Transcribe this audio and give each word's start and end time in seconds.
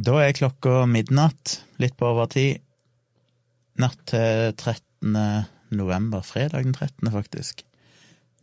Da 0.00 0.14
er 0.22 0.32
klokka 0.32 0.86
midnatt, 0.88 1.58
litt 1.82 1.96
på 2.00 2.06
over 2.08 2.28
ti. 2.32 2.54
Natt 3.82 3.98
til 4.08 4.54
13. 4.54 5.18
november. 5.76 6.22
Fredag 6.24 6.64
den 6.64 6.72
13., 6.72 7.10
faktisk. 7.12 7.60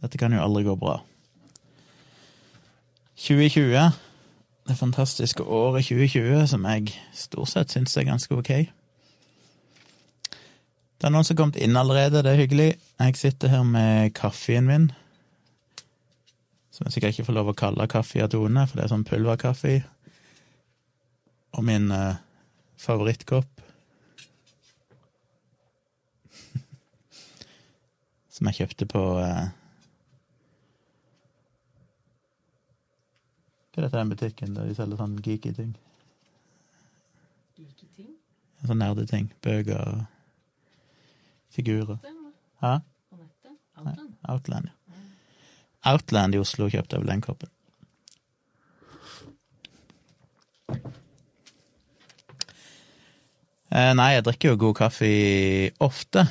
Dette 0.04 0.20
kan 0.22 0.36
jo 0.36 0.44
aldri 0.44 0.68
gå 0.68 0.76
bra. 0.78 1.00
2020, 3.18 3.98
det 4.70 4.78
fantastiske 4.78 5.42
året 5.42 5.88
2020, 5.88 6.46
som 6.54 6.70
jeg 6.70 6.94
stort 7.18 7.50
sett 7.50 7.74
syns 7.74 7.98
er 7.98 8.06
ganske 8.12 8.38
ok. 8.38 8.54
Det 10.98 11.10
er 11.10 11.14
noen 11.14 11.26
som 11.26 11.34
har 11.34 11.42
kommet 11.42 11.62
inn 11.64 11.80
allerede, 11.80 12.22
det 12.22 12.36
er 12.36 12.42
hyggelig. 12.44 12.72
Jeg 13.02 13.18
sitter 13.18 13.56
her 13.56 13.66
med 13.66 14.14
kaffen 14.14 14.70
min, 14.70 14.92
som 16.70 16.86
jeg 16.86 17.00
sikkert 17.00 17.18
ikke 17.18 17.32
får 17.32 17.42
lov 17.42 17.50
å 17.50 17.58
kalle 17.66 17.90
kaffe 17.90 18.22
av 18.22 18.30
Tone, 18.36 18.70
for 18.70 18.78
det 18.78 18.86
er 18.86 18.94
sånn 18.94 19.10
pulverkaffe. 19.10 19.80
Og 21.58 21.66
min 21.66 21.92
uh, 21.92 22.16
favorittkopp. 22.78 23.62
som 28.34 28.48
jeg 28.50 28.56
kjøpte 28.62 28.86
på 28.90 29.02
uh, 29.18 29.48
Hva 33.78 33.84
er 33.84 33.86
dette 33.86 34.00
den 34.00 34.10
butikken 34.10 34.56
der 34.58 34.66
de 34.66 34.74
selger 34.78 34.98
sånn 34.98 35.18
geeky 35.22 35.52
ting? 35.54 35.74
Geeky 37.58 37.86
ting. 37.94 38.14
Sånn 38.66 38.82
nerdeting. 38.82 39.28
Bøker 39.46 39.78
og 39.78 40.00
figurer. 41.54 42.00
Hæ? 42.64 42.80
Outland. 43.78 44.16
Outland, 44.26 44.66
ja. 44.72 44.74
Outland 45.94 46.34
i 46.34 46.42
Oslo 46.42 46.66
kjøpte 46.74 46.98
jeg 46.98 47.06
vel 47.06 47.12
den 47.14 47.22
koppen. 47.22 47.54
Nei, 53.72 54.12
jeg 54.16 54.26
drikker 54.28 54.54
jo 54.54 54.62
god 54.68 54.78
kaffe 54.80 55.10
ofte. 55.84 56.24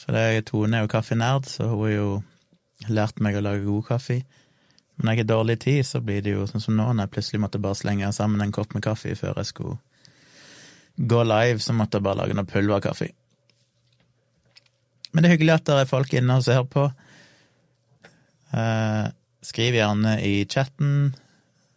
For 0.00 0.16
Tone 0.46 0.78
er 0.78 0.84
jo 0.84 0.92
kaffenerd, 0.92 1.48
så 1.50 1.68
hun 1.70 1.82
har 1.84 1.92
jo 1.92 2.08
lært 2.92 3.20
meg 3.24 3.36
å 3.36 3.42
lage 3.44 3.66
god 3.66 3.88
kaffe. 3.90 4.20
Men 4.96 5.08
når 5.08 5.12
jeg 5.12 5.24
har 5.24 5.30
dårlig 5.32 5.58
tid, 5.60 5.82
så 5.84 6.00
blir 6.00 6.22
det 6.24 6.32
jo 6.32 6.46
sånn 6.48 6.62
som 6.62 6.76
nå, 6.76 6.86
når 6.92 7.06
jeg 7.06 7.14
plutselig 7.16 7.42
måtte 7.42 7.60
bare 7.60 7.76
slenge 7.76 8.12
sammen 8.16 8.40
en 8.40 8.54
kopp 8.54 8.72
med 8.76 8.84
kaffe 8.86 9.12
før 9.18 9.42
jeg 9.42 9.50
skulle 9.50 9.76
gå 10.96 11.22
live, 11.28 11.60
så 11.60 11.76
måtte 11.76 11.98
jeg 11.98 12.06
bare 12.06 12.22
lage 12.22 12.36
noe 12.36 12.48
pulverkaffe. 12.48 13.10
Men 15.12 15.22
det 15.22 15.28
er 15.28 15.36
hyggelig 15.36 15.58
at 15.58 15.68
det 15.68 15.76
er 15.82 15.90
folk 15.90 16.14
inne 16.16 16.38
og 16.38 16.46
ser 16.46 16.64
på. 16.72 16.86
Eh, 18.56 19.04
skriv 19.44 19.76
gjerne 19.76 20.16
i 20.24 20.34
chatten 20.48 21.14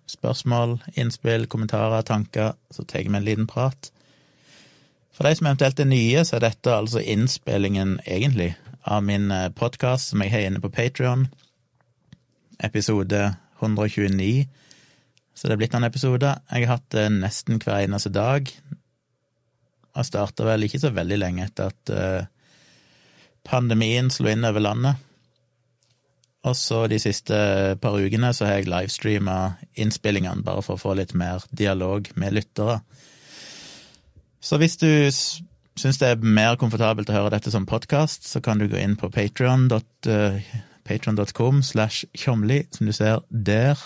spørsmål, 0.09 0.79
innspill, 0.97 1.45
kommentarer, 1.47 2.01
tanker, 2.01 2.55
så 2.71 2.83
tar 2.83 3.05
vi 3.05 3.15
en 3.15 3.25
liten 3.25 3.47
prat. 3.47 3.91
For 5.19 5.27
de 5.27 5.35
som 5.35 5.49
eventuelt 5.49 5.79
er 5.83 5.87
nye, 5.91 6.19
så 6.23 6.37
er 6.37 6.45
dette 6.45 6.71
altså 6.71 7.01
innspillingen, 7.03 7.97
egentlig, 8.07 8.53
av 8.87 9.01
min 9.03 9.27
podkast 9.51 10.13
som 10.13 10.21
jeg 10.23 10.31
har 10.31 10.45
inne 10.47 10.61
på 10.63 10.71
Patrion. 10.71 11.25
Episode 12.63 13.25
129. 13.59 14.45
Så 15.35 15.49
det 15.49 15.57
er 15.57 15.59
blitt 15.59 15.75
noen 15.75 15.89
episoder. 15.89 16.39
Jeg 16.47 16.69
har 16.69 16.77
hatt 16.77 16.87
det 16.95 17.03
nesten 17.17 17.59
hver 17.59 17.81
eneste 17.81 18.13
dag. 18.15 18.47
Og 19.91 20.07
starta 20.07 20.47
vel 20.47 20.63
ikke 20.69 20.79
så 20.85 20.93
veldig 20.95 21.19
lenge 21.19 21.49
etter 21.49 21.73
at 21.73 21.91
uh, 21.91 22.23
pandemien 23.43 24.07
slo 24.07 24.31
inn 24.31 24.47
over 24.47 24.63
landet. 24.63 25.03
Og 26.47 26.55
så 26.55 26.85
de 26.87 26.95
siste 27.03 27.35
par 27.83 27.99
ukene 27.99 28.31
så 28.31 28.47
har 28.47 28.61
jeg 28.61 28.71
livestreama 28.71 29.37
innspillingene, 29.75 30.47
bare 30.47 30.63
for 30.63 30.79
å 30.79 30.85
få 30.87 30.95
litt 30.95 31.11
mer 31.11 31.43
dialog 31.51 32.07
med 32.15 32.39
lyttere. 32.39 32.79
Så 34.39 34.55
hvis 34.59 34.77
du 34.79 35.11
syns 35.79 35.97
det 35.99 36.07
er 36.07 36.23
mer 36.23 36.55
komfortabelt 36.59 37.09
å 37.11 37.15
høre 37.15 37.29
dette 37.35 37.51
som 37.51 37.65
podkast, 37.67 38.27
så 38.27 38.39
kan 38.43 38.59
du 38.59 38.67
gå 38.71 38.77
inn 38.79 38.95
på 38.99 39.09
patron.com 39.11 41.63
slash 41.63 42.05
tjomli, 42.15 42.67
som 42.71 42.85
du 42.87 42.93
ser 42.95 43.19
der. 43.29 43.77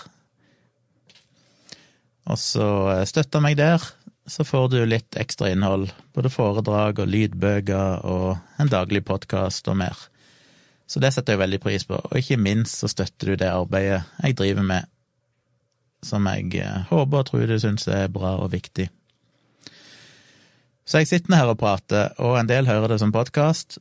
Og 2.29 2.38
så 2.39 3.03
støtter 3.09 3.39
meg 3.44 3.57
der, 3.59 3.81
så 4.29 4.44
får 4.47 4.69
du 4.72 4.85
litt 4.88 5.17
ekstra 5.19 5.50
innhold. 5.51 5.91
Både 6.16 6.29
foredrag 6.31 6.99
og 7.03 7.11
lydbøker 7.11 8.05
og 8.07 8.38
en 8.61 8.72
daglig 8.72 9.03
podkast 9.09 9.67
og 9.67 9.78
mer. 9.81 9.97
Så 10.88 10.99
det 11.01 11.13
setter 11.16 11.33
jeg 11.33 11.44
veldig 11.44 11.61
pris 11.63 11.85
på, 11.89 11.95
og 11.97 12.17
ikke 12.19 12.38
minst 12.38 12.83
så 12.83 12.88
støtter 12.91 13.33
du 13.33 13.39
det 13.41 13.49
arbeidet 13.49 14.03
jeg 14.22 14.38
driver 14.38 14.63
med, 14.67 14.89
som 16.05 16.28
jeg 16.29 16.67
håper 16.89 17.23
og 17.23 17.29
tror 17.29 17.47
du 17.49 17.57
syns 17.59 17.88
er 17.89 18.11
bra 18.13 18.35
og 18.44 18.51
viktig. 18.53 18.88
Så 20.83 20.99
jeg 20.99 21.07
sitter 21.07 21.38
her 21.39 21.49
og 21.51 21.59
prater, 21.61 22.11
og 22.19 22.35
en 22.39 22.49
del 22.49 22.67
hører 22.67 22.91
det 22.91 22.99
som 22.99 23.13
podkast. 23.16 23.77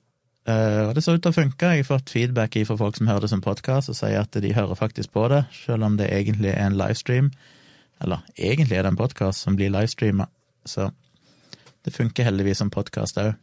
Og 0.46 0.92
det 0.94 1.02
ser 1.02 1.18
ut 1.18 1.22
til 1.22 1.32
å 1.32 1.36
funke. 1.36 1.72
Jeg 1.74 1.82
har 1.82 1.88
fått 1.88 2.10
feedback 2.14 2.54
fra 2.66 2.76
folk 2.78 2.98
som 2.98 3.10
hører 3.10 3.26
det 3.26 3.32
som 3.32 3.42
podkast, 3.42 3.90
og 3.90 3.98
sier 3.98 4.22
at 4.22 4.38
de 4.42 4.54
hører 4.54 4.78
faktisk 4.78 5.12
på 5.14 5.26
det, 5.30 5.44
selv 5.64 5.86
om 5.86 5.98
det 5.98 6.10
egentlig 6.14 6.52
er 6.54 6.66
en 6.66 6.78
livestream. 6.78 7.32
Eller 8.02 8.22
egentlig 8.34 8.78
er 8.78 8.86
det 8.86 8.92
en 8.94 8.98
podkast 8.98 9.46
som 9.46 9.58
blir 9.58 9.70
livestreama, 9.74 10.26
så 10.66 10.88
det 11.82 11.94
funker 11.94 12.26
heldigvis 12.26 12.62
som 12.62 12.70
podkast 12.70 13.18
òg. 13.18 13.34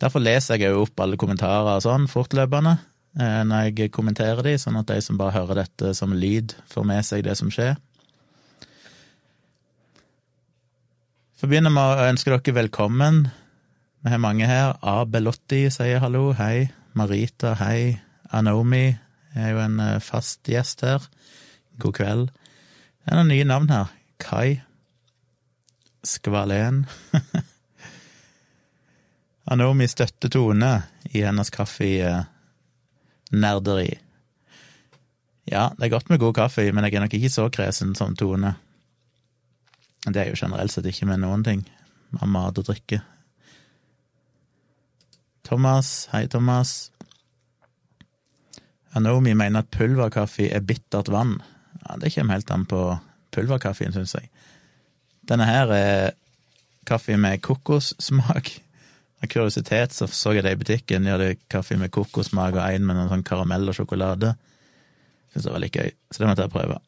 Derfor 0.00 0.20
leser 0.24 0.60
jeg 0.60 0.72
jo 0.72 0.86
opp 0.86 1.00
alle 1.00 1.18
kommentarer 1.20 1.74
og 1.74 1.84
sånn 1.84 2.08
fortløpende 2.08 2.78
når 3.48 3.66
jeg 3.68 3.92
kommenterer 3.92 4.44
de, 4.46 4.54
sånn 4.60 4.78
at 4.80 4.88
de 4.88 5.00
som 5.04 5.18
bare 5.20 5.34
hører 5.34 5.64
dette 5.64 5.92
som 5.96 6.12
lyd, 6.16 6.54
får 6.72 6.84
med 6.88 7.04
seg 7.08 7.24
det 7.26 7.36
som 7.40 7.48
skjer. 7.52 7.76
For 11.40 11.48
begynner 11.48 11.72
begynne 11.72 11.72
med 11.72 11.96
å 11.96 12.04
ønske 12.12 12.28
dere 12.28 12.52
velkommen. 12.52 13.32
Vi 14.04 14.10
har 14.12 14.20
mange 14.20 14.44
her. 14.44 14.76
A. 14.84 15.08
Belotti 15.08 15.72
sier 15.72 15.96
hallo, 16.02 16.36
hei. 16.36 16.68
Marita, 16.92 17.54
hei. 17.56 17.96
Anomi 18.28 18.92
er 19.32 19.48
jo 19.54 19.62
en 19.62 19.80
fast 20.04 20.44
gjest 20.52 20.84
her. 20.84 21.00
God 21.80 21.96
kveld. 21.96 22.28
Det 22.28 23.08
er 23.08 23.16
noen 23.16 23.32
nye 23.32 23.48
navn 23.48 23.72
her. 23.72 23.88
Kai. 24.20 24.60
Skvalen. 26.04 26.84
Anomi 29.56 29.88
støtter 29.88 30.28
Tone 30.28 30.74
i 31.08 31.24
hennes 31.24 31.48
kaffenerderi. 31.56 32.28
Ja, 35.48 35.72
det 35.72 35.88
er 35.88 35.96
godt 35.96 36.12
med 36.12 36.20
god 36.20 36.36
kaffe, 36.44 36.68
men 36.68 36.84
jeg 36.84 37.00
er 37.00 37.08
nok 37.08 37.16
ikke 37.16 37.32
så 37.32 37.48
kresen 37.48 37.96
som 37.96 38.12
Tone. 38.12 38.60
Det 40.06 40.16
er 40.16 40.30
jo 40.30 40.38
generelt 40.38 40.72
sett 40.72 40.88
ikke 40.88 41.08
med 41.10 41.20
noen 41.22 41.44
ting 41.44 41.64
av 42.16 42.28
mat 42.30 42.58
og 42.58 42.66
drikke. 42.70 43.02
Thomas, 45.46 46.08
hei 46.12 46.26
Thomas. 46.30 46.90
Anomi 48.96 49.34
mener 49.38 49.62
at 49.62 49.70
pulverkaffe 49.74 50.48
er 50.50 50.64
bittert 50.66 51.10
vann. 51.12 51.38
Ja, 51.84 51.96
Det 51.96 52.12
kommer 52.14 52.38
helt 52.38 52.50
an 52.50 52.66
på 52.66 52.98
pulverkaffen, 53.34 53.92
syns 53.92 54.14
jeg. 54.14 54.30
Denne 55.28 55.46
her 55.46 55.70
er 55.74 56.10
kaffe 56.86 57.16
med 57.16 57.42
kokossmak. 57.42 58.50
Av 59.20 59.28
kuriositet 59.28 59.92
så 59.92 60.08
så 60.08 60.32
jeg 60.32 60.44
det 60.44 60.52
i 60.56 60.60
butikken. 60.60 61.04
De 61.04 61.12
hadde 61.12 61.36
kaffe 61.52 61.76
med 61.76 61.92
kokossmak 61.92 62.56
og 62.56 62.64
en 62.64 62.86
med 62.86 62.96
noe 62.96 63.10
sånn 63.10 63.26
karamell 63.26 63.68
og 63.68 63.76
sjokolade. 63.76 64.34
Syns 65.30 65.46
det 65.46 65.52
var 65.52 65.62
litt 65.62 65.76
gøy, 65.76 65.90
så 66.10 66.22
det 66.22 66.30
måtte 66.30 66.46
jeg 66.46 66.54
prøve. 66.54 66.80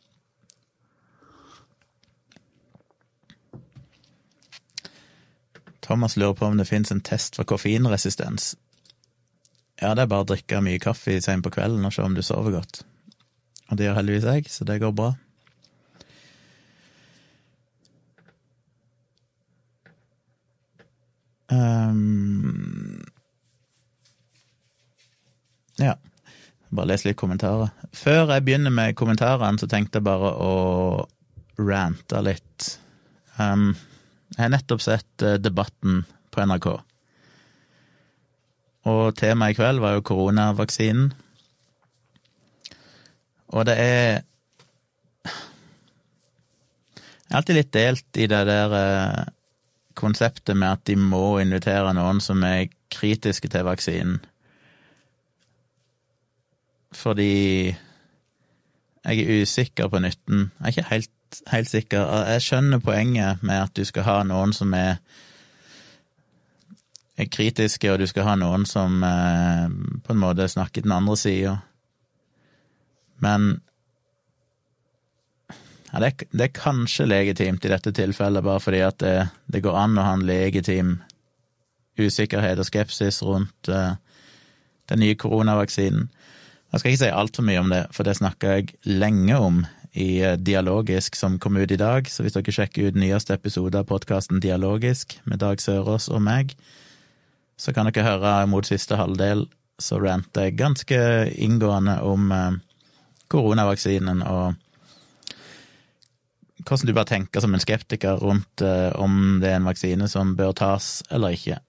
Thomas 5.83 6.17
lurer 6.17 6.37
på 6.39 6.47
om 6.47 6.59
det 6.61 6.69
fins 6.69 6.93
en 6.95 7.03
test 7.03 7.37
for 7.37 7.49
koffeinresistens. 7.49 8.55
Ja, 9.83 9.97
det 9.99 10.05
er 10.05 10.13
bare 10.13 10.23
å 10.23 10.31
drikke 10.31 10.63
mye 10.63 10.81
kaffe 10.83 11.19
sent 11.25 11.43
på 11.43 11.51
kvelden 11.57 11.85
og 11.89 11.95
se 11.95 12.05
om 12.07 12.15
du 12.15 12.23
sover 12.23 12.55
godt. 12.55 12.85
Og 13.71 13.79
det 13.79 13.89
gjør 13.89 13.99
heldigvis 13.99 14.29
jeg, 14.29 14.51
så 14.53 14.67
det 14.69 14.79
går 14.83 14.95
bra. 14.95 15.11
Um, 21.53 23.03
ja. 25.81 25.97
Bare 26.73 26.89
les 26.89 27.05
litt 27.05 27.19
kommentarer. 27.21 27.73
Før 27.93 28.31
jeg 28.33 28.45
begynner 28.47 28.73
med 28.73 28.95
kommentarene, 28.97 29.61
så 29.61 29.69
tenkte 29.69 30.01
jeg 30.01 30.07
bare 30.07 30.31
å 30.41 30.53
rante 31.61 32.23
litt. 32.25 32.69
Um, 33.37 33.73
jeg 34.33 34.43
har 34.45 34.53
nettopp 34.53 34.83
sett 34.85 35.25
Debatten 35.43 36.03
på 36.33 36.45
NRK. 36.47 36.69
Og 38.91 39.15
temaet 39.15 39.55
i 39.55 39.59
kveld 39.59 39.83
var 39.83 39.97
jo 39.97 40.07
koronavaksinen. 40.07 41.13
Og 43.53 43.67
det 43.69 43.77
er 43.79 44.23
Jeg 47.33 47.39
er 47.39 47.39
alltid 47.39 47.57
litt 47.57 47.73
delt 47.73 48.19
i 48.21 48.27
det 48.29 48.43
der 48.45 48.73
konseptet 49.97 50.57
med 50.57 50.69
at 50.69 50.83
de 50.85 50.99
må 51.01 51.39
invitere 51.41 51.95
noen 51.97 52.21
som 52.21 52.43
er 52.45 52.69
kritiske 52.93 53.49
til 53.49 53.65
vaksinen. 53.65 54.19
Fordi 56.93 57.73
Jeg 59.03 59.19
er 59.19 59.43
usikker 59.43 59.89
på 59.89 59.99
nytten. 59.99 60.51
Jeg 60.61 60.65
er 60.65 60.69
ikke 60.69 60.91
helt, 60.91 61.11
helt 61.53 61.71
sikker. 61.71 62.07
Jeg 62.33 62.45
skjønner 62.45 62.83
poenget 62.83 63.43
med 63.43 63.67
at 63.69 63.75
du 63.77 63.85
skal 63.89 64.07
ha 64.07 64.17
noen 64.29 64.55
som 64.57 64.75
er, 64.77 64.99
er 67.17 67.29
kritiske, 67.33 67.91
og 67.93 68.01
du 68.03 68.07
skal 68.11 68.29
ha 68.31 68.39
noen 68.41 68.67
som 68.69 69.03
eh, 69.07 69.69
på 70.05 70.15
en 70.15 70.23
måte 70.23 70.49
snakker 70.49 70.85
den 70.85 70.95
andre 70.97 71.17
sida. 71.19 71.59
Men 73.23 73.61
ja, 75.93 76.01
det, 76.01 76.07
er, 76.07 76.29
det, 76.33 76.45
er 76.47 76.57
kanskje 76.57 77.07
legitimt 77.07 77.65
i 77.65 77.71
dette 77.73 77.93
tilfellet, 77.93 78.45
bare 78.45 78.63
fordi 78.65 78.81
at 78.87 78.99
det, 79.03 79.17
det 79.53 79.61
går 79.65 79.77
an 79.77 79.99
å 80.01 80.07
ha 80.07 80.15
en 80.17 80.27
legitim 80.27 80.97
usikkerhet 82.01 82.61
og 82.61 82.65
skepsis 82.65 83.21
rundt 83.27 83.69
uh, 83.69 83.99
den 84.89 85.03
nye 85.05 85.19
koronavaksinen. 85.21 86.09
Jeg 86.73 86.81
skal 86.81 86.95
ikke 86.95 87.03
si 87.03 87.13
altfor 87.13 87.45
mye 87.45 87.61
om 87.61 87.69
det, 87.73 87.83
for 87.93 88.09
det 88.09 88.17
snakka 88.17 88.57
jeg 88.57 88.73
lenge 88.89 89.37
om 89.37 89.61
i 89.93 90.25
uh, 90.25 90.37
Dialogisk, 90.37 91.17
som 91.17 91.39
kom 91.39 91.57
ut 91.57 91.71
i 91.71 91.81
dag. 91.81 92.09
Så 92.09 92.25
hvis 92.25 92.37
dere 92.37 92.55
sjekker 92.55 92.89
ut 92.89 92.99
nyeste 92.99 93.37
episode 93.37 93.79
av 93.79 93.89
podkasten 93.91 94.41
Dialogisk 94.41 95.19
med 95.29 95.43
Dag 95.43 95.61
Sørås 95.61 96.09
og 96.13 96.23
meg, 96.25 96.57
så 97.61 97.75
kan 97.77 97.89
dere 97.89 98.07
høre 98.07 98.35
mot 98.51 98.67
siste 98.67 98.97
halvdel, 98.99 99.47
så 99.83 99.99
ranter 100.01 100.49
jeg 100.49 100.59
ganske 100.61 101.01
inngående 101.37 101.99
om 102.07 102.33
uh, 102.33 102.59
koronavaksinen 103.33 104.25
og 104.29 104.59
hvordan 106.63 106.87
du 106.87 106.95
bare 106.95 107.11
tenker 107.11 107.43
som 107.43 107.55
en 107.57 107.63
skeptiker 107.63 108.21
rundt 108.23 108.63
uh, 108.63 108.95
om 109.01 109.41
det 109.43 109.51
er 109.51 109.59
en 109.59 109.67
vaksine 109.67 110.09
som 110.09 110.37
bør 110.39 110.55
tas 110.57 111.01
eller 111.11 111.37
ikke. 111.37 111.61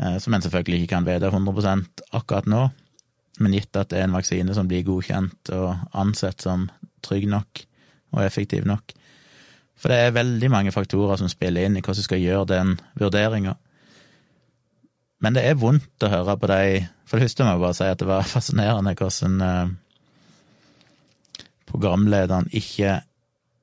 Som 0.00 0.32
en 0.32 0.40
selvfølgelig 0.40 0.86
ikke 0.86 0.94
kan 0.94 1.04
vite 1.04 1.28
100% 1.28 2.00
akkurat 2.16 2.46
nå, 2.48 2.60
men 3.38 3.54
gitt 3.56 3.76
at 3.78 3.92
det 3.92 4.00
er 4.00 4.08
en 4.08 4.16
vaksine 4.16 4.54
som 4.56 4.68
blir 4.68 4.84
godkjent 4.86 5.52
og 5.56 5.96
ansett 5.96 6.42
som 6.42 6.68
trygg 7.04 7.28
nok 7.30 7.62
og 8.16 8.24
effektiv 8.24 8.66
nok. 8.68 8.92
For 9.80 9.92
det 9.92 9.98
er 10.00 10.16
veldig 10.16 10.50
mange 10.52 10.72
faktorer 10.74 11.20
som 11.20 11.30
spiller 11.32 11.64
inn 11.64 11.78
i 11.78 11.82
hvordan 11.84 12.02
du 12.02 12.08
skal 12.08 12.20
gjøre 12.20 12.48
den 12.50 12.74
vurderinga. 13.00 13.54
Men 15.20 15.36
det 15.36 15.44
er 15.46 15.60
vondt 15.60 16.04
å 16.04 16.10
høre 16.10 16.36
på 16.40 16.48
de 16.48 16.88
For 17.08 17.18
det 17.18 17.26
første 17.26 17.44
må 17.44 17.54
jeg 17.54 17.62
bare 17.62 17.76
si 17.76 17.86
at 17.92 18.00
det 18.00 18.08
var 18.08 18.28
fascinerende 18.36 18.96
hvordan 18.96 19.40
uh, 19.44 19.72
programlederen 21.70 22.50
ikke 22.50 23.00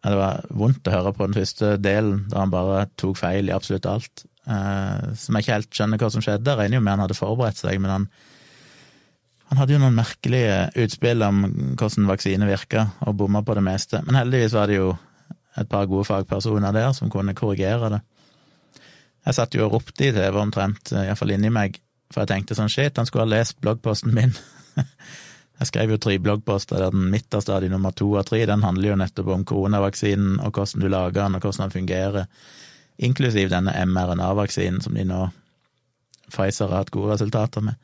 det 0.08 0.16
var 0.16 0.46
vondt 0.56 0.88
å 0.88 0.94
høre 0.94 1.12
på 1.16 1.26
den 1.26 1.36
første 1.36 1.74
delen, 1.82 2.28
da 2.32 2.44
han 2.44 2.52
bare 2.54 2.86
tok 3.00 3.18
feil 3.20 3.50
i 3.50 3.56
absolutt 3.56 3.88
alt. 3.90 4.24
Eh, 4.48 5.08
som 5.20 5.36
jeg 5.36 5.44
ikke 5.44 5.56
helt 5.58 5.80
skjønner 5.80 6.00
hva 6.00 6.10
som 6.14 6.24
skjedde. 6.24 6.54
Jeg 6.54 6.60
regner 6.62 6.80
jo 6.80 6.84
med 6.86 6.94
han 6.94 7.04
hadde 7.04 7.18
forberedt 7.18 7.60
seg, 7.60 7.82
men 7.84 7.92
han, 7.92 8.06
han 9.48 9.62
hadde 9.62 9.78
jo 9.78 9.80
noen 9.80 9.96
merkelige 9.96 10.56
utspill 10.84 11.24
om 11.24 11.44
hvordan 11.80 12.10
vaksine 12.10 12.50
virka, 12.50 12.90
og 13.08 13.16
bomma 13.20 13.44
på 13.48 13.56
det 13.56 13.64
meste. 13.64 14.02
Men 14.04 14.20
heldigvis 14.20 14.56
var 14.58 14.68
det 14.68 14.82
jo 14.82 14.92
et 15.58 15.70
par 15.72 15.88
gode 15.90 16.06
fagpersoner 16.10 16.76
der 16.76 16.92
som 16.94 17.12
kunne 17.12 17.36
korrigere 17.38 17.92
det. 17.96 18.02
Jeg 19.28 19.38
satt 19.38 19.56
jo 19.56 19.66
og 19.66 19.78
ropte 19.78 20.08
i 20.08 20.12
TV 20.16 20.36
omtrent, 20.40 20.92
iallfall 20.92 21.34
inni 21.36 21.52
meg, 21.52 21.80
for 22.12 22.24
jeg 22.24 22.32
tenkte 22.32 22.56
sånn 22.56 22.72
shit, 22.72 23.00
han 23.00 23.08
skulle 23.08 23.26
ha 23.26 23.32
lest 23.32 23.58
bloggposten 23.64 24.14
min. 24.16 24.36
Jeg 25.58 25.72
skrev 25.72 25.90
jo 25.90 25.98
tre 25.98 26.20
bloggposter 26.22 26.78
der 26.78 26.92
den 26.94 27.08
midterste 27.10 27.50
av 27.50 27.64
de 27.64 27.70
nummer 27.72 27.90
to 27.98 28.12
og 28.12 28.28
tre, 28.30 28.44
den 28.46 28.62
handler 28.62 28.92
jo 28.92 28.98
nettopp 29.02 29.32
om 29.34 29.46
koronavaksinen 29.50 30.36
og 30.46 30.52
hvordan 30.54 30.84
du 30.84 30.86
lager 30.94 31.16
den 31.18 31.38
og 31.40 31.48
hvordan 31.48 31.64
den 31.64 31.74
fungerer, 31.74 32.28
inklusiv 33.02 33.50
denne 33.50 33.74
mRNA-vaksinen 33.90 34.84
som 34.86 34.94
de 34.94 35.06
nå 35.08 35.24
Pfizer 36.28 36.68
har 36.68 36.84
hatt 36.84 36.92
gode 36.92 37.16
resultater 37.16 37.64
med. 37.64 37.78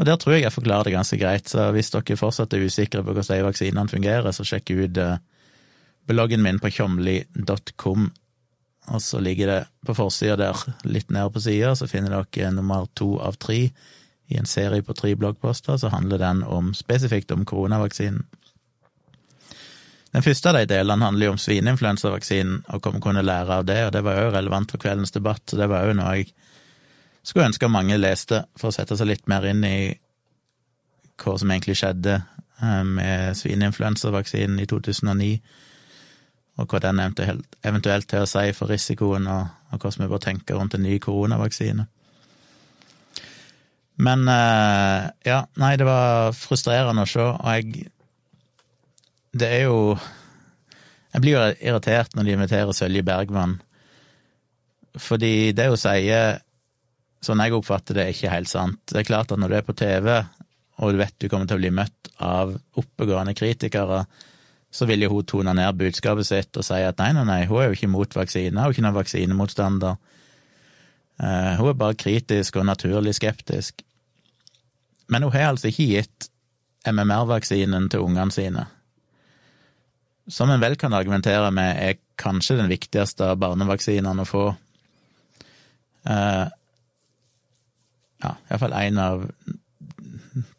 Og 0.00 0.06
der 0.08 0.16
tror 0.16 0.32
jeg 0.32 0.46
jeg 0.46 0.54
forklarer 0.54 0.88
det 0.88 0.94
ganske 0.94 1.18
greit, 1.20 1.50
så 1.52 1.68
hvis 1.76 1.92
dere 1.92 2.16
fortsatt 2.16 2.54
er 2.56 2.64
usikre 2.64 3.02
på 3.04 3.12
hvordan 3.12 3.36
de 3.36 3.44
vaksinene 3.44 3.92
fungerer, 3.92 4.32
så 4.32 4.46
sjekk 4.48 4.72
ut 4.72 4.96
eh, 4.96 5.18
bloggen 6.08 6.40
min 6.42 6.58
på 6.62 6.70
tjomli.com, 6.72 8.08
og 8.90 9.02
så 9.04 9.20
ligger 9.20 9.52
det 9.52 9.60
på 9.84 9.94
forsida 9.94 10.38
der, 10.40 10.64
litt 10.88 11.12
nede 11.12 11.28
på 11.34 11.44
sida, 11.44 11.74
så 11.76 11.88
finner 11.90 12.16
dere 12.16 12.54
nummer 12.56 12.88
to 12.96 13.18
av 13.20 13.36
tre 13.36 13.66
i 14.30 14.38
en 14.40 14.48
serie 14.48 14.82
på 14.82 14.96
tre 14.96 15.12
bloggposter, 15.20 15.76
så 15.76 15.92
handler 15.92 16.22
den 16.22 16.44
om, 16.48 16.72
spesifikt 16.74 17.34
om 17.34 17.44
koronavaksinen. 17.44 18.24
Den 20.10 20.24
første 20.26 20.50
av 20.50 20.56
de 20.56 20.68
delene 20.70 21.06
handler 21.06 21.28
jo 21.28 21.34
om 21.36 21.38
svineinfluensavaksinen, 21.38 22.64
og 22.72 22.80
hva 22.82 22.94
vi 22.96 23.02
kunne 23.04 23.26
lære 23.26 23.60
av 23.60 23.68
det, 23.68 23.82
og 23.86 23.92
det 23.94 24.02
var 24.06 24.16
jo 24.16 24.32
relevant 24.32 24.72
for 24.72 24.82
kveldens 24.82 25.12
debatt, 25.14 25.44
så 25.46 25.60
det 25.60 25.68
var 25.70 25.86
jo 25.86 25.98
noe 25.98 26.16
jeg 26.18 26.32
skulle 27.22 27.50
ønske 27.50 27.68
mange 27.68 27.98
leste, 28.00 28.44
for 28.58 28.70
å 28.70 28.74
sette 28.74 28.96
seg 28.96 29.10
litt 29.10 29.28
mer 29.30 29.46
inn 29.50 29.64
i 29.66 29.78
hva 31.20 31.36
som 31.38 31.50
egentlig 31.52 31.76
skjedde 31.80 32.16
eh, 32.16 32.82
med 32.86 33.36
svineinfluensavaksinen 33.36 34.60
i 34.62 34.68
2009, 34.70 35.30
og 36.60 36.68
hva 36.68 36.80
den 36.84 37.00
eventuelt 37.00 38.12
har 38.12 38.26
å 38.26 38.28
si 38.28 38.50
for 38.56 38.72
risikoen, 38.72 39.28
og, 39.30 39.48
og 39.70 39.80
hvordan 39.80 40.04
vi 40.04 40.12
bør 40.12 40.24
tenke 40.24 40.56
rundt 40.56 40.76
en 40.76 40.84
ny 40.84 40.98
koronavaksine. 41.02 41.86
Men 44.00 44.28
eh, 44.32 45.08
ja, 45.28 45.40
nei, 45.60 45.74
det 45.76 45.86
var 45.88 46.32
frustrerende 46.36 47.04
å 47.04 47.10
se, 47.10 47.24
og 47.24 47.48
jeg 47.52 47.90
Det 49.30 49.46
er 49.46 49.66
jo 49.68 49.98
Jeg 51.12 51.20
blir 51.22 51.36
jo 51.36 51.42
irritert 51.60 52.14
når 52.16 52.24
de 52.24 52.32
inviterer 52.36 52.72
Sølje 52.72 53.02
Bergman, 53.02 53.58
fordi 54.98 55.52
det 55.54 55.68
hun 55.70 55.78
sier, 55.78 56.40
sånn 57.24 57.42
jeg 57.44 57.56
oppfatter 57.56 57.96
det, 57.96 58.04
er 58.04 58.14
ikke 58.14 58.32
helt 58.32 58.50
sant. 58.50 58.80
Det 58.88 59.02
er 59.02 59.08
klart 59.08 59.32
at 59.32 59.40
når 59.40 59.52
du 59.52 59.56
er 59.58 59.66
på 59.66 59.76
TV, 59.76 60.10
og 60.80 60.92
du 60.94 61.00
vet 61.00 61.16
du 61.20 61.28
kommer 61.28 61.48
til 61.48 61.58
å 61.58 61.62
bli 61.62 61.72
møtt 61.74 62.12
av 62.24 62.54
oppegående 62.80 63.34
kritikere, 63.36 64.04
så 64.70 64.86
vil 64.86 65.04
jo 65.04 65.10
hun 65.12 65.26
tone 65.26 65.54
ned 65.56 65.78
budskapet 65.78 66.28
sitt 66.28 66.56
og 66.56 66.64
si 66.64 66.78
at 66.86 67.00
nei, 67.02 67.10
nei, 67.16 67.26
nei, 67.26 67.40
hun 67.50 67.60
er 67.60 67.70
jo 67.70 67.78
ikke 67.78 67.90
mot 67.90 68.16
vaksine, 68.16 68.54
hun 68.54 68.62
er 68.62 68.70
jo 68.70 68.76
ikke 68.76 68.86
noen 68.86 68.98
vaksinemotstander. 69.00 69.96
Uh, 71.20 71.54
hun 71.58 71.72
er 71.72 71.80
bare 71.80 71.98
kritisk 72.00 72.56
og 72.56 72.68
naturlig 72.68 73.16
skeptisk. 73.18 73.82
Men 75.10 75.26
hun 75.26 75.34
har 75.34 75.50
altså 75.50 75.68
ikke 75.68 75.88
gitt 75.90 76.30
MMR-vaksinen 76.88 77.90
til 77.92 78.06
ungene 78.06 78.32
sine. 78.32 78.64
Som 80.30 80.52
en 80.54 80.62
vel 80.62 80.78
kan 80.80 80.94
argumentere 80.94 81.50
med 81.52 81.82
er 81.82 81.98
kanskje 82.20 82.60
den 82.60 82.70
viktigste 82.70 83.32
av 83.32 83.40
barnevaksinene 83.42 84.22
å 84.22 84.28
få. 84.28 84.46
Uh, 86.06 86.46
ja, 88.22 88.34
iallfall 88.50 88.76
en 88.76 89.00
av 89.00 89.24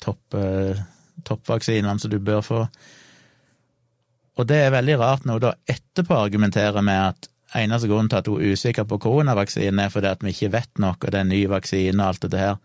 topp, 0.03 0.37
uh, 0.37 0.81
toppvaksinene 1.27 1.99
som 1.99 2.11
du 2.11 2.19
bør 2.19 2.41
få. 2.45 2.63
Og 4.39 4.47
det 4.47 4.61
er 4.63 4.73
veldig 4.73 4.97
rart 5.01 5.27
når 5.27 5.39
hun 5.39 5.45
da 5.45 5.53
etterpå 5.69 6.17
argumenterer 6.17 6.85
med 6.85 7.01
at 7.12 7.29
eneste 7.57 7.89
grunnen 7.91 8.09
til 8.09 8.21
at 8.21 8.29
hun 8.31 8.41
er 8.41 8.53
usikker 8.55 8.88
på 8.88 9.00
koronavaksinen, 9.03 9.79
er 9.79 9.91
fordi 9.91 10.07
at 10.07 10.24
vi 10.24 10.31
ikke 10.33 10.53
vet 10.53 10.79
nok, 10.79 11.03
og 11.03 11.12
det 11.12 11.19
er 11.19 11.27
ny 11.27 11.41
vaksine 11.51 12.00
og 12.00 12.07
alt 12.07 12.25
dette 12.25 12.39
her. 12.39 12.55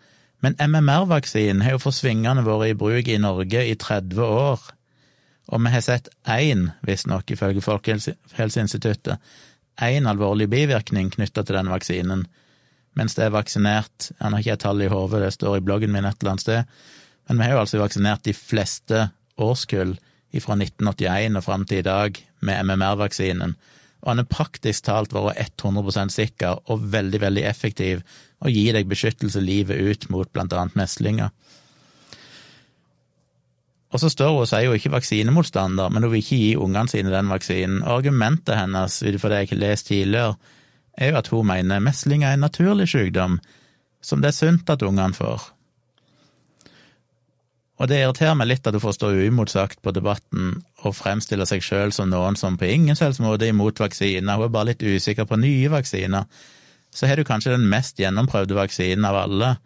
Men 0.44 0.56
MMR-vaksinen 0.60 1.64
har 1.64 1.76
jo 1.76 1.82
for 1.82 1.96
svingene 1.96 2.44
vært 2.46 2.70
i 2.70 2.78
bruk 2.78 3.08
i 3.08 3.18
Norge 3.18 3.64
i 3.66 3.74
30 3.74 4.22
år, 4.22 4.62
og 5.46 5.62
vi 5.62 5.72
har 5.72 5.84
sett 5.84 6.08
én, 6.30 6.70
visstnok 6.86 7.30
ifølge 7.30 7.62
Folkehelseinstituttet, 7.62 9.18
én 9.82 10.08
alvorlig 10.08 10.48
bivirkning 10.50 11.10
knytta 11.14 11.44
til 11.44 11.58
den 11.58 11.70
vaksinen, 11.70 12.26
mens 12.96 13.16
det 13.16 13.26
er 13.26 13.34
vaksinert 13.34 14.10
Han 14.20 14.32
har 14.32 14.42
ikke 14.42 14.56
et 14.56 14.64
tall 14.64 14.82
i 14.82 14.90
hodet, 14.90 15.22
det 15.22 15.34
står 15.36 15.58
i 15.58 15.64
bloggen 15.64 15.92
min 15.92 16.04
et 16.08 16.16
eller 16.20 16.34
annet 16.34 16.44
sted, 16.44 16.76
men 17.28 17.38
vi 17.38 17.46
har 17.46 17.56
jo 17.56 17.62
altså 17.64 17.80
vaksinert 17.82 18.24
de 18.24 18.34
fleste 18.36 19.08
årskull 19.36 19.96
fra 20.36 20.52
1981 20.58 21.38
og 21.38 21.44
fram 21.46 21.64
til 21.64 21.80
i 21.80 21.86
dag 21.86 22.18
med 22.44 22.68
MMR-vaksinen, 22.68 23.54
og 24.04 24.10
han 24.10 24.20
er 24.20 24.28
praktisk 24.28 24.84
talt 24.84 25.14
vært 25.14 25.62
100% 25.64 26.12
sikker 26.12 26.60
og 26.70 26.84
veldig, 26.92 27.20
veldig 27.22 27.44
effektiv 27.48 28.02
og 28.44 28.52
gi 28.52 28.66
deg 28.76 28.88
beskyttelse 28.90 29.40
livet 29.40 29.80
ut 29.80 30.08
mot 30.12 30.28
blant 30.32 30.52
annet 30.52 30.76
meslinger. 30.76 31.32
Og 33.94 34.02
så 34.02 34.10
står 34.12 34.34
hun 34.34 34.42
og 34.44 34.50
sier 34.50 34.68
hun 34.68 34.76
ikke 34.76 34.92
vaksinemotstander, 34.92 35.88
men 35.88 36.04
hun 36.04 36.12
vil 36.12 36.20
ikke 36.20 36.38
gi 36.42 36.52
ungene 36.60 36.90
sine 36.90 37.12
den 37.12 37.30
vaksinen. 37.32 37.78
Og 37.84 38.02
argumentet 38.02 38.58
hennes, 38.58 38.98
ut 39.02 39.14
ifra 39.14 39.30
det 39.32 39.38
jeg 39.40 39.52
har 39.54 39.62
lest 39.62 39.88
tidligere, 39.88 40.34
er 40.96 41.12
jo 41.12 41.20
at 41.20 41.28
hun 41.32 41.46
mener 41.48 41.82
meslinger 41.84 42.30
er 42.30 42.38
en 42.38 42.46
naturlig 42.46 42.88
sykdom 42.92 43.38
som 44.04 44.22
det 44.22 44.30
er 44.30 44.38
sunt 44.38 44.70
at 44.70 44.84
ungene 44.86 45.16
får. 45.16 45.52
Og 47.76 47.90
det 47.90 47.98
irriterer 48.00 48.36
meg 48.38 48.48
litt 48.48 48.68
at 48.68 48.76
hun 48.76 48.84
får 48.86 48.96
stå 48.96 49.10
uimotsagt 49.12 49.82
på 49.84 49.92
debatten 49.92 50.54
og 50.86 50.96
fremstille 50.96 51.44
seg 51.48 51.64
sjøl 51.64 51.92
som 51.92 52.08
noen 52.08 52.38
som 52.40 52.56
på 52.56 52.70
ingen 52.72 52.96
selvs 52.96 53.20
måte 53.20 53.44
er 53.44 53.52
imot 53.52 53.82
vaksiner, 53.82 54.38
hun 54.38 54.48
er 54.48 54.54
bare 54.54 54.70
litt 54.70 54.84
usikker 54.84 55.28
på 55.28 55.38
nye 55.42 55.68
vaksiner. 55.72 56.24
Så 56.94 57.08
har 57.10 57.20
du 57.20 57.26
kanskje 57.28 57.52
den 57.52 57.68
mest 57.68 58.00
gjennomprøvde 58.00 58.56
vaksinen 58.56 59.04
av 59.04 59.18
alle, 59.26 59.56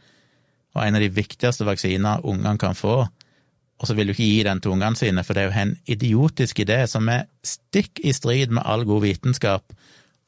og 0.74 0.82
en 0.82 0.98
av 0.98 1.02
de 1.02 1.12
viktigste 1.14 1.66
vaksiner 1.66 2.26
ungene 2.26 2.58
kan 2.58 2.74
få, 2.78 3.04
og 3.80 3.88
så 3.88 3.94
vil 3.96 4.10
du 4.10 4.12
ikke 4.12 4.26
gi 4.26 4.42
den 4.44 4.60
til 4.60 4.74
ungene 4.74 4.98
sine, 4.98 5.22
for 5.24 5.36
det 5.36 5.44
er 5.44 5.48
jo 5.48 5.62
en 5.62 5.76
idiotisk 5.88 6.58
idé 6.66 6.82
som 6.90 7.06
er 7.08 7.28
stikk 7.46 8.02
i 8.04 8.12
strid 8.12 8.52
med 8.52 8.66
all 8.68 8.84
god 8.88 9.06
vitenskap 9.06 9.72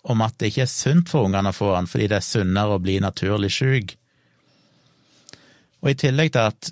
om 0.02 0.22
at 0.24 0.38
det 0.38 0.50
ikke 0.50 0.64
er 0.64 0.70
sunt 0.70 1.10
for 1.12 1.28
ungene 1.28 1.52
å 1.52 1.56
få 1.56 1.72
den 1.76 1.88
fordi 1.90 2.08
det 2.10 2.18
er 2.18 2.26
sunnere 2.26 2.76
å 2.76 2.82
bli 2.82 2.98
naturlig 3.02 3.52
syk. 3.54 3.96
Og 5.82 5.92
i 5.92 5.98
tillegg 5.98 6.32
til 6.34 6.50
at, 6.50 6.70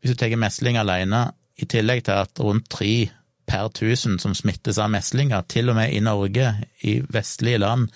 hvis 0.00 0.12
du 0.12 0.20
tar 0.20 0.36
mesling 0.40 0.78
alene, 0.80 1.28
i 1.56 1.68
tillegg 1.68 2.04
til 2.04 2.20
at 2.20 2.40
rundt 2.40 2.68
tre 2.72 3.08
per 3.46 3.70
tusen 3.72 4.18
som 4.20 4.34
smittes 4.36 4.80
av 4.82 4.90
meslinger, 4.92 5.44
til 5.48 5.70
og 5.70 5.78
med 5.78 5.94
i 5.94 6.02
Norge, 6.04 6.52
i 6.84 6.98
vestlige 7.12 7.62
land, 7.62 7.88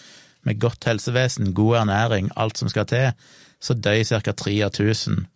med 0.46 0.60
godt 0.60 0.86
helsevesen, 0.88 1.52
god 1.56 1.82
ernæring, 1.82 2.30
alt 2.36 2.60
som 2.60 2.70
skal 2.72 2.86
til, 2.88 3.10
så 3.60 3.76
dør 3.76 4.20
ca. 4.24 4.32
tre 4.32 4.54
av 4.64 4.72
tusen. 4.72 5.26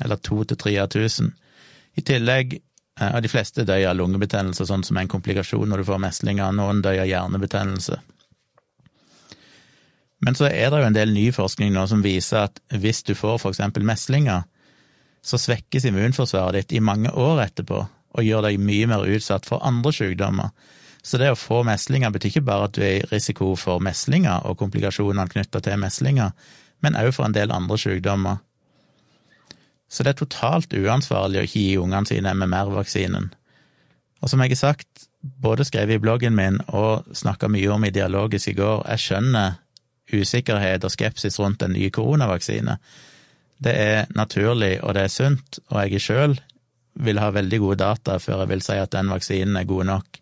Eller 0.00 0.16
to 0.16 0.44
til 0.44 0.56
tre 0.56 0.76
av 0.80 0.88
tusen. 0.92 1.34
I 1.96 2.00
tillegg, 2.00 2.60
og 3.10 3.22
de 3.24 3.30
fleste 3.30 3.64
dør 3.66 3.88
av 3.90 3.98
lungebetennelse, 3.98 4.66
sånn 4.68 4.84
som 4.86 4.98
en 5.00 5.10
komplikasjon 5.10 5.68
når 5.68 5.82
du 5.82 5.88
får 5.90 6.02
meslinger, 6.02 6.54
noen 6.56 6.82
dør 6.84 7.02
av 7.04 7.10
hjernebetennelse. 7.10 7.98
Men 10.22 10.38
så 10.38 10.46
er 10.46 10.70
det 10.70 10.78
jo 10.78 10.86
en 10.86 10.96
del 10.96 11.10
ny 11.14 11.26
forskning 11.34 11.72
nå 11.74 11.82
som 11.90 12.04
viser 12.04 12.44
at 12.44 12.60
hvis 12.70 13.02
du 13.08 13.14
får 13.18 13.42
eksempel 13.50 13.82
meslinger, 13.86 14.44
så 15.22 15.38
svekkes 15.38 15.86
immunforsvaret 15.90 16.60
ditt 16.60 16.78
i 16.78 16.82
mange 16.82 17.10
år 17.10 17.42
etterpå, 17.46 17.80
og 18.12 18.26
gjør 18.26 18.46
deg 18.46 18.62
mye 18.62 18.88
mer 18.90 19.06
utsatt 19.08 19.46
for 19.48 19.62
andre 19.66 19.92
sykdommer. 19.94 20.50
Så 21.02 21.18
det 21.18 21.32
å 21.32 21.38
få 21.38 21.62
meslinger 21.66 22.12
betyr 22.14 22.30
ikke 22.30 22.46
bare 22.46 22.68
at 22.68 22.76
du 22.76 22.82
er 22.84 23.00
i 23.00 23.06
risiko 23.10 23.54
for 23.58 23.82
meslinger 23.82 24.46
og 24.46 24.58
komplikasjonene 24.60 25.30
knytta 25.30 25.62
til 25.64 25.80
meslinger, 25.82 26.30
men 26.82 26.98
òg 26.98 27.10
for 27.16 27.26
en 27.26 27.34
del 27.34 27.54
andre 27.54 27.78
sykdommer. 27.78 28.42
Så 29.92 30.04
det 30.04 30.14
er 30.14 30.20
totalt 30.22 30.72
uansvarlig 30.72 31.40
å 31.40 31.46
ikke 31.46 31.60
gi 31.60 31.78
ungene 31.80 32.08
sine 32.08 32.32
MMR-vaksinen. 32.32 33.28
Og 34.22 34.30
som 34.30 34.40
jeg 34.40 34.54
har 34.54 34.60
sagt, 34.60 35.08
både 35.20 35.66
skrevet 35.68 35.98
i 35.98 36.02
bloggen 36.02 36.34
min 36.38 36.60
og 36.72 37.08
snakka 37.16 37.50
mye 37.52 37.74
om 37.74 37.84
i 37.84 37.92
Dialogisk 37.92 38.54
i 38.54 38.56
går, 38.56 38.86
jeg 38.94 39.04
skjønner 39.04 39.58
usikkerhet 40.12 40.84
og 40.86 40.94
skepsis 40.94 41.38
rundt 41.40 41.62
en 41.62 41.74
ny 41.76 41.90
koronavaksine. 41.92 42.78
Det 43.62 43.74
er 43.78 44.08
naturlig, 44.16 44.78
og 44.82 44.96
det 44.96 45.04
er 45.06 45.12
sunt, 45.12 45.60
og 45.68 45.84
jeg 45.84 46.02
sjøl 46.02 46.38
vil 46.94 47.20
ha 47.22 47.30
veldig 47.32 47.60
gode 47.62 47.78
data 47.84 48.18
før 48.20 48.42
jeg 48.42 48.52
vil 48.52 48.64
si 48.64 48.76
at 48.80 48.92
den 48.92 49.12
vaksinen 49.12 49.56
er 49.56 49.68
god 49.68 49.88
nok. 49.88 50.18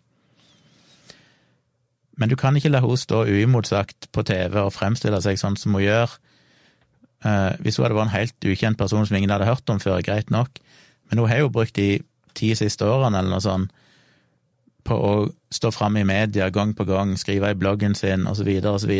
Men 2.21 2.29
du 2.29 2.35
kan 2.37 2.55
ikke 2.57 2.69
la 2.69 2.83
henne 2.83 2.99
stå 2.99 3.23
uimotsagt 3.25 4.11
på 4.13 4.23
TV 4.27 4.59
og 4.61 4.73
fremstille 4.75 5.21
seg 5.23 5.39
sånn 5.41 5.57
som 5.57 5.73
hun 5.77 5.85
gjør. 5.85 6.11
Eh, 7.25 7.51
hvis 7.61 7.77
hun 7.77 7.85
hadde 7.85 7.97
vært 7.97 8.09
en 8.09 8.15
helt 8.15 8.47
ukjent 8.49 8.79
person 8.79 9.05
som 9.05 9.17
ingen 9.17 9.33
hadde 9.33 9.49
hørt 9.49 9.69
om 9.69 9.81
før, 9.81 10.01
greit 10.05 10.31
nok, 10.33 10.61
men 11.09 11.21
hun 11.21 11.29
har 11.29 11.43
jo 11.43 11.53
brukt 11.53 11.75
de 11.77 12.01
ti 12.37 12.53
siste 12.57 12.87
årene 12.87 13.19
eller 13.19 13.35
noe 13.35 13.43
sånt 13.43 13.77
på 14.87 14.95
å 14.97 15.13
stå 15.53 15.69
fram 15.75 15.99
i 15.99 16.05
media 16.07 16.49
gang 16.49 16.73
på 16.73 16.87
gang, 16.89 17.13
skrive 17.19 17.51
i 17.53 17.57
bloggen 17.57 17.93
sin 17.97 18.25
osv., 18.29 18.49
osv., 18.65 18.93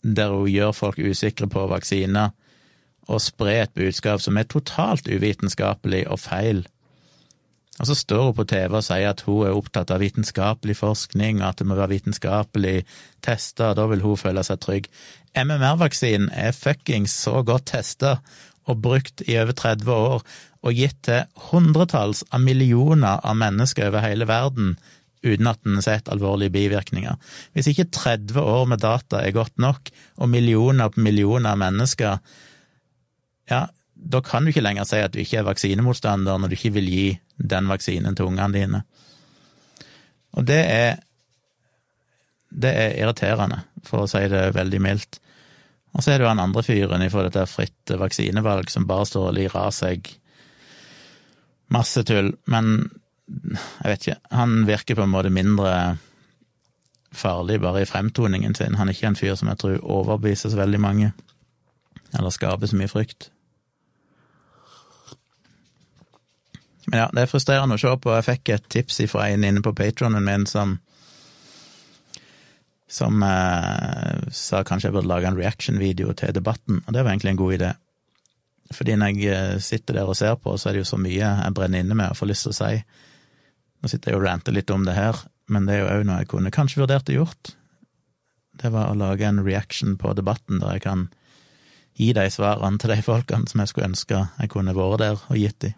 der 0.00 0.32
hun 0.32 0.48
gjør 0.48 0.76
folk 0.76 1.00
usikre 1.02 1.48
på 1.50 1.66
vaksiner, 1.72 2.30
og 3.10 3.22
spre 3.24 3.56
et 3.64 3.72
budskap 3.74 4.22
som 4.22 4.38
er 4.38 4.46
totalt 4.46 5.08
uvitenskapelig 5.10 6.04
og 6.12 6.20
feil. 6.22 6.62
Og 7.80 7.88
så 7.88 7.96
står 7.96 8.26
hun 8.28 8.36
på 8.36 8.44
TV 8.50 8.76
og 8.76 8.84
sier 8.84 9.08
at 9.14 9.22
hun 9.24 9.46
er 9.48 9.56
opptatt 9.56 9.90
av 9.94 10.02
vitenskapelig 10.02 10.76
forskning, 10.82 11.40
at 11.40 11.60
det 11.60 11.66
må 11.68 11.78
være 11.78 11.94
vitenskapelig 11.94 12.82
testa, 13.24 13.72
da 13.76 13.86
vil 13.88 14.04
hun 14.04 14.20
føle 14.20 14.44
seg 14.44 14.60
trygg. 14.60 14.90
MMR-vaksinen 15.32 16.28
er 16.36 16.56
fuckings 16.56 17.14
så 17.24 17.40
godt 17.46 17.70
testa 17.72 18.18
og 18.68 18.82
brukt 18.84 19.24
i 19.24 19.38
over 19.40 19.56
30 19.56 19.92
år, 19.96 20.24
og 20.60 20.76
gitt 20.76 20.98
til 21.08 21.24
hundretalls 21.48 22.20
av 22.36 22.42
millioner 22.44 23.22
av 23.24 23.38
mennesker 23.40 23.88
over 23.88 24.04
hele 24.04 24.28
verden 24.28 24.74
uten 25.24 25.48
at 25.48 25.60
en 25.64 25.76
har 25.76 25.84
sett 25.84 26.08
alvorlige 26.12 26.52
bivirkninger. 26.52 27.16
Hvis 27.52 27.68
ikke 27.72 27.88
30 27.92 28.40
år 28.40 28.68
med 28.68 28.80
data 28.84 29.20
er 29.24 29.36
godt 29.36 29.56
nok, 29.60 29.88
og 30.20 30.32
millioner 30.32 30.92
på 30.92 31.02
millioner 31.04 31.54
av 31.54 31.60
mennesker, 31.60 32.20
ja, 33.50 33.66
da 34.00 34.22
kan 34.24 34.44
du 34.44 34.52
ikke 34.52 34.64
lenger 34.64 34.88
si 34.88 35.00
at 35.02 35.12
du 35.12 35.20
ikke 35.20 35.40
er 35.40 35.46
vaksinemotstander 35.48 36.40
når 36.40 36.50
du 36.50 36.56
ikke 36.56 36.74
vil 36.78 36.88
gi 36.88 37.06
den 37.36 37.68
vaksinen 37.68 38.16
til 38.16 38.30
ungene 38.30 38.56
dine. 38.56 38.82
Og 40.38 40.46
det 40.48 40.60
er 40.64 41.00
det 42.50 42.70
er 42.74 42.96
irriterende, 42.98 43.60
for 43.86 44.04
å 44.04 44.10
si 44.10 44.24
det 44.30 44.50
veldig 44.56 44.80
mildt. 44.82 45.20
Og 45.94 46.02
så 46.02 46.12
er 46.12 46.18
det 46.18 46.26
jo 46.26 46.30
han 46.32 46.42
andre 46.42 46.64
fyren 46.66 47.04
ifra 47.04 47.24
dette 47.26 47.46
fritt 47.50 47.92
vaksinevalg 47.98 48.70
som 48.70 48.88
bare 48.90 49.06
står 49.06 49.28
og 49.30 49.36
lirer 49.38 49.58
av 49.58 49.72
seg 49.74 50.10
masse 51.70 52.02
tull. 52.06 52.32
Men 52.50 52.90
jeg 53.30 53.86
vet 53.86 54.06
ikke, 54.06 54.20
han 54.34 54.56
virker 54.68 54.98
på 54.98 55.06
en 55.06 55.12
måte 55.14 55.34
mindre 55.34 55.74
farlig 57.14 57.58
bare 57.62 57.82
i 57.82 57.90
fremtoningen 57.90 58.54
sin. 58.58 58.78
Han 58.78 58.90
er 58.90 58.98
ikke 58.98 59.10
en 59.12 59.18
fyr 59.18 59.36
som 59.38 59.50
jeg 59.50 59.62
tror 59.62 59.82
overbeviser 59.82 60.52
så 60.52 60.60
veldig 60.60 60.82
mange, 60.82 61.12
eller 62.18 62.34
skaper 62.34 62.70
så 62.70 62.78
mye 62.78 62.90
frykt. 62.90 63.30
Men 66.90 67.04
ja, 67.04 67.10
det 67.14 67.22
er 67.22 67.30
frustrerende 67.30 67.76
å 67.78 67.80
se 67.80 67.90
på. 68.02 68.14
Jeg 68.16 68.26
fikk 68.26 68.50
et 68.54 68.70
tips 68.72 69.02
fra 69.12 69.28
en 69.30 69.46
inne 69.46 69.62
på 69.62 69.74
patronen 69.78 70.24
min 70.26 70.46
som 70.50 70.78
som 72.90 73.22
eh, 73.22 74.16
sa 74.34 74.64
kanskje 74.66 74.88
jeg 74.88 74.94
burde 74.96 75.06
lage 75.06 75.28
en 75.28 75.36
reaction-video 75.38 76.10
til 76.18 76.34
debatten, 76.34 76.80
og 76.82 76.90
det 76.90 77.04
var 77.04 77.12
egentlig 77.12 77.30
en 77.30 77.38
god 77.38 77.54
idé. 77.54 77.68
Fordi 78.74 78.96
når 78.98 79.12
jeg 79.14 79.30
eh, 79.30 79.60
sitter 79.62 80.00
der 80.00 80.10
og 80.10 80.18
ser 80.18 80.34
på, 80.42 80.56
så 80.58 80.68
er 80.68 80.74
det 80.74 80.82
jo 80.82 80.88
så 80.90 80.98
mye 80.98 81.20
jeg 81.20 81.54
brenner 81.54 81.84
inne 81.84 81.94
med 81.94 82.10
og 82.10 82.18
får 82.18 82.30
lyst 82.32 82.48
til 82.48 82.54
å 82.54 82.58
si. 82.58 82.80
Nå 83.78 83.92
sitter 83.92 84.10
jeg 84.10 84.18
og 84.18 84.26
ranter 84.26 84.56
litt 84.56 84.74
om 84.74 84.82
det 84.88 84.98
her, 84.98 85.22
men 85.54 85.70
det 85.70 85.76
er 85.76 85.84
jo 85.84 85.92
òg 85.92 86.04
noe 86.08 86.18
jeg 86.24 86.30
kunne 86.34 86.54
kanskje 86.54 86.82
vurdert 86.82 87.14
å 87.14 87.18
gjort. 87.20 87.54
Det 88.58 88.74
var 88.74 88.90
å 88.90 88.98
lage 88.98 89.28
en 89.28 89.38
reaction 89.46 89.94
på 89.94 90.10
debatten 90.18 90.58
der 90.58 90.80
jeg 90.80 90.84
kan 90.88 91.06
gi 92.00 92.10
de 92.16 92.26
svarene 92.32 92.82
til 92.82 92.90
de 92.90 92.98
folkene 93.06 93.46
som 93.50 93.62
jeg 93.62 93.70
skulle 93.70 93.92
ønske 93.92 94.18
jeg 94.18 94.50
kunne 94.50 94.74
vært 94.74 95.02
der 95.04 95.22
og 95.30 95.38
gitt 95.38 95.62
de. 95.62 95.72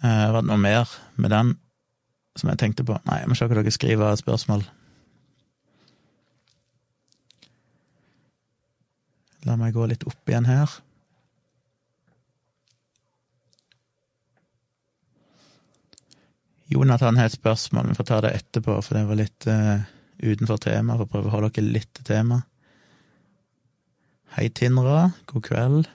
Uh, 0.00 0.30
var 0.32 0.40
det 0.40 0.48
noe 0.48 0.60
mer 0.60 0.88
med 1.20 1.32
den 1.34 1.54
som 2.38 2.48
jeg 2.52 2.60
tenkte 2.62 2.86
på? 2.88 2.96
Nei, 3.04 3.20
jeg 3.20 3.30
må 3.30 3.36
se 3.36 3.48
hva 3.48 3.58
dere 3.58 3.74
skriver 3.74 4.12
av 4.12 4.20
spørsmål. 4.20 4.64
La 9.48 9.56
meg 9.60 9.76
gå 9.76 9.86
litt 9.88 10.06
opp 10.08 10.30
igjen 10.30 10.48
her. 10.48 10.72
Jonathan 16.70 17.16
har 17.18 17.26
et 17.26 17.34
spørsmål, 17.34 17.88
vi 17.90 17.96
får 17.98 18.06
ta 18.06 18.20
det 18.22 18.34
etterpå, 18.36 18.76
for 18.86 18.94
det 18.94 19.06
var 19.08 19.18
litt 19.18 19.46
uh, 19.50 19.80
utenfor 20.22 20.60
tema, 20.62 20.96
Får 21.00 21.08
prøve 21.10 21.30
å 21.30 21.34
holde 21.34 21.50
dere 21.56 21.72
litt 21.74 21.90
til 21.98 22.06
tema. 22.06 22.44
Hei, 24.36 24.46
Tindra. 24.54 25.08
God 25.26 25.42
kveld. 25.48 25.88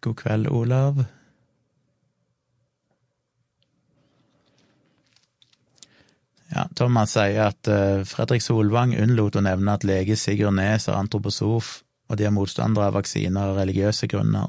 God 0.00 0.16
kveld, 0.16 0.46
Olav. 0.48 1.04
Ja, 6.48 6.64
Thomas 6.74 7.12
sier 7.12 7.50
at 7.50 7.68
uh, 7.68 8.04
Fredrik 8.08 8.42
Solvang 8.42 8.94
unnlot 8.96 9.36
å 9.36 9.42
nevne 9.44 9.74
at 9.74 9.84
lege 9.86 10.16
Sigurd 10.16 10.56
Nes 10.56 10.86
er 10.88 10.96
antroposof, 10.96 11.80
og 12.08 12.16
de 12.16 12.28
er 12.28 12.32
motstandere 12.32 12.88
av 12.88 12.96
vaksiner 12.96 13.50
av 13.50 13.58
religiøse 13.58 14.08
grunner. 14.08 14.48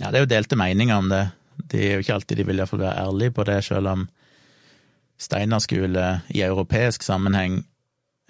Ja, 0.00 0.08
det 0.08 0.18
er 0.18 0.24
jo 0.24 0.32
delte 0.32 0.58
meninger 0.58 0.96
om 0.96 1.12
det. 1.12 1.26
De 1.70 1.82
er 1.84 1.94
jo 1.94 2.04
ikke 2.04 2.16
alltid 2.16 2.40
de 2.40 2.46
vil 2.48 2.62
iallfall 2.62 2.82
være 2.82 3.04
ærlige 3.04 3.36
på 3.36 3.46
det, 3.46 3.58
selv 3.68 3.92
om 3.92 4.06
Steinerskole 5.20 6.06
i 6.32 6.40
europeisk 6.46 7.04
sammenheng 7.04 7.60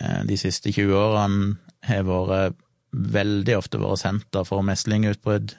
uh, 0.02 0.26
de 0.26 0.36
siste 0.36 0.74
20 0.74 0.98
årene 0.98 1.54
har 1.86 2.02
vært 2.04 2.58
veldig 2.90 3.56
ofte 3.58 3.80
vært 3.80 4.02
senter 4.02 4.46
for 4.48 4.66
meslingutbrudd, 4.66 5.54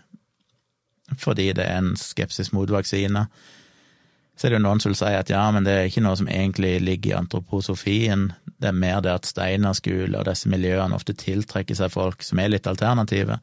fordi 1.20 1.52
det 1.56 1.66
er 1.66 1.82
en 1.82 1.96
skepsis 2.00 2.52
mot 2.56 2.70
vaksiner. 2.72 3.28
Så 4.36 4.48
er 4.48 4.54
det 4.54 4.62
jo 4.62 4.66
noen 4.66 4.80
som 4.82 4.92
vil 4.92 5.00
si 5.00 5.12
at 5.14 5.30
ja, 5.30 5.44
men 5.54 5.68
det 5.68 5.74
er 5.76 5.90
ikke 5.90 6.04
noe 6.04 6.18
som 6.18 6.30
egentlig 6.32 6.78
ligger 6.82 7.12
i 7.12 7.18
antroposofien, 7.20 8.32
det 8.62 8.70
er 8.70 8.78
mer 8.78 9.02
det 9.02 9.14
at 9.14 9.28
Steinerskole 9.30 10.18
og 10.18 10.28
disse 10.28 10.50
miljøene 10.50 10.96
ofte 10.98 11.16
tiltrekker 11.18 11.78
seg 11.78 11.94
folk 11.94 12.24
som 12.26 12.40
er 12.42 12.54
litt 12.54 12.70
alternative, 12.70 13.40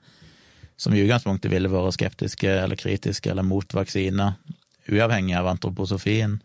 som 0.78 0.94
i 0.94 1.02
utgangspunktet 1.02 1.50
ville 1.50 1.70
vært 1.72 1.96
skeptiske 1.96 2.50
eller 2.62 2.78
kritiske 2.78 3.30
eller 3.30 3.46
mot 3.46 3.74
vaksiner, 3.74 4.36
uavhengig 4.88 5.34
av 5.36 5.50
antroposofien. 5.50 6.38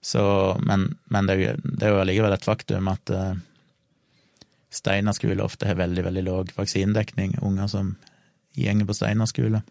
Så, 0.00 0.22
men, 0.64 0.86
men 1.12 1.26
det, 1.28 1.36
er 1.82 1.92
jo 1.92 2.00
allikevel 2.00 2.32
et 2.32 2.46
faktum 2.46 2.88
at 2.88 3.12
uh, 3.12 3.34
Steinar 4.70 5.16
skole 5.16 5.42
ofte 5.42 5.66
har 5.66 5.78
veldig, 5.80 6.04
veldig 6.06 6.24
lav 6.26 6.50
vaksinedekning, 6.56 7.38
unger 7.42 7.66
som 7.70 7.94
gjenger 8.54 8.86
på 8.86 8.94
Steinar 8.94 9.30
skole. 9.30 9.62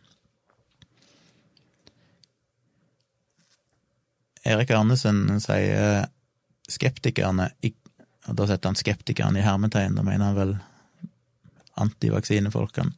Erik 4.49 4.71
Arnesen 4.71 5.39
sier 5.43 6.07
skeptikerne 6.69 7.51
og 8.29 8.35
Da 8.35 8.45
setter 8.45 8.69
han 8.69 8.77
skeptikerne 8.77 9.39
i 9.39 9.43
hermetegn, 9.45 9.95
da 9.95 10.03
mener 10.05 10.27
han 10.27 10.35
vel 10.37 10.51
antivaksinefolkene. 11.79 12.91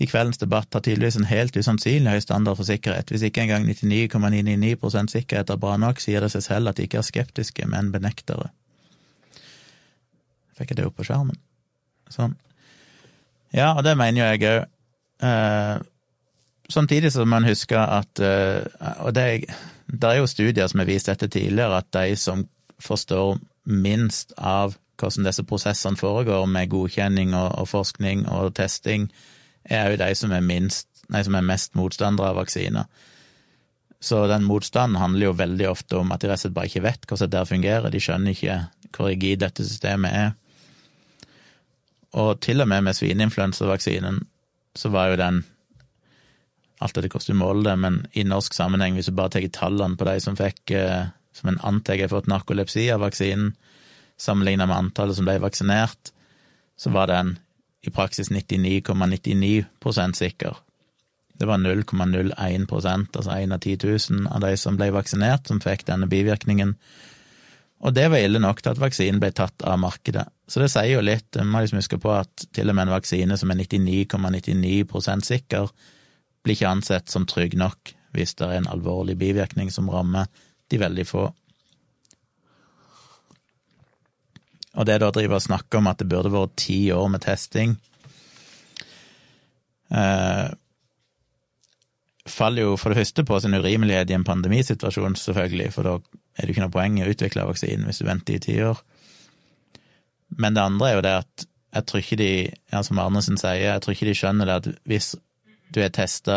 I 0.00 0.06
kveldens 0.10 0.40
debatt 0.40 0.74
har 0.74 0.82
tydeligvis 0.82 1.18
en 1.20 1.28
helt 1.28 1.56
usannsynlig 1.56 2.10
høy 2.10 2.22
standard 2.24 2.56
for 2.58 2.66
sikkerhet. 2.66 3.10
Hvis 3.12 3.26
ikke 3.28 3.44
engang 3.44 3.66
99,999 3.68 5.12
sikkerhet 5.12 5.50
er 5.50 5.60
bra 5.60 5.76
nok, 5.78 6.00
sier 6.02 6.24
det 6.24 6.32
seg 6.34 6.46
selv 6.46 6.70
at 6.70 6.78
de 6.78 6.88
ikke 6.88 6.98
er 7.02 7.06
skeptiske, 7.06 7.66
men 7.70 7.92
benektere. 7.94 8.48
Fikk 10.54 10.72
jeg 10.72 10.80
det 10.80 10.86
opp 10.88 10.98
på 10.98 11.06
skjermen? 11.06 11.38
Sånn. 12.12 12.36
Ja, 13.54 13.72
og 13.74 13.84
det 13.86 13.96
mener 13.98 14.20
jo 14.20 14.30
jeg 14.32 14.44
òg. 14.50 14.70
Eh, 15.24 15.76
samtidig 16.72 17.12
så 17.14 17.24
må 17.24 17.36
man 17.36 17.46
huske 17.48 17.78
at 17.78 18.18
eh, 18.20 18.66
Og 19.06 19.14
det 19.14 19.22
er, 19.22 19.44
det 19.86 20.08
er 20.08 20.18
jo 20.18 20.26
studier 20.28 20.68
som 20.68 20.82
har 20.82 20.88
vist 20.90 21.08
dette 21.10 21.28
tidligere, 21.30 21.78
at 21.78 21.90
de 21.94 22.16
som 22.18 22.44
forstår 22.82 23.38
minst 23.64 24.34
av 24.36 24.76
hvordan 25.00 25.26
disse 25.26 25.44
prosessene 25.46 25.98
foregår, 25.98 26.46
med 26.46 26.70
godkjenning 26.70 27.34
og, 27.34 27.50
og 27.60 27.68
forskning 27.70 28.26
og 28.30 28.54
testing, 28.54 29.08
er 29.64 29.90
jo 29.90 30.00
de 30.02 30.10
som 30.18 30.32
er, 30.34 30.44
minst, 30.44 30.88
nei, 31.10 31.22
som 31.24 31.34
er 31.34 31.46
mest 31.46 31.74
motstandere 31.78 32.30
av 32.30 32.38
vaksiner. 32.42 32.86
Så 34.04 34.26
den 34.28 34.44
motstanden 34.44 35.00
handler 35.00 35.30
jo 35.30 35.38
veldig 35.38 35.68
ofte 35.70 35.96
om 36.02 36.12
at 36.12 36.20
de 36.20 36.28
rett 36.28 36.42
og 36.42 36.44
slett 36.44 36.56
bare 36.58 36.68
ikke 36.68 36.84
vet 36.84 37.06
hvordan 37.08 37.30
det 37.32 37.44
fungerer. 37.48 37.92
De 37.92 38.02
skjønner 38.04 38.34
ikke 38.36 38.58
hvor 38.94 39.08
rigid 39.08 39.40
dette 39.40 39.64
systemet 39.64 40.12
er. 40.12 40.34
Og 42.14 42.38
til 42.44 42.62
og 42.62 42.70
med 42.70 42.86
med 42.86 42.96
svineinfluensavaksinen 42.96 44.22
så 44.78 44.90
var 44.94 45.12
jo 45.12 45.20
den 45.20 45.44
Alt 46.82 46.98
etter 46.98 47.06
hvordan 47.08 47.30
du 47.30 47.38
måler 47.38 47.64
det, 47.68 47.74
men 47.80 47.94
i 48.18 48.24
norsk 48.26 48.52
sammenheng, 48.52 48.96
hvis 48.98 49.06
du 49.06 49.14
bare 49.16 49.30
tar 49.30 49.44
tallene 49.54 49.94
på 49.96 50.04
de 50.08 50.18
som 50.20 50.34
fikk, 50.36 50.72
eh, 50.74 51.06
som 51.32 51.48
en 51.48 51.60
antar 51.62 52.00
har 52.02 52.10
fått 52.10 52.26
narkolepsi 52.28 52.88
av 52.92 53.00
vaksinen, 53.00 53.52
sammenlignet 54.20 54.68
med 54.68 54.76
antallet 54.76 55.16
som 55.16 55.24
ble 55.24 55.38
vaksinert, 55.40 56.10
så 56.76 56.90
var 56.90 57.08
den 57.08 57.36
i 57.86 57.94
praksis 57.94 58.28
99,99 58.28 59.64
,99 59.80 60.18
sikker. 60.18 60.58
Det 61.38 61.46
var 61.46 61.62
0,01 61.62 62.68
altså 63.16 63.30
1 63.30 63.52
av 63.52 63.58
10 63.58 63.78
000 64.10 64.26
av 64.26 64.40
de 64.40 64.56
som 64.56 64.76
ble 64.76 64.90
vaksinert, 64.94 65.46
som 65.46 65.62
fikk 65.62 65.86
denne 65.86 66.10
bivirkningen. 66.10 66.74
Og 67.86 67.94
det 67.94 68.08
var 68.10 68.22
ille 68.22 68.42
nok 68.42 68.62
til 68.62 68.74
at 68.74 68.82
vaksinen 68.82 69.22
ble 69.22 69.32
tatt 69.34 69.62
av 69.62 69.78
markedet. 69.78 70.26
Så 70.46 70.60
det 70.60 70.68
sier 70.72 70.92
jo 70.92 71.04
litt, 71.04 71.30
en 71.40 71.48
må 71.48 71.62
liksom 71.62 71.80
huske 71.80 71.98
på 72.00 72.10
at 72.12 72.46
til 72.52 72.68
og 72.68 72.76
med 72.76 72.86
en 72.86 72.96
vaksine 72.96 73.38
som 73.40 73.52
er 73.52 73.62
99,99 73.62 74.84
,99 74.84 75.24
sikker, 75.24 75.70
blir 76.44 76.58
ikke 76.58 76.72
ansett 76.74 77.12
som 77.12 77.24
trygg 77.26 77.56
nok 77.56 77.94
hvis 78.14 78.36
det 78.38 78.46
er 78.46 78.60
en 78.60 78.68
alvorlig 78.70 79.16
bivirkning 79.18 79.72
som 79.74 79.88
rammer 79.90 80.28
de 80.70 80.78
veldig 80.78 81.06
få. 81.08 81.24
Og 84.74 84.86
det 84.86 84.98
da 85.00 85.08
å 85.08 85.14
drive 85.14 85.38
og 85.38 85.42
snakke 85.42 85.78
om 85.78 85.88
at 85.90 86.02
det 86.02 86.10
burde 86.10 86.32
vært 86.34 86.58
ti 86.60 86.78
år 86.92 87.08
med 87.10 87.22
testing 87.24 87.76
eh, 89.94 90.50
faller 92.26 92.66
jo 92.66 92.76
for 92.80 92.90
det 92.90 93.02
første 93.02 93.24
på 93.26 93.38
sin 93.40 93.54
urimelighet 93.54 94.10
i 94.10 94.16
en 94.16 94.26
pandemisituasjon, 94.26 95.16
selvfølgelig, 95.20 95.70
for 95.74 95.86
da 95.86 95.94
er 95.98 96.42
det 96.42 96.50
jo 96.50 96.56
ikke 96.56 96.64
noe 96.64 96.74
poeng 96.74 96.98
i 96.98 97.04
å 97.04 97.10
utvikle 97.12 97.46
vaksinen 97.50 97.86
hvis 97.88 98.00
du 98.02 98.08
venter 98.08 98.38
i 98.38 98.42
ti 98.42 98.56
år. 98.64 98.80
Men 100.38 100.56
det 100.56 100.64
andre 100.64 100.90
er 100.90 100.96
jo 100.98 101.04
det 101.06 101.16
at 101.22 101.46
jeg 101.74 101.86
tror 101.90 102.04
ikke 102.04 102.20
de, 102.20 102.30
ja, 102.70 102.82
som 102.86 103.00
Arnesen 103.02 103.40
sier, 103.40 103.64
jeg 103.64 103.82
tror 103.82 103.96
ikke 103.96 104.06
de 104.06 104.18
skjønner 104.18 104.48
det 104.48 104.58
at 104.60 104.68
hvis 104.86 105.14
du 105.74 105.80
er 105.82 105.90
testa 105.94 106.36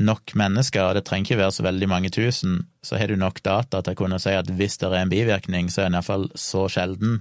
nok 0.00 0.32
mennesker, 0.38 0.84
og 0.86 0.94
det 0.96 1.02
trenger 1.04 1.26
ikke 1.26 1.40
være 1.42 1.54
så 1.56 1.64
veldig 1.66 1.88
mange 1.90 2.12
tusen, 2.14 2.60
så 2.86 2.96
har 2.96 3.10
du 3.10 3.18
nok 3.20 3.42
data 3.44 3.82
til 3.82 3.96
å 3.96 3.98
kunne 3.98 4.20
si 4.22 4.32
at 4.32 4.48
hvis 4.48 4.78
det 4.80 4.88
er 4.88 5.02
en 5.02 5.12
bivirkning, 5.12 5.68
så 5.68 5.82
er 5.82 5.90
den 5.90 5.98
iallfall 5.98 6.30
så 6.38 6.68
sjelden 6.72 7.18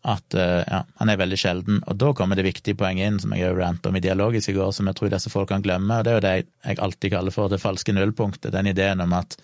at 0.00 0.34
eh, 0.34 0.62
ja, 0.64 0.80
han 0.96 1.12
er 1.12 1.18
veldig 1.20 1.38
sjelden. 1.38 1.80
Og 1.84 1.96
da 2.00 2.12
kommer 2.16 2.38
det 2.38 2.46
viktige 2.46 2.78
poenget 2.80 3.10
inn, 3.10 3.18
som 3.20 3.34
jeg 3.36 3.52
ranta 3.56 3.90
om 3.90 3.98
i 3.98 4.04
Dialogisk 4.04 4.52
i 4.52 4.56
går, 4.56 4.72
som 4.72 4.88
jeg 4.88 4.96
tror 4.96 5.12
disse 5.12 5.32
folk 5.32 5.50
kan 5.52 5.64
glemme, 5.64 5.98
og 5.98 6.06
det 6.06 6.12
er 6.12 6.16
jo 6.16 6.24
det 6.24 6.36
jeg 6.36 6.80
alltid 6.86 7.14
kaller 7.14 7.36
for 7.36 7.52
det 7.52 7.60
falske 7.62 7.94
nullpunktet, 7.94 8.52
den 8.54 8.70
ideen 8.72 9.04
om 9.04 9.12
at 9.18 9.36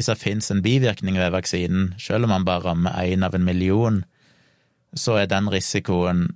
hvis 0.00 0.08
det 0.08 0.18
finnes 0.18 0.50
en 0.50 0.64
bivirkning 0.64 1.20
ved 1.20 1.34
vaksinen, 1.36 1.92
selv 2.00 2.24
om 2.24 2.32
man 2.32 2.48
bare 2.48 2.70
rammer 2.70 2.96
én 3.04 3.24
av 3.26 3.36
en 3.36 3.44
million, 3.44 4.04
så 4.96 5.20
er 5.20 5.28
den 5.30 5.52
risikoen 5.52 6.30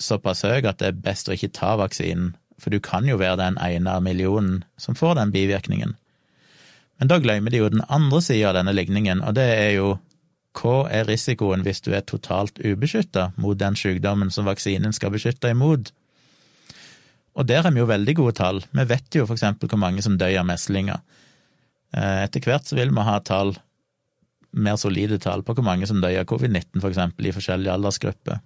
såpass 0.00 0.42
høy 0.48 0.64
at 0.64 0.80
det 0.80 0.88
er 0.88 1.02
best 1.04 1.28
å 1.28 1.36
ikke 1.36 1.52
ta 1.54 1.76
vaksinen 1.78 2.32
for 2.62 2.70
du 2.70 2.78
kan 2.80 3.08
jo 3.08 3.18
være 3.18 3.40
den 3.40 3.58
ene 3.58 3.96
av 3.96 4.04
millionen 4.06 4.62
som 4.78 4.94
får 4.94 5.16
den 5.18 5.34
bivirkningen. 5.34 5.96
Men 6.98 7.10
da 7.10 7.18
glemmer 7.18 7.50
de 7.50 7.58
jo 7.58 7.70
den 7.72 7.82
andre 7.90 8.20
sida 8.22 8.52
av 8.52 8.60
denne 8.60 8.74
ligningen, 8.76 9.22
og 9.26 9.34
det 9.34 9.48
er 9.56 9.72
jo 9.74 9.96
hva 10.60 10.84
er 10.92 11.08
risikoen 11.08 11.64
hvis 11.64 11.80
du 11.82 11.90
er 11.96 12.04
totalt 12.06 12.60
ubeskytta 12.60 13.32
mot 13.40 13.58
den 13.58 13.76
sykdommen 13.78 14.30
som 14.30 14.46
vaksinen 14.46 14.92
skal 14.94 15.14
beskytte 15.14 15.50
imot? 15.50 15.90
Og 17.32 17.48
der 17.48 17.64
har 17.64 17.72
vi 17.72 17.80
jo 17.80 17.88
veldig 17.88 18.14
gode 18.18 18.36
tall. 18.36 18.60
Vi 18.70 18.84
vet 18.84 19.16
jo 19.16 19.24
for 19.24 19.38
eksempel 19.38 19.70
hvor 19.72 19.80
mange 19.80 20.04
som 20.04 20.18
dør 20.20 20.42
av 20.42 20.46
meslinger. 20.46 21.00
Eh, 21.92 22.24
etter 22.24 22.44
hvert 22.44 22.68
så 22.68 22.78
vil 22.78 22.92
vi 22.94 23.06
ha 23.06 23.18
tall, 23.24 23.54
mer 24.52 24.76
solide 24.80 25.18
tall, 25.20 25.44
på 25.44 25.56
hvor 25.56 25.66
mange 25.66 25.88
som 25.88 26.00
dør 26.02 26.22
av 26.22 26.28
covid-19, 26.28 26.80
for 26.80 26.90
eksempel, 26.90 27.28
i 27.28 27.34
forskjellige 27.36 27.76
aldersgrupper. 27.76 28.42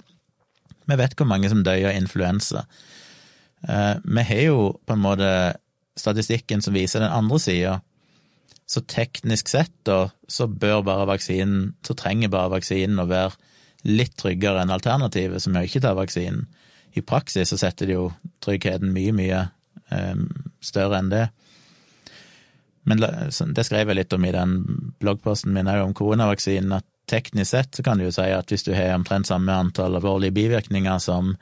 Vi 0.87 0.99
vet 1.01 1.17
hvor 1.19 1.29
mange 1.31 1.51
som 1.51 1.65
dør 1.67 1.91
av 1.91 1.99
influensa. 1.99 2.67
Eh, 3.67 3.95
vi 4.03 4.27
har 4.31 4.43
jo 4.47 4.59
på 4.87 4.95
en 4.97 5.03
måte 5.03 5.31
statistikken 5.97 6.63
som 6.63 6.77
viser 6.77 7.03
den 7.03 7.15
andre 7.15 7.41
sida, 7.43 7.81
så 8.67 8.83
teknisk 8.91 9.49
sett 9.49 9.75
da, 9.87 10.09
så 10.29 10.49
bør 10.51 10.83
bare 10.87 11.07
vaksinen, 11.13 11.77
så 11.87 11.95
trenger 11.99 12.33
bare 12.33 12.57
vaksinen 12.57 12.99
å 12.99 13.07
være 13.07 13.37
litt 13.87 14.17
tryggere 14.19 14.65
enn 14.65 14.75
alternativet, 14.75 15.43
som 15.43 15.55
å 15.55 15.63
ikke 15.63 15.83
ta 15.85 15.95
vaksinen. 15.95 16.49
I 16.99 17.05
praksis 17.07 17.53
så 17.53 17.59
setter 17.61 17.87
det 17.87 17.95
jo 17.95 18.09
tryggheten 18.43 18.91
mye, 18.95 19.13
mye 19.15 19.41
um, 19.93 20.27
større 20.65 20.99
enn 20.99 21.13
det. 21.13 21.27
Men 22.87 23.03
det 23.03 23.65
skrev 23.67 23.91
jeg 23.91 23.99
litt 23.99 24.15
om 24.15 24.25
i 24.25 24.35
den 24.35 24.59
bloggposten 25.03 25.55
min 25.55 25.69
om 25.69 25.95
koronavaksinen, 25.97 26.77
at 26.79 26.87
teknisk 27.11 27.51
sett 27.51 27.75
så 27.75 27.83
kan 27.87 27.99
du 27.99 28.07
jo 28.07 28.13
si 28.15 28.27
at 28.31 28.51
hvis 28.51 28.67
du 28.67 28.73
har 28.75 28.95
omtrent 28.95 29.27
samme 29.27 29.55
antall 29.55 29.99
alvorlige 29.99 30.35
bivirkninger 30.35 30.99
som 31.03 31.35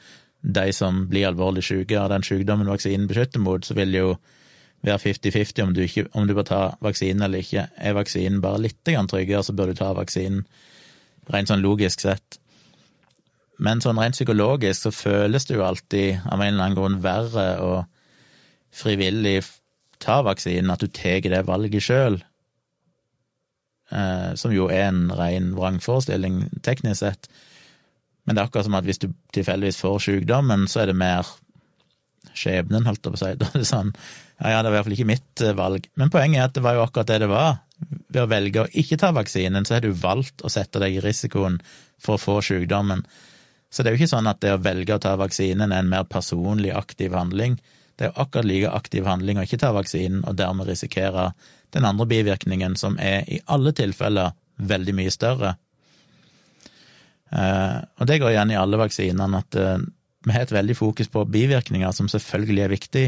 de 0.44 0.72
som 0.76 1.06
blir 1.08 1.28
alvorlig 1.28 1.64
syke 1.64 1.96
av 2.00 2.10
den 2.12 2.24
sykdommen 2.24 2.68
vaksinen 2.68 3.08
beskytter 3.08 3.40
mot, 3.40 3.64
så 3.64 3.76
vil 3.76 3.92
det 3.92 4.02
jo 4.02 4.14
være 4.84 5.00
50-50 5.00 5.62
om, 5.64 5.72
om, 6.12 6.26
du 6.28 6.34
bør 6.36 6.48
ta 6.48 6.62
vaksinen 6.84 7.24
eller 7.24 7.40
ikke. 7.40 7.66
Er 7.76 7.96
vaksinen 7.96 8.42
bare 8.44 8.60
litt 8.66 8.80
tryggere, 8.84 9.42
så 9.42 9.52
bør 9.56 9.72
du 9.72 9.78
ta 9.78 9.92
vaksinen, 9.96 10.44
rent 11.32 11.48
sånn 11.48 11.64
logisk 11.64 12.04
sett. 12.04 12.38
Men 13.58 13.80
sånn 13.80 14.00
rent 14.00 14.18
psykologisk 14.18 14.84
så 14.84 14.92
føles 14.92 15.48
det 15.48 15.56
jo 15.56 15.64
alltid 15.64 16.24
av 16.24 16.40
en 16.40 16.52
eller 16.52 16.64
annen 16.64 16.76
grunn 16.76 17.00
verre 17.04 17.48
å 17.64 17.72
frivillig 18.74 19.38
ta 20.02 20.20
vaksinen, 20.26 20.72
at 20.72 20.82
du 20.82 20.88
tar 20.88 21.24
det 21.30 21.44
valget 21.48 21.86
sjøl, 21.86 22.20
eh, 23.90 24.30
som 24.40 24.54
jo 24.54 24.68
er 24.72 24.88
en 24.90 25.08
ren 25.14 25.52
vrangforestilling 25.58 26.44
teknisk 26.66 27.02
sett. 27.02 27.28
Men 28.24 28.36
det 28.36 28.42
er 28.42 28.48
akkurat 28.48 28.68
som 28.68 28.78
at 28.78 28.86
hvis 28.88 29.02
du 29.02 29.10
tilfeldigvis 29.36 29.80
får 29.82 29.98
sykdommen, 30.06 30.68
så 30.70 30.82
er 30.82 30.92
det 30.92 30.98
mer 30.98 31.28
skjebnen, 32.34 32.86
holdt 32.88 33.04
jeg 33.04 33.12
på 33.14 33.20
å 33.20 33.24
si. 33.24 33.34
Da 33.40 33.50
er 33.50 33.60
det 33.60 33.68
sånn 33.68 33.92
ja, 34.40 34.50
ja, 34.50 34.62
det 34.64 34.70
var 34.70 34.72
i 34.72 34.76
hvert 34.78 34.88
fall 34.88 34.96
ikke 34.96 35.10
mitt 35.12 35.42
eh, 35.44 35.54
valg. 35.56 35.86
Men 36.00 36.10
poenget 36.10 36.40
er 36.40 36.48
at 36.48 36.56
det 36.56 36.64
var 36.64 36.78
jo 36.78 36.82
akkurat 36.84 37.10
det 37.12 37.20
det 37.22 37.30
var. 37.30 37.60
Ved 37.84 38.22
å 38.24 38.30
velge 38.30 38.64
å 38.64 38.70
ikke 38.82 38.98
ta 38.98 39.12
vaksinen, 39.14 39.66
så 39.66 39.76
har 39.76 39.84
du 39.84 39.92
valgt 39.94 40.42
å 40.42 40.50
sette 40.50 40.82
deg 40.82 40.96
i 40.96 41.04
risikoen 41.04 41.60
for 42.02 42.16
å 42.16 42.22
få 42.22 42.40
sykdommen. 42.44 43.04
Så 43.70 43.82
det 43.82 43.90
er 43.90 43.96
jo 43.96 44.02
ikke 44.02 44.14
sånn 44.14 44.30
at 44.30 44.42
det 44.42 44.54
å 44.54 44.62
velge 44.62 44.96
å 44.96 45.02
ta 45.02 45.14
vaksinen 45.18 45.72
er 45.72 45.82
en 45.82 45.90
mer 45.90 46.06
personlig, 46.10 46.72
aktiv 46.74 47.14
handling. 47.14 47.56
Det 47.94 48.06
er 48.06 48.10
jo 48.10 48.22
akkurat 48.24 48.48
like 48.48 48.70
aktiv 48.74 49.06
handling 49.06 49.38
å 49.38 49.44
ikke 49.46 49.60
ta 49.62 49.70
vaksinen, 49.74 50.24
og 50.26 50.38
dermed 50.38 50.68
risikere 50.68 51.32
den 51.74 51.86
andre 51.86 52.06
bivirkningen, 52.10 52.76
som 52.78 52.98
er 53.02 53.26
i 53.30 53.40
alle 53.50 53.74
tilfeller 53.76 54.34
veldig 54.56 54.94
mye 54.98 55.12
større. 55.14 55.54
Eh, 57.34 57.78
og 57.98 58.08
det 58.10 58.20
går 58.22 58.34
igjen 58.34 58.54
i 58.54 58.58
alle 58.58 58.78
vaksinene, 58.80 59.42
at 59.42 59.58
eh, 59.58 59.84
vi 60.24 60.34
har 60.34 60.46
et 60.46 60.54
veldig 60.54 60.76
fokus 60.78 61.10
på 61.12 61.26
bivirkninger, 61.30 61.90
som 61.92 62.10
selvfølgelig 62.10 62.64
er 62.64 62.72
viktig, 62.72 63.04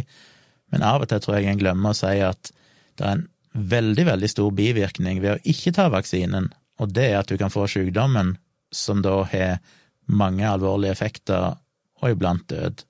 men 0.74 0.82
av 0.82 1.04
og 1.04 1.10
til 1.10 1.22
tror 1.22 1.38
jeg 1.38 1.50
en 1.50 1.60
glemmer 1.60 1.94
å 1.94 1.96
si 1.96 2.18
at 2.26 2.50
det 2.98 3.06
er 3.06 3.18
en 3.18 3.26
veldig, 3.56 4.06
veldig 4.10 4.28
stor 4.30 4.50
bivirkning 4.56 5.22
ved 5.22 5.36
å 5.36 5.42
ikke 5.48 5.72
ta 5.76 5.88
vaksinen, 5.92 6.50
og 6.82 6.92
det 6.92 7.06
er 7.10 7.20
at 7.20 7.30
du 7.30 7.38
kan 7.40 7.52
få 7.52 7.68
sykdommen, 7.70 8.34
som 8.74 9.00
da 9.04 9.22
har 9.30 9.60
mange 10.06 10.44
alvorlige 10.46 10.92
effekter, 10.92 11.56
og 12.02 12.12
iblant 12.12 12.44
død. 12.50 12.82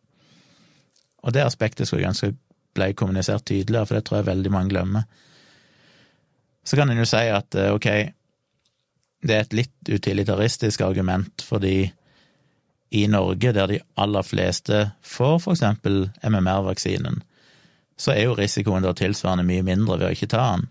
Og 1.26 1.34
det 1.34 1.44
aspektet 1.44 1.88
skulle 1.88 2.04
jeg 2.04 2.14
ønske 2.14 2.34
ble 2.76 2.92
kommunisert 2.96 3.46
tydeligere, 3.48 3.88
for 3.88 3.98
det 3.98 4.06
tror 4.06 4.20
jeg 4.20 4.30
veldig 4.30 4.52
mange 4.52 4.72
glemmer. 4.74 5.06
Så 6.66 6.78
kan 6.78 6.90
en 6.90 7.00
jo 7.00 7.06
si 7.08 7.22
at 7.32 7.56
eh, 7.58 7.72
ok, 7.74 7.88
det 9.26 9.34
er 9.34 9.46
et 9.46 9.56
litt 9.56 9.90
utilitaristisk 9.90 10.82
argument, 10.86 11.42
fordi 11.46 11.92
i 12.96 13.06
Norge, 13.10 13.52
der 13.52 13.70
de 13.70 13.78
aller 13.98 14.26
fleste 14.26 14.82
får 15.02 15.38
for 15.42 15.56
eksempel 15.56 16.06
MMR-vaksinen, 16.22 17.22
så 17.98 18.12
er 18.12 18.26
jo 18.26 18.36
risikoen 18.36 18.84
da 18.84 18.92
tilsvarende 18.94 19.46
mye 19.48 19.64
mindre 19.66 19.96
ved 19.98 20.10
å 20.10 20.12
ikke 20.14 20.30
ta 20.34 20.44
den. 20.52 20.68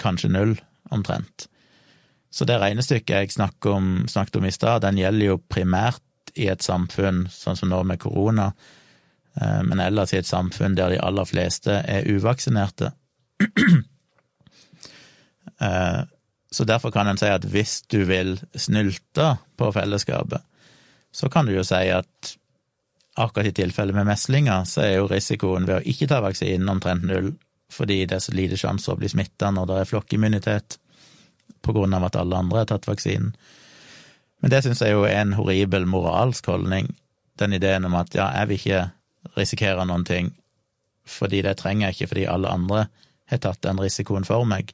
Kanskje 0.00 0.30
null, 0.32 0.54
omtrent. 0.94 1.48
Så 2.34 2.46
det 2.48 2.56
regnestykket 2.62 3.14
jeg 3.14 3.34
snakket 3.34 3.70
om, 3.70 3.90
snakket 4.10 4.40
om 4.40 4.46
i 4.48 4.54
stad, 4.54 4.82
den 4.82 4.98
gjelder 4.98 5.34
jo 5.34 5.42
primært 5.50 6.32
i 6.34 6.48
et 6.50 6.64
samfunn 6.64 7.26
sånn 7.30 7.58
som 7.58 7.70
nå 7.70 7.82
med 7.86 8.00
korona, 8.02 8.50
men 9.66 9.80
ellers 9.82 10.12
i 10.14 10.20
et 10.20 10.28
samfunn 10.28 10.76
der 10.78 10.94
de 10.94 11.00
aller 11.02 11.26
fleste 11.26 11.80
er 11.82 12.08
uvaksinerte. 12.10 12.92
Eh, 15.62 16.00
så 16.50 16.64
derfor 16.66 16.90
kan 16.90 17.06
en 17.06 17.18
si 17.18 17.28
at 17.30 17.44
hvis 17.46 17.84
du 17.86 18.00
vil 18.08 18.32
snylte 18.58 19.36
på 19.56 19.68
fellesskapet, 19.72 20.42
Så 21.12 21.28
kan 21.30 21.46
du 21.46 21.52
jo 21.54 21.62
si 21.64 21.74
at 21.94 22.34
akkurat 23.16 23.46
i 23.46 23.52
tilfellet 23.52 23.94
med 23.94 24.06
meslinger, 24.06 24.64
så 24.64 24.80
er 24.80 24.96
jo 24.96 25.06
risikoen 25.06 25.66
ved 25.66 25.76
å 25.76 25.84
ikke 25.86 26.08
ta 26.10 26.18
vaksinen 26.24 26.68
omtrent 26.68 27.06
null, 27.06 27.36
fordi 27.70 28.00
det 28.06 28.16
er 28.16 28.24
så 28.24 28.34
lite 28.34 28.58
sjanse 28.58 28.90
å 28.90 28.96
bli 28.98 29.08
smitta 29.08 29.52
når 29.54 29.66
det 29.66 29.76
er 29.78 29.90
flokkimmunitet, 29.92 30.78
på 31.62 31.72
grunn 31.72 31.94
av 31.94 32.08
at 32.08 32.16
alle 32.16 32.36
andre 32.36 32.64
har 32.64 32.66
tatt 32.72 32.88
vaksinen. 32.90 33.30
Men 34.42 34.50
det 34.50 34.64
syns 34.64 34.82
jeg 34.82 34.92
jo 34.92 35.06
er 35.06 35.20
en 35.20 35.36
horribel 35.38 35.86
moralsk 35.86 36.50
holdning, 36.50 36.90
den 37.38 37.54
ideen 37.54 37.86
om 37.86 37.94
at 37.94 38.14
ja, 38.18 38.32
jeg 38.40 38.50
vil 38.50 38.58
ikke 38.58 38.82
risikere 39.36 39.84
noen 39.88 40.06
ting 40.06 40.32
fordi 41.08 41.42
det 41.44 41.58
trenger 41.60 41.90
jeg 41.90 41.96
ikke 41.96 42.10
fordi 42.14 42.28
alle 42.32 42.52
andre 42.52 42.86
har 43.28 43.40
tatt 43.44 43.62
den 43.64 43.80
risikoen 43.80 44.24
for 44.24 44.46
meg, 44.48 44.70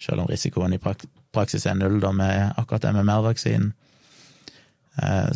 selv 0.00 0.22
om 0.22 0.30
risikoen 0.30 0.72
i 0.76 0.80
praksis 0.80 1.66
er 1.68 1.76
null 1.76 1.98
da 2.00 2.12
med 2.16 2.54
akkurat 2.60 2.88
MMR-vaksinen. 2.88 3.74
Eh, 5.02 5.32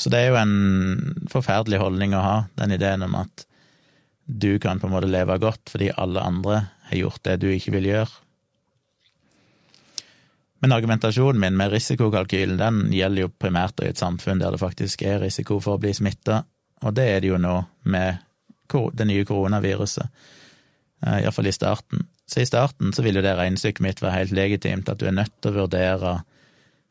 så 0.00 0.10
det 0.10 0.18
er 0.18 0.32
jo 0.32 0.40
en 0.40 1.26
forferdelig 1.30 1.80
holdning 1.82 2.14
å 2.16 2.24
ha, 2.24 2.36
den 2.58 2.74
ideen 2.74 3.04
om 3.06 3.14
at 3.20 3.44
du 4.24 4.58
kan 4.62 4.80
på 4.80 4.86
en 4.86 4.94
måte 4.94 5.10
leve 5.10 5.36
godt 5.42 5.72
fordi 5.72 5.90
alle 5.98 6.22
andre 6.22 6.60
har 6.90 7.00
gjort 7.02 7.24
det 7.26 7.40
du 7.42 7.48
ikke 7.50 7.74
vil 7.74 7.90
gjøre. 7.90 8.12
Men 10.60 10.74
argumentasjonen 10.76 11.40
min 11.40 11.56
med 11.56 11.72
risikokalkylen 11.72 12.58
den 12.60 12.80
gjelder 12.92 13.24
jo 13.24 13.32
primært 13.32 13.80
i 13.80 13.88
et 13.90 14.00
samfunn 14.00 14.42
der 14.42 14.52
det 14.52 14.60
faktisk 14.60 15.02
er 15.08 15.22
risiko 15.22 15.56
for 15.60 15.78
å 15.78 15.82
bli 15.82 15.92
smitta, 15.96 16.42
og 16.80 16.94
det 16.96 17.06
er 17.10 17.20
det 17.20 17.32
jo 17.32 17.38
nå 17.40 17.56
med 17.92 18.20
det 18.70 19.06
nye 19.06 19.24
koronaviruset, 19.26 20.06
eh, 21.06 21.22
iallfall 21.22 21.50
i 21.50 21.52
starten. 21.52 22.06
Så 22.26 22.40
i 22.40 22.46
starten 22.46 22.92
så 22.92 23.02
vil 23.02 23.18
jo 23.18 23.22
det 23.22 23.34
regnestykket 23.36 23.82
mitt 23.82 24.02
være 24.02 24.18
helt 24.18 24.32
legitimt, 24.36 24.88
at 24.88 25.00
du 25.00 25.06
er 25.06 25.16
nødt 25.16 25.34
til 25.42 25.50
å 25.50 25.64
vurdere 25.64 26.20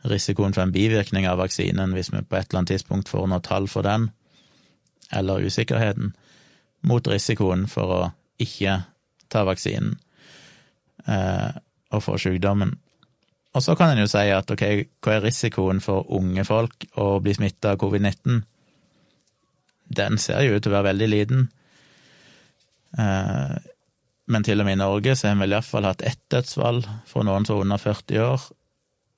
risikoen 0.09 0.53
for 0.55 0.63
en 0.63 0.73
bivirkning 0.75 1.27
av 1.27 1.39
vaksinen 1.39 1.93
hvis 1.95 2.11
vi 2.13 2.21
på 2.23 2.35
et 2.35 2.49
eller 2.49 2.61
annet 2.61 2.73
tidspunkt 2.75 3.11
får 3.11 3.27
noe 3.27 3.43
tall 3.43 3.67
for 3.67 3.87
den, 3.87 4.09
eller 5.11 5.43
usikkerheten, 5.43 6.13
mot 6.87 7.07
risikoen 7.07 7.65
for 7.67 7.95
å 7.95 8.03
ikke 8.39 8.81
ta 9.31 9.43
vaksinen 9.47 9.97
eh, 11.07 11.49
og 11.91 12.03
få 12.03 12.17
sykdommen. 12.21 12.75
Og 13.55 13.63
så 13.65 13.75
kan 13.75 13.91
en 13.91 14.03
jo 14.03 14.07
si 14.07 14.27
at 14.31 14.51
ok, 14.51 14.63
hva 15.03 15.15
er 15.15 15.25
risikoen 15.25 15.81
for 15.83 16.07
unge 16.15 16.45
folk 16.47 16.85
å 17.01 17.17
bli 17.23 17.33
smitta 17.35 17.73
av 17.73 17.79
covid-19? 17.81 18.43
Den 19.89 20.17
ser 20.21 20.45
jo 20.45 20.55
ut 20.55 20.63
til 20.63 20.71
å 20.71 20.77
være 20.77 20.91
veldig 20.91 21.09
liten. 21.09 21.49
Eh, 22.97 23.57
men 24.29 24.45
til 24.45 24.61
og 24.61 24.67
med 24.67 24.77
i 24.77 24.81
Norge 24.83 25.15
så 25.17 25.29
har 25.29 25.39
vi 25.39 25.49
iallfall 25.49 25.87
hatt 25.89 26.05
ett 26.05 26.21
dødsfall 26.29 26.83
for 27.09 27.25
noen 27.25 27.47
som 27.47 27.57
er 27.57 27.65
under 27.65 27.81
40 27.81 28.25
år. 28.25 28.49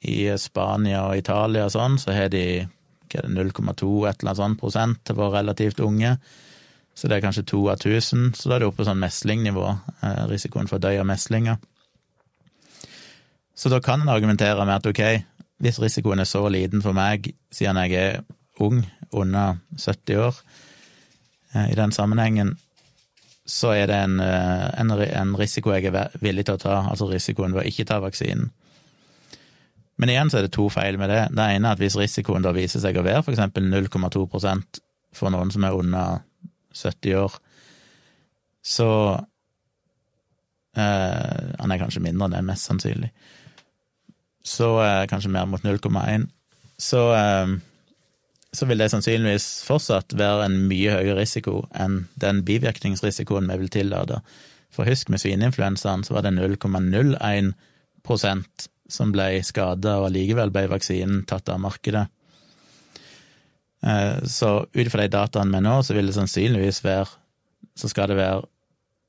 I 0.08 0.32
Spania 0.42 1.04
og 1.10 1.20
Italia 1.20 1.68
og 1.68 1.74
sånn, 1.76 2.00
så 2.02 2.16
har 2.16 2.32
de 2.34 2.64
0,2 3.12 4.08
et 4.08 4.24
eller 4.24 4.32
annet 4.32 4.40
sånt 4.40 4.60
prosent 4.62 5.02
til 5.06 5.18
å 5.18 5.26
være 5.26 5.42
relativt 5.42 5.84
unge. 5.84 6.16
Så 6.96 7.08
det 7.08 7.18
er 7.18 7.26
kanskje 7.26 7.48
to 7.48 7.60
av 7.72 7.80
tusen, 7.80 8.32
så 8.36 8.50
da 8.50 8.56
er 8.56 8.64
det 8.64 8.72
oppe 8.72 8.82
på 8.82 8.88
sånn 8.88 9.04
meslingnivå, 9.04 9.68
eh, 10.04 10.24
risikoen 10.32 10.68
for 10.68 10.80
å 10.80 10.84
dø 10.84 10.92
av 11.00 11.08
meslinger. 11.08 11.60
Så 13.56 13.70
da 13.70 13.80
kan 13.84 14.02
en 14.02 14.10
argumentere 14.10 14.66
med 14.66 14.76
at 14.76 14.88
ok, 14.90 15.02
hvis 15.62 15.80
risikoen 15.80 16.20
er 16.20 16.30
så 16.30 16.48
liten 16.50 16.82
for 16.82 16.94
meg, 16.98 17.34
siden 17.54 17.78
jeg 17.84 17.94
er 17.94 18.24
ung, 18.62 18.84
under 19.12 19.58
70 19.78 20.22
år, 20.28 20.42
eh, 21.54 21.72
i 21.72 21.76
den 21.76 21.92
sammenhengen, 21.92 22.56
så 23.46 23.74
er 23.76 23.88
det 23.90 23.98
en, 24.06 24.20
eh, 24.20 24.68
en, 24.80 24.92
en, 24.92 25.36
risiko 25.38 25.74
jeg 25.76 25.92
er 25.92 26.14
villig 26.22 26.46
til 26.48 26.56
å 26.56 26.62
ta, 26.62 26.76
altså 26.90 27.10
risikoen 27.10 27.56
ved 27.56 27.64
å 27.64 27.68
ikke 27.68 27.88
ta 27.90 28.00
vaksinen. 28.04 28.52
Men 30.02 30.10
igjen 30.10 30.32
så 30.32 30.40
er 30.40 30.48
det 30.48 30.56
to 30.56 30.66
feil 30.74 30.98
med 30.98 31.12
det. 31.12 31.28
Det 31.36 31.46
ene 31.46 31.68
er 31.68 31.76
at 31.76 31.82
hvis 31.82 31.98
risikoen 32.00 32.42
da 32.46 32.54
viser 32.56 32.82
seg 32.82 32.98
å 32.98 33.06
være 33.06 33.22
f.eks. 33.22 33.42
0,2% 33.60 34.80
for 35.14 35.34
noen 35.34 35.52
som 35.54 35.66
er 35.68 35.78
under 35.78 36.24
70 36.74 37.18
år, 37.20 37.36
så 38.62 38.88
eh, 40.78 41.42
Han 41.60 41.74
er 41.74 41.82
kanskje 41.82 42.04
mindre 42.06 42.30
enn 42.30 42.38
det, 42.38 42.44
mest 42.48 42.70
sannsynlig. 42.70 43.12
Så 44.46 44.72
eh, 44.82 45.06
kanskje 45.10 45.34
mer 45.34 45.50
mot 45.50 45.62
0,1. 45.66 46.28
Så 46.82 47.04
eh, 47.14 47.56
så 48.52 48.68
vil 48.68 48.82
det 48.82 48.90
sannsynligvis 48.92 49.64
fortsatt 49.64 50.12
være 50.20 50.46
en 50.48 50.58
mye 50.68 50.92
høyere 50.98 51.22
risiko 51.22 51.62
enn 51.72 52.10
den 52.20 52.42
bivirkningsrisikoen 52.48 53.48
vi 53.48 53.56
vil 53.62 53.72
tillate. 53.72 54.18
For 54.72 54.84
husk, 54.88 55.10
med 55.12 55.20
svineinfluensaen 55.24 56.04
så 56.08 56.14
var 56.16 56.22
det 56.26 56.34
0,01% 56.36 58.68
som 58.92 59.12
ble 59.16 59.44
skada, 59.48 59.92
og 60.00 60.06
allikevel 60.10 60.50
ble 60.52 60.64
vaksinen 60.72 61.24
tatt 61.28 61.50
av 61.52 61.60
markedet. 61.64 62.06
Eh, 63.82 64.18
så 64.28 64.50
ut 64.68 64.92
fra 64.92 65.02
de 65.02 65.16
dataene 65.16 65.54
vi 65.56 65.62
nå, 65.66 65.76
så 65.84 65.92
vil 65.96 66.08
det 66.10 66.20
sannsynligvis 66.20 66.80
være 66.86 67.10
Så 67.80 67.88
skal 67.88 68.10
det 68.10 68.18
være, 68.18 68.42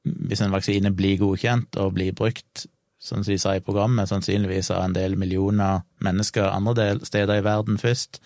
hvis 0.04 0.40
en 0.40 0.52
vaksine 0.52 0.90
blir 0.94 1.18
godkjent 1.18 1.76
og 1.82 1.94
blir 1.96 2.12
brukt, 2.14 2.66
som 3.02 3.22
vi 3.26 3.38
sa 3.38 3.56
i 3.56 3.60
programmet, 3.60 4.08
sannsynligvis 4.08 4.70
av 4.70 4.84
en 4.84 4.94
del 4.94 5.16
millioner 5.18 5.80
mennesker 5.98 6.46
andre 6.46 7.00
steder 7.02 7.34
i 7.40 7.44
verden 7.44 7.78
først, 7.78 8.20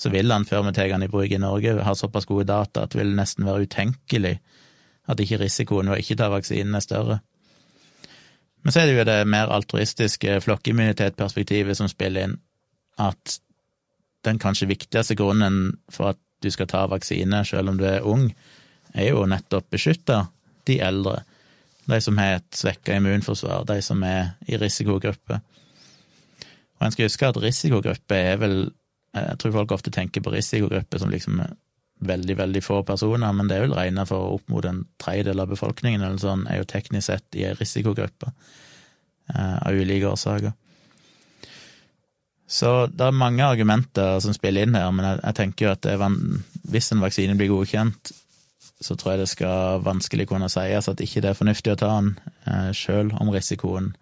så 0.00 0.08
vil 0.08 0.32
han, 0.32 0.46
før 0.48 0.64
vi 0.64 0.72
tar 0.72 0.92
han 0.94 1.04
i 1.04 1.10
bruk 1.12 1.32
i 1.32 1.40
Norge, 1.40 1.74
ha 1.84 1.92
såpass 1.94 2.24
gode 2.28 2.46
data 2.48 2.86
at 2.86 2.94
det 2.94 3.02
vil 3.02 3.12
nesten 3.18 3.44
være 3.44 3.66
utenkelig 3.68 4.38
at 5.10 5.20
ikke 5.20 5.40
risikoen 5.42 5.90
ved 5.92 6.00
ikke 6.00 6.16
ta 6.16 6.30
vaksinen 6.32 6.78
er 6.78 6.84
større. 6.84 7.18
Men 8.62 8.72
så 8.72 8.80
er 8.80 8.88
det 8.88 8.96
jo 8.96 9.04
det 9.08 9.18
mer 9.28 9.52
altruistiske 9.52 10.38
flokkimmunitetperspektivet 10.44 11.76
som 11.76 11.88
spiller 11.88 12.28
inn, 12.28 12.38
at 13.00 13.38
den 14.24 14.40
kanskje 14.40 14.68
viktigste 14.68 15.16
grunnen 15.16 15.78
for 15.92 16.14
at 16.14 16.20
du 16.40 16.48
skal 16.52 16.68
ta 16.68 16.86
vaksine 16.88 17.42
selv 17.48 17.72
om 17.72 17.78
du 17.80 17.86
er 17.88 18.04
ung, 18.06 18.30
er 18.94 19.12
jo 19.12 19.26
nettopp 19.28 19.68
beskytta 19.72 20.26
de 20.68 20.78
eldre, 20.84 21.20
de 21.88 22.00
som 22.00 22.18
har 22.20 22.38
et 22.38 22.56
svekka 22.56 22.96
immunforsvar, 22.96 23.64
de 23.68 23.80
som 23.84 24.02
er 24.04 24.34
i 24.48 24.56
risikogruppe. 24.60 25.40
Og 26.80 26.86
en 26.86 26.92
skal 26.92 27.08
huske 27.08 27.28
at 27.28 27.40
risikogruppe 27.40 28.16
er 28.16 28.40
vel 28.40 28.60
jeg 29.16 29.40
tror 29.42 29.56
folk 29.58 29.74
ofte 29.74 29.92
tenker 29.94 30.22
på 30.22 30.32
risikogrupper 30.34 31.02
som 31.02 31.10
liksom 31.10 31.42
veldig, 32.00 32.36
veldig 32.38 32.62
få 32.64 32.80
personer, 32.86 33.32
men 33.36 33.48
det 33.48 33.58
er 33.58 33.66
vel 33.66 33.76
regna 33.76 34.06
for 34.08 34.38
opp 34.38 34.48
mot 34.52 34.64
en 34.64 34.84
tredjedel 35.02 35.42
av 35.42 35.50
befolkningen 35.52 36.00
eller 36.00 36.20
sånn, 36.22 36.46
er 36.48 36.62
jo 36.62 36.68
teknisk 36.68 37.10
sett 37.10 37.36
i 37.36 37.44
ei 37.48 37.52
risikogruppe 37.58 38.30
eh, 38.30 39.58
av 39.58 39.76
ulike 39.76 40.08
årsaker. 40.08 40.54
Så 42.50 42.70
det 42.90 43.06
er 43.06 43.14
mange 43.14 43.46
argumenter 43.46 44.18
som 44.24 44.34
spiller 44.34 44.66
inn 44.66 44.78
her, 44.78 44.88
men 44.94 45.06
jeg, 45.06 45.20
jeg 45.22 45.38
tenker 45.38 45.66
jo 45.66 45.74
at 45.74 45.90
van, 46.00 46.16
hvis 46.72 46.90
en 46.94 47.04
vaksine 47.04 47.36
blir 47.38 47.52
godkjent, 47.52 48.14
så 48.80 48.96
tror 48.96 49.12
jeg 49.12 49.20
det 49.20 49.32
skal 49.34 49.84
vanskelig 49.84 50.26
kunne 50.30 50.48
sies 50.50 50.88
at 50.88 51.02
ikke 51.04 51.20
det 51.22 51.34
er 51.34 51.38
fornuftig 51.38 51.74
å 51.74 51.80
ta 51.82 51.92
den, 51.98 52.14
eh, 52.48 52.70
sjøl 52.76 53.12
om 53.20 53.30
risikoen 53.34 53.92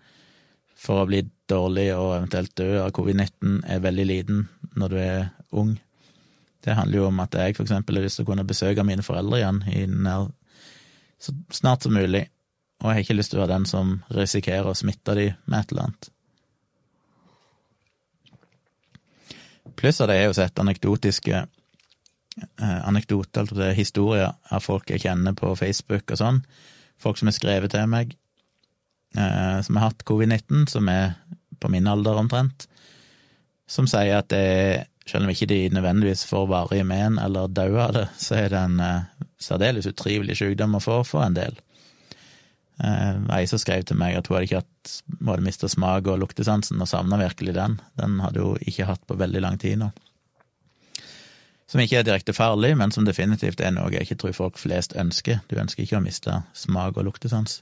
for 0.79 1.03
å 1.03 1.09
bli 1.09 1.25
dårlig 1.51 1.91
og 1.97 2.15
eventuelt 2.17 2.55
dø 2.59 2.71
av 2.85 2.93
covid-19 2.97 3.63
er 3.67 3.83
veldig 3.83 4.07
liten 4.07 4.45
når 4.79 4.93
du 4.93 4.99
er 5.03 5.23
ung. 5.59 5.75
Det 6.65 6.77
handler 6.77 7.01
jo 7.01 7.07
om 7.09 7.23
at 7.25 7.35
jeg 7.35 7.57
eksempel 7.57 7.99
har 7.99 8.07
lyst 8.07 8.21
til 8.21 8.27
å 8.27 8.31
kunne 8.31 8.47
besøke 8.47 8.85
mine 8.87 9.05
foreldre 9.07 9.41
igjen 9.41 9.97
nær, 10.05 10.29
så 11.19 11.35
snart 11.51 11.83
som 11.83 11.97
mulig, 11.99 12.29
og 12.79 12.91
jeg 12.91 12.95
har 12.95 13.03
ikke 13.03 13.19
lyst 13.19 13.33
til 13.33 13.41
å 13.41 13.43
være 13.43 13.57
den 13.57 13.67
som 13.67 13.97
risikerer 14.15 14.71
å 14.71 14.77
smitte 14.79 15.17
dem 15.19 15.35
med 15.51 15.59
et 15.59 15.73
eller 15.73 15.89
annet. 15.89 16.11
Pluss 19.79 20.01
av 20.03 20.11
det 20.11 20.19
er 20.19 20.27
jo 20.27 20.35
sett 20.35 20.59
anekdotiske 20.59 21.35
eh, 21.39 22.81
anekdoter, 22.87 23.51
historier 23.79 24.33
av 24.51 24.63
folk 24.63 24.91
jeg 24.91 25.03
kjenner 25.07 25.35
på 25.39 25.53
Facebook 25.59 26.15
og 26.15 26.23
sånn, 26.23 26.41
folk 26.99 27.19
som 27.19 27.31
har 27.31 27.37
skrevet 27.39 27.75
til 27.75 27.91
meg, 27.91 28.15
som 29.15 29.79
har 29.79 29.89
hatt 29.89 30.05
covid-19, 30.07 30.67
som 30.71 30.89
er 30.93 31.15
på 31.61 31.69
min 31.69 31.87
alder 31.87 32.19
omtrent, 32.21 32.69
som 33.69 33.89
sier 33.91 34.19
at 34.21 34.31
det, 34.33 34.89
selv 35.09 35.27
om 35.27 35.33
ikke 35.33 35.49
de 35.51 35.61
nødvendigvis 35.73 36.25
får 36.29 36.49
varige 36.51 36.87
men 36.89 37.19
eller 37.21 37.51
dauer 37.53 37.85
av 37.87 37.95
det, 37.97 38.07
så 38.21 38.39
er 38.43 38.53
det 38.53 38.61
en 38.61 38.81
eh, 38.85 39.25
særdeles 39.41 39.89
utrivelig 39.91 40.39
sykdom 40.41 40.79
å 40.79 40.83
få 40.83 41.03
for 41.09 41.25
en 41.25 41.37
del. 41.37 41.59
Eh, 42.85 43.21
ei 43.37 43.47
som 43.51 43.61
skrev 43.61 43.85
til 43.89 43.99
meg 44.01 44.17
at 44.17 44.29
hun 44.29 44.39
hadde 44.39 44.49
ikke 44.49 44.63
hatt, 44.63 44.99
hadde 45.21 45.47
mista 45.47 45.71
smak 45.71 46.09
og 46.09 46.21
luktesansen, 46.25 46.81
og 46.81 46.91
savna 46.91 47.21
virkelig 47.21 47.57
den. 47.59 47.79
Den 48.01 48.21
hadde 48.25 48.45
hun 48.45 48.69
ikke 48.69 48.89
hatt 48.89 49.05
på 49.09 49.19
veldig 49.21 49.45
lang 49.45 49.61
tid 49.61 49.81
nå. 49.83 49.93
Som 51.69 51.83
ikke 51.85 51.99
er 52.01 52.07
direkte 52.07 52.33
farlig, 52.33 52.73
men 52.81 52.95
som 52.95 53.05
definitivt 53.05 53.61
er 53.61 53.75
noe 53.77 53.93
jeg 53.93 54.07
ikke 54.07 54.23
tror 54.23 54.37
folk 54.37 54.61
flest 54.61 54.95
ønsker. 54.97 55.43
Du 55.51 55.59
ønsker 55.61 55.85
ikke 55.85 55.99
å 55.99 56.05
miste 56.05 56.41
smak 56.57 56.97
og 56.97 57.11
luktesans. 57.11 57.61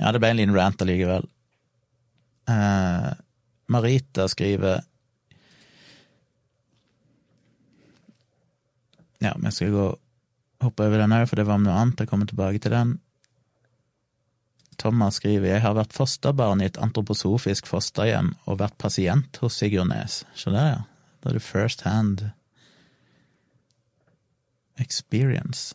Ja, 0.00 0.10
det 0.12 0.20
ble 0.22 0.32
en 0.32 0.40
liten 0.40 0.56
rant 0.56 0.82
allikevel. 0.82 1.28
Eh, 2.50 3.12
Marita 3.72 4.28
skriver 4.28 4.82
Ja, 9.24 9.32
vi 9.40 9.50
skal 9.50 9.72
gå 9.72 9.86
hoppe 10.60 10.84
over 10.84 11.00
den 11.00 11.14
òg, 11.16 11.24
for 11.30 11.40
det 11.40 11.46
var 11.48 11.60
noe 11.62 11.72
annet. 11.72 12.02
Jeg 12.02 12.10
kommer 12.10 12.28
tilbake 12.28 12.60
til 12.60 12.74
den. 12.74 12.98
Thomas 14.80 15.20
skriver 15.20 15.54
jeg 15.54 15.62
har 15.64 15.76
vært 15.78 15.94
fosterbarn 15.96 16.60
i 16.60 16.68
et 16.68 16.80
antroposofisk 16.82 17.68
fosterhjem 17.70 18.34
og 18.44 18.58
vært 18.60 18.76
pasient 18.82 19.38
hos 19.40 19.56
Sigurd 19.60 19.88
Nes. 19.88 20.22
Se 20.36 20.52
der, 20.52 20.68
ja. 20.74 20.82
Da 21.22 21.30
er 21.30 21.38
det 21.38 21.46
first 21.46 21.86
hand 21.86 22.26
experience. 24.76 25.72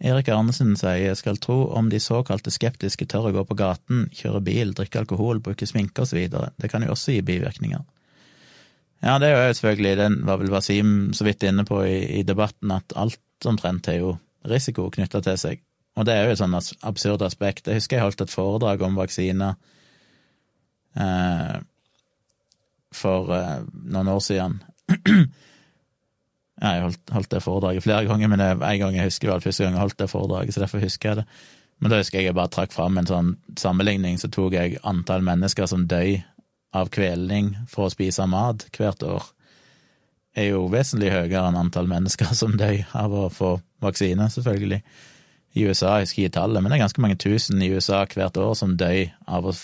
Erik 0.00 0.30
Arnesen 0.32 0.72
sier 0.80 0.96
jeg 1.10 1.18
skal 1.20 1.38
tro 1.42 1.66
om 1.76 1.90
de 1.92 2.00
såkalte 2.00 2.52
skeptiske 2.52 3.04
tør 3.10 3.28
å 3.28 3.32
gå 3.34 3.42
på 3.50 3.56
gaten, 3.58 4.06
kjøre 4.16 4.40
bil, 4.44 4.72
drikke 4.76 5.02
alkohol, 5.02 5.42
bruke 5.44 5.68
sminke 5.68 6.06
osv. 6.06 6.22
Det 6.30 6.70
kan 6.72 6.86
jo 6.86 6.94
også 6.94 7.16
gi 7.16 7.24
bivirkninger. 7.26 7.82
Ja, 9.04 9.18
det 9.20 9.28
er 9.28 9.48
jo 9.48 9.56
selvfølgelig, 9.56 9.96
den 9.96 10.16
var 10.28 10.40
vel 10.40 10.52
Wasim 10.52 11.12
så 11.16 11.24
vidt 11.24 11.44
inne 11.44 11.64
på 11.68 11.82
i, 11.84 12.20
i 12.20 12.22
debatten, 12.24 12.72
at 12.72 12.96
alt 12.96 13.48
omtrent 13.48 13.88
har 13.88 14.00
jo 14.00 14.14
risiko 14.48 14.88
knytta 14.92 15.20
til 15.24 15.38
seg. 15.40 15.62
Og 16.00 16.06
det 16.08 16.16
er 16.16 16.28
jo 16.28 16.34
et 16.34 16.40
sånn 16.40 16.56
absurd 16.56 17.24
aspekt. 17.26 17.68
Jeg 17.68 17.80
husker 17.80 17.98
jeg 17.98 18.06
holdt 18.06 18.24
et 18.24 18.32
foredrag 18.32 18.84
om 18.86 18.96
vaksiner 18.96 19.56
eh, 20.96 21.56
for 22.96 23.32
eh, 23.36 23.56
noen 23.92 24.12
år 24.14 24.22
siden. 24.24 24.60
jeg 26.60 26.82
holdt, 26.84 27.00
holdt, 27.14 27.30
det 27.32 27.42
foredraget 27.44 27.84
flere 27.84 28.04
ganger, 28.08 28.28
men 28.28 28.42
det, 28.42 28.50
en 28.56 28.82
gang 28.82 28.98
jeg 28.98 29.08
husker 29.08 29.32
vel 29.32 29.44
første 29.44 29.64
gang 29.64 29.76
jeg 29.76 29.84
holdt 29.84 29.98
det 29.98 30.10
foredraget, 30.10 30.54
så 30.54 30.62
derfor 30.64 30.84
husker 30.84 31.08
jeg 31.08 31.20
det. 31.22 31.26
Men 31.80 31.92
da 31.92 32.00
husker 32.02 32.20
jeg 32.20 32.28
jeg 32.28 32.36
bare 32.36 32.52
trakk 32.52 32.74
fram 32.76 32.98
en 33.00 33.08
sånn 33.08 33.34
sammenligning, 33.58 34.18
så 34.20 34.28
tok 34.28 34.56
jeg 34.58 34.80
antall 34.84 35.24
mennesker 35.24 35.68
som 35.70 35.86
døy 35.88 36.18
av 36.76 36.90
kvelning 36.92 37.54
for 37.70 37.88
å 37.88 37.92
spise 37.92 38.26
mat 38.30 38.66
hvert 38.76 39.02
år, 39.06 39.30
er 40.38 40.52
jo 40.52 40.66
vesentlig 40.70 41.10
høyere 41.10 41.48
enn 41.48 41.58
antall 41.58 41.88
mennesker 41.90 42.34
som 42.40 42.54
døy 42.60 42.84
av 42.94 43.14
å 43.16 43.24
få 43.32 43.56
vaksine, 43.82 44.28
selvfølgelig 44.30 44.82
i 45.58 45.64
USA, 45.66 45.96
jeg 45.98 46.06
husker 46.06 46.22
ikke 46.22 46.36
tallet, 46.38 46.62
men 46.62 46.70
det 46.70 46.76
er 46.78 46.84
ganske 46.84 47.02
mange 47.02 47.18
tusen 47.18 47.62
i 47.62 47.70
USA 47.74 48.04
hvert 48.06 48.36
år 48.38 48.52
som 48.58 48.76
døy 48.78 49.08
av 49.26 49.48
å 49.50 49.54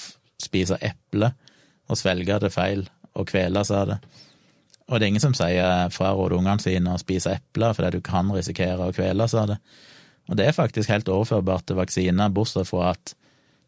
spise 0.43 0.79
eple 0.83 1.31
og 1.87 1.99
svelge 2.01 2.41
det 2.43 2.51
feil 2.51 2.83
og 3.15 3.29
kveles 3.31 3.71
av 3.71 3.93
det. 3.93 3.99
Og 4.87 4.99
det 4.99 5.07
er 5.07 5.11
ingen 5.11 5.25
som 5.25 5.35
sier 5.35 5.91
fraråd 5.91 6.37
ungene 6.37 6.63
sine 6.63 6.95
å 6.95 7.01
spise 7.03 7.37
epler 7.41 7.75
fordi 7.75 7.97
du 7.97 8.05
kan 8.07 8.31
risikere 8.35 8.87
å 8.87 8.95
kveles 8.95 9.35
av 9.35 9.51
det. 9.51 9.57
Og 10.31 10.39
det 10.39 10.47
er 10.47 10.57
faktisk 10.57 10.91
helt 10.91 11.09
overførbart 11.11 11.67
til 11.67 11.79
vaksiner, 11.79 12.35
bortsett 12.35 12.71
fra 12.71 12.93
at 12.95 13.15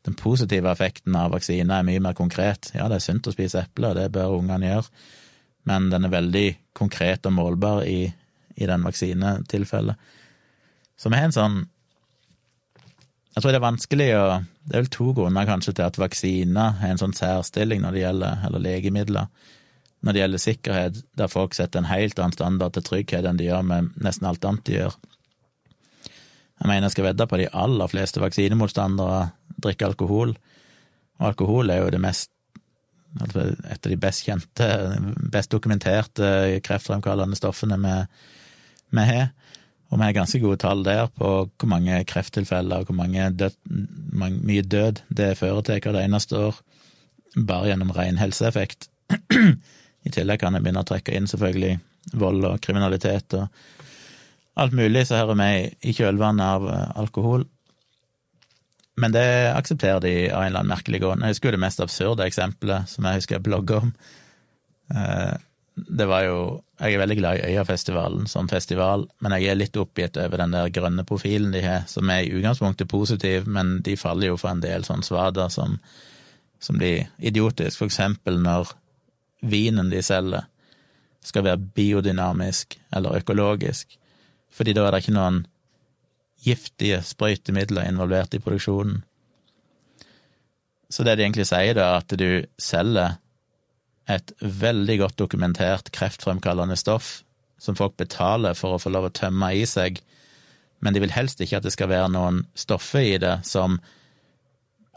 den 0.07 0.15
positive 0.19 0.71
effekten 0.71 1.17
av 1.19 1.33
vaksiner 1.35 1.81
er 1.81 1.87
mye 1.87 2.03
mer 2.03 2.15
konkret. 2.19 2.71
Ja, 2.75 2.87
det 2.91 3.01
er 3.01 3.05
sunt 3.05 3.27
å 3.27 3.35
spise 3.35 3.65
epler, 3.67 3.97
det 3.99 4.13
bør 4.15 4.39
ungene 4.39 4.71
gjøre, 4.71 4.87
men 5.69 5.91
den 5.93 6.07
er 6.07 6.15
veldig 6.15 6.47
konkret 6.79 7.27
og 7.29 7.35
målbar 7.35 7.83
i, 7.87 8.07
i 8.57 8.71
den 8.71 8.87
vaksinetilfellet. 8.87 9.99
Så 10.99 11.11
vi 11.11 11.19
har 11.19 11.29
en 11.29 11.35
sånn 11.35 11.59
jeg 13.35 13.45
tror 13.45 13.53
det 13.55 13.59
er 13.61 13.69
vanskelig 13.69 14.07
å 14.19 14.23
Det 14.67 14.75
er 14.75 14.81
vel 14.83 14.89
to 14.91 15.13
grunner 15.15 15.47
kanskje 15.47 15.73
til 15.79 15.87
at 15.87 15.99
vaksiner 16.01 16.73
har 16.81 16.91
en 16.93 16.99
sånn 17.01 17.15
særstilling 17.17 17.81
når 17.81 17.95
det 17.95 18.01
gjelder, 18.03 18.41
eller 18.45 18.61
legemidler, 18.61 19.31
når 20.01 20.15
det 20.15 20.21
gjelder 20.23 20.43
sikkerhet, 20.43 20.99
der 21.19 21.31
folk 21.31 21.57
setter 21.57 21.83
en 21.83 21.91
helt 21.91 22.19
annen 22.19 22.37
standard 22.37 22.75
til 22.77 22.87
trygghet 22.87 23.27
enn 23.27 23.39
de 23.41 23.49
gjør 23.49 23.65
med 23.67 23.93
nesten 24.05 24.29
alt 24.31 24.45
annet 24.47 24.67
de 24.69 24.77
gjør. 24.79 24.99
Jeg 26.59 26.67
mener 26.71 26.89
jeg 26.89 26.97
skal 26.97 27.09
vedde 27.11 27.27
på 27.31 27.39
de 27.39 27.51
aller 27.55 27.91
fleste 27.91 28.23
vaksinemotstandere 28.23 29.29
drikker 29.63 29.93
alkohol, 29.93 30.35
og 31.19 31.31
alkohol 31.33 31.71
er 31.75 31.83
jo 31.83 31.95
det 31.95 32.03
mest 32.03 32.31
altså 33.19 33.49
et 33.73 33.87
av 33.87 33.91
de 33.91 33.99
best 34.01 34.27
kjente, 34.27 34.67
best 35.33 35.51
dokumenterte 35.55 36.61
kreftfremkallende 36.65 37.39
stoffene 37.39 37.79
vi, 37.81 39.01
har. 39.01 39.31
Og 39.89 39.97
vi 39.97 40.05
har 40.05 40.17
ganske 40.17 40.41
gode 40.43 40.61
tall 40.63 40.85
der 40.87 41.09
på 41.17 41.31
hvor 41.49 41.71
mange 41.71 42.03
krefttilfeller 42.09 42.83
og 42.83 42.91
hvor 42.91 42.99
mange 42.99 43.31
død, 43.33 43.57
mye 44.13 44.63
død 44.63 45.03
det 45.09 45.37
fører 45.41 45.65
til 45.65 45.81
hvert 45.81 46.03
eneste 46.05 46.39
år, 46.51 46.61
bare 47.39 47.73
gjennom 47.73 47.95
ren 47.97 48.21
helseeffekt. 48.21 48.91
I 50.09 50.15
tillegg 50.15 50.41
kan 50.41 50.57
jeg 50.57 50.65
begynne 50.65 50.83
å 50.85 50.89
trekke 50.89 51.15
inn 51.17 51.29
selvfølgelig 51.31 51.77
vold 52.19 52.47
og 52.49 52.63
kriminalitet 52.65 53.37
og 53.37 53.49
alt 54.59 54.75
mulig 54.75 55.07
så 55.07 55.21
hører 55.21 55.39
med 55.39 55.87
i 55.87 55.95
kjølvannet 55.95 56.45
av 56.57 56.69
eh, 56.73 56.87
alkohol. 56.99 57.45
Men 58.99 59.15
det 59.15 59.27
aksepterer 59.55 60.03
de 60.03 60.15
av 60.33 60.43
en 60.43 60.49
eller 60.49 60.65
annen 60.65 60.73
merkelig 60.73 61.03
grunn. 61.05 61.23
Jeg 61.23 61.37
husker 61.37 61.51
jo 61.51 61.59
det 61.59 61.63
mest 61.63 61.83
absurde 61.85 62.27
eksempelet 62.27 62.91
som 62.91 63.07
jeg 63.07 63.21
husker 63.21 63.39
jeg 63.39 63.47
blogga 63.47 63.83
om. 63.85 63.93
Eh, 64.95 65.37
det 65.79 66.09
var 66.11 66.25
jo 66.27 66.39
Jeg 66.79 66.95
er 66.95 67.01
veldig 67.03 67.17
glad 67.19 67.39
i 67.39 67.55
Øyafestivalen 67.55 68.29
som 68.31 68.47
festival, 68.47 69.09
men 69.19 69.33
jeg 69.35 69.49
er 69.51 69.57
litt 69.59 69.77
oppgitt 69.77 70.15
over 70.17 70.39
den 70.39 70.53
der 70.55 70.69
grønne 70.71 71.03
profilen 71.03 71.51
de 71.51 71.59
har, 71.65 71.89
som 71.91 72.07
er 72.15 72.21
i 72.23 72.31
utgangspunktet 72.31 72.87
positiv, 72.87 73.49
men 73.51 73.81
de 73.83 73.97
faller 73.99 74.29
jo 74.29 74.37
for 74.39 74.53
en 74.53 74.63
del 74.63 74.87
sånn 74.87 75.03
svader 75.03 75.51
som, 75.51 75.75
som 76.63 76.79
blir 76.79 77.09
idiotisk. 77.19 77.81
For 77.81 77.91
eksempel 77.91 78.39
når 78.39 78.71
vinen 79.41 79.91
de 79.93 80.03
selger, 80.03 80.49
skal 81.25 81.45
være 81.45 81.61
biodynamisk 81.77 82.79
eller 82.95 83.19
økologisk, 83.19 83.99
fordi 84.55 84.75
da 84.75 84.87
er 84.87 84.95
det 84.95 85.03
ikke 85.03 85.17
noen 85.17 85.43
giftige 86.45 87.01
sprøytemidler 87.05 87.89
involvert 87.89 88.35
i 88.35 88.43
produksjonen. 88.43 89.03
Så 90.89 91.05
det 91.05 91.19
de 91.19 91.27
egentlig 91.27 91.49
sier, 91.51 91.75
da, 91.77 91.99
at 91.99 92.15
du 92.17 92.47
selger 92.57 93.19
et 94.09 94.33
veldig 94.41 94.99
godt 95.03 95.19
dokumentert 95.21 95.91
kreftfremkallende 95.93 96.79
stoff 96.81 97.19
som 97.61 97.77
folk 97.77 97.99
betaler 97.99 98.57
for 98.57 98.77
å 98.77 98.81
få 98.81 98.93
lov 98.95 99.11
å 99.11 99.15
tømme 99.15 99.51
i 99.59 99.67
seg, 99.69 100.01
men 100.81 100.95
de 100.95 101.03
vil 101.03 101.13
helst 101.13 101.43
ikke 101.43 101.59
at 101.59 101.67
det 101.67 101.75
skal 101.75 101.91
være 101.91 102.13
noen 102.15 102.45
stoffer 102.57 103.05
i 103.05 103.19
det 103.21 103.41
som 103.45 103.81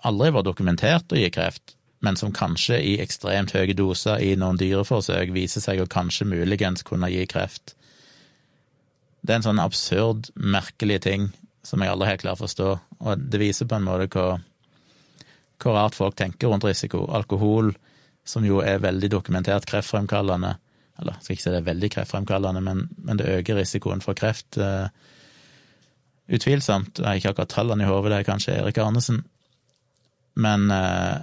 aldri 0.06 0.30
var 0.34 0.46
dokumentert 0.46 1.12
å 1.12 1.20
gi 1.20 1.30
kreft, 1.34 1.76
men 2.02 2.18
som 2.18 2.34
kanskje 2.34 2.80
i 2.82 2.96
ekstremt 3.04 3.54
høye 3.54 3.76
doser 3.78 4.22
i 4.26 4.34
noen 4.40 4.58
dyreforsøk 4.58 5.34
viser 5.36 5.62
seg 5.62 5.82
å 5.82 5.90
kanskje 5.90 6.26
muligens 6.30 6.84
kunne 6.88 7.12
gi 7.14 7.28
kreft. 7.30 7.76
Det 9.22 9.36
er 9.36 9.42
en 9.42 9.46
sånn 9.46 9.62
absurd, 9.62 10.32
merkelig 10.36 11.02
ting 11.06 11.30
som 11.64 11.82
jeg 11.82 11.94
aldri 11.94 12.10
helt 12.10 12.24
klarer 12.24 12.40
å 12.40 12.42
forstå, 12.42 12.70
og 13.06 13.30
det 13.30 13.42
viser 13.42 13.70
på 13.70 13.78
en 13.78 13.86
måte 13.86 14.10
hvor, 14.16 14.42
hvor 15.62 15.78
rart 15.78 15.98
folk 15.98 16.18
tenker 16.18 16.50
rundt 16.50 16.66
risiko. 16.66 17.06
Alkohol, 17.14 17.70
som 18.26 18.46
jo 18.46 18.64
er 18.66 18.82
veldig 18.82 19.12
dokumentert 19.14 19.70
kreftfremkallende. 19.70 20.56
Eller 21.02 21.22
skal 21.22 21.36
ikke 21.36 21.46
si 21.46 21.54
det 21.54 21.62
er 21.62 21.70
veldig 21.70 21.90
kreftfremkallende, 21.94 22.64
men, 22.66 22.88
men 23.06 23.22
det 23.22 23.30
øker 23.30 23.62
risikoen 23.62 24.02
for 24.02 24.18
kreft. 24.18 24.58
Uh, 24.58 24.90
utvilsomt. 26.32 26.98
Jeg 26.98 27.08
har 27.08 27.22
ikke 27.22 27.36
akkurat 27.36 27.54
tallene 27.54 27.86
i 27.86 27.90
hodet, 27.90 28.10
det 28.10 28.20
er 28.22 28.30
kanskje 28.30 28.58
Erik 28.58 28.82
Arnesen. 28.82 29.22
Men 30.42 30.70
uh, 30.74 31.22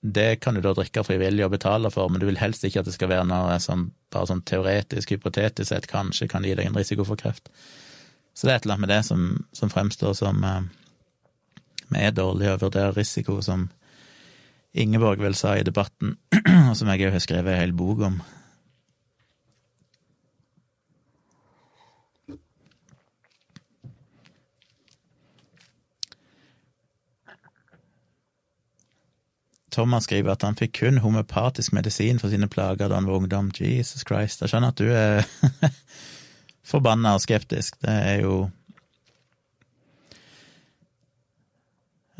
det 0.00 0.40
kan 0.40 0.56
du 0.56 0.62
da 0.64 0.72
drikke 0.72 1.04
frivillig 1.04 1.44
og 1.44 1.52
betale 1.52 1.90
for, 1.92 2.08
men 2.08 2.22
du 2.22 2.26
vil 2.30 2.40
helst 2.40 2.64
ikke 2.64 2.80
at 2.80 2.88
det 2.88 2.94
skal 2.96 3.10
være 3.12 3.26
noe 3.28 3.58
som 3.60 3.90
bare 4.12 4.30
sånn 4.30 4.44
teoretisk, 4.48 5.12
hypotetisk 5.12 5.68
sett 5.68 5.88
kanskje 5.90 6.28
kan 6.30 6.46
gi 6.46 6.54
deg 6.56 6.70
en 6.70 6.78
risiko 6.78 7.04
for 7.04 7.20
kreft. 7.20 7.50
Så 8.32 8.46
det 8.46 8.54
er 8.54 8.60
et 8.60 8.66
eller 8.66 8.78
annet 8.78 8.86
med 8.86 8.94
det 8.94 9.02
som, 9.04 9.26
som 9.52 9.72
fremstår 9.72 10.14
som 10.16 10.40
uh, 10.46 10.62
Vi 11.90 11.98
er 12.00 12.14
dårlige 12.14 12.54
å 12.54 12.60
vurdere 12.62 12.96
risiko 12.96 13.40
som 13.42 13.68
Ingeborg 14.72 15.20
vel 15.20 15.34
sa 15.34 15.56
i 15.58 15.66
debatten, 15.66 16.14
og 16.70 16.76
som 16.78 16.88
jeg 16.88 17.08
òg 17.08 17.16
har 17.16 17.24
skrevet 17.24 17.52
en 17.52 17.58
hel 17.58 17.72
bok 17.74 18.04
om. 18.06 18.20
Thomas 29.70 30.06
skriver 30.08 30.34
at 30.34 30.44
han 30.46 30.58
fikk 30.58 30.78
kun 30.80 31.00
homeopatisk 31.02 31.74
medisin 31.76 32.18
for 32.22 32.32
sine 32.32 32.48
plager 32.50 32.90
da 32.90 32.98
han 32.98 33.08
var 33.08 33.20
ungdom. 33.20 33.50
Jesus 33.54 34.04
Christ. 34.06 34.42
Jeg 34.42 34.52
skjønner 34.52 34.74
at 34.74 34.80
du 34.80 34.88
er 34.90 35.70
forbanna 36.72 37.14
og 37.16 37.24
skeptisk. 37.24 37.80
Det 37.82 37.98
er 38.14 38.24
jo 38.24 38.40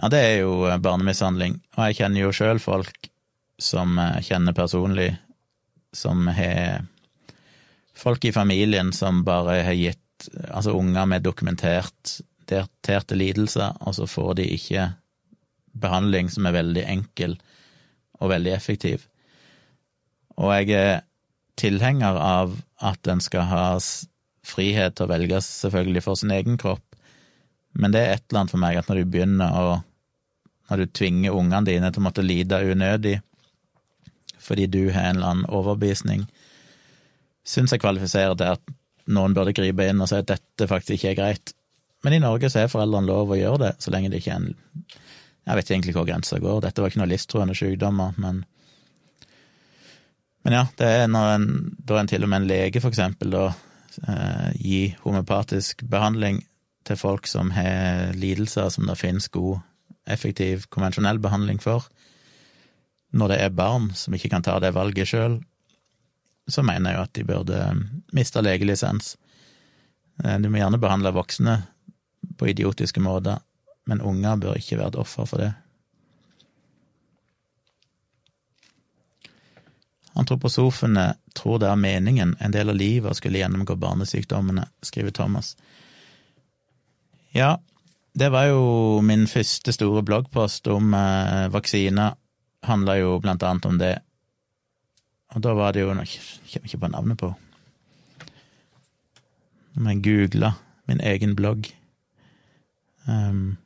Ja, 0.01 0.09
det 0.09 0.19
er 0.25 0.39
jo 0.41 0.53
eh, 0.65 0.79
barnemishandling, 0.81 1.59
og 1.77 1.91
jeg 1.91 1.99
kjenner 1.99 2.23
jo 2.23 2.31
sjøl 2.33 2.57
folk 2.63 3.11
som 3.61 3.99
eh, 4.01 4.23
kjenner 4.25 4.57
personlig, 4.57 5.11
som 5.93 6.25
har 6.33 6.87
folk 7.93 8.25
i 8.25 8.33
familien 8.33 8.95
som 8.97 9.21
bare 9.27 9.59
har 9.67 9.77
gitt 9.77 10.31
altså 10.49 10.73
unger 10.73 11.05
med 11.05 11.27
dokumentert 11.27 12.15
daterte 12.49 13.15
lidelser, 13.15 13.77
og 13.81 13.95
så 13.99 14.09
får 14.09 14.35
de 14.41 14.47
ikke 14.57 14.87
behandling 15.73 16.31
som 16.33 16.47
er 16.49 16.57
veldig 16.57 16.85
enkel 16.91 17.37
og 18.21 18.33
veldig 18.33 18.53
effektiv. 18.55 19.07
Og 20.41 20.53
jeg 20.55 20.77
er 20.77 21.03
tilhenger 21.61 22.17
av 22.17 22.57
at 22.81 23.11
en 23.13 23.21
skal 23.21 23.49
ha 23.51 23.65
frihet 24.47 24.97
til 24.97 25.07
å 25.07 25.13
velge 25.13 25.43
selvfølgelig 25.45 26.05
for 26.05 26.19
sin 26.19 26.33
egen 26.35 26.57
kropp, 26.61 26.85
men 27.77 27.93
det 27.95 28.03
er 28.03 28.17
et 28.17 28.25
eller 28.29 28.43
annet 28.43 28.55
for 28.55 28.63
meg 28.63 28.79
at 28.81 28.89
når 28.91 29.03
du 29.03 29.13
begynner 29.13 29.57
å 29.57 29.71
når 30.71 30.85
du 30.85 30.93
tvinger 30.95 31.35
ungene 31.35 31.67
dine 31.67 31.89
til 31.91 31.99
å 31.99 32.07
måtte 32.07 32.23
lide 32.23 32.61
unødig 32.63 33.17
fordi 34.41 34.69
du 34.71 34.85
har 34.95 35.11
en 35.11 35.19
eller 35.19 35.33
annen 35.33 35.49
overbevisning, 35.53 36.23
syns 37.45 37.75
jeg 37.75 37.83
kvalifiserer 37.83 38.37
til 38.39 38.55
at 38.55 38.73
noen 39.11 39.35
burde 39.37 39.53
gripe 39.55 39.85
inn 39.91 40.01
og 40.01 40.09
si 40.09 40.17
at 40.17 40.31
dette 40.31 40.69
faktisk 40.71 40.97
ikke 40.97 41.11
er 41.11 41.19
greit. 41.19 41.53
Men 42.07 42.17
i 42.17 42.23
Norge 42.23 42.49
så 42.49 42.63
er 42.63 42.71
foreldrene 42.73 43.11
lov 43.11 43.35
å 43.35 43.39
gjøre 43.39 43.61
det, 43.67 43.73
så 43.83 43.93
lenge 43.93 44.09
det 44.13 44.23
ikke 44.23 44.33
er 44.33 44.41
en 44.41 44.95
Jeg 45.47 45.57
vet 45.57 45.71
egentlig 45.71 45.95
hvor 45.97 46.07
grensa 46.09 46.39
går, 46.39 46.61
dette 46.65 46.83
var 46.83 46.93
ikke 46.93 47.01
noe 47.03 47.11
livstruende 47.11 47.57
sykdommer, 47.59 48.17
men 48.21 48.45
Men 50.41 50.55
ja, 50.57 50.67
det 50.77 50.87
er 50.87 51.09
når 51.09 51.27
en, 51.35 51.49
da 51.85 51.99
en 52.01 52.09
til 52.09 52.25
og 52.25 52.31
med 52.33 52.43
en 52.43 52.49
lege, 52.49 52.81
for 52.81 52.89
eksempel, 52.89 53.35
da 53.35 53.51
eh, 54.09 54.55
gir 54.57 54.95
homeopatisk 55.03 55.85
behandling 55.85 56.41
til 56.89 56.97
folk 56.97 57.29
som 57.29 57.51
har 57.53 58.15
lidelser 58.17 58.71
som 58.73 58.89
det 58.89 58.97
finnes 58.97 59.29
god, 59.29 59.61
effektiv, 60.09 60.65
konvensjonell 60.73 61.21
behandling 61.21 61.61
for, 61.61 61.85
når 63.13 63.29
det 63.29 63.39
er 63.45 63.55
barn 63.55 63.91
som 63.95 64.15
ikke 64.17 64.31
kan 64.33 64.43
ta 64.47 64.57
det 64.63 64.73
valget 64.75 65.11
sjøl, 65.11 65.37
så 66.49 66.65
mener 66.67 66.91
jeg 66.91 66.99
jo 66.99 67.05
at 67.05 67.15
de 67.19 67.27
burde 67.29 67.61
miste 68.17 68.43
legelisens. 68.43 69.17
Eh, 70.25 70.39
du 70.41 70.49
må 70.49 70.63
gjerne 70.63 70.81
behandle 70.81 71.13
voksne 71.15 71.61
på 72.39 72.49
idiotiske 72.49 73.03
måter, 73.05 73.45
men 73.91 74.03
unger 74.07 74.39
bør 74.39 74.59
ikke 74.61 74.79
være 74.79 74.95
et 74.95 75.01
offer 75.03 75.27
for 75.27 75.43
det. 75.43 75.51
Antroposofene 80.21 81.07
tror 81.35 81.59
det 81.63 81.69
er 81.71 81.81
meningen 81.81 82.37
en 82.39 82.55
del 82.55 82.71
av 82.71 82.79
livet 82.79 83.11
å 83.11 83.19
skulle 83.19 83.41
gjennomgå 83.43 83.75
barnesykdommene, 83.83 84.69
skriver 84.87 85.15
Thomas. 85.17 85.57
Ja, 87.35 87.57
det 88.15 88.31
var 88.35 88.49
jo 88.51 89.01
min 89.07 89.27
første 89.31 89.75
store 89.75 90.03
bloggpost 90.07 90.67
om 90.71 90.95
eh, 90.95 91.47
vaksiner. 91.51 92.15
Handla 92.67 92.99
jo 92.99 93.19
blant 93.23 93.43
annet 93.47 93.67
om 93.67 93.79
det. 93.81 93.95
Og 95.35 95.43
da 95.47 95.55
var 95.55 95.73
det 95.73 95.85
jo 95.85 95.95
Jeg 95.95 96.09
kommer 96.51 96.67
ikke 96.67 96.83
på 96.83 96.91
navnet 96.91 97.19
på 97.19 97.29
Om 99.79 99.87
jeg 99.87 100.03
googla 100.03 100.55
min 100.91 101.01
egen 101.07 101.37
blogg 101.39 101.69
um, 103.07 103.57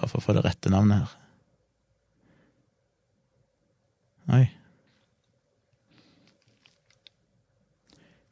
Bare 0.00 0.08
for 0.08 0.22
å 0.22 0.24
få 0.24 0.32
det 0.32 0.46
rette 0.46 0.70
navnet 0.72 1.02
her. 1.02 1.16
Oi. 4.38 4.46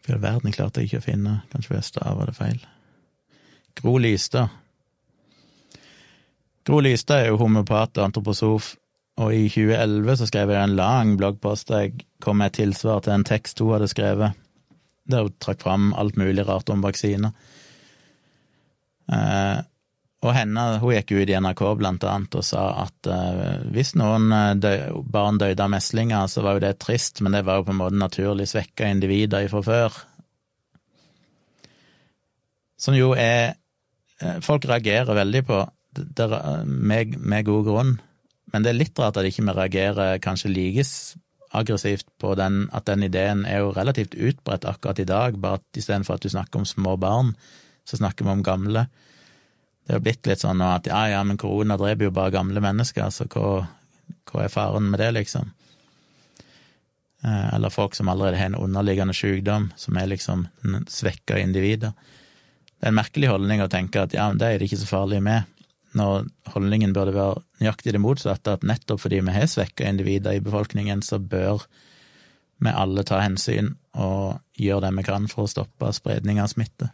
Hva 0.00 0.14
i 0.14 0.16
all 0.16 0.22
verden 0.22 0.54
klarte 0.54 0.80
jeg 0.80 0.88
ikke 0.88 1.02
å 1.02 1.04
finne? 1.10 1.34
Kanskje 1.52 1.76
jeg 1.76 1.88
stava 1.90 2.24
det 2.24 2.36
feil? 2.38 2.62
Gro 3.76 3.98
Lystad. 4.00 4.54
Gro 6.64 6.80
Lystad 6.86 7.26
er 7.26 7.34
jo 7.34 7.42
homopat 7.42 8.00
og 8.00 8.06
antroposof, 8.06 8.72
og 9.20 9.34
i 9.36 9.44
2011 9.52 10.20
så 10.22 10.28
skrev 10.30 10.54
jeg 10.54 10.64
en 10.64 10.76
lang 10.78 11.16
bloggpost 11.20 11.68
der 11.68 11.84
jeg 11.84 12.06
kom 12.24 12.40
med 12.40 12.54
et 12.54 12.60
tilsvar 12.62 13.04
til 13.04 13.18
en 13.18 13.28
tekst 13.28 13.60
hun 13.60 13.74
hadde 13.74 13.90
skrevet, 13.92 14.38
der 15.04 15.26
hun 15.26 15.36
trakk 15.44 15.60
fram 15.66 15.90
alt 15.92 16.16
mulig 16.16 16.48
rart 16.48 16.72
om 16.72 16.80
vaksiner. 16.86 17.36
Eh, 19.12 19.58
og 20.28 20.36
henne, 20.36 20.64
hun 20.82 20.94
gikk 20.94 21.14
ut 21.16 21.30
i 21.30 21.36
NRK 21.40 21.62
blant 21.80 22.04
annet 22.06 22.36
og 22.38 22.44
sa 22.46 22.64
at 22.84 23.08
uh, 23.10 23.64
hvis 23.74 23.94
noen 23.98 24.60
dø, 24.60 24.72
barn 25.08 25.40
døde 25.40 25.64
av 25.64 25.72
meslinger, 25.72 26.28
så 26.30 26.44
var 26.44 26.56
jo 26.56 26.64
det 26.66 26.76
trist, 26.82 27.22
men 27.24 27.36
det 27.36 27.44
var 27.48 27.60
jo 27.60 27.68
på 27.68 27.74
en 27.74 27.80
måte 27.80 28.00
naturlig 28.00 28.48
svekka 28.50 28.90
individer 28.92 29.48
fra 29.52 29.62
før. 29.64 30.02
Som 32.78 32.98
jo 32.98 33.14
er 33.18 33.56
uh, 34.22 34.38
Folk 34.44 34.68
reagerer 34.68 35.16
veldig 35.16 35.44
på, 35.48 35.62
det, 35.98 36.28
med, 36.66 37.16
med, 37.18 37.46
god 37.48 37.64
grunn, 37.66 37.96
men 38.52 38.64
det 38.64 38.72
er 38.72 38.78
litt 38.82 39.00
rart 39.00 39.18
at 39.18 39.26
ikke 39.28 39.46
vi 39.48 39.56
reagerer 39.56 40.20
kanskje 40.22 40.52
like 40.52 40.84
aggressivt 41.56 42.06
på 42.20 42.34
den, 42.36 42.66
at 42.76 42.86
den 42.86 43.02
ideen 43.06 43.44
er 43.48 43.62
jo 43.62 43.72
relativt 43.72 44.14
utbredt 44.14 44.66
akkurat 44.68 45.00
i 45.00 45.08
dag, 45.08 45.38
bare 45.40 45.60
at 45.60 45.80
istedenfor 45.80 46.18
at 46.18 46.24
du 46.24 46.32
snakker 46.32 46.60
om 46.60 46.68
små 46.68 46.96
barn, 47.00 47.32
så 47.88 47.96
snakker 47.96 48.26
vi 48.26 48.34
om 48.34 48.44
gamle. 48.44 48.86
Det 49.88 49.96
har 49.96 50.02
blitt 50.04 50.28
litt 50.28 50.42
sånn 50.44 50.60
at 50.60 50.84
ja, 50.90 51.06
ja, 51.08 51.22
men 51.24 51.38
korona 51.40 51.78
dreper 51.80 52.10
jo 52.10 52.12
bare 52.12 52.34
gamle 52.34 52.60
mennesker, 52.60 53.08
så 53.08 53.24
hva, 53.32 53.62
hva 54.28 54.42
er 54.44 54.52
faren 54.52 54.90
med 54.92 55.00
det, 55.00 55.08
liksom? 55.16 55.48
Eh, 57.24 57.54
eller 57.56 57.72
folk 57.72 57.96
som 57.96 58.10
allerede 58.12 58.36
har 58.36 58.50
en 58.52 58.58
underliggende 58.60 59.16
sykdom, 59.16 59.70
som 59.80 59.96
er 59.96 60.10
liksom 60.12 60.44
svekka 60.92 61.40
individer. 61.40 61.96
Det 62.76 62.84
er 62.84 62.92
en 62.92 62.98
merkelig 63.00 63.32
holdning 63.32 63.64
å 63.64 63.70
tenke 63.72 64.04
at 64.04 64.12
ja, 64.12 64.28
men 64.28 64.36
det 64.36 64.52
er 64.52 64.60
det 64.60 64.68
ikke 64.68 64.82
så 64.84 64.90
farlig 64.92 65.22
med, 65.24 65.48
når 65.96 66.28
holdningen 66.52 66.92
burde 66.92 67.16
være 67.16 67.40
nøyaktig 67.62 67.96
det 67.96 68.04
motsatte, 68.04 68.58
at 68.58 68.68
nettopp 68.68 69.00
fordi 69.06 69.22
vi 69.24 69.34
har 69.40 69.48
svekka 69.48 69.88
individer 69.88 70.36
i 70.36 70.44
befolkningen, 70.44 71.00
så 71.02 71.16
bør 71.16 71.64
vi 72.60 72.76
alle 72.76 73.08
ta 73.08 73.22
hensyn 73.24 73.72
og 73.96 74.36
gjøre 74.60 74.84
det 74.84 74.96
vi 75.00 75.08
kan 75.08 75.32
for 75.32 75.48
å 75.48 75.50
stoppe 75.56 75.96
spredning 75.96 76.44
av 76.44 76.52
smitte. 76.52 76.92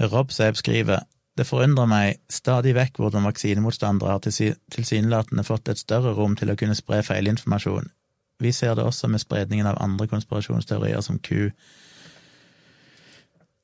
Rob 0.00 0.32
Seib 0.32 0.56
skriver 0.56 1.04
det 1.38 1.46
forundrer 1.46 1.86
meg 1.88 2.18
stadig 2.32 2.74
vekk 2.76 2.98
hvordan 3.00 3.24
vaksinemotstandere 3.28 4.16
har 4.16 4.24
tilsynelatende 4.74 5.44
fått 5.46 5.70
et 5.72 5.80
større 5.80 6.12
rom 6.16 6.34
til 6.36 6.50
å 6.52 6.56
kunne 6.58 6.76
spre 6.76 6.98
feilinformasjon. 7.06 7.86
Vi 8.40 8.52
ser 8.52 8.74
det 8.76 8.84
også 8.84 9.08
med 9.08 9.22
spredningen 9.22 9.68
av 9.70 9.78
andre 9.80 10.08
konspirasjonsteorier 10.10 11.00
som 11.04 11.20
Q, 11.22 11.50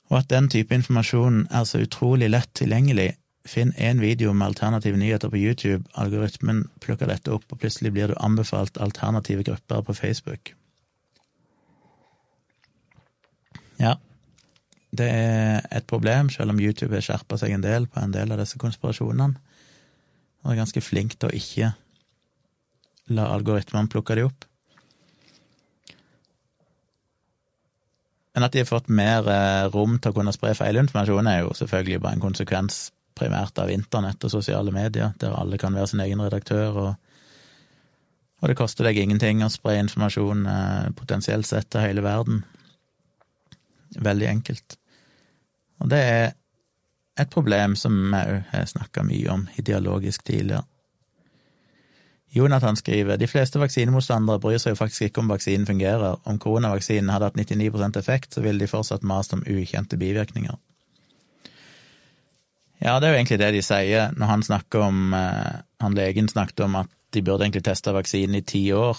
og 0.07 0.19
at 0.21 0.31
den 0.31 0.49
type 0.53 0.75
informasjon 0.75 1.47
er 1.51 1.65
så 1.67 1.83
utrolig 1.83 2.31
lett 2.31 2.53
tilgjengelig. 2.55 3.17
Finn 3.47 3.73
én 3.79 4.01
video 4.03 4.33
med 4.33 4.47
alternative 4.47 4.99
nyheter 4.99 5.31
på 5.31 5.39
YouTube, 5.39 5.85
algoritmen 5.95 6.65
plukker 6.83 7.11
dette 7.11 7.33
opp, 7.35 7.45
og 7.51 7.61
plutselig 7.63 7.93
blir 7.95 8.11
du 8.11 8.17
anbefalt 8.23 8.79
alternative 8.79 9.45
grupper 9.47 9.83
på 9.87 9.95
Facebook. 9.95 10.55
Ja, 13.83 13.97
det 14.95 15.07
er 15.11 15.67
et 15.75 15.87
problem, 15.89 16.31
selv 16.31 16.53
om 16.53 16.61
YouTube 16.61 16.95
har 16.95 17.05
skjerpa 17.05 17.39
seg 17.41 17.57
en 17.57 17.65
del 17.65 17.89
på 17.91 18.01
en 18.01 18.15
del 18.15 18.33
av 18.33 18.41
disse 18.41 18.59
konspirasjonene. 18.61 19.35
Og 20.45 20.53
er 20.53 20.61
ganske 20.61 20.83
flink 20.85 21.17
til 21.19 21.31
å 21.31 21.37
ikke 21.37 21.73
la 23.17 23.31
algoritmene 23.35 23.91
plukke 23.91 24.17
de 24.19 24.27
opp. 24.29 24.47
Men 28.37 28.45
at 28.45 28.53
de 28.53 28.61
har 28.61 28.69
fått 28.69 28.91
mer 28.93 29.27
eh, 29.33 29.67
rom 29.73 29.97
til 29.97 30.13
å 30.13 30.17
kunne 30.19 30.35
spre 30.35 30.53
feilinformasjon, 30.59 31.29
er 31.31 31.41
jo 31.41 31.55
selvfølgelig 31.57 32.03
bare 32.05 32.19
en 32.19 32.25
konsekvens 32.27 32.81
primært 33.17 33.57
av 33.63 33.73
internett 33.73 34.27
og 34.29 34.33
sosiale 34.35 34.75
medier, 34.75 35.15
der 35.17 35.33
alle 35.33 35.57
kan 35.59 35.75
være 35.75 35.89
sin 35.89 36.03
egen 36.05 36.21
redaktør, 36.21 36.77
og, 36.83 36.91
og 38.43 38.51
det 38.53 38.59
koster 38.59 38.85
deg 38.85 39.01
ingenting 39.01 39.41
å 39.41 39.49
spre 39.53 39.79
informasjon 39.81 40.45
eh, 40.53 40.91
potensielt 40.99 41.49
sett 41.49 41.71
til 41.73 41.87
hele 41.87 42.05
verden. 42.05 42.45
Veldig 44.03 44.29
enkelt. 44.29 44.77
Og 45.81 45.91
det 45.91 46.01
er 46.01 46.33
et 47.21 47.33
problem 47.33 47.77
som 47.77 47.95
jeg 48.13 48.33
òg 48.33 48.49
har 48.53 48.67
snakka 48.69 49.05
mye 49.07 49.29
om 49.33 49.47
ideologisk 49.61 50.25
tidligere. 50.25 50.65
Jonathan 52.37 52.77
skriver 52.77 53.17
de 53.17 53.27
fleste 53.31 53.61
vaksinemotstandere 53.61 54.41
bryr 54.43 54.59
seg 54.61 54.75
jo 54.75 54.81
faktisk 54.83 55.09
ikke 55.09 55.23
om 55.23 55.31
vaksinen 55.33 55.67
fungerer. 55.69 56.19
Om 56.29 56.39
koronavaksinen 56.43 57.09
hadde 57.09 57.31
hatt 57.31 57.39
99% 57.39 57.97
effekt, 57.97 58.35
så 58.35 58.43
ville 58.45 58.61
de 58.61 58.69
fortsatt 58.69 59.07
mast 59.07 59.33
om 59.33 59.45
ukjente 59.47 59.97
bivirkninger. 59.97 60.59
Ja, 62.83 62.99
det 63.01 63.09
er 63.09 63.15
jo 63.15 63.21
egentlig 63.23 63.41
det 63.41 63.53
de 63.55 63.63
sier 63.65 64.13
når 64.21 64.29
han 64.29 64.43
snakker 64.45 64.83
om 64.85 65.15
eh, 65.17 65.63
Han 65.81 65.95
legen 65.97 66.29
snakket 66.29 66.61
om 66.65 66.77
at 66.77 66.89
de 67.13 67.23
burde 67.23 67.45
egentlig 67.45 67.65
teste 67.65 67.93
vaksinen 67.93 68.37
i 68.37 68.45
ti 68.45 68.73
år. 68.73 68.97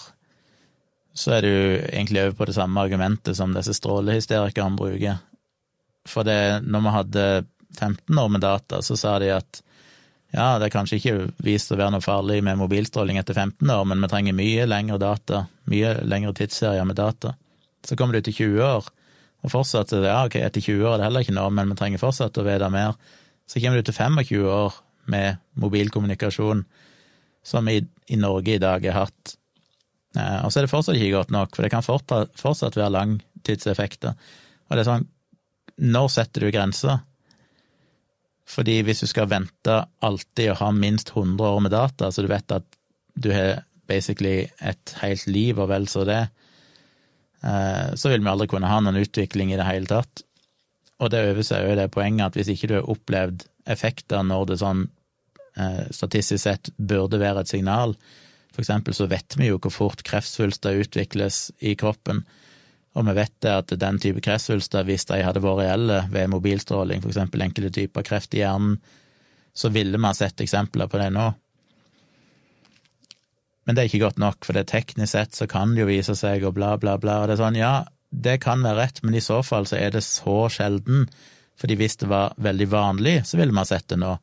Så 1.17 1.34
er 1.34 1.45
du 1.45 1.53
egentlig 1.89 2.21
over 2.23 2.36
på 2.38 2.47
det 2.49 2.58
samme 2.58 2.82
argumentet 2.84 3.38
som 3.38 3.56
disse 3.56 3.73
strålehysterikerne 3.73 4.77
bruker. 4.77 5.21
For 6.08 6.27
det, 6.27 6.62
når 6.63 6.84
vi 6.86 6.93
hadde 6.93 7.23
15 7.80 8.19
år 8.21 8.30
med 8.30 8.43
data, 8.45 8.82
så 8.86 8.97
sa 8.99 9.17
de 9.19 9.32
at 9.34 9.62
ja, 10.36 10.58
det 10.60 10.67
er 10.67 10.73
kanskje 10.73 10.99
ikke 10.99 11.15
vist 11.43 11.71
å 11.71 11.77
være 11.80 11.95
noe 11.95 12.03
farlig 12.03 12.41
med 12.43 12.60
mobilstråling 12.60 13.19
etter 13.19 13.38
15 13.38 13.69
år, 13.71 13.86
men 13.88 14.03
vi 14.03 14.10
trenger 14.12 14.36
mye 14.36 14.65
lengre 14.67 14.99
data, 15.01 15.45
mye 15.71 15.93
lengre 16.03 16.34
tidsserier 16.36 16.86
med 16.88 16.99
data. 16.99 17.34
Så 17.88 17.95
kommer 17.95 18.17
du 18.17 18.27
til 18.27 18.36
20 18.51 18.65
år, 18.67 18.89
og 19.45 19.53
fortsatt 19.53 19.93
ja, 19.95 20.20
ok, 20.28 20.36
etter 20.43 20.63
20 20.63 20.84
år 20.84 20.97
er 20.97 20.99
det 20.99 21.07
heller 21.07 21.26
ikke 21.26 21.38
noe, 21.38 21.53
men 21.55 21.72
vi 21.72 21.80
trenger 21.80 22.03
fortsatt 22.03 22.38
å 22.38 22.45
vite 22.45 22.70
mer. 22.74 22.97
Så 23.47 23.63
kommer 23.63 23.80
du 23.80 23.88
til 23.88 23.95
25 23.95 24.51
år 24.51 24.78
med 25.07 25.39
mobilkommunikasjon, 25.63 26.65
som 27.47 27.70
i, 27.72 27.80
i 28.11 28.20
Norge 28.20 28.57
i 28.57 28.61
dag 28.61 28.84
er 28.84 28.97
hatt. 28.97 29.38
Eh, 30.16 30.39
og 30.45 30.51
så 30.51 30.60
er 30.60 30.68
det 30.68 30.72
fortsatt 30.72 30.97
ikke 30.97 31.18
godt 31.18 31.36
nok, 31.36 31.55
for 31.55 31.66
det 31.66 31.74
kan 31.74 31.86
fortsatt 31.86 32.78
være 32.80 32.95
langtidseffekter. 32.95 34.16
Og 34.68 34.76
det 34.76 34.84
er 34.84 34.89
sånn, 34.89 35.08
når 35.78 36.10
setter 36.14 36.45
du 36.45 36.51
grensa? 36.53 36.99
Fordi 38.47 38.80
hvis 38.88 39.03
du 39.03 39.10
skal 39.12 39.28
vente 39.30 39.82
alltid 40.05 40.53
å 40.53 40.60
ha 40.62 40.72
minst 40.72 41.12
100 41.12 41.43
år 41.43 41.64
med 41.66 41.74
data, 41.76 42.12
så 42.12 42.24
du 42.24 42.30
vet 42.32 42.55
at 42.55 42.78
du 43.18 43.32
har 43.36 43.66
basically 43.89 44.47
et 44.60 44.93
helt 45.01 45.26
liv 45.28 45.60
og 45.60 45.70
vel 45.72 45.88
så 45.91 46.05
det, 46.08 46.22
eh, 47.43 47.95
så 47.95 48.12
vil 48.12 48.24
vi 48.24 48.32
aldri 48.32 48.47
kunne 48.51 48.72
ha 48.72 48.80
noen 48.84 49.01
utvikling 49.03 49.51
i 49.51 49.60
det 49.60 49.68
hele 49.68 49.89
tatt. 49.89 50.24
Og 51.03 51.12
det 51.14 51.26
øver 51.30 51.45
seg 51.45 51.68
jo 51.68 51.76
det 51.78 51.91
poenget 51.93 52.30
at 52.30 52.39
hvis 52.39 52.53
ikke 52.53 52.72
du 52.72 52.78
har 52.80 52.89
opplevd 52.89 53.45
effekter 53.70 54.24
når 54.26 54.47
det 54.49 54.60
sånn 54.64 54.86
eh, 55.60 55.84
statistisk 55.93 56.41
sett 56.43 56.72
burde 56.78 57.20
være 57.22 57.43
et 57.43 57.51
signal, 57.51 57.97
For 58.58 58.66
eksempel 58.66 58.95
så 58.97 59.05
vet 59.05 59.36
vi 59.38 59.51
jo 59.51 59.60
hvor 59.62 59.70
fort 59.70 59.99
kreftsvulster 60.01 60.80
utvikles 60.82 61.51
i 61.62 61.76
kroppen, 61.78 62.24
og 62.97 63.05
vi 63.05 63.14
vet 63.20 63.34
det 63.45 63.51
at 63.53 63.74
den 63.78 63.99
type 64.01 64.24
kreftsvulster, 64.26 64.82
hvis 64.88 65.05
de 65.05 65.20
hadde 65.22 65.43
vært 65.43 65.60
reelle 65.60 65.99
ved 66.10 66.32
mobilstråling, 66.34 67.03
for 67.03 67.14
eksempel 67.14 67.45
enkelte 67.45 67.70
typer 67.76 68.05
kreft 68.08 68.34
i 68.34 68.41
hjernen, 68.41 68.80
så 69.53 69.70
ville 69.70 69.99
vi 70.01 70.10
ha 70.10 70.18
sett 70.18 70.41
eksempler 70.41 70.89
på 70.89 70.97
det 70.97 71.12
nå. 71.14 71.28
Men 73.70 73.78
det 73.78 73.84
er 73.84 73.91
ikke 73.91 74.01
godt 74.08 74.18
nok, 74.24 74.41
for 74.41 74.58
det 74.58 74.66
teknisk 74.72 75.12
sett 75.14 75.38
så 75.38 75.45
kan 75.51 75.76
det 75.76 75.84
jo 75.84 75.91
vise 75.91 76.18
seg, 76.18 76.41
og 76.49 76.58
bla, 76.58 76.74
bla, 76.82 76.95
bla, 76.97 77.20
og 77.22 77.30
det 77.30 77.38
er 77.38 77.43
sånn, 77.43 77.62
ja, 77.62 77.76
det 78.10 78.39
kan 78.41 78.66
være 78.66 78.80
rett, 78.82 79.03
men 79.05 79.20
i 79.20 79.22
så 79.22 79.43
fall 79.45 79.70
så 79.70 79.78
er 79.78 79.93
det 79.93 80.01
så 80.08 80.47
sjelden, 80.49 81.05
fordi 81.62 81.78
hvis 81.78 82.01
det 82.01 82.10
var 82.10 82.34
veldig 82.41 82.72
vanlig, 82.74 83.20
så 83.30 83.38
ville 83.38 83.53
vi 83.53 83.62
ha 83.62 83.70
sett 83.70 83.86
det 83.93 84.01
nå. 84.01 84.16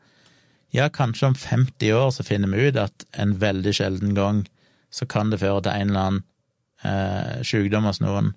Ja, 0.74 0.88
kanskje 0.90 1.30
om 1.30 1.36
50 1.38 1.92
år 1.94 2.10
så 2.10 2.24
finner 2.26 2.50
vi 2.50 2.68
ut 2.68 2.78
at 2.82 3.04
en 3.14 3.36
veldig 3.38 3.74
sjelden 3.78 4.14
gang 4.16 4.42
så 4.90 5.06
kan 5.06 5.30
det 5.30 5.42
føre 5.42 5.62
til 5.62 5.74
en 5.74 5.92
eller 5.92 6.08
annen 6.08 6.24
eh, 6.82 7.44
sykdom 7.46 7.86
hos 7.86 8.02
noen, 8.02 8.32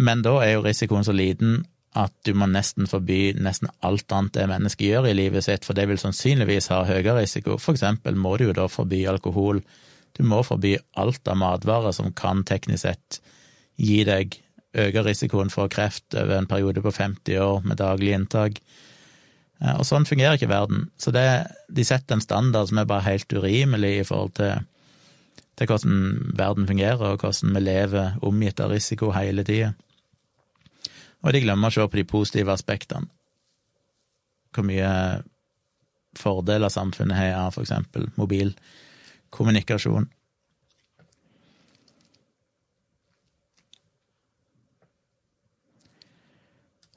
men 0.00 0.22
da 0.24 0.38
er 0.40 0.54
jo 0.54 0.64
risikoen 0.64 1.04
så 1.04 1.12
liten 1.12 1.62
at 1.98 2.14
du 2.24 2.32
må 2.32 2.46
nesten 2.48 2.88
forby 2.88 3.34
nesten 3.36 3.68
alt 3.84 4.12
annet 4.16 4.32
det 4.38 4.46
mennesket 4.48 4.86
gjør 4.86 5.10
i 5.10 5.16
livet 5.16 5.44
sitt, 5.44 5.66
for 5.68 5.76
det 5.76 5.84
vil 5.90 6.00
sannsynligvis 6.00 6.70
ha 6.72 6.86
høyere 6.88 7.18
risiko. 7.18 7.58
For 7.60 7.76
eksempel 7.76 8.16
må 8.16 8.38
du 8.40 8.46
jo 8.46 8.54
da 8.56 8.64
forby 8.72 9.02
alkohol. 9.10 9.60
Du 10.16 10.22
må 10.24 10.40
forby 10.46 10.78
alt 10.96 11.28
av 11.28 11.36
matvarer 11.40 11.92
som 11.92 12.08
kan 12.16 12.40
teknisk 12.48 12.86
sett 12.86 13.20
gi 13.76 14.00
deg 14.08 14.38
øke 14.72 15.04
risikoen 15.04 15.52
for 15.52 15.68
kreft 15.68 16.16
over 16.16 16.38
en 16.38 16.48
periode 16.48 16.80
på 16.80 16.94
50 16.96 17.44
år 17.44 17.60
med 17.68 17.80
daglig 17.82 18.16
inntak. 18.16 18.62
Eh, 19.62 19.76
og 19.78 19.86
sånn 19.86 20.06
fungerer 20.08 20.38
ikke 20.38 20.50
verden. 20.50 20.90
Så 20.98 21.14
det, 21.14 21.26
de 21.70 21.86
setter 21.86 22.18
en 22.18 22.24
standard 22.24 22.70
som 22.70 22.82
er 22.82 22.90
bare 22.90 23.06
helt 23.06 23.32
urimelig 23.32 23.94
i 24.00 24.04
forhold 24.08 24.34
til, 24.38 24.66
til 25.58 25.70
hvordan 25.70 25.96
verden 26.38 26.68
fungerer, 26.68 27.14
og 27.14 27.22
hvordan 27.22 27.56
vi 27.56 27.64
lever 27.64 28.16
omgitt 28.22 28.60
av 28.60 28.74
risiko 28.74 29.12
hele 29.16 29.46
tida. 29.46 29.72
Og 31.22 31.34
de 31.34 31.44
glemmer 31.44 31.70
å 31.70 31.74
se 31.74 31.84
på 31.86 32.00
de 32.00 32.08
positive 32.08 32.54
aspektene. 32.54 33.06
Hvor 34.52 34.66
mye 34.68 35.22
fordeler 36.18 36.68
samfunnet 36.68 37.16
har 37.16 37.38
av 37.46 37.54
for 37.54 37.64
eksempel 37.64 38.10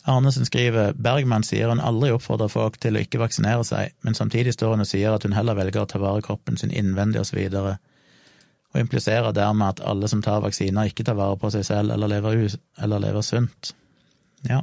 Arnesen 0.05 0.45
skriver 0.45 0.93
Bergman 0.93 1.43
sier 1.43 1.71
hun 1.71 1.81
aldri 1.81 2.11
oppfordrer 2.13 2.51
folk 2.53 2.77
til 2.81 2.97
å 2.97 3.01
ikke 3.01 3.23
vaksinere 3.23 3.63
seg, 3.65 3.95
men 4.05 4.13
samtidig 4.17 4.53
står 4.53 4.75
hun 4.75 4.85
og 4.85 4.89
sier 4.89 5.15
at 5.15 5.25
hun 5.25 5.33
heller 5.33 5.57
velger 5.57 5.81
å 5.81 5.89
ta 5.89 6.01
vare 6.01 6.21
kroppen 6.25 6.59
sin 6.61 6.73
innvendig 6.73 7.23
og 7.23 7.25
så 7.31 7.39
videre, 7.39 7.77
og 8.75 8.83
impliserer 8.83 9.33
dermed 9.33 9.65
at 9.73 9.81
alle 9.87 10.09
som 10.11 10.21
tar 10.21 10.43
vaksiner, 10.45 10.91
ikke 10.91 11.07
tar 11.07 11.17
vare 11.17 11.39
på 11.41 11.49
seg 11.55 11.65
selv 11.65 11.95
eller 11.95 12.11
lever, 12.11 12.57
eller 12.85 13.01
lever 13.01 13.25
sunt. 13.25 13.73
Ja. 14.45 14.61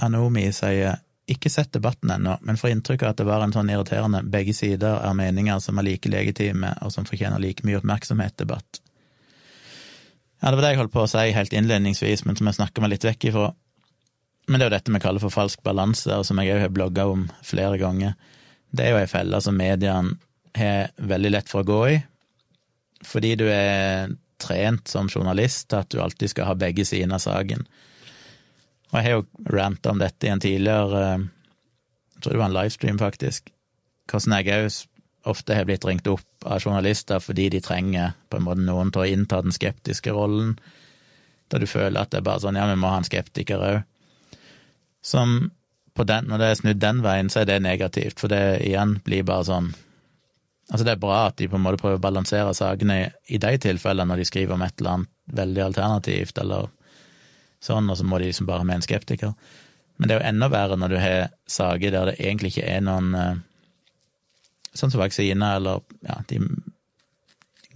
Anomi 0.00 0.48
sier 0.52 1.02
ikke 1.30 1.50
sett 1.50 1.72
debatten 1.72 2.10
ennå, 2.12 2.36
men 2.44 2.58
får 2.60 2.74
inntrykk 2.74 3.02
av 3.02 3.14
at 3.14 3.20
det 3.20 3.26
var 3.28 3.44
en 3.44 3.52
sånn 3.54 3.70
irriterende 3.72 4.20
begge 4.28 4.52
sider 4.56 4.98
er 5.00 5.16
meninger 5.16 5.60
som 5.62 5.78
er 5.80 5.86
like 5.86 6.10
legitime, 6.12 6.74
og 6.84 6.92
som 6.92 7.06
fortjener 7.08 7.40
like 7.40 7.64
mye 7.64 7.78
oppmerksomhet-debatt. 7.80 8.80
Ja, 10.42 10.50
det 10.50 10.58
var 10.58 10.66
det 10.66 10.72
jeg 10.74 10.80
holdt 10.82 10.92
på 10.92 11.04
å 11.06 11.08
si 11.08 11.30
helt 11.32 11.54
innledningsvis, 11.56 12.26
men 12.28 12.36
som 12.36 12.50
jeg 12.50 12.58
snakker 12.58 12.84
meg 12.84 12.92
litt 12.92 13.06
vekk 13.08 13.30
ifra. 13.30 13.46
Men 14.44 14.60
det 14.60 14.66
er 14.66 14.68
jo 14.68 14.74
dette 14.76 14.92
vi 14.92 15.00
kaller 15.00 15.22
for 15.22 15.32
falsk 15.32 15.62
balanse, 15.64 16.10
og 16.12 16.26
som 16.28 16.40
jeg 16.42 16.52
òg 16.52 16.66
har 16.66 16.74
blogga 16.74 17.06
om 17.08 17.24
flere 17.46 17.80
ganger. 17.80 18.12
Det 18.68 18.84
er 18.84 18.92
jo 18.92 19.00
ei 19.00 19.08
felle 19.08 19.40
som 19.40 19.56
mediene 19.56 20.18
har 20.58 20.92
veldig 21.00 21.32
lett 21.32 21.48
for 21.48 21.64
å 21.64 21.68
gå 21.70 21.80
i, 21.94 21.96
fordi 23.04 23.32
du 23.40 23.46
er 23.48 24.12
trent 24.44 24.90
som 24.90 25.08
journalist 25.08 25.70
til 25.70 25.80
at 25.80 25.90
du 25.90 26.02
alltid 26.02 26.34
skal 26.34 26.50
ha 26.50 26.58
begge 26.58 26.84
sider 26.84 27.16
av 27.16 27.22
saken. 27.24 27.64
Og 28.94 29.00
jeg 29.00 29.08
har 29.08 29.16
jo 29.16 29.24
ranta 29.50 29.90
om 29.90 29.98
dette 29.98 30.28
i 30.28 30.30
en 30.30 30.40
tidligere 30.42 31.04
Jeg 31.18 32.20
tror 32.22 32.32
det 32.32 32.38
var 32.38 32.46
en 32.46 32.54
livestream, 32.54 32.98
faktisk. 32.98 33.50
Hvordan 34.10 34.36
jeg 34.38 34.54
òg 34.54 34.76
ofte 35.34 35.56
har 35.56 35.66
blitt 35.66 35.84
ringt 35.88 36.06
opp 36.06 36.46
av 36.46 36.60
journalister 36.62 37.20
fordi 37.20 37.48
de 37.54 37.60
trenger 37.64 38.12
på 38.30 38.38
en 38.38 38.44
måte 38.46 38.62
noen 38.62 38.92
til 38.92 39.02
å 39.02 39.08
innta 39.08 39.40
den 39.42 39.54
skeptiske 39.56 40.12
rollen, 40.12 40.54
da 41.48 41.58
du 41.60 41.66
føler 41.66 42.00
at 42.00 42.12
det 42.12 42.20
er 42.20 42.26
bare 42.28 42.42
sånn 42.44 42.58
ja, 42.60 42.66
vi 42.68 42.76
må 42.80 42.92
ha 42.92 43.00
en 43.00 43.08
skeptiker 43.08 43.64
òg. 43.64 43.80
Som 45.04 45.50
den, 45.96 46.28
når 46.28 46.40
det 46.40 46.46
er 46.50 46.60
snudd 46.60 46.82
den 46.82 47.00
veien, 47.04 47.30
så 47.32 47.42
er 47.42 47.48
det 47.48 47.60
negativt, 47.64 48.20
for 48.20 48.32
det 48.32 48.60
igjen 48.66 48.98
blir 49.04 49.26
bare 49.26 49.48
sånn 49.50 49.74
Altså, 50.72 50.86
det 50.86 50.94
er 50.94 51.00
bra 51.02 51.16
at 51.26 51.34
de 51.36 51.44
på 51.44 51.58
en 51.58 51.60
måte 51.60 51.76
prøver 51.76 51.98
å 51.98 52.00
balansere 52.00 52.54
sakene 52.56 52.94
i 53.28 53.36
de 53.36 53.50
tilfellene 53.60 54.08
når 54.08 54.22
de 54.22 54.24
skriver 54.24 54.56
om 54.56 54.62
et 54.64 54.78
eller 54.80 54.94
annet 54.94 55.10
veldig 55.36 55.60
alternativt, 55.60 56.38
eller 56.40 56.70
sånn, 57.64 57.88
og 57.90 57.98
så 57.98 58.06
må 58.06 58.20
de 58.20 58.28
liksom 58.30 58.48
bare 58.48 58.66
med 58.66 58.80
en 58.80 58.86
skeptiker. 58.86 59.34
Men 59.96 60.10
det 60.10 60.16
er 60.16 60.20
jo 60.20 60.30
enda 60.32 60.50
verre 60.52 60.78
når 60.78 60.92
du 60.92 60.98
har 61.00 61.18
saker 61.50 61.94
der 61.94 62.10
det 62.10 62.18
egentlig 62.18 62.54
ikke 62.54 62.70
er 62.76 62.86
noen 62.86 63.18
eh, 63.18 63.34
Sånn 64.74 64.90
som 64.90 64.98
vaksiner, 64.98 65.60
eller 65.60 65.84
ja, 66.02 66.16
de 66.26 66.40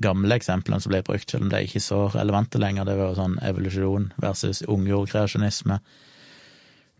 gamle 0.02 0.34
eksemplene 0.34 0.82
som 0.82 0.90
ble 0.90 0.98
brukt, 1.06 1.30
selv 1.30 1.44
om 1.46 1.52
de 1.52 1.60
er 1.62 1.82
så 1.82 2.00
relevante 2.10 2.58
lenger. 2.58 2.88
Det 2.88 2.96
var 2.98 3.12
jo 3.12 3.18
sånn 3.20 3.36
evolusjon 3.46 4.08
versus 4.18 4.64
ungjordkreasjonisme. 4.66 5.76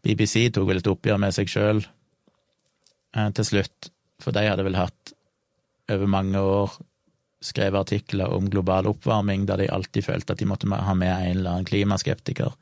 BBC 0.07 0.53
tok 0.55 0.69
vel 0.71 0.79
et 0.79 0.91
oppgjør 0.93 1.19
med 1.19 1.35
seg 1.35 1.51
sjøl 1.51 1.83
eh, 1.83 3.31
til 3.35 3.49
slutt, 3.49 3.91
for 4.23 4.39
de 4.39 4.47
hadde 4.47 4.67
vel 4.69 4.79
hatt 4.79 5.17
over 5.91 6.11
mange 6.15 6.39
år 6.39 6.79
skrevet 7.45 7.81
artikler 7.81 8.35
om 8.35 8.49
global 8.51 8.89
oppvarming 8.91 9.47
der 9.47 9.63
de 9.63 9.71
alltid 9.71 10.05
følte 10.05 10.35
at 10.35 10.41
de 10.41 10.49
måtte 10.51 10.71
ha 10.71 10.95
med 10.95 11.13
en 11.13 11.37
eller 11.37 11.51
annen 11.51 11.69
klimaskeptiker, 11.69 12.55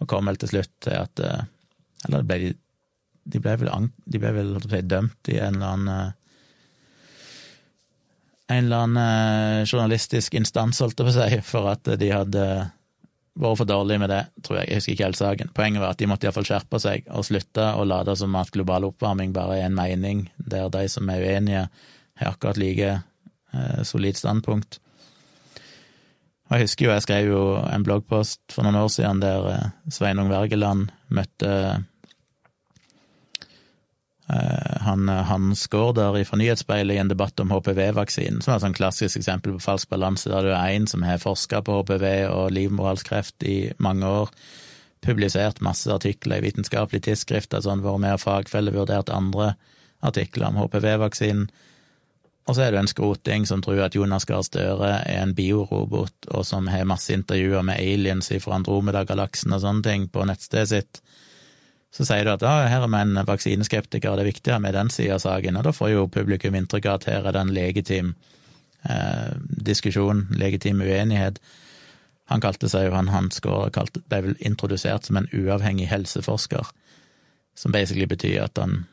og 0.00 0.08
kom 0.10 0.28
vel 0.28 0.38
til 0.40 0.52
slutt 0.52 0.72
til 0.84 0.96
at 0.98 1.24
eh, 1.24 1.42
Eller 2.06 2.22
ble 2.28 2.38
de, 2.42 2.52
de 3.24 3.40
ble 3.42 3.56
vel, 3.58 3.90
de 4.04 4.20
ble 4.22 4.32
vel 4.36 4.54
si, 4.62 4.80
dømt 4.84 5.32
i 5.32 5.40
en 5.40 5.56
eller 5.56 5.72
annen 5.72 5.92
eh, 5.94 6.14
en 8.46 8.64
eller 8.64 8.84
annen 8.84 9.02
eh, 9.02 9.64
journalistisk 9.66 10.36
instans, 10.38 10.78
holdt 10.84 11.00
jeg 11.00 11.08
på 11.08 11.14
å 11.14 11.16
si, 11.16 11.40
for 11.42 11.70
at 11.72 11.88
de 11.98 12.10
hadde 12.12 12.44
vært 13.36 13.60
for 13.60 13.68
dårlige 13.68 14.00
med 14.00 14.12
det, 14.12 14.22
tror 14.46 14.60
jeg. 14.60 14.68
Jeg 14.68 14.80
husker 14.80 14.94
ikke 14.94 15.08
helt 15.08 15.18
saken. 15.18 15.50
Poenget 15.56 15.82
var 15.82 15.92
at 15.92 16.00
de 16.00 16.08
måtte 16.08 16.28
iallfall 16.28 16.46
skjerpe 16.48 16.80
seg 16.80 17.10
og 17.10 17.26
slutte 17.26 17.66
å 17.76 17.84
late 17.88 18.14
som 18.16 18.36
at 18.38 18.52
global 18.54 18.88
oppvarming 18.88 19.34
bare 19.36 19.58
er 19.58 19.66
en 19.66 19.76
mening, 19.76 20.26
der 20.38 20.70
de 20.72 20.86
som 20.92 21.10
er 21.12 21.24
uenige, 21.24 21.66
har 22.16 22.32
akkurat 22.32 22.60
like 22.60 22.94
eh, 22.96 23.82
solid 23.84 24.16
standpunkt. 24.16 24.78
Og 26.46 26.54
jeg 26.54 26.68
husker 26.68 26.86
jo, 26.86 26.92
jeg 26.94 27.02
skrev 27.02 27.28
jo 27.32 27.42
en 27.58 27.84
bloggpost 27.86 28.40
for 28.54 28.66
noen 28.66 28.78
år 28.78 28.90
siden 28.94 29.22
der 29.22 29.50
eh, 29.50 29.68
Sveinung 29.90 30.30
Wergeland 30.30 30.92
møtte 31.10 31.52
eh, 34.30 34.76
han 34.86 35.08
Hans 35.08 35.66
Gaarder 35.70 36.18
fra 36.28 36.38
Nyhetsspeilet 36.38 36.94
i 36.94 37.00
en 37.02 37.10
debatt 37.10 37.42
om 37.42 37.50
HPV-vaksinen, 37.50 38.42
som 38.42 38.52
er 38.52 38.60
et 38.60 38.66
sånn 38.66 38.78
klassisk 38.78 39.18
eksempel 39.18 39.56
på 39.56 39.64
falsk 39.66 39.90
balanse, 39.90 40.30
der 40.30 40.46
du 40.46 40.52
er 40.54 40.76
en 40.76 40.86
som 40.90 41.02
har 41.06 41.22
forska 41.22 41.64
på 41.66 41.80
HPV 41.80 42.06
og 42.30 42.54
livmorhalskreft 42.54 43.46
i 43.46 43.58
mange 43.82 44.06
år, 44.06 44.30
publisert 45.06 45.62
masse 45.62 45.90
artikler 45.92 46.40
i 46.40 46.46
vitenskapelige 46.48 47.10
tidsskrifter, 47.10 47.62
sånn 47.62 47.84
vært 47.84 48.02
med 48.02 48.16
og 48.16 48.22
fagfellevurdert 48.22 49.12
andre 49.14 49.54
artikler 50.06 50.50
om 50.50 50.58
HPV-vaksinen, 50.62 51.48
og 52.46 52.54
så 52.54 52.62
er 52.62 52.72
det 52.72 52.78
en 52.78 52.90
skroting 52.90 53.46
som 53.48 53.62
tror 53.62 53.80
at 53.82 53.96
Jonas 53.98 54.24
Gahr 54.28 54.44
Støre 54.46 54.92
er 55.00 55.24
en 55.24 55.34
biorobot, 55.34 56.28
og 56.30 56.46
som 56.46 56.68
har 56.70 56.86
masse 56.86 57.10
intervjuer 57.14 57.64
med 57.66 57.80
aliens 57.82 58.30
fra 58.42 58.60
Andromeda-galaksen 58.60 59.54
og 59.56 59.64
sånne 59.64 59.82
ting 59.82 60.06
på 60.12 60.22
nettstedet 60.28 60.70
sitt. 60.70 61.00
Så 61.90 62.06
sier 62.06 62.26
du 62.26 62.30
at 62.34 62.44
ja, 62.46 62.68
her 62.70 62.86
er 62.86 62.92
vi 62.92 63.02
en 63.02 63.18
vaksineskeptiker, 63.26 64.14
det 64.14 64.26
er 64.26 64.30
viktig 64.30 64.60
med 64.62 64.78
den 64.78 64.92
sida 64.94 65.16
av 65.16 65.24
saken, 65.24 65.58
og 65.58 65.66
da 65.66 65.74
får 65.74 65.92
jo 65.94 66.08
publikum 66.12 66.54
inntrykk 66.58 66.86
av 66.86 67.00
at 67.00 67.10
her 67.10 67.26
er 67.26 67.34
det 67.34 67.42
en 67.42 67.54
legitim 67.56 68.14
eh, 68.86 69.30
diskusjon, 69.70 70.26
legitim 70.38 70.84
uenighet. 70.86 71.40
Han 72.30 72.42
kalte 72.42 72.70
seg 72.70 72.88
jo, 72.88 72.94
han 72.94 73.10
Hans 73.10 73.42
Gaard 73.42 73.74
ble 74.06 74.22
vel 74.22 74.38
introdusert 74.38 75.06
som 75.08 75.18
en 75.18 75.30
uavhengig 75.34 75.88
helseforsker, 75.90 76.70
som 77.58 77.74
basically 77.74 78.06
betyr 78.06 78.44
at 78.44 78.62
han 78.62 78.84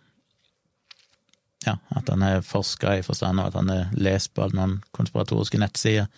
ja, 1.65 1.77
at 1.95 2.09
han 2.11 2.23
har 2.25 2.43
forska 2.45 2.97
i 2.99 3.05
forstand 3.05 3.39
av 3.39 3.51
at 3.51 3.59
han 3.59 3.71
har 3.71 3.91
lest 3.95 4.33
på 4.33 4.45
alle 4.45 4.57
noen 4.59 4.79
konspiratoriske 4.95 5.59
nettsider, 5.61 6.09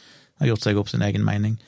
og 0.41 0.49
gjort 0.49 0.65
seg 0.65 0.79
opp 0.79 0.89
sin 0.91 1.05
egen 1.05 1.23
mening. 1.25 1.59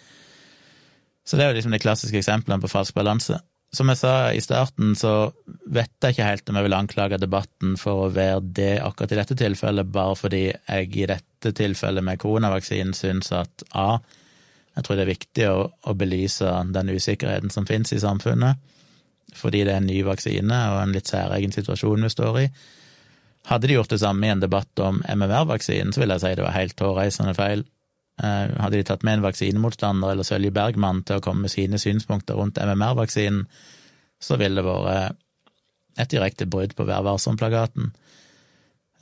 Så 1.28 1.38
det 1.38 1.46
er 1.46 1.52
jo 1.52 1.60
liksom 1.60 1.76
de 1.76 1.84
klassiske 1.84 2.20
eksemplene 2.20 2.64
på 2.64 2.72
falsk 2.72 2.96
balanse. 2.96 3.40
Som 3.76 3.90
jeg 3.92 4.00
sa 4.00 4.12
i 4.32 4.40
starten, 4.40 4.94
så 4.96 5.30
vet 5.68 5.92
jeg 6.00 6.16
ikke 6.16 6.28
helt 6.28 6.50
om 6.50 6.58
jeg 6.58 6.68
vil 6.70 6.76
anklage 6.78 7.20
debatten 7.20 7.76
for 7.80 8.06
å 8.06 8.14
være 8.16 8.40
det 8.56 8.78
akkurat 8.80 9.12
i 9.12 9.20
dette 9.20 9.36
tilfellet, 9.40 9.92
bare 9.92 10.16
fordi 10.16 10.46
jeg 10.48 10.94
i 10.96 11.10
dette 11.12 11.52
tilfellet 11.56 12.06
med 12.06 12.22
koronavaksinen 12.22 12.96
syns 12.96 13.34
at 13.36 13.66
A, 13.76 14.00
jeg 14.78 14.86
tror 14.86 14.96
det 14.96 15.04
er 15.04 15.12
viktig 15.12 15.46
å, 15.52 15.60
å 15.68 15.96
belyse 15.98 16.54
den 16.72 16.94
usikkerheten 16.94 17.52
som 17.52 17.68
finnes 17.68 17.92
i 17.92 18.00
samfunnet, 18.00 18.62
fordi 19.36 19.66
det 19.68 19.74
er 19.74 19.82
en 19.82 19.90
ny 19.90 20.00
vaksine 20.08 20.60
og 20.72 20.80
en 20.86 20.96
litt 20.96 21.12
særegen 21.12 21.52
situasjon 21.52 22.08
vi 22.08 22.14
står 22.14 22.40
i. 22.46 22.48
Hadde 23.48 23.70
de 23.70 23.78
gjort 23.78 23.94
det 23.94 24.02
samme 24.02 24.28
i 24.28 24.32
en 24.34 24.44
debatt 24.44 24.80
om 24.84 25.00
MMR-vaksinen, 25.08 25.94
så 25.96 26.02
vil 26.02 26.12
jeg 26.12 26.24
si 26.24 26.34
det 26.36 26.44
var 26.44 26.56
helt 26.58 26.82
hårreisende 26.84 27.36
feil. 27.38 27.64
Eh, 28.20 28.56
hadde 28.60 28.76
de 28.76 28.84
tatt 28.88 29.06
med 29.08 29.20
en 29.20 29.24
vaksinemotstander 29.28 30.12
eller 30.12 30.28
Sølje 30.28 30.52
Bergman 30.52 31.04
til 31.08 31.20
å 31.20 31.24
komme 31.24 31.46
med 31.46 31.54
sine 31.54 31.80
synspunkter 31.80 32.36
rundt 32.40 32.60
MMR-vaksinen, 32.60 33.46
så 34.20 34.40
ville 34.42 34.60
det 34.60 34.66
vært 34.68 35.16
et 35.98 36.12
direkte 36.12 36.46
brudd 36.46 36.76
på 36.78 36.86
Vær 36.86 37.08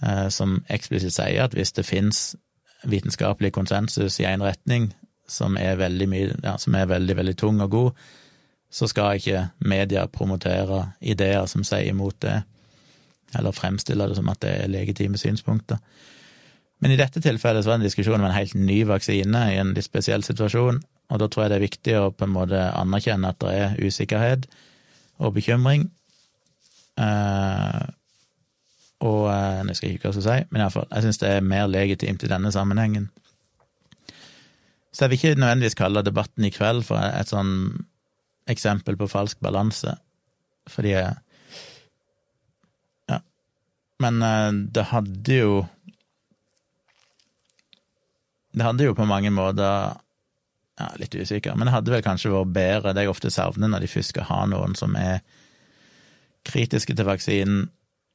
eh, 0.04 0.28
som 0.30 0.60
eksplisitt 0.70 1.16
sier 1.16 1.44
at 1.44 1.56
hvis 1.56 1.74
det 1.76 1.88
fins 1.88 2.36
vitenskapelig 2.86 3.52
konsensus 3.56 4.20
i 4.20 4.28
én 4.30 4.44
retning, 4.44 4.92
som 5.28 5.58
er 5.58 5.80
veldig 5.80 6.08
ja, 6.44 6.58
som 6.62 6.76
er 6.76 6.86
veldig, 6.86 7.16
veldig 7.18 7.38
tung 7.38 7.62
og 7.62 7.72
god, 7.72 7.92
så 8.70 8.88
skal 8.88 9.18
ikke 9.18 9.48
media 9.60 10.06
promotere 10.12 10.92
ideer 11.02 11.46
som 11.50 11.64
sier 11.64 11.90
imot 11.90 12.20
det, 12.22 12.44
eller 13.38 13.56
fremstille 13.56 14.08
det 14.10 14.18
som 14.18 14.30
at 14.32 14.42
det 14.44 14.54
er 14.64 14.72
legitime 14.72 15.20
synspunkter. 15.20 15.82
Men 16.84 16.92
i 16.92 17.00
dette 17.00 17.22
tilfellet 17.24 17.64
så 17.64 17.72
var 17.72 17.78
det 17.80 17.86
en 17.86 17.90
diskusjon 17.90 18.20
om 18.20 18.28
en 18.28 18.36
helt 18.36 18.56
ny 18.60 18.82
vaksine 18.88 19.42
i 19.54 19.60
en 19.62 19.74
litt 19.76 19.88
spesiell 19.88 20.26
situasjon, 20.28 20.82
og 21.10 21.22
da 21.22 21.28
tror 21.30 21.46
jeg 21.46 21.54
det 21.54 21.60
er 21.60 21.68
viktig 21.68 21.98
å 22.00 22.08
på 22.12 22.28
en 22.28 22.34
måte 22.36 22.62
anerkjenne 22.76 23.32
at 23.32 23.40
det 23.44 23.54
er 23.54 23.78
usikkerhet 23.80 24.48
og 25.24 25.36
bekymring. 25.38 25.88
Uh, 27.00 27.86
og 29.06 29.26
eh, 29.28 29.66
Jeg 29.68 29.76
skal 29.76 29.90
ikke 29.90 30.08
hva 30.08 30.12
jeg 30.14 30.22
skal 30.22 30.26
si, 30.26 30.48
men 30.52 30.62
iallfall, 30.64 30.88
jeg 30.92 31.06
syns 31.06 31.20
det 31.22 31.30
er 31.30 31.50
mer 31.54 31.68
legitimt 31.68 32.24
i 32.24 32.30
denne 32.32 32.52
sammenhengen. 32.52 33.10
Så 34.96 35.04
jeg 35.04 35.12
vil 35.12 35.20
ikke 35.20 35.42
nødvendigvis 35.42 35.76
kalle 35.76 36.06
debatten 36.06 36.48
i 36.48 36.54
kveld 36.56 36.86
for 36.88 37.04
et 37.04 37.30
sånn 37.30 37.52
eksempel 38.48 38.96
på 38.98 39.10
falsk 39.12 39.42
balanse, 39.44 39.98
fordi 40.72 40.96
jeg. 40.96 41.14
Men 44.04 44.22
eh, 44.22 44.52
det 44.76 44.90
hadde 44.92 45.38
jo 45.40 45.54
Det 48.56 48.64
hadde 48.64 48.88
jo 48.88 48.96
på 48.96 49.08
mange 49.08 49.32
måter 49.36 49.96
ja, 50.80 50.90
Litt 51.00 51.16
usikker, 51.16 51.56
men 51.56 51.68
det 51.68 51.76
hadde 51.76 51.94
vel 51.94 52.04
kanskje 52.04 52.34
vært 52.34 52.56
bedre, 52.56 52.94
det 52.96 53.06
jeg 53.06 53.14
ofte 53.14 53.32
savner 53.32 53.72
når 53.72 53.86
de 53.86 53.92
først 53.92 54.12
skal 54.12 54.28
ha 54.28 54.42
noen 54.52 54.76
som 54.76 54.96
er 55.00 55.22
kritiske 56.46 56.94
til 56.94 57.08
vaksinen, 57.08 57.70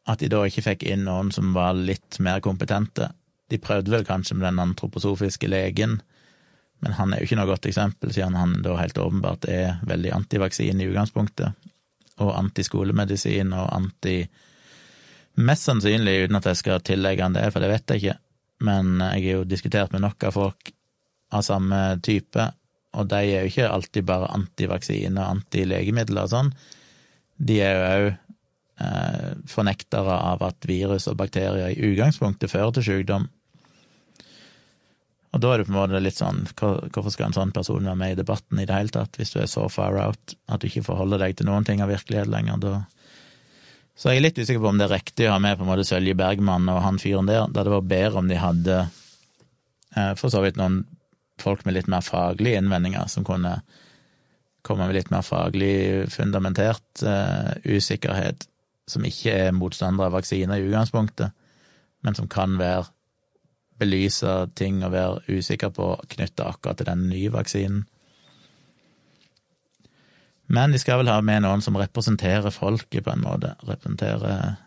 at 0.08 0.20
de 0.20 0.28
da 0.30 0.42
ikke 0.46 0.64
fikk 0.66 0.84
inn 0.88 1.06
noen 1.06 1.32
som 1.32 1.54
var 1.56 1.72
litt 1.76 2.18
mer 2.20 2.42
kompetente. 2.44 3.08
De 3.50 3.58
prøvde 3.58 3.92
vel 3.92 4.04
kanskje 4.06 4.36
med 4.36 4.46
den 4.46 4.60
antroposofiske 4.62 5.48
legen, 5.48 5.98
men 6.84 6.96
han 6.96 7.12
er 7.12 7.20
jo 7.20 7.30
ikke 7.30 7.40
noe 7.40 7.50
godt 7.50 7.70
eksempel, 7.72 8.12
siden 8.12 8.36
han 8.36 8.58
da 8.64 8.76
helt 8.76 9.00
åpenbart 9.00 9.48
er 9.48 9.80
veldig 9.88 10.12
antivaksine 10.16 10.84
i 10.84 10.92
utgangspunktet, 10.92 11.56
og 12.20 12.36
antiskolemedisin 12.36 13.52
og 13.56 13.72
anti 13.72 14.18
Mest 15.40 15.68
sannsynlig, 15.68 16.26
uten 16.26 16.38
at 16.38 16.48
jeg 16.50 16.60
skal 16.60 16.82
tillegge 16.84 17.24
han 17.24 17.36
det, 17.36 17.46
for 17.52 17.62
det 17.62 17.70
vet 17.72 17.92
jeg 17.92 18.02
ikke, 18.02 18.16
men 18.66 18.98
jeg 19.00 19.24
har 19.24 19.38
jo 19.38 19.48
diskutert 19.48 19.94
med 19.94 20.04
nok 20.04 20.28
av 20.28 20.36
folk 20.36 20.72
av 21.32 21.44
samme 21.46 21.78
type, 22.04 22.48
og 22.98 23.08
de 23.08 23.20
er 23.22 23.44
jo 23.44 23.52
ikke 23.52 23.70
alltid 23.70 24.06
bare 24.08 24.32
antivaksine 24.34 25.14
og 25.22 25.38
antilegemidler 25.38 26.26
og 26.26 26.32
sånn. 26.32 26.50
De 27.38 27.60
er 27.62 27.76
jo 27.76 27.84
òg 27.90 28.06
eh, 28.10 29.28
fornektere 29.48 30.16
av 30.32 30.42
at 30.44 30.66
virus 30.68 31.06
og 31.08 31.20
bakterier 31.20 31.70
i 31.70 31.92
utgangspunktet 31.92 32.50
fører 32.52 32.74
til 32.76 32.88
sykdom, 32.90 33.28
og 35.30 35.42
da 35.42 35.52
er 35.52 35.60
det 35.60 35.68
på 35.68 35.70
en 35.70 35.78
måte 35.78 36.00
litt 36.02 36.18
sånn, 36.18 36.42
hvorfor 36.58 37.12
skal 37.14 37.28
en 37.28 37.36
sånn 37.36 37.52
person 37.54 37.84
være 37.86 37.98
med 37.98 38.14
i 38.14 38.18
debatten 38.18 38.58
i 38.58 38.66
det 38.66 38.74
hele 38.74 38.94
tatt, 38.94 39.14
hvis 39.18 39.30
du 39.30 39.38
er 39.38 39.50
så 39.50 39.68
far 39.70 39.94
out 40.02 40.34
at 40.50 40.62
du 40.62 40.66
ikke 40.66 40.88
forholder 40.88 41.22
deg 41.22 41.36
til 41.38 41.46
noen 41.46 41.66
ting 41.66 41.82
av 41.84 41.92
virkelighet 41.92 42.30
lenger, 42.30 42.58
da 42.58 42.72
Så 44.00 44.08
jeg 44.08 44.22
er 44.22 44.24
litt 44.24 44.38
usikker 44.40 44.62
på 44.62 44.70
om 44.70 44.78
det 44.80 44.86
er 44.86 44.94
riktig 44.94 45.26
å 45.28 45.34
ha 45.34 45.40
med 45.44 45.58
på 45.58 45.66
en 45.66 45.68
måte 45.68 45.84
Sølje 45.84 46.16
Bergman 46.16 46.70
og 46.72 46.80
han 46.80 47.00
fyren 47.02 47.28
der, 47.28 47.50
da 47.52 47.66
det 47.66 47.74
var 47.74 47.84
bedre 47.84 48.22
om 48.22 48.30
de 48.30 48.38
hadde 48.40 48.78
eh, 48.80 50.14
for 50.16 50.32
så 50.32 50.40
vidt 50.40 50.56
noen 50.56 50.86
folk 51.40 51.66
med 51.66 51.76
litt 51.76 51.90
mer 51.90 52.04
faglige 52.04 52.62
innvendinger, 52.62 53.10
som 53.12 53.26
kunne 53.28 53.58
komme 54.64 54.86
med 54.86 54.96
litt 54.96 55.12
mer 55.12 55.24
faglig 55.24 56.06
fundamentert 56.12 57.04
uh, 57.04 57.52
usikkerhet, 57.64 58.44
som 58.90 59.06
ikke 59.08 59.32
er 59.46 59.54
motstandere 59.56 60.10
av 60.10 60.18
vaksiner 60.18 60.60
i 60.60 60.66
utgangspunktet, 60.68 61.32
men 62.04 62.16
som 62.16 62.28
kan 62.28 62.58
være 62.60 62.90
belyse 63.80 64.34
ting 64.60 64.82
og 64.84 64.92
være 64.92 65.38
usikker 65.38 65.72
på 65.72 65.94
knytta 66.12 66.50
akkurat 66.50 66.80
til 66.80 66.90
den 66.90 67.06
nye 67.08 67.32
vaksinen. 67.32 67.86
Men 70.50 70.74
de 70.74 70.80
skal 70.82 71.00
vel 71.00 71.10
ha 71.12 71.20
med 71.22 71.44
noen 71.44 71.62
som 71.62 71.78
representerer 71.78 72.50
folket, 72.50 73.04
på 73.06 73.14
en 73.14 73.22
måte. 73.22 73.54
Representerer 73.68 74.58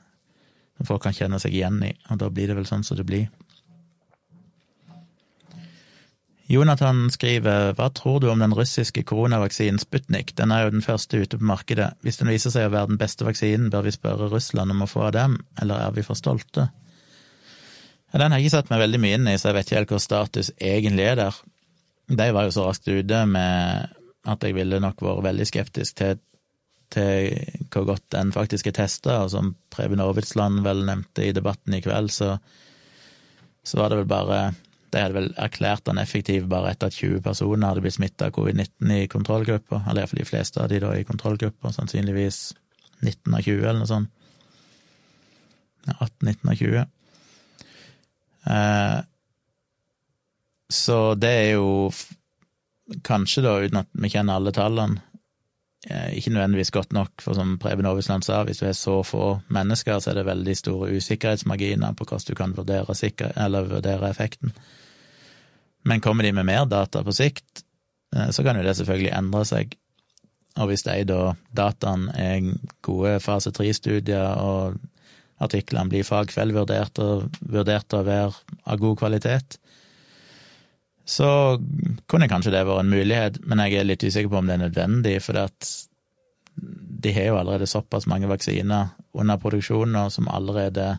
Som 0.73 0.87
folk 0.89 1.03
kan 1.03 1.13
kjenne 1.13 1.37
seg 1.37 1.53
igjen 1.53 1.75
i, 1.85 1.91
og 2.09 2.17
da 2.17 2.31
blir 2.33 2.49
det 2.49 2.55
vel 2.57 2.65
sånn 2.65 2.81
som 2.81 2.97
det 2.97 3.03
blir. 3.05 3.27
Jonathan 6.49 7.05
skriver 7.13 7.75
Hva 7.77 7.91
tror 7.93 8.23
du 8.23 8.27
om 8.31 8.41
den 8.41 8.55
russiske 8.57 9.03
koronavaksinen 9.05 9.77
Sputnik? 9.79 10.33
Den 10.35 10.51
er 10.51 10.65
jo 10.65 10.73
den 10.73 10.85
første 10.85 11.21
ute 11.21 11.37
på 11.37 11.45
markedet. 11.45 11.91
Hvis 12.01 12.17
den 12.19 12.31
viser 12.31 12.51
seg 12.51 12.67
å 12.67 12.73
være 12.73 12.89
den 12.89 12.99
beste 13.01 13.27
vaksinen, 13.27 13.69
bør 13.69 13.85
vi 13.85 13.93
spørre 13.93 14.31
Russland 14.33 14.73
om 14.73 14.83
å 14.83 14.89
få 14.89 15.07
av 15.07 15.13
dem, 15.15 15.37
eller 15.61 15.85
er 15.85 15.95
vi 15.95 16.03
for 16.05 16.19
stolte? 16.19 16.71
Den 18.13 18.29
har 18.33 18.37
jeg 18.41 18.49
ikke 18.49 18.57
satt 18.57 18.69
meg 18.73 18.83
veldig 18.83 19.01
mye 19.01 19.17
inn 19.17 19.29
i, 19.29 19.37
så 19.37 19.49
jeg 19.49 19.57
vet 19.57 19.69
ikke 19.69 19.79
helt 19.79 19.93
hvor 19.95 20.03
status 20.03 20.51
egentlig 20.61 21.05
er 21.09 21.21
der. 21.21 21.43
De 22.13 22.27
var 22.35 22.45
jo 22.45 22.53
så 22.53 22.67
raskt 22.67 22.89
ute 22.91 23.23
med 23.29 23.93
at 24.23 24.43
jeg 24.45 24.55
ville 24.55 24.79
nok 24.79 25.01
vært 25.03 25.25
veldig 25.25 25.47
skeptisk 25.49 25.97
til, 25.99 26.19
til 26.93 27.33
hvor 27.73 27.87
godt 27.89 28.05
den 28.15 28.31
faktisk 28.35 28.69
er 28.69 28.77
testa, 28.77 29.21
og 29.23 29.31
som 29.33 29.53
Preben 29.73 30.03
Aarvidsland 30.03 30.61
vel 30.65 30.85
nevnte 30.87 31.25
i 31.27 31.33
debatten 31.35 31.75
i 31.75 31.81
kveld, 31.83 32.11
så, 32.13 32.37
så 33.63 33.79
var 33.79 33.91
det 33.91 34.03
vel 34.03 34.11
bare 34.13 34.43
De 34.93 35.01
hadde 35.01 35.17
vel 35.17 35.31
erklært 35.41 35.87
den 35.89 35.97
effektiv 35.97 36.45
bare 36.49 36.71
etter 36.71 36.91
at 36.91 36.95
20 36.95 37.23
personer 37.25 37.71
hadde 37.71 37.81
blitt 37.81 37.95
smitta 37.95 38.27
av 38.29 38.35
covid-19 38.35 38.91
i 38.93 39.07
kontrollgruppa, 39.09 39.81
eller 39.87 40.03
iallfall 40.03 40.21
de 40.21 40.27
fleste 40.29 40.61
av 40.61 40.69
de 40.69 40.81
da 40.83 40.91
i 40.93 41.07
kontrollgruppa, 41.07 41.71
sannsynligvis 41.73 42.43
19 43.01 43.33
av 43.33 43.41
20, 43.41 43.63
eller 43.63 43.79
noe 43.81 43.89
sånt. 43.89 44.11
18-19 45.83 46.51
av 46.51 46.59
20. 46.61 46.85
Eh, 48.53 48.99
så 50.73 50.99
det 51.19 51.33
er 51.41 51.49
jo 51.57 51.89
kanskje, 53.03 53.43
da, 53.45 53.57
uten 53.63 53.81
at 53.83 53.89
vi 53.91 54.11
kjenner 54.11 54.39
alle 54.39 54.53
tallene, 54.55 55.01
eh, 55.89 56.13
ikke 56.17 56.33
nødvendigvis 56.35 56.71
godt 56.75 56.93
nok, 56.93 57.21
for 57.21 57.37
som 57.37 57.57
Preben 57.61 57.87
Aavitsland 57.89 58.25
sa, 58.25 58.43
hvis 58.43 58.63
du 58.63 58.67
er 58.67 58.77
så 58.77 59.01
få 59.07 59.39
mennesker, 59.53 59.99
så 59.99 60.11
er 60.11 60.19
det 60.19 60.29
veldig 60.29 60.55
store 60.57 60.91
usikkerhetsmarginer 60.97 61.95
på 61.95 62.07
hvordan 62.07 62.27
du 62.27 62.35
kan 62.39 62.57
vurdere, 62.57 62.95
sikker, 62.95 63.35
vurdere 63.69 64.09
effekten. 64.09 64.53
Men 65.83 66.01
kommer 66.01 66.23
de 66.23 66.31
med 66.31 66.47
mer 66.47 66.65
data 66.65 67.03
på 67.03 67.11
sikt, 67.11 67.63
eh, 68.15 68.29
så 68.29 68.43
kan 68.43 68.57
jo 68.57 68.63
det 68.63 68.77
selvfølgelig 68.77 69.17
endre 69.17 69.45
seg. 69.45 69.77
Og 70.61 70.69
hvis 70.69 70.83
de 70.85 71.03
da 71.09 71.33
dataene 71.55 72.13
er 72.13 72.53
gode 72.85 73.19
fase 73.19 73.51
tre-studier, 73.51 74.37
og 74.37 74.77
artiklene 75.41 75.89
blir 75.89 76.05
fagfellvurdert 76.05 76.99
og 77.03 77.39
vurdert 77.41 77.93
å 77.93 78.03
være 78.05 78.31
av 78.69 78.79
god 78.79 78.99
kvalitet, 79.01 79.57
så 81.05 81.59
kunne 82.07 82.29
kanskje 82.31 82.53
det 82.53 82.63
vært 82.67 82.85
en 82.85 82.93
mulighet, 82.93 83.41
men 83.47 83.59
jeg 83.65 83.79
er 83.79 83.87
litt 83.89 84.03
usikker 84.03 84.31
på 84.31 84.39
om 84.39 84.47
det 84.47 84.55
er 84.55 84.63
nødvendig, 84.65 85.17
for 85.23 85.39
de 87.03 87.11
har 87.11 87.27
jo 87.27 87.39
allerede 87.39 87.67
såpass 87.67 88.07
mange 88.07 88.29
vaksiner 88.31 88.93
under 89.13 89.41
produksjon 89.41 89.95
og 89.99 90.11
som 90.13 90.29
allerede 90.31 90.97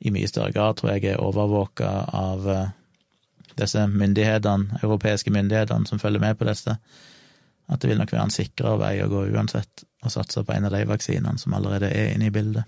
i 0.00 0.12
mye 0.14 0.28
større 0.30 0.54
grad, 0.54 0.78
tror 0.78 0.94
jeg, 0.94 1.04
er 1.10 1.22
overvåka 1.22 1.90
av 2.14 2.48
eh, 2.48 2.70
disse 3.58 3.82
myndighetene, 3.90 4.78
europeiske 4.82 5.32
myndighetene 5.34 5.90
som 5.90 5.98
følger 5.98 6.22
med 6.22 6.38
på 6.38 6.46
dette, 6.46 6.76
at 7.68 7.82
det 7.82 7.90
vil 7.90 7.98
nok 7.98 8.12
være 8.14 8.28
en 8.28 8.32
sikrere 8.32 8.78
vei 8.80 8.92
å 9.02 9.10
gå 9.10 9.26
uansett, 9.34 9.84
å 10.06 10.12
satse 10.12 10.44
på 10.46 10.54
en 10.54 10.68
av 10.68 10.72
de 10.72 10.84
vaksinene 10.88 11.42
som 11.42 11.56
allerede 11.58 11.90
er 11.90 12.14
inne 12.14 12.30
i 12.30 12.34
bildet. 12.34 12.64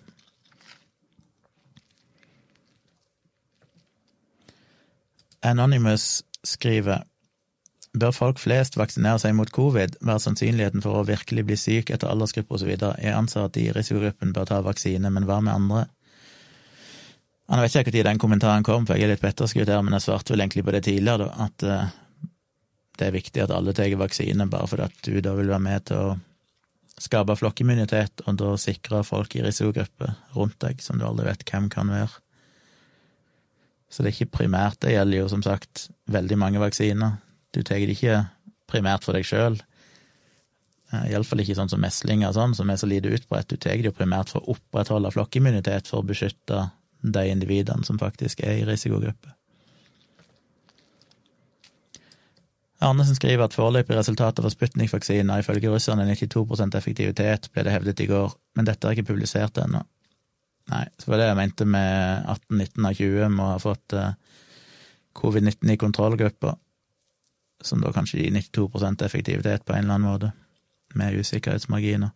Anonymous 5.46 6.20
skriver 6.47 7.07
Bør 7.91 8.12
folk 8.14 8.38
flest 8.38 8.76
vaksinere 8.78 9.18
seg 9.18 9.32
mot 9.34 9.51
covid, 9.51 9.97
være 10.07 10.22
sannsynligheten 10.22 10.82
for 10.84 11.01
å 11.01 11.07
virkelig 11.09 11.43
bli 11.49 11.57
syk 11.59 11.88
etter 11.91 12.07
aldersgruppe 12.07 12.55
osv.? 12.55 12.70
Jeg 12.70 13.14
anser 13.16 13.49
at 13.49 13.57
de 13.57 13.64
i 13.66 13.72
risikogruppen 13.74 14.30
bør 14.36 14.47
ta 14.47 14.61
vaksine, 14.62 15.11
men 15.11 15.26
hva 15.26 15.41
med 15.43 15.57
andre? 15.57 15.80
Jeg 17.51 17.64
vet 17.64 17.76
ikke 17.80 17.97
når 17.97 18.07
den 18.12 18.22
kommentaren 18.22 18.62
kom, 18.66 18.86
for 18.86 18.95
jeg 18.95 19.09
er 19.09 19.16
litt 19.16 19.24
på 19.24 19.26
etterskudd 19.32 19.72
her, 19.72 19.82
men 19.82 19.97
jeg 19.99 20.07
svarte 20.07 20.36
vel 20.36 20.45
egentlig 20.45 20.62
på 20.68 20.74
det 20.76 20.84
tidligere, 20.86 21.26
da, 21.26 21.49
at 21.49 21.66
uh, 21.66 22.30
det 23.01 23.09
er 23.09 23.16
viktig 23.16 23.43
at 23.43 23.55
alle 23.57 23.74
tar 23.74 23.91
vaksine, 23.99 24.47
bare 24.53 24.70
fordi 24.70 24.86
at 24.86 25.03
du 25.09 25.18
da 25.24 25.34
vil 25.34 25.51
være 25.51 25.66
med 25.66 25.88
til 25.91 25.99
å 25.99 26.18
skape 27.01 27.34
flokkimmunitet, 27.41 28.22
og 28.30 28.38
da 28.38 28.55
sikre 28.61 29.03
folk 29.09 29.34
i 29.34 29.43
risikogrupper 29.43 30.14
rundt 30.36 30.61
deg, 30.62 30.78
som 30.84 31.01
du 31.01 31.09
aldri 31.09 31.26
vet 31.26 31.43
hvem 31.49 31.66
kan 31.72 31.91
være. 31.91 32.22
Så 33.91 34.03
det 34.03 34.12
er 34.12 34.18
ikke 34.18 34.38
primært. 34.38 34.78
Det 34.82 34.95
gjelder 34.95 35.24
jo 35.24 35.30
som 35.32 35.43
sagt 35.43 35.88
veldig 36.11 36.38
mange 36.38 36.62
vaksiner. 36.62 37.18
Du 37.51 37.62
tar 37.66 37.82
det 37.82 37.97
ikke 37.97 38.22
primært 38.70 39.07
for 39.07 39.18
deg 39.18 39.26
sjøl. 39.26 39.59
Eh, 40.93 41.11
Iallfall 41.11 41.43
ikke 41.43 41.59
sånn 41.59 41.70
som 41.72 41.82
meslinger 41.82 42.34
sånn, 42.34 42.55
som 42.55 42.70
er 42.70 42.78
så 42.78 42.88
lite 42.91 43.11
utbredt. 43.14 43.51
Du 43.51 43.59
tar 43.59 43.78
det 43.78 43.91
jo 43.91 43.97
primært 43.97 44.30
for 44.32 44.43
å 44.43 44.55
opprettholde 44.55 45.12
flokkimmunitet, 45.14 45.91
for 45.91 46.03
å 46.03 46.07
beskytte 46.07 46.68
de 47.03 47.26
individene 47.32 47.86
som 47.86 47.99
faktisk 47.99 48.43
er 48.47 48.61
i 48.61 48.66
risikogruppe. 48.68 49.34
Arnesen 52.80 53.16
skriver 53.18 53.45
at 53.45 53.55
foreløpige 53.55 53.99
resultater 53.99 54.45
for 54.45 54.53
Sputnik-vaksiner 54.55 55.43
ifølge 55.43 55.68
russerne 55.68 56.07
er 56.07 56.16
92% 56.16 56.78
effektivitet, 56.78 57.51
ble 57.53 57.64
det 57.66 57.74
hevdet 57.74 58.01
i 58.01 58.07
går, 58.09 58.32
men 58.57 58.68
dette 58.68 58.88
er 58.88 58.97
ikke 58.97 59.11
publisert 59.12 59.61
ennå. 59.61 59.82
Nei, 60.70 60.84
så 60.98 61.11
var 61.11 61.18
det 61.18 61.28
jeg 61.30 61.38
mente 61.38 61.66
med 61.66 62.26
18-19 62.28 62.86
av 62.86 62.98
20 62.98 63.32
må 63.34 63.48
ha 63.50 63.58
fått 63.62 63.94
eh, 63.96 64.12
covid-19 65.18 65.72
i 65.72 65.78
kontrollgruppa, 65.80 66.54
som 67.61 67.82
da 67.82 67.92
kanskje 67.92 68.20
gir 68.20 68.36
92% 68.36 69.04
effektivitet 69.04 69.64
på 69.64 69.74
en 69.74 69.84
eller 69.84 69.96
annen 69.96 70.08
måte, 70.08 70.32
med 70.94 71.18
usikkerhetsmarginer. 71.18 72.11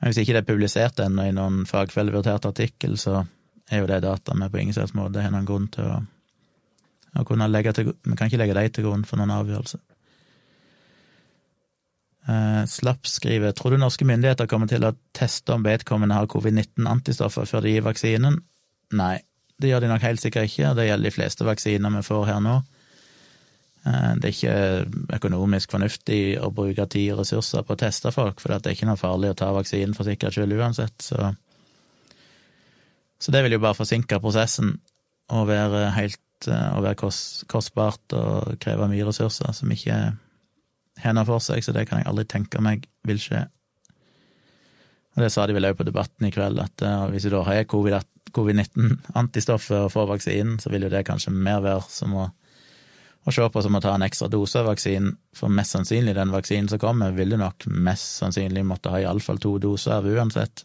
Men 0.00 0.08
hvis 0.08 0.22
ikke 0.22 0.36
det 0.36 0.42
er 0.42 0.48
publisert 0.48 1.00
ennå 1.04 1.26
i 1.28 1.34
noen 1.36 1.64
fagfellevurdert 1.68 2.48
artikkel, 2.48 2.96
så 3.00 3.22
er 3.70 3.82
jo 3.82 3.88
det 3.88 4.02
data 4.04 4.36
vi 4.36 4.48
på 4.48 4.60
ingen 4.62 4.76
slags 4.76 4.94
måte 4.96 5.22
har 5.22 5.32
noen 5.32 5.48
grunn 5.48 5.68
til 5.72 5.86
å, 5.86 5.98
å 7.20 7.24
kunne 7.28 7.48
legge 7.50 7.74
til 7.76 7.92
Vi 7.92 8.16
kan 8.16 8.30
ikke 8.30 8.40
legge 8.40 8.56
dem 8.56 8.70
til 8.74 8.88
grunn 8.88 9.04
for 9.08 9.20
noen 9.20 9.34
avgjørelse. 9.36 9.80
Eh, 12.28 12.64
Slapp 12.66 13.06
skriver 13.08 13.52
tror 13.56 13.74
du 13.74 13.80
norske 13.80 14.04
myndigheter 14.04 14.48
kommer 14.50 14.68
til 14.68 14.84
å 14.84 14.92
teste 15.16 15.54
om 15.54 15.64
vedkommende 15.64 16.18
har 16.18 16.28
covid-19-antistoffer 16.30 17.48
før 17.48 17.64
de 17.64 17.74
gir 17.74 17.86
vaksinen? 17.86 18.36
Nei, 18.98 19.16
det 19.60 19.70
gjør 19.70 19.84
de 19.84 19.90
nok 19.92 20.04
helt 20.04 20.20
sikkert 20.20 20.50
ikke, 20.50 20.74
det 20.76 20.88
gjelder 20.90 21.08
de 21.08 21.14
fleste 21.14 21.48
vaksiner 21.48 21.96
vi 21.96 22.04
får 22.04 22.28
her 22.28 22.44
nå. 22.44 22.60
Uh, 23.80 24.12
det 24.20 24.28
er 24.28 24.34
ikke 24.34 25.16
økonomisk 25.16 25.72
fornuftig 25.72 26.22
å 26.44 26.50
bruke 26.52 26.84
tid 26.92 27.14
og 27.14 27.22
ressurser 27.22 27.64
på 27.64 27.72
å 27.72 27.80
teste 27.80 28.12
folk, 28.12 28.42
for 28.42 28.52
det 28.52 28.68
er 28.68 28.76
ikke 28.76 28.90
noe 28.90 29.00
farlig 29.00 29.32
å 29.32 29.38
ta 29.40 29.48
vaksinen 29.56 29.96
for 29.96 30.08
sikkerhets 30.08 30.36
skyld 30.36 30.58
uansett, 30.58 30.98
så 31.00 31.32
Så 33.20 33.32
det 33.32 33.42
vil 33.44 33.52
jo 33.52 33.60
bare 33.60 33.76
forsinke 33.76 34.16
prosessen 34.20 34.78
og 35.28 35.48
være 35.48 35.90
helt 35.92 36.48
uh, 36.48 36.76
og 36.76 36.84
være 36.84 37.10
kostbart 37.48 38.12
og 38.16 38.56
kreve 38.60 38.88
mye 38.88 39.04
ressurser 39.04 39.52
som 39.52 39.72
ikke 39.72 39.96
har 41.04 41.26
for 41.28 41.40
seg, 41.44 41.64
så 41.64 41.74
det 41.76 41.86
kan 41.88 42.00
jeg 42.00 42.08
aldri 42.10 42.26
tenke 42.28 42.62
meg 42.62 42.86
vil 43.08 43.20
skje. 43.20 43.46
Og 45.16 45.24
det 45.24 45.30
sa 45.34 45.46
de 45.46 45.56
vel 45.56 45.66
òg 45.66 45.78
på 45.78 45.88
Debatten 45.88 46.28
i 46.28 46.34
kveld, 46.34 46.60
at 46.62 46.84
uh, 46.86 47.08
hvis 47.10 47.26
du 47.26 47.30
da 47.34 47.40
har 47.48 47.66
covid-19-antistoffer 47.66 49.88
og 49.88 49.94
får 49.94 50.06
vaksinen, 50.14 50.60
så 50.62 50.70
vil 50.70 50.86
jo 50.86 50.92
det 50.92 51.08
kanskje 51.08 51.34
mer 51.34 51.60
være 51.64 51.84
som 51.90 52.10
å, 52.14 52.28
å 53.26 53.34
se 53.34 53.48
på 53.50 53.62
som 53.66 53.76
å 53.76 53.82
ta 53.82 53.96
en 53.96 54.06
ekstra 54.06 54.30
dose 54.30 54.62
av 54.62 54.70
vaksinen, 54.70 55.16
for 55.36 55.52
mest 55.52 55.74
sannsynlig 55.74 56.14
den 56.16 56.34
vaksinen 56.34 56.70
som 56.70 56.82
kommer, 56.82 57.16
vil 57.16 57.34
du 57.34 57.38
nok 57.40 57.58
mest 57.66 58.22
sannsynlig 58.22 58.64
måtte 58.66 58.92
ha 58.94 59.02
iallfall 59.02 59.42
to 59.42 59.56
doser 59.62 59.92
av 59.98 60.06
uansett. 60.06 60.56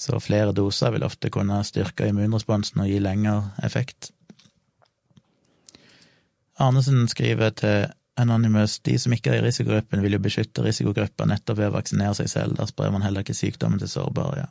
Så 0.00 0.16
flere 0.24 0.56
doser 0.56 0.94
vil 0.94 1.04
ofte 1.04 1.28
kunne 1.30 1.58
styrke 1.68 2.08
immunresponsen 2.08 2.80
og 2.82 2.88
gi 2.88 2.98
lengre 3.04 3.52
effekt. 3.62 4.14
Arnesen 6.60 7.08
skriver 7.08 7.50
til 7.56 7.88
Anonymous 8.20 8.78
de 8.84 8.98
som 9.00 9.12
ikke 9.16 9.32
er 9.32 9.40
i 9.40 9.44
risikogruppen, 9.46 10.02
vil 10.04 10.12
jo 10.18 10.22
beskytte 10.22 10.64
risikogruppa 10.64 11.24
nettopp 11.28 11.58
ved 11.58 11.70
å 11.70 11.76
vaksinere 11.78 12.16
seg 12.18 12.28
selv. 12.28 12.58
Da 12.58 12.66
sprer 12.68 12.92
man 12.92 13.04
heller 13.06 13.24
ikke 13.24 13.36
sykdommen 13.36 13.80
til 13.80 13.88
sårbare. 13.88 14.44
ja. 14.44 14.48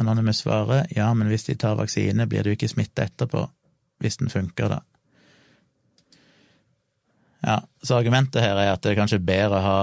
Anonymous 0.00 0.42
svarer 0.42 0.86
ja, 0.96 1.10
men 1.14 1.28
hvis 1.28 1.44
de 1.48 1.56
tar 1.60 1.76
vaksine, 1.78 2.26
blir 2.26 2.46
du 2.46 2.54
ikke 2.54 2.70
smitte 2.70 3.04
etterpå, 3.04 3.44
hvis 4.00 4.16
den 4.22 4.32
funker, 4.32 4.72
da. 4.72 4.80
Ja, 7.40 7.56
så 7.82 7.96
argumentet 8.00 8.42
her 8.42 8.58
er 8.58 8.72
at 8.72 8.82
det 8.84 8.92
er 8.92 9.00
kanskje 9.00 9.22
bedre 9.24 9.56
å 9.60 9.64
ha 9.64 9.78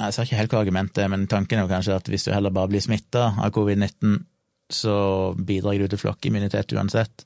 Jeg 0.00 0.12
sa 0.12 0.24
ikke 0.24 0.38
helt 0.38 0.52
hva 0.52 0.60
argumentet 0.60 1.00
er, 1.00 1.08
men 1.08 1.24
tanken 1.28 1.58
er 1.58 1.64
jo 1.64 1.72
kanskje 1.72 1.96
at 1.96 2.08
hvis 2.12 2.26
du 2.26 2.32
heller 2.32 2.52
bare 2.52 2.68
blir 2.68 2.82
smitta 2.84 3.30
av 3.40 3.52
covid-19, 3.56 4.18
så 4.68 4.96
bidrar 5.38 5.78
du 5.80 5.86
til 5.88 6.00
flokkimmunitet 6.02 6.74
uansett. 6.76 7.24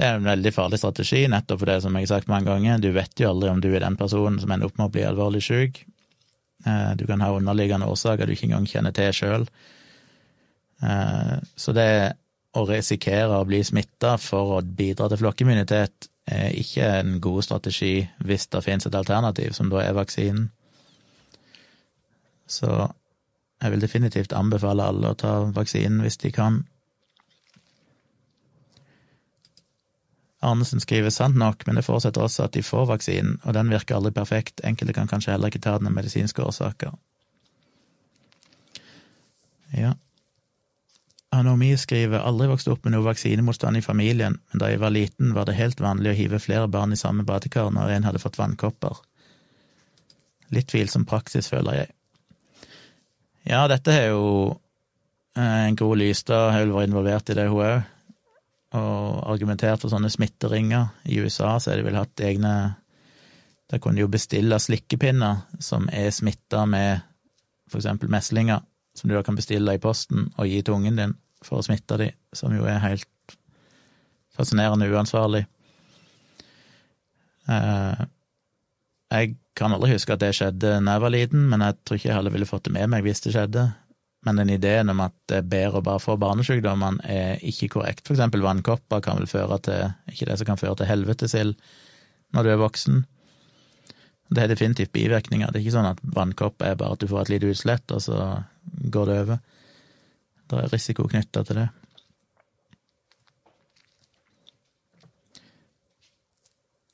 Det 0.00 0.06
er 0.08 0.16
en 0.16 0.24
veldig 0.24 0.50
farlig 0.56 0.78
strategi, 0.80 1.26
nettopp 1.28 1.60
for 1.60 1.68
det 1.68 1.80
som 1.84 1.96
jeg 1.98 2.06
har 2.06 2.12
sagt 2.14 2.30
mange 2.32 2.48
ganger. 2.48 2.78
Du 2.80 2.88
vet 2.96 3.20
jo 3.20 3.34
aldri 3.34 3.50
om 3.52 3.58
du 3.60 3.68
er 3.68 3.82
den 3.84 3.98
personen 4.00 4.38
som 4.40 4.52
ender 4.54 4.70
opp 4.70 4.78
med 4.78 4.86
å 4.86 4.92
bli 4.94 5.02
alvorlig 5.04 5.42
syk. 5.44 5.82
Eh, 6.64 6.92
du 6.96 7.04
kan 7.04 7.20
ha 7.20 7.28
underliggende 7.36 7.88
årsaker 7.90 8.24
du 8.24 8.32
ikke 8.32 8.48
engang 8.48 8.68
kjenner 8.70 8.96
til 8.96 9.12
sjøl. 9.12 9.44
Eh, 10.80 11.34
så 11.52 11.76
det 11.76 11.90
å 12.56 12.64
risikere 12.64 13.42
å 13.42 13.44
bli 13.44 13.60
smitta 13.60 14.14
for 14.16 14.56
å 14.56 14.62
bidra 14.64 15.10
til 15.12 15.20
flokkimmunitet 15.20 16.08
er 16.32 16.56
ikke 16.56 16.88
en 17.02 17.18
god 17.20 17.44
strategi 17.44 17.92
hvis 18.24 18.48
det 18.48 18.64
finnes 18.64 18.88
et 18.88 18.96
alternativ, 18.96 19.52
som 19.52 19.68
da 19.68 19.84
er 19.84 20.00
vaksinen. 20.00 20.48
Så 22.48 22.72
jeg 23.60 23.76
vil 23.76 23.84
definitivt 23.84 24.32
anbefale 24.32 24.88
alle 24.88 25.12
å 25.12 25.20
ta 25.28 25.42
vaksinen 25.52 26.00
hvis 26.08 26.22
de 26.24 26.32
kan. 26.32 26.62
Arnesen 30.40 30.80
skriver 30.80 31.12
sant 31.12 31.36
nok, 31.36 31.66
men 31.66 31.76
det 31.76 31.84
forutsetter 31.84 32.24
også 32.24 32.46
at 32.46 32.54
de 32.56 32.62
får 32.64 32.86
vaksinen, 32.88 33.36
og 33.44 33.54
den 33.56 33.72
virker 33.72 33.98
aldri 33.98 34.12
perfekt. 34.16 34.62
Enkelte 34.64 34.96
kan 34.96 35.10
kanskje 35.10 35.34
heller 35.34 35.52
ikke 35.52 35.60
ta 35.66 35.76
den 35.78 35.90
av 35.90 35.96
medisinske 35.96 36.42
årsaker. 36.42 36.94
Ja. 39.76 39.92
Anomi 41.30 41.74
skriver 41.78 42.24
aldri 42.26 42.48
vokst 42.50 42.70
opp 42.72 42.86
med 42.86 42.96
noe 42.96 43.04
vaksinemotstand 43.06 43.78
i 43.78 43.84
familien, 43.84 44.40
men 44.50 44.62
da 44.62 44.72
jeg 44.72 44.80
var 44.82 44.96
liten, 44.96 45.34
var 45.36 45.46
det 45.46 45.58
helt 45.60 45.80
vanlig 45.80 46.14
å 46.14 46.16
hive 46.18 46.40
flere 46.42 46.72
barn 46.72 46.96
i 46.96 46.98
samme 46.98 47.22
badekar 47.28 47.70
når 47.76 47.94
en 47.94 48.08
hadde 48.08 48.22
fått 48.22 48.40
vannkopper. 48.40 48.96
Litt 50.50 50.72
tvilsom 50.72 51.04
praksis, 51.06 51.52
føler 51.52 51.84
jeg. 51.84 51.94
Ja, 53.46 53.66
dette 53.70 53.92
er 53.94 54.10
jo 54.10 54.24
eh, 55.36 55.68
en 55.68 55.78
Gro 55.78 55.92
Lystad 55.94 56.50
har 56.50 56.64
vel 56.64 56.74
vært 56.74 56.90
involvert 56.90 57.30
i 57.30 57.36
det, 57.38 57.46
hun 57.52 57.62
òg 57.62 57.99
og 58.76 59.30
argumentert 59.32 59.82
for 59.82 59.90
sånne 59.90 60.10
smitteringer. 60.12 60.92
I 61.10 61.18
USA 61.24 61.56
så 61.58 61.72
har 61.72 61.80
de 61.80 61.86
vel 61.88 61.98
hatt 61.98 62.22
egne 62.22 62.76
Der 63.70 63.78
kunne 63.78 63.94
de 63.94 64.02
jo 64.02 64.10
bestille 64.10 64.56
slikkepinner 64.58 65.44
som 65.62 65.84
er 65.94 66.10
smitta 66.10 66.64
med 66.66 67.04
for 67.70 67.78
eksempel 67.78 68.10
meslinger, 68.10 68.64
som 68.98 69.06
du 69.06 69.14
da 69.14 69.22
kan 69.22 69.36
bestille 69.38 69.76
i 69.76 69.78
posten 69.78 70.26
og 70.34 70.48
gi 70.50 70.58
til 70.62 70.74
ungen 70.74 70.96
din 70.98 71.12
for 71.46 71.60
å 71.60 71.62
smitte 71.62 71.94
de, 72.00 72.08
som 72.34 72.50
jo 72.50 72.66
er 72.66 72.82
helt 72.82 73.36
fascinerende 74.34 74.88
uansvarlig. 74.90 75.44
Eh, 77.46 78.02
jeg 79.10 79.36
kan 79.54 79.74
aldri 79.74 79.94
huske 79.94 80.14
at 80.14 80.22
det 80.22 80.34
skjedde 80.34 80.74
da 80.82 80.96
jeg 80.96 81.04
var 81.06 81.14
liten, 81.14 81.46
men 81.50 81.62
jeg 81.64 81.78
tror 81.84 82.00
ikke 82.00 82.10
jeg 82.10 82.18
heller 82.18 82.34
ville 82.34 82.50
fått 82.50 82.66
det 82.66 82.74
med 82.74 82.90
meg 82.90 83.06
hvis 83.06 83.22
det 83.24 83.36
skjedde 83.36 83.68
men 84.26 84.36
den 84.36 84.50
ideen 84.52 84.92
om 84.92 85.00
at 85.00 85.14
det 85.30 85.38
er 85.40 85.48
bedre 85.48 85.80
å 85.80 85.84
bare 85.84 86.02
få 86.02 86.16
barnesykdommene, 86.20 87.00
er 87.08 87.40
ikke 87.46 87.70
korrekt. 87.76 88.04
For 88.06 88.16
eksempel 88.16 88.44
vannkopper 88.44 89.00
kan 89.04 89.20
vel 89.20 89.30
føre 89.30 89.56
til 89.64 89.86
ikke 90.12 90.28
det 90.28 90.36
som 90.40 90.50
kan 90.50 90.60
føre 90.60 90.76
til 90.80 90.90
helvetesild 90.90 91.56
når 92.36 92.46
du 92.46 92.52
er 92.52 92.60
voksen. 92.60 93.00
Det 94.30 94.44
er 94.44 94.52
definitivt 94.52 94.92
bivirkninger. 94.94 95.50
Det 95.50 95.58
er 95.58 95.64
ikke 95.64 95.78
sånn 95.78 95.88
at 95.90 96.02
vannkopp 96.16 96.62
er 96.62 96.76
bare 96.78 96.94
at 96.94 97.02
du 97.02 97.08
får 97.10 97.24
et 97.24 97.32
lite 97.34 97.50
utslett, 97.50 97.96
og 97.96 98.04
så 98.04 98.18
går 98.94 99.08
det 99.08 99.20
over. 99.24 99.40
Det 100.50 100.58
er 100.58 100.74
risiko 100.74 101.08
knytta 101.10 101.42
til 101.46 101.62
det. 101.62 101.68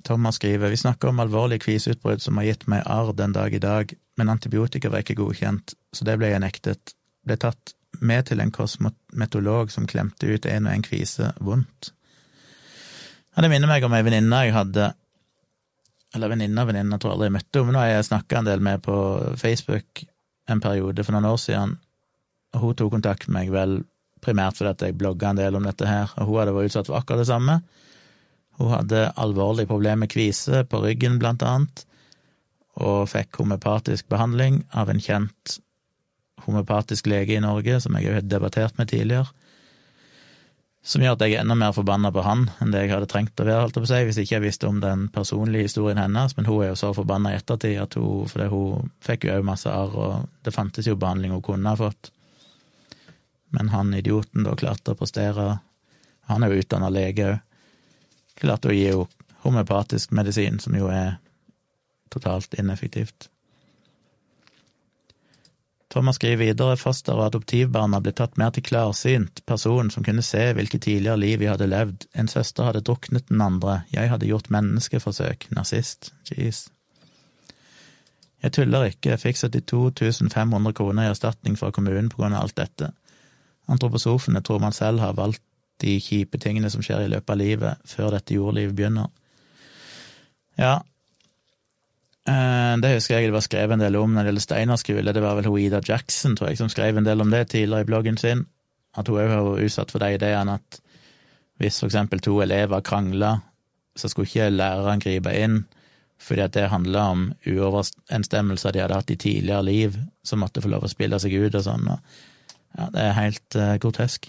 Thomas 0.07 0.39
skriver 0.39 0.71
vi 0.71 0.79
snakker 0.79 1.11
om 1.11 1.21
alvorlige 1.21 1.65
kviseutbrudd 1.67 2.23
som 2.23 2.39
har 2.39 2.47
gitt 2.47 2.69
meg 2.71 2.87
arr 2.87 3.11
den 3.19 3.35
dag 3.35 3.55
i 3.55 3.61
dag, 3.61 3.91
men 4.17 4.31
antibiotika 4.31 4.93
var 4.93 5.03
ikke 5.03 5.19
godkjent, 5.19 5.75
så 5.93 6.07
det 6.07 6.15
ble 6.21 6.31
jeg 6.31 6.45
nektet 6.45 6.96
ble 7.27 7.37
tatt 7.41 7.75
med 8.01 8.29
til 8.29 8.41
en 8.43 8.53
kosmetolog 8.53 9.73
som 9.73 9.87
klemte 9.89 10.29
ut 10.29 10.47
en 10.51 10.69
og 10.69 10.75
en 10.75 10.85
kvise 10.85 11.33
vondt. 11.41 11.93
Ja, 13.35 13.45
det 13.45 13.51
minner 13.53 13.69
meg 13.69 13.85
om 13.85 13.95
ei 13.97 14.05
venninne 14.05 14.47
jeg 14.47 14.55
hadde 14.57 14.95
Eller 16.17 16.31
venninne 16.33 16.63
og 16.63 16.71
venninne, 16.71 16.97
tror 16.97 17.11
jeg 17.11 17.17
aldri 17.17 17.27
jeg 17.27 17.35
møtte 17.35 17.59
henne, 17.61 17.73
men 17.73 17.77
har 17.77 17.89
jeg 17.91 18.05
snakka 18.09 18.39
en 18.39 18.47
del 18.47 18.63
med 18.65 18.83
på 18.87 18.95
Facebook 19.37 20.07
en 20.49 20.63
periode 20.63 21.05
for 21.05 21.13
noen 21.13 21.27
år 21.29 21.41
siden, 21.43 21.75
og 22.55 22.63
hun 22.63 22.77
tok 22.79 22.93
kontakt 22.95 23.27
med 23.27 23.35
meg 23.37 23.51
vel 23.53 23.75
primært 24.25 24.57
fordi 24.57 24.71
at 24.71 24.85
jeg 24.87 24.97
blogga 24.97 25.33
en 25.33 25.41
del 25.41 25.59
om 25.59 25.67
dette 25.67 25.89
her, 25.89 26.15
og 26.17 26.31
hun 26.31 26.39
hadde 26.41 26.55
vært 26.57 26.71
utsatt 26.71 26.89
for 26.89 26.97
akkurat 26.97 27.21
det 27.21 27.29
samme. 27.29 27.59
Hun 28.57 28.73
hadde 28.73 29.03
alvorlige 29.21 29.69
problemer 29.69 30.07
med 30.07 30.13
kvise 30.15 30.63
på 30.71 30.81
ryggen, 30.87 31.19
blant 31.21 31.45
annet, 31.45 31.85
og 32.81 33.11
fikk 33.11 33.43
homeopatisk 33.43 34.09
behandling 34.13 34.63
av 34.73 34.89
en 34.93 35.03
kjent 35.03 35.59
homeopatisk 36.47 37.09
lege 37.11 37.37
i 37.37 37.43
Norge, 37.43 37.81
som 37.83 37.97
jeg 37.99 38.15
har 38.15 38.25
debattert 38.27 38.79
med 38.79 38.91
tidligere, 38.93 39.29
som 40.87 41.03
gjør 41.03 41.17
at 41.17 41.23
jeg 41.27 41.35
er 41.35 41.43
enda 41.43 41.57
mer 41.59 41.73
forbanna 41.75 42.13
på 42.15 42.23
han 42.23 42.45
enn 42.63 42.71
det 42.71 42.85
jeg 42.85 42.93
hadde 42.93 43.09
trengt 43.11 43.41
å 43.43 43.47
være, 43.47 43.65
holdt 43.65 43.79
jeg 43.79 43.83
på 43.83 43.89
å 43.89 43.91
si, 43.91 44.03
hvis 44.07 44.21
ikke 44.23 44.35
jeg 44.37 44.45
visste 44.45 44.69
om 44.69 44.77
den 44.83 45.09
personlige 45.11 45.67
historien 45.67 45.99
hennes, 45.99 46.37
men 46.37 46.47
hun 46.47 46.61
er 46.63 46.71
jo 46.71 46.79
så 46.79 46.93
forbanna 46.95 47.33
i 47.33 47.39
ettertid 47.41 47.81
at 47.83 47.97
hun, 47.99 48.29
fordi 48.31 48.47
hun 48.53 48.93
fikk 49.03 49.27
jo 49.27 49.35
òg 49.35 49.49
masse 49.49 49.73
arr, 49.73 49.97
og 49.99 50.29
det 50.47 50.55
fantes 50.55 50.87
jo 50.87 50.95
behandling 50.95 51.35
hun 51.35 51.43
kunne 51.43 51.73
ha 51.75 51.81
fått. 51.81 52.13
Men 53.57 53.73
han 53.75 53.91
idioten 53.99 54.47
da 54.47 54.55
klarte 54.59 54.95
å 54.95 55.01
prestere, 55.01 55.57
han 56.31 56.47
er 56.47 56.55
jo 56.55 56.63
utdanna 56.63 56.93
lege 56.95 57.33
òg, 57.33 57.43
klarte 58.37 58.71
å 58.71 58.77
gi 58.77 58.87
henne 58.93 59.11
homeopatisk 59.47 60.15
medisin, 60.15 60.59
som 60.63 60.75
jo 60.75 60.89
er 60.91 61.17
totalt 62.11 62.55
ineffektivt. 62.59 63.29
Thomas 65.97 66.17
skriver 66.17 66.45
videre 66.45 66.77
foster- 66.77 67.17
og 67.17 67.31
adoptivbarna 67.31 68.03
ble 68.05 68.13
tatt 68.13 68.35
mer 68.37 68.51
til 68.53 68.67
klarsynt 68.67 69.41
person 69.49 69.89
som 69.89 70.05
kunne 70.05 70.21
se 70.21 70.43
hvilke 70.53 70.77
tidligere 70.77 71.17
liv 71.17 71.39
vi 71.41 71.49
hadde 71.49 71.71
levd. 71.73 72.05
En 72.13 72.29
søster 72.29 72.67
hadde 72.69 72.83
druknet 72.85 73.31
den 73.31 73.41
andre, 73.41 73.79
jeg 73.95 74.11
hadde 74.11 74.29
gjort 74.29 74.51
menneskeforsøk, 74.53 75.47
nazist, 75.57 76.11
jeez. 76.29 76.67
Jeg 78.45 78.53
tuller 78.53 78.91
ikke, 78.91 79.15
jeg 79.15 79.23
fikk 79.23 79.41
72 79.41 80.21
500 80.35 80.77
kroner 80.77 81.07
i 81.07 81.15
erstatning 81.15 81.57
fra 81.57 81.73
kommunen 81.73 82.13
på 82.13 82.21
grunn 82.21 82.37
av 82.37 82.45
alt 82.45 82.59
dette. 82.61 82.91
Antroposofene 83.65 84.45
tror 84.45 84.61
man 84.61 84.77
selv 84.77 85.01
har 85.01 85.17
valgt 85.17 85.41
de 85.81 85.97
kjipe 85.97 86.37
tingene 86.37 86.69
som 86.69 86.85
skjer 86.85 87.07
i 87.07 87.11
løpet 87.15 87.33
av 87.33 87.41
livet, 87.41 87.89
før 87.89 88.13
dette 88.19 88.37
jordlivet 88.37 88.77
begynner. 88.77 89.09
Ja, 90.61 90.83
det 92.27 92.91
husker 92.91 93.21
jeg 93.21 93.31
det 93.31 93.37
var 93.37 93.45
skrevet 93.45 93.77
en 93.77 93.85
del 93.85 93.97
om 94.01 94.13
når 94.13 94.25
det 94.25 94.31
gjelder 94.33 94.45
Steinerskole. 94.45 95.13
Det 95.15 95.23
var 95.23 95.39
vel 95.39 95.49
Ida 95.63 95.81
Jackson, 95.85 96.35
tror 96.37 96.51
jeg, 96.51 96.59
som 96.59 96.71
skrev 96.73 96.99
en 96.99 97.07
del 97.07 97.23
om 97.23 97.31
det 97.31 97.49
tidligere 97.53 97.87
i 97.87 97.89
bloggen 97.89 98.19
sin. 98.19 98.47
At 98.97 99.09
hun 99.09 99.21
òg 99.21 99.31
har 99.31 99.45
vært 99.47 99.69
utsatt 99.69 99.93
for 99.95 100.03
de 100.03 100.17
ideene 100.17 100.57
at 100.59 100.81
hvis 101.61 101.81
for 101.81 101.89
eksempel 101.89 102.21
to 102.21 102.41
elever 102.45 102.83
krangla, 102.85 103.39
så 103.97 104.11
skulle 104.13 104.29
ikke 104.29 104.51
læreren 104.53 105.01
gripe 105.01 105.33
inn, 105.33 105.63
fordi 106.21 106.45
at 106.45 106.55
det 106.57 106.69
handla 106.73 107.05
om 107.13 107.27
uoverensstemmelser 107.47 108.75
de 108.75 108.83
hadde 108.85 108.99
hatt 108.99 109.13
i 109.13 109.19
tidligere 109.21 109.65
liv, 109.65 109.97
som 110.25 110.43
måtte 110.45 110.63
få 110.65 110.73
lov 110.73 110.85
å 110.85 110.93
spille 110.93 111.21
seg 111.21 111.37
ut 111.37 111.57
og 111.57 111.65
sånn. 111.65 111.89
Ja, 112.77 112.89
det 112.93 113.05
er 113.05 113.17
helt 113.17 113.57
uh, 113.57 113.77
grotesk. 113.81 114.29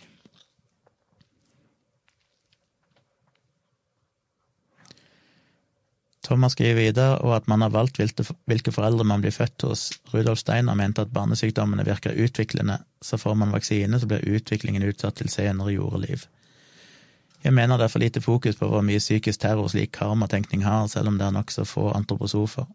Thomas 6.28 6.58
skriver 6.58 6.76
videre, 6.76 7.18
og 7.24 7.36
at 7.38 7.46
man 7.48 7.62
har 7.64 7.72
valgt 7.72 8.02
hvilke 8.02 8.72
foreldre 8.76 9.06
man 9.08 9.22
blir 9.24 9.32
født 9.32 9.64
hos. 9.64 9.90
Rudolf 10.12 10.42
Steiner 10.42 10.76
mente 10.76 11.06
at 11.06 11.14
barnesykdommene 11.16 11.86
virker 11.88 12.18
utviklende, 12.20 12.82
så 13.02 13.18
får 13.18 13.38
man 13.40 13.54
vaksine, 13.56 14.00
så 14.00 14.10
blir 14.10 14.26
utviklingen 14.36 14.84
utsatt 14.90 15.22
til 15.22 15.32
senere 15.32 15.78
jordeliv. 15.78 16.28
Jeg 17.44 17.54
mener 17.54 17.78
det 17.78 17.86
er 17.86 17.94
for 17.94 18.04
lite 18.04 18.22
fokus 18.22 18.58
på 18.60 18.68
hvor 18.68 18.84
mye 18.84 19.00
psykisk 19.00 19.40
terror 19.40 19.70
slik 19.72 19.94
karmatenkning 19.96 20.66
har, 20.66 20.88
selv 20.92 21.14
om 21.14 21.20
det 21.20 21.28
er 21.28 21.36
nokså 21.38 21.64
få 21.64 21.92
antroposofer. 21.96 22.68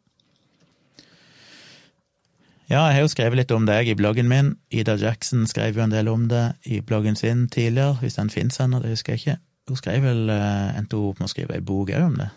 Ja, 2.71 2.87
jeg 2.87 2.95
har 2.95 3.03
jo 3.05 3.13
skrevet 3.13 3.37
litt 3.37 3.51
om 3.53 3.67
deg 3.69 3.91
i 3.91 3.97
bloggen 3.99 4.31
min. 4.31 4.55
Ida 4.73 4.95
Jackson 4.97 5.45
skrev 5.51 5.77
jo 5.77 5.83
en 5.85 5.93
del 5.93 6.09
om 6.09 6.29
det 6.31 6.55
i 6.65 6.81
bloggen 6.81 7.19
sin 7.21 7.49
tidligere, 7.53 7.99
hvis 8.01 8.17
den 8.17 8.31
fins 8.33 8.61
ennå, 8.65 8.81
det 8.81 8.95
husker 8.95 9.13
jeg 9.13 9.21
ikke. 9.21 9.41
Hun 9.69 9.77
skrev 9.77 10.07
vel, 10.07 10.31
eh, 10.31 10.79
endte 10.79 10.97
hun 10.97 11.11
opp 11.11 11.21
med 11.21 11.29
å 11.29 11.33
skrive 11.35 11.59
ei 11.59 11.61
bok 11.61 11.93
òg 11.93 12.07
om 12.07 12.17
det, 12.17 12.31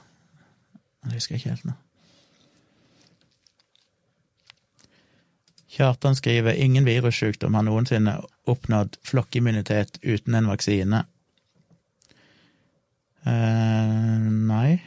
det 1.09 1.19
husker 1.19 1.37
ikke 1.37 1.53
helt 1.53 1.67
nå. 1.69 1.75
Kjartan 5.75 6.15
skriver 6.15 6.55
ingen 6.55 6.85
virussykdom 6.87 7.57
har 7.57 7.65
noensinne 7.67 8.15
oppnådd 8.47 8.95
flokkimmunitet 9.03 9.99
uten 10.03 10.37
en 10.39 10.47
vaksine. 10.47 11.01
Eh, 13.27 14.23
nei, 14.51 14.77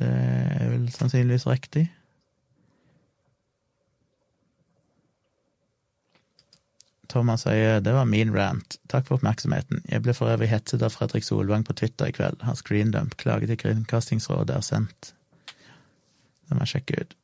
det 0.00 0.08
er 0.10 0.72
vel 0.72 0.88
sannsynligvis 0.90 1.46
riktig. 1.46 1.86
Thomas 7.10 7.44
sier 7.46 7.80
det 7.84 7.92
var 7.94 8.08
min 8.08 8.32
rant, 8.34 8.78
takk 8.90 9.08
for 9.08 9.18
oppmerksomheten. 9.18 9.82
Jeg 9.90 10.04
ble 10.04 10.14
for 10.16 10.30
øvrig 10.32 10.50
hetset 10.52 10.82
av 10.86 10.94
Fredrik 10.94 11.26
Solvang 11.26 11.66
på 11.66 11.76
Twitter 11.76 12.10
i 12.10 12.14
kveld. 12.16 12.42
Har 12.46 12.60
Greendump 12.66 13.16
Klage 13.20 13.50
til 13.50 13.58
Kringkastingsrådet 13.60 14.56
er 14.56 14.66
sendt. 14.66 15.14
Det 16.48 16.56
må 16.56 16.66
jeg 16.66 16.76
sjekke 16.76 17.02
ut. 17.02 17.16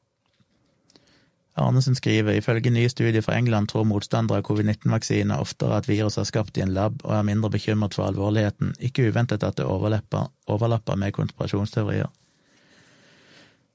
Arnesen 1.57 1.97
skriver 1.97 2.37
ifølge 2.37 2.71
nye 2.71 2.89
studier 2.93 3.25
fra 3.25 3.39
England 3.39 3.71
tror 3.73 3.87
motstandere 3.89 4.43
av 4.43 4.45
covid-19-vaksiner 4.45 5.41
oftere 5.41 5.79
at 5.81 5.89
viruset 5.89 6.21
er 6.21 6.29
skapt 6.29 6.59
i 6.61 6.65
en 6.67 6.75
lab, 6.77 7.01
og 7.05 7.15
er 7.17 7.25
mindre 7.25 7.51
bekymret 7.55 7.97
for 7.97 8.05
alvorligheten. 8.11 8.75
Ikke 8.79 9.09
uventet 9.09 9.47
at 9.47 9.57
det 9.57 9.65
overlapper, 9.65 10.29
overlapper 10.53 11.01
med 11.01 11.17
konspirasjonsteorier. 11.17 12.13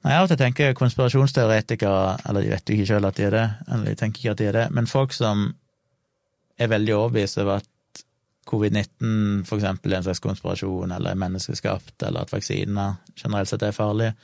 Nei, 0.02 0.14
Av 0.14 0.26
og 0.26 0.30
til 0.30 0.38
tenker 0.38 0.78
konspirasjonsteoretikere, 0.78 2.20
eller 2.30 2.46
de 2.46 2.54
vet 2.54 2.70
jo 2.70 2.78
ikke 2.78 2.90
sjøl 2.90 3.10
at 3.10 3.18
de 3.18 3.26
er 3.26 3.36
det, 3.36 3.48
eller 3.68 3.90
de 3.90 3.98
tenker 3.98 4.22
ikke 4.22 4.36
at 4.36 4.40
de 4.40 4.48
er 4.50 4.58
det, 4.60 4.68
men 4.78 4.90
folk 4.90 5.14
som 5.14 5.52
er 6.58 6.72
veldig 6.72 6.96
overbevist 6.96 7.40
over 7.42 7.62
at 7.62 7.70
covid-19 8.50 9.46
for 9.48 9.60
eksempel 9.60 9.94
er 9.94 10.02
en 10.02 10.08
slags 10.08 10.24
konspirasjon, 10.24 10.92
eller 10.92 11.14
er 11.14 11.20
menneskeskapt, 11.22 11.98
eller 12.04 12.26
at 12.26 12.34
vaksiner 12.34 12.98
generelt 13.16 13.52
sett 13.52 13.64
er 13.66 13.76
farlige. 13.76 14.16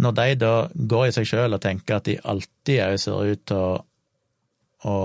Når 0.00 0.16
de 0.16 0.34
da 0.40 0.54
går 0.72 1.06
i 1.08 1.14
seg 1.16 1.28
sjøl 1.28 1.56
og 1.56 1.62
tenker 1.64 1.98
at 1.98 2.08
de 2.08 2.18
alltid 2.32 2.82
òg 2.86 2.96
ser 3.02 3.32
ut 3.34 3.44
til 3.48 3.60
å, 3.60 3.76
å, 4.88 4.96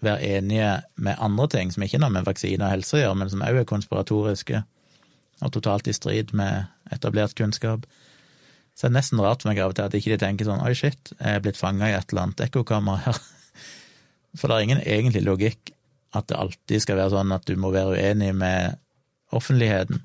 være 0.00 0.36
enige 0.38 0.68
med 0.96 1.18
andre 1.20 1.46
ting, 1.52 1.70
som 1.70 1.82
ikke 1.84 1.98
har 1.98 2.06
noe 2.06 2.14
med 2.14 2.24
vaksine 2.24 2.64
og 2.64 2.72
helse 2.72 2.96
å 2.96 3.02
gjøre, 3.02 3.18
men 3.20 3.30
som 3.30 3.42
òg 3.44 3.58
er 3.60 3.66
konspiratoriske 3.68 4.62
og 5.44 5.52
totalt 5.52 5.90
i 5.90 5.96
strid 5.96 6.32
med 6.36 6.70
etablert 6.94 7.36
kunnskap, 7.36 7.84
så 8.72 8.86
er 8.86 8.92
det 8.92 8.96
nesten 8.96 9.20
rart 9.20 9.44
for 9.44 9.50
meg 9.50 9.60
av 9.60 9.74
og 9.74 9.76
til 9.76 9.90
at 9.90 9.96
ikke 9.98 10.14
de 10.14 10.18
tenker 10.22 10.48
sånn 10.48 10.62
oi, 10.64 10.72
shit, 10.78 11.12
jeg 11.18 11.36
er 11.36 11.44
blitt 11.44 11.60
fanga 11.60 11.90
i 11.90 11.96
et 11.98 12.14
eller 12.14 12.30
annet 12.30 12.46
ekkokammer 12.46 13.04
her. 13.04 13.20
For 14.38 14.46
det 14.46 14.56
er 14.56 14.66
ingen 14.66 14.82
egentlig 14.84 15.24
logikk 15.26 15.72
at 16.16 16.26
det 16.30 16.38
alltid 16.38 16.82
skal 16.82 16.98
være 16.98 17.14
sånn 17.14 17.34
at 17.34 17.46
du 17.46 17.54
må 17.58 17.70
være 17.74 17.98
uenig 17.98 18.32
med 18.34 18.78
offentligheten. 19.36 20.00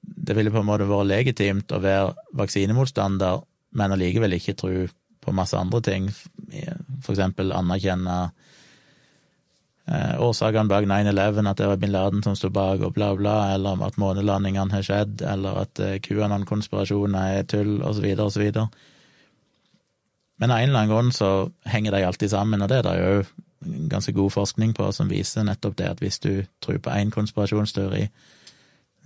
Det 0.00 0.36
ville 0.36 0.52
på 0.52 0.62
en 0.62 0.68
måte 0.68 0.88
vært 0.88 1.10
legitimt 1.10 1.72
å 1.72 1.82
være 1.82 2.14
vaksinemotstander, 2.38 3.42
men 3.76 3.92
allikevel 3.92 4.36
ikke 4.38 4.56
tro 4.56 4.72
på 5.26 5.34
masse 5.34 5.58
andre 5.58 5.82
ting, 5.84 6.08
for 7.02 7.12
eksempel 7.12 7.50
anerkjenne 7.52 8.16
eh, 9.90 10.14
årsakene 10.22 10.70
bak 10.70 10.86
9-11, 10.88 11.50
at 11.50 11.60
det 11.60 11.70
var 11.70 11.80
bin 11.82 11.92
Laden 11.92 12.22
som 12.24 12.36
sto 12.38 12.50
bak, 12.54 12.84
og 12.86 12.94
bla, 12.96 13.10
bla, 13.18 13.36
eller 13.54 13.82
at 13.84 13.98
månelandingene 14.00 14.78
har 14.78 14.86
skjedd, 14.86 15.24
eller 15.26 15.64
at 15.66 15.82
eh, 15.82 15.98
QAnon-konspirasjoner 16.06 17.40
er 17.40 17.48
tull, 17.50 17.80
og 17.82 17.98
så 17.98 18.06
videre, 18.06 18.28
og 18.28 18.36
så 18.36 18.44
videre. 18.44 18.68
Men 20.38 20.52
av 20.52 20.60
en 20.60 20.68
eller 20.68 20.82
annen 20.82 20.92
grunn 20.92 21.12
så 21.16 21.50
henger 21.64 21.94
de 21.94 22.04
alltid 22.04 22.30
sammen, 22.30 22.62
og 22.62 22.68
det 22.68 22.82
er 22.82 22.88
det 22.88 22.96
jo 23.00 23.88
ganske 23.90 24.12
god 24.12 24.30
forskning 24.34 24.74
på 24.76 24.88
som 24.92 25.08
viser 25.10 25.46
nettopp 25.46 25.78
det 25.78 25.88
at 25.88 26.02
hvis 26.04 26.18
du 26.22 26.44
tror 26.62 26.78
på 26.78 26.92
én 26.92 27.10
konspirasjonsteori 27.10 28.08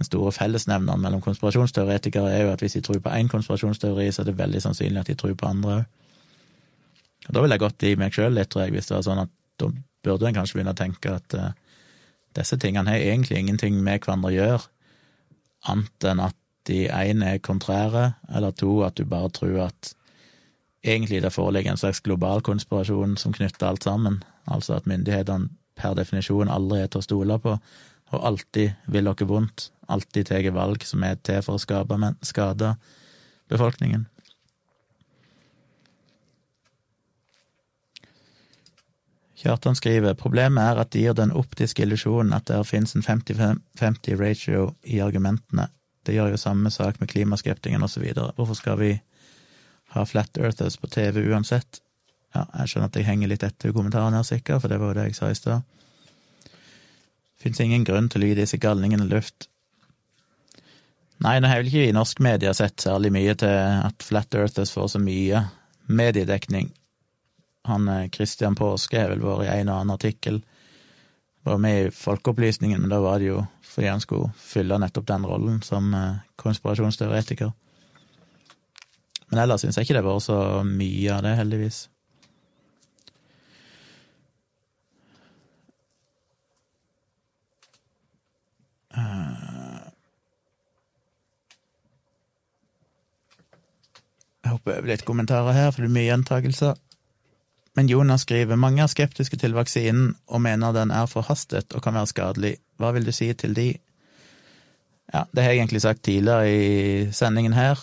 Den 0.01 0.09
store 0.09 0.33
fellesnevneren 0.33 1.01
mellom 1.01 1.21
konspirasjonsteoretikere 1.21 2.33
er 2.33 2.43
jo 2.43 2.53
at 2.55 2.63
hvis 2.65 2.73
de 2.73 2.81
tror 2.81 3.03
på 3.05 3.11
én 3.13 3.29
konspirasjonsteori, 3.29 4.07
så 4.13 4.23
er 4.23 4.31
det 4.31 4.39
veldig 4.39 4.63
sannsynlig 4.63 5.01
at 5.01 5.07
de 5.07 5.15
tror 5.15 5.35
på 5.35 5.47
andre. 5.47 5.75
Og 7.29 7.35
da 7.35 7.43
ville 7.43 7.53
jeg 7.59 7.61
gått 7.61 7.85
i 7.85 7.91
meg 8.01 8.17
sjøl 8.17 8.33
litt, 8.33 8.49
tror 8.49 8.65
jeg, 8.65 8.73
hvis 8.73 8.89
det 8.89 8.97
var 8.97 9.05
sånn 9.05 9.21
at 9.27 9.33
da 9.61 9.69
burde 10.03 10.31
en 10.31 10.39
kanskje 10.39 10.57
begynne 10.57 10.73
å 10.73 10.79
tenke 10.79 11.13
at 11.13 11.37
uh, 11.37 11.51
disse 12.33 12.57
tingene 12.57 12.95
har 12.95 13.05
egentlig 13.11 13.43
ingenting 13.43 13.77
med 13.85 14.01
hverandre 14.01 14.31
å 14.31 14.37
gjøre, 14.39 14.63
annet 15.69 16.09
enn 16.09 16.25
at 16.31 16.39
de 16.71 16.81
ene 16.89 17.35
er 17.35 17.45
kontrære, 17.45 18.07
eller 18.33 18.57
to, 18.57 18.79
at 18.87 18.97
du 18.97 19.05
bare 19.05 19.29
tror 19.37 19.67
at 19.67 19.93
egentlig 20.83 21.23
det 21.23 21.33
foreligger 21.35 21.71
en 21.71 21.81
slags 21.81 22.01
global 22.01 22.43
konspirasjon 22.43 23.17
som 23.17 23.33
knytter 23.33 23.67
alt 23.67 23.85
sammen, 23.85 24.23
altså 24.45 24.79
at 24.79 24.87
myndighetene 24.89 25.51
per 25.77 25.97
definisjon 25.97 26.53
aldri 26.53 26.83
er 26.83 26.93
til 26.93 27.01
å 27.01 27.07
stole 27.07 27.39
på, 27.41 27.57
og 28.11 28.25
alltid 28.27 28.73
vil 28.91 29.07
dere 29.07 29.29
vondt, 29.29 29.71
alltid 29.89 30.31
tar 30.31 30.51
valg 30.55 30.85
som 30.85 31.05
er 31.07 31.21
til 31.23 31.43
for 31.47 31.57
å 31.57 31.63
skape, 31.63 31.99
skade 32.27 32.75
befolkningen. 33.51 34.07
Kjartan 39.41 39.77
skriver 39.79 40.19
problemet 40.21 40.61
er 40.61 40.79
at 40.83 40.91
det 40.93 41.01
gir 41.01 41.15
den 41.17 41.31
optiske 41.33 41.87
illusjonen 41.87 42.35
at 42.37 42.51
det 42.51 42.59
finnes 42.69 42.93
en 42.93 43.07
50-50 43.07 44.19
ratio 44.21 44.67
i 44.85 45.01
argumentene. 45.01 45.71
Det 46.05 46.13
gjør 46.17 46.35
jo 46.35 46.41
samme 46.41 46.73
sak 46.73 47.01
med 47.01 47.09
klimaskeptikeren 47.09 47.87
osv. 47.87 48.05
Hvorfor 48.37 48.59
skal 48.59 48.77
vi 48.81 48.91
ha 49.95 50.07
Flat 50.07 50.39
Earthers 50.39 50.79
på 50.81 50.91
TV 50.91 51.23
uansett. 51.31 51.81
Ja, 52.35 52.45
jeg 52.61 52.71
skjønner 52.71 52.91
at 52.91 52.99
jeg 52.99 53.09
henger 53.09 53.31
litt 53.33 53.45
etter 53.47 53.75
kommentaren 53.75 54.15
her, 54.15 54.27
sikkert, 54.27 54.63
for 54.63 54.71
det 54.71 54.79
var 54.79 54.93
jo 54.93 54.99
det 55.01 55.09
jeg 55.09 55.19
sa 55.19 55.31
i 55.31 55.39
stad. 55.39 55.65
Fins 57.41 57.63
ingen 57.63 57.87
grunn 57.89 58.11
til 58.13 58.23
å 58.23 58.29
gi 58.31 58.37
disse 58.39 58.61
galningene 58.61 59.09
luft. 59.11 59.49
Nei, 61.21 61.37
nå 61.41 61.51
har 61.51 61.61
vel 61.61 61.69
ikke 61.69 61.89
i 61.91 61.97
norsk 61.97 62.21
media 62.25 62.53
sett 62.57 62.81
særlig 62.81 63.11
mye 63.13 63.35
til 63.37 63.57
at 63.89 64.05
Flat 64.05 64.37
Earthers 64.37 64.73
får 64.73 64.95
så 64.95 65.01
mye 65.03 65.43
mediedekning. 65.91 66.71
Han 67.69 67.89
eh, 67.89 68.09
Christian 68.15 68.57
Påske 68.57 69.01
har 69.03 69.13
vel 69.13 69.25
vært 69.25 69.49
i 69.49 69.51
en 69.53 69.69
og 69.69 69.81
annen 69.83 69.97
artikkel. 69.97 70.41
Var 71.45 71.61
med 71.61 71.81
i 71.83 71.91
Folkeopplysningen, 71.93 72.81
men 72.81 72.93
da 72.93 73.01
var 73.05 73.21
det 73.21 73.33
jo 73.33 73.43
fordi 73.71 73.89
han 73.89 74.03
skulle 74.03 74.33
fylle 74.41 74.79
nettopp 74.81 75.07
den 75.09 75.27
rollen 75.29 75.61
som 75.67 75.93
eh, 75.95 76.23
konspirasjonsteoretiker. 76.41 77.53
Men 79.31 79.45
ellers 79.45 79.63
syns 79.63 79.79
jeg 79.79 79.87
ikke 79.87 80.01
det 80.01 80.07
var 80.07 80.21
så 80.25 80.39
mye 80.67 81.15
av 81.15 81.23
det, 81.25 81.37
heldigvis. 81.39 81.85
Eh. 88.99 89.91
Jeg 94.41 94.57
hopper 94.57 94.81
over 94.81 94.91
litt 94.91 95.07
kommentarer 95.07 95.55
her, 95.55 95.71
for 95.71 95.85
det 95.85 95.93
er 95.93 95.95
mye 95.95 96.09
gjentakelser. 96.09 96.81
Men 97.79 97.89
Jonas 97.89 98.27
skriver 98.27 98.59
mange 98.59 98.83
er 98.83 98.91
skeptiske 98.91 99.39
til 99.39 99.55
vaksinen 99.55 100.17
og 100.27 100.43
mener 100.43 100.75
den 100.75 100.91
er 100.91 101.07
forhastet 101.07 101.71
og 101.77 101.85
kan 101.85 101.95
være 101.95 102.11
skadelig. 102.11 102.57
Hva 102.83 102.91
vil 102.97 103.07
du 103.07 103.13
si 103.15 103.31
til 103.39 103.55
de? 103.55 103.69
Ja, 105.15 105.23
det 105.31 105.43
har 105.43 105.55
jeg 105.55 105.63
egentlig 105.63 105.83
sagt 105.87 106.03
tidligere 106.03 106.51
i 106.51 107.13
sendingen 107.15 107.55
her. 107.55 107.79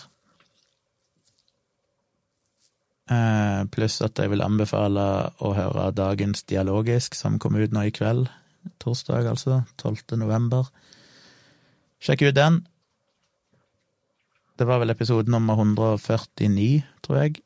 Eh, 3.08 3.62
pluss 3.72 4.02
at 4.04 4.20
jeg 4.20 4.34
vil 4.34 4.44
anbefale 4.44 5.04
å 5.40 5.54
høre 5.56 5.92
dagens 5.96 6.44
Dialogisk, 6.50 7.16
som 7.16 7.40
kom 7.40 7.56
ut 7.56 7.72
nå 7.72 7.86
i 7.88 7.94
kveld. 7.96 8.28
Torsdag, 8.84 9.30
altså. 9.32 9.62
12. 9.80 10.18
november. 10.20 10.68
Sjekk 12.04 12.28
ut 12.28 12.36
den. 12.36 12.66
Det 14.60 14.68
var 14.68 14.82
vel 14.82 14.92
episode 14.92 15.32
nummer 15.32 15.56
149, 15.56 16.82
tror 17.06 17.22
jeg. 17.22 17.38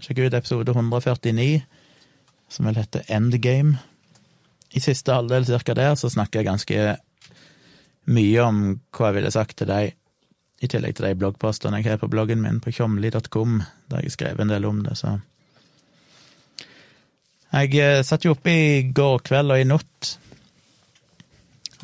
Sjekk 0.00 0.24
ut 0.24 0.36
episode 0.38 0.72
149, 0.72 1.64
som 2.48 2.70
vel 2.70 2.78
heter 2.78 3.04
Endgame. 3.12 3.76
I 4.74 4.80
siste 4.82 5.14
halvdel 5.14 5.44
cirka 5.46 5.74
der 5.76 5.98
så 5.98 6.08
snakker 6.10 6.40
jeg 6.40 6.48
ganske 6.48 6.96
mye 8.10 8.40
om 8.44 8.64
hva 8.94 9.10
jeg 9.10 9.18
ville 9.18 9.34
sagt 9.34 9.58
til 9.60 9.68
deg, 9.70 9.94
i 10.64 10.70
tillegg 10.70 10.96
til 10.96 11.06
de 11.08 11.14
bloggpostene 11.20 11.80
jeg 11.80 11.92
har 11.92 12.00
på 12.00 12.10
bloggen 12.12 12.42
min 12.42 12.60
på 12.64 12.72
tjomli.com, 12.74 13.62
der 13.92 14.04
jeg 14.04 14.14
skrev 14.16 14.40
en 14.40 14.52
del 14.52 14.66
om 14.68 14.82
det, 14.86 14.96
så 14.98 15.18
Jeg 17.54 17.76
eh, 17.78 18.02
satt 18.02 18.24
jo 18.26 18.32
oppe 18.34 18.50
i 18.50 18.82
går 18.90 19.20
kveld 19.28 19.54
og 19.54 19.60
i 19.60 19.66
natt 19.68 20.14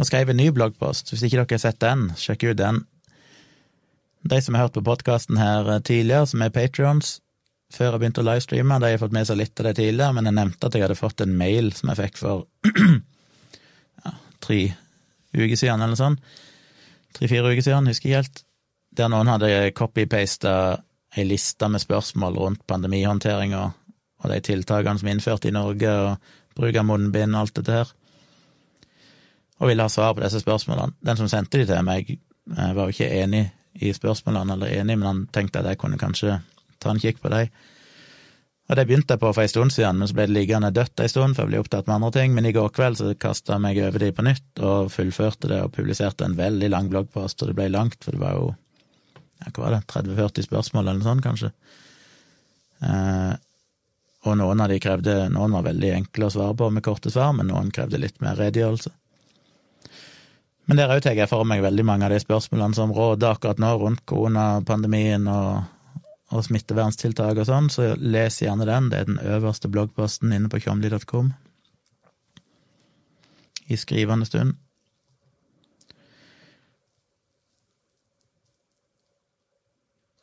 og 0.01 0.07
skrev 0.09 0.33
en 0.33 0.41
ny 0.41 0.49
bloggpost. 0.51 1.12
Hvis 1.12 1.22
ikke 1.26 1.43
dere 1.43 1.55
har 1.55 1.61
sett 1.62 1.81
den, 1.83 2.09
sjekk 2.16 2.49
ut 2.49 2.59
den. 2.59 2.81
De 4.26 4.41
som 4.41 4.57
har 4.57 4.66
hørt 4.66 4.76
på 4.78 4.85
podkasten 4.85 5.39
her 5.41 5.68
eh, 5.68 5.83
tidligere, 5.85 6.26
som 6.26 6.43
er 6.43 6.53
patrions, 6.55 7.18
før 7.70 7.95
jeg 7.95 8.03
begynte 8.03 8.24
å 8.24 8.26
livestreame, 8.26 8.81
de 8.83 8.91
har 8.95 9.01
fått 9.01 9.14
med 9.14 9.28
seg 9.28 9.39
litt 9.39 9.61
av 9.61 9.68
det 9.68 9.76
tidligere, 9.78 10.16
men 10.16 10.26
jeg 10.26 10.39
nevnte 10.41 10.66
at 10.66 10.76
jeg 10.76 10.87
hadde 10.87 10.99
fått 10.99 11.22
en 11.22 11.37
mail 11.39 11.70
som 11.76 11.93
jeg 11.93 12.01
fikk 12.01 12.18
for 12.18 12.47
ja, 14.05 14.14
tre 14.43 14.61
uker 15.37 15.57
siden, 15.57 15.85
eller 15.85 16.01
sånt. 16.01 16.39
Tre-fire 17.16 17.53
uker 17.53 17.64
siden, 17.66 17.91
husker 17.91 18.11
jeg 18.11 18.22
helt. 18.22 18.43
Der 18.97 19.11
noen 19.11 19.30
hadde 19.30 19.70
copy-pasta 19.76 20.55
ei 21.16 21.26
liste 21.26 21.68
med 21.70 21.82
spørsmål 21.82 22.38
rundt 22.38 22.66
pandemihåndteringa 22.70 23.62
og 24.20 24.28
de 24.30 24.41
tiltakene 24.45 25.01
som 25.01 25.09
er 25.09 25.16
innført 25.16 25.47
i 25.49 25.55
Norge, 25.55 25.91
og 25.91 26.59
bruk 26.59 26.76
av 26.76 26.86
munnbind 26.86 27.34
og 27.34 27.45
alt 27.45 27.57
dette 27.57 27.76
her. 27.78 27.93
Og 29.61 29.70
ville 29.70 29.84
ha 29.84 29.93
svar 29.93 30.14
på 30.16 30.24
disse 30.24 30.43
spørsmålene. 30.43 30.97
Den 31.05 31.20
som 31.20 31.28
sendte 31.30 31.61
de 31.61 31.66
til 31.68 31.82
meg, 31.86 32.11
eh, 32.57 32.72
var 32.76 32.88
jo 32.88 32.95
ikke 32.97 33.11
enig 33.22 33.51
i 33.80 33.93
spørsmålene 33.97 34.57
eller 34.57 34.80
enig, 34.80 34.99
men 34.99 35.07
han 35.07 35.26
tenkte 35.32 35.61
at 35.61 35.70
jeg 35.70 35.78
kunne 35.78 36.01
kanskje 36.01 36.41
ta 36.80 36.91
en 36.91 37.01
kikk 37.01 37.20
på 37.22 37.30
dem. 37.30 37.49
Og 38.70 38.76
det 38.76 38.86
begynte 38.86 39.16
jeg 39.16 39.20
på 39.20 39.32
for 39.34 39.43
en 39.43 39.49
stund 39.49 39.72
siden, 39.74 39.99
men 39.99 40.09
så 40.09 40.14
ble 40.14 40.28
det 40.28 40.36
liggende 40.36 40.70
dødt 40.70 41.01
en 41.01 41.09
stund, 41.09 41.34
for 41.34 41.43
jeg 41.43 41.51
ble 41.51 41.59
opptatt 41.59 41.88
med 41.88 41.97
andre 41.97 42.11
ting. 42.14 42.34
Men 42.34 42.47
i 42.47 42.53
går 42.53 42.68
kveld 42.70 43.01
så 43.01 43.14
kasta 43.18 43.57
jeg 43.57 43.64
meg 43.64 43.80
over 43.82 43.99
de 43.99 44.12
på 44.12 44.22
nytt, 44.22 44.51
og 44.62 44.93
fullførte 44.95 45.49
det 45.49 45.62
og 45.64 45.72
publiserte 45.72 46.24
en 46.24 46.36
veldig 46.38 46.68
lang 46.70 46.91
bloggpost, 46.91 47.43
og 47.43 47.51
det 47.51 47.57
ble 47.59 47.68
langt, 47.68 48.05
for 48.05 48.14
det 48.14 48.20
var 48.20 48.36
jo 48.38 48.55
hva 49.47 49.64
var 49.64 49.76
det, 49.76 49.84
30-40 49.93 50.47
spørsmål 50.49 50.84
eller 50.84 51.01
noe 51.01 51.09
sånt, 51.09 51.24
kanskje. 51.24 51.53
Eh, 52.84 53.34
og 54.28 54.36
noen 54.36 54.61
av 54.61 54.68
de 54.68 54.76
krevde 54.80 55.14
Noen 55.32 55.55
var 55.57 55.64
veldig 55.64 55.91
enkle 55.97 56.28
å 56.28 56.32
svare 56.32 56.57
på 56.57 56.68
med 56.72 56.84
korte 56.84 57.12
svar, 57.12 57.32
men 57.36 57.49
noen 57.49 57.72
krevde 57.72 58.01
litt 58.01 58.20
mer 58.20 58.36
redegjørelse. 58.41 58.93
Men 60.68 60.78
der 60.78 60.93
òg 60.93 61.03
tar 61.03 61.16
jeg 61.18 61.30
for 61.30 61.49
meg 61.49 61.64
veldig 61.64 61.84
mange 61.88 62.07
av 62.07 62.12
de 62.14 62.20
spørsmålene 62.22 62.76
som 62.76 62.93
råder 62.95 63.32
akkurat 63.32 63.59
nå 63.59 63.72
rundt 63.80 64.05
koronapandemien 64.07 65.24
og, 65.32 65.64
og 66.30 66.45
smitteverntiltak 66.47 67.41
og 67.41 67.49
sånn, 67.49 67.70
så 67.72 67.95
les 67.99 68.38
gjerne 68.45 68.68
den. 68.68 68.91
Det 68.93 69.01
er 69.01 69.09
den 69.09 69.22
øverste 69.24 69.72
bloggposten 69.72 70.36
inne 70.36 70.53
på 70.53 70.61
tjomli.com 70.62 71.32
i 73.70 73.78
skrivende 73.78 74.26
stund. 74.26 74.55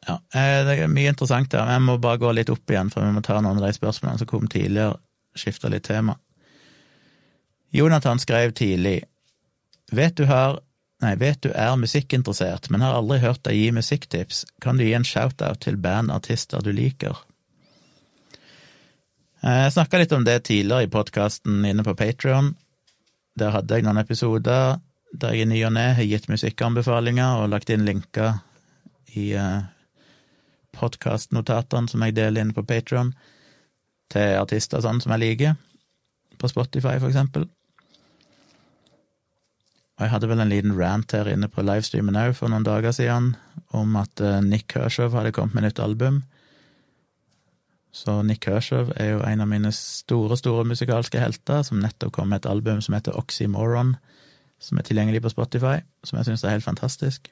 Ja, 0.07 0.21
eh, 0.33 0.61
det 0.65 0.77
er 0.79 0.91
mye 0.91 1.11
interessant 1.11 1.51
der, 1.51 1.67
jeg 1.67 1.83
må 1.83 1.97
bare 2.01 2.21
gå 2.21 2.31
litt 2.35 2.51
opp 2.53 2.71
igjen, 2.71 2.91
for 2.93 3.03
vi 3.03 3.11
må 3.15 3.23
ta 3.25 3.41
noen 3.41 3.59
av 3.59 3.67
de 3.67 3.75
spørsmålene 3.75 4.21
som 4.21 4.29
kom 4.29 4.47
tidligere, 4.47 4.95
skifte 5.37 5.69
litt 5.69 5.85
tema. 5.85 6.15
Jonathan 7.75 8.19
skrev 8.19 8.55
tidlig 8.57 9.01
Vet 9.91 10.15
du 10.17 10.25
har 10.27 10.61
Nei, 11.03 11.11
vet 11.21 11.37
du 11.45 11.51
er 11.53 11.75
musikkinteressert, 11.77 12.71
men 12.73 12.81
har 12.81 12.95
aldri 12.97 13.19
hørt 13.21 13.43
deg 13.45 13.53
gi 13.53 13.67
musikktips, 13.75 14.39
kan 14.63 14.79
du 14.79 14.81
gi 14.81 14.95
en 14.97 15.05
shout-out 15.05 15.59
til 15.61 15.77
band-artister 15.77 16.63
du 16.65 16.71
liker? 16.73 17.19
Eh, 19.43 19.59
jeg 19.67 19.75
snakka 19.75 20.01
litt 20.01 20.15
om 20.17 20.25
det 20.25 20.39
tidligere 20.49 20.87
i 20.87 20.89
podkasten 20.89 21.61
inne 21.69 21.85
på 21.85 21.93
Patrion. 21.99 22.55
Der 23.37 23.53
hadde 23.53 23.77
jeg 23.77 23.85
noen 23.85 24.01
episoder 24.01 24.79
der 25.13 25.37
jeg 25.37 25.45
i 25.45 25.51
ny 25.51 25.61
og 25.69 25.75
ne 25.77 25.85
har 25.99 26.09
gitt 26.09 26.25
musikkanbefalinger 26.33 27.43
og 27.43 27.51
lagt 27.53 27.69
inn 27.71 27.85
linker 27.85 28.41
i 29.13 29.29
eh, 29.37 29.69
podkastnotatene 30.77 31.91
som 31.91 32.05
jeg 32.05 32.15
deler 32.17 32.43
inn 32.43 32.55
på 32.55 32.65
Patron, 32.67 33.13
til 34.13 34.37
artister 34.39 34.83
sånn 34.83 35.01
som 35.03 35.13
jeg 35.15 35.23
liker, 35.25 35.57
på 36.37 36.49
Spotify, 36.51 36.95
for 37.01 37.09
eksempel. 37.09 37.47
Og 39.97 40.05
jeg 40.05 40.13
hadde 40.13 40.29
vel 40.29 40.41
en 40.43 40.51
liten 40.51 40.75
rant 40.77 41.13
her 41.15 41.27
inne 41.31 41.49
på 41.49 41.63
livestreamen 41.65 42.19
òg 42.21 42.35
for 42.37 42.53
noen 42.53 42.65
dager 42.65 42.93
siden, 42.93 43.31
om 43.75 43.95
at 43.97 44.21
eh, 44.21 44.41
Nick 44.45 44.67
Kershaw 44.69 45.09
hadde 45.17 45.33
kommet 45.33 45.57
med 45.57 45.65
nytt 45.65 45.81
album. 45.81 46.21
Så 47.97 48.19
Nick 48.21 48.43
Kershaw 48.45 48.91
er 48.95 49.15
jo 49.15 49.23
en 49.25 49.41
av 49.41 49.49
mine 49.49 49.71
store, 49.73 50.37
store 50.37 50.67
musikalske 50.69 51.17
helter, 51.17 51.63
som 51.65 51.81
nettopp 51.81 52.13
kom 52.19 52.29
med 52.29 52.43
et 52.43 52.51
album 52.51 52.83
som 52.85 52.93
heter 52.93 53.17
Oxymoron, 53.17 53.95
som 54.61 54.77
er 54.77 54.85
tilgjengelig 54.85 55.23
på 55.25 55.33
Spotify, 55.33 55.79
som 56.05 56.19
jeg 56.19 56.29
syns 56.29 56.45
er 56.45 56.53
helt 56.53 56.67
fantastisk. 56.67 57.31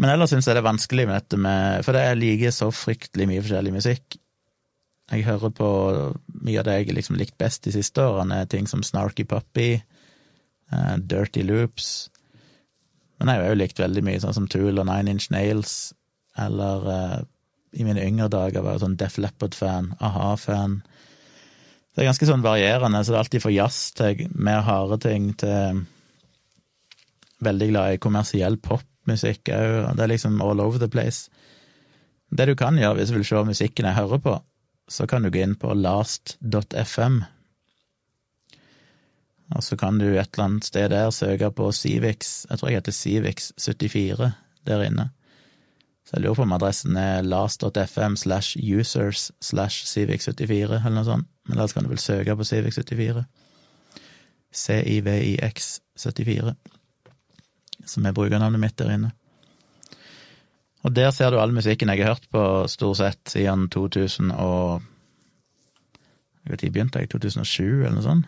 Men 0.00 0.14
ellers 0.14 0.32
syns 0.32 0.48
jeg 0.48 0.56
det 0.56 0.62
er 0.62 0.70
vanskelig 0.70 1.04
med 1.04 1.18
dette 1.18 1.38
med 1.40 1.84
For 1.84 1.98
jeg 1.98 2.16
liker 2.16 2.54
så 2.54 2.70
fryktelig 2.72 3.26
mye 3.28 3.42
forskjellig 3.44 3.74
musikk. 3.74 4.16
Jeg 5.12 5.26
hører 5.26 5.52
på 5.52 5.68
mye 6.46 6.60
av 6.62 6.68
det 6.68 6.78
jeg 6.78 6.94
liksom 6.96 7.18
likt 7.20 7.36
best 7.40 7.66
de 7.66 7.74
siste 7.74 8.00
årene, 8.00 8.46
ting 8.48 8.68
som 8.70 8.84
Snarky 8.86 9.26
Puppy, 9.28 9.82
Uh, 10.72 10.96
Dirty 10.96 11.42
Loops. 11.42 12.08
Men 13.20 13.28
jeg 13.28 13.42
har 13.42 13.52
jo 13.52 13.58
likt 13.60 13.82
veldig 13.82 14.02
mye 14.06 14.20
sånn 14.22 14.36
som 14.36 14.48
Tool 14.50 14.80
og 14.80 14.88
Nine 14.88 15.12
Inch 15.12 15.28
Nails, 15.34 15.92
eller 16.40 16.86
uh, 16.88 17.18
i 17.76 17.84
mine 17.86 18.04
yngre 18.04 18.30
dager 18.32 18.64
var 18.64 18.76
jeg 18.76 18.84
sånn 18.86 18.96
Def 19.00 19.18
Leppard-fan, 19.20 19.92
a-ha-fan. 20.00 20.80
Det 21.92 22.02
er 22.02 22.08
ganske 22.08 22.28
sånn 22.28 22.44
varierende, 22.44 23.02
så 23.04 23.12
det 23.12 23.18
er 23.18 23.24
alltid 23.26 23.44
fra 23.44 23.52
jazz 23.52 23.80
til 23.98 24.24
mer 24.32 24.64
harde 24.64 24.96
ting 25.04 25.32
til 25.40 25.84
veldig 27.44 27.68
glad 27.72 27.96
i 27.96 28.00
kommersiell 28.00 28.56
popmusikk 29.02 29.52
òg. 29.52 29.92
Det 29.98 30.06
er 30.06 30.14
liksom 30.14 30.40
all 30.40 30.62
over 30.62 30.78
the 30.78 30.88
place. 30.88 31.28
Det 32.30 32.48
du 32.48 32.54
kan 32.56 32.78
gjøre 32.78 33.02
hvis 33.02 33.12
du 33.12 33.18
vil 33.18 33.28
se 33.28 33.44
musikken 33.44 33.90
jeg 33.90 33.98
hører 33.98 34.22
på, 34.22 34.38
så 34.88 35.06
kan 35.06 35.22
du 35.22 35.30
gå 35.30 35.42
inn 35.42 35.58
på 35.58 35.74
last.fm 35.74 37.22
og 39.56 39.64
så 39.64 39.76
kan 39.76 39.98
du 39.98 40.06
et 40.06 40.28
eller 40.32 40.44
annet 40.44 40.64
sted 40.64 40.88
der 40.92 41.10
søke 41.10 41.50
på 41.50 41.72
Civix, 41.72 42.46
jeg 42.50 42.58
tror 42.58 42.68
jeg 42.68 42.80
heter 42.80 42.92
Civix74 42.92 44.30
der 44.66 44.84
inne. 44.86 45.10
Så 46.06 46.16
jeg 46.16 46.22
lurer 46.22 46.34
på 46.34 46.42
om 46.42 46.52
adressen 46.52 46.96
er 46.96 47.22
last.fm 47.22 48.16
slash 48.16 48.56
users 48.56 49.30
slash 49.40 49.86
Civix74, 49.86 50.52
eller 50.52 50.90
noe 50.90 51.04
sånt. 51.06 51.28
Men 51.46 51.58
ellers 51.58 51.74
kan 51.74 51.84
du 51.84 51.90
vel 51.90 51.98
søke 51.98 52.36
på 52.36 52.46
Civix74. 52.46 53.24
CIVIX74, 54.54 56.54
som 57.88 58.06
er 58.06 58.14
brukernavnet 58.16 58.60
mitt 58.62 58.76
der 58.78 58.94
inne. 58.94 59.12
Og 60.82 60.94
der 60.94 61.10
ser 61.14 61.30
du 61.30 61.38
all 61.38 61.54
musikken 61.54 61.92
jeg 61.92 62.02
har 62.02 62.16
hørt 62.16 62.28
på 62.30 62.44
stort 62.70 62.98
sett 62.98 63.34
siden 63.36 63.68
2000 63.70 64.32
og 64.34 64.82
Når 66.42 66.56
begynte 66.58 66.98
jeg? 66.98 67.08
2007, 67.12 67.62
eller 67.62 67.92
noe 67.94 68.02
sånt? 68.02 68.24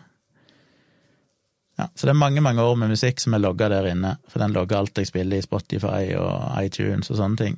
Ja, 1.75 1.89
så 1.91 2.07
det 2.07 2.13
er 2.13 2.21
mange, 2.21 2.39
mange 2.39 2.63
år 2.63 2.77
med 2.79 2.93
musikk 2.93 3.19
som 3.19 3.33
er 3.35 3.41
logga 3.43 3.67
der 3.67 3.89
inne, 3.91 4.13
for 4.31 4.39
den 4.39 4.53
logger 4.55 4.77
alt 4.77 4.95
jeg 4.97 5.09
spiller 5.09 5.35
i 5.35 5.43
Spotify 5.43 6.13
og 6.15 6.63
iTunes 6.63 7.11
og 7.11 7.19
sånne 7.19 7.41
ting. 7.41 7.57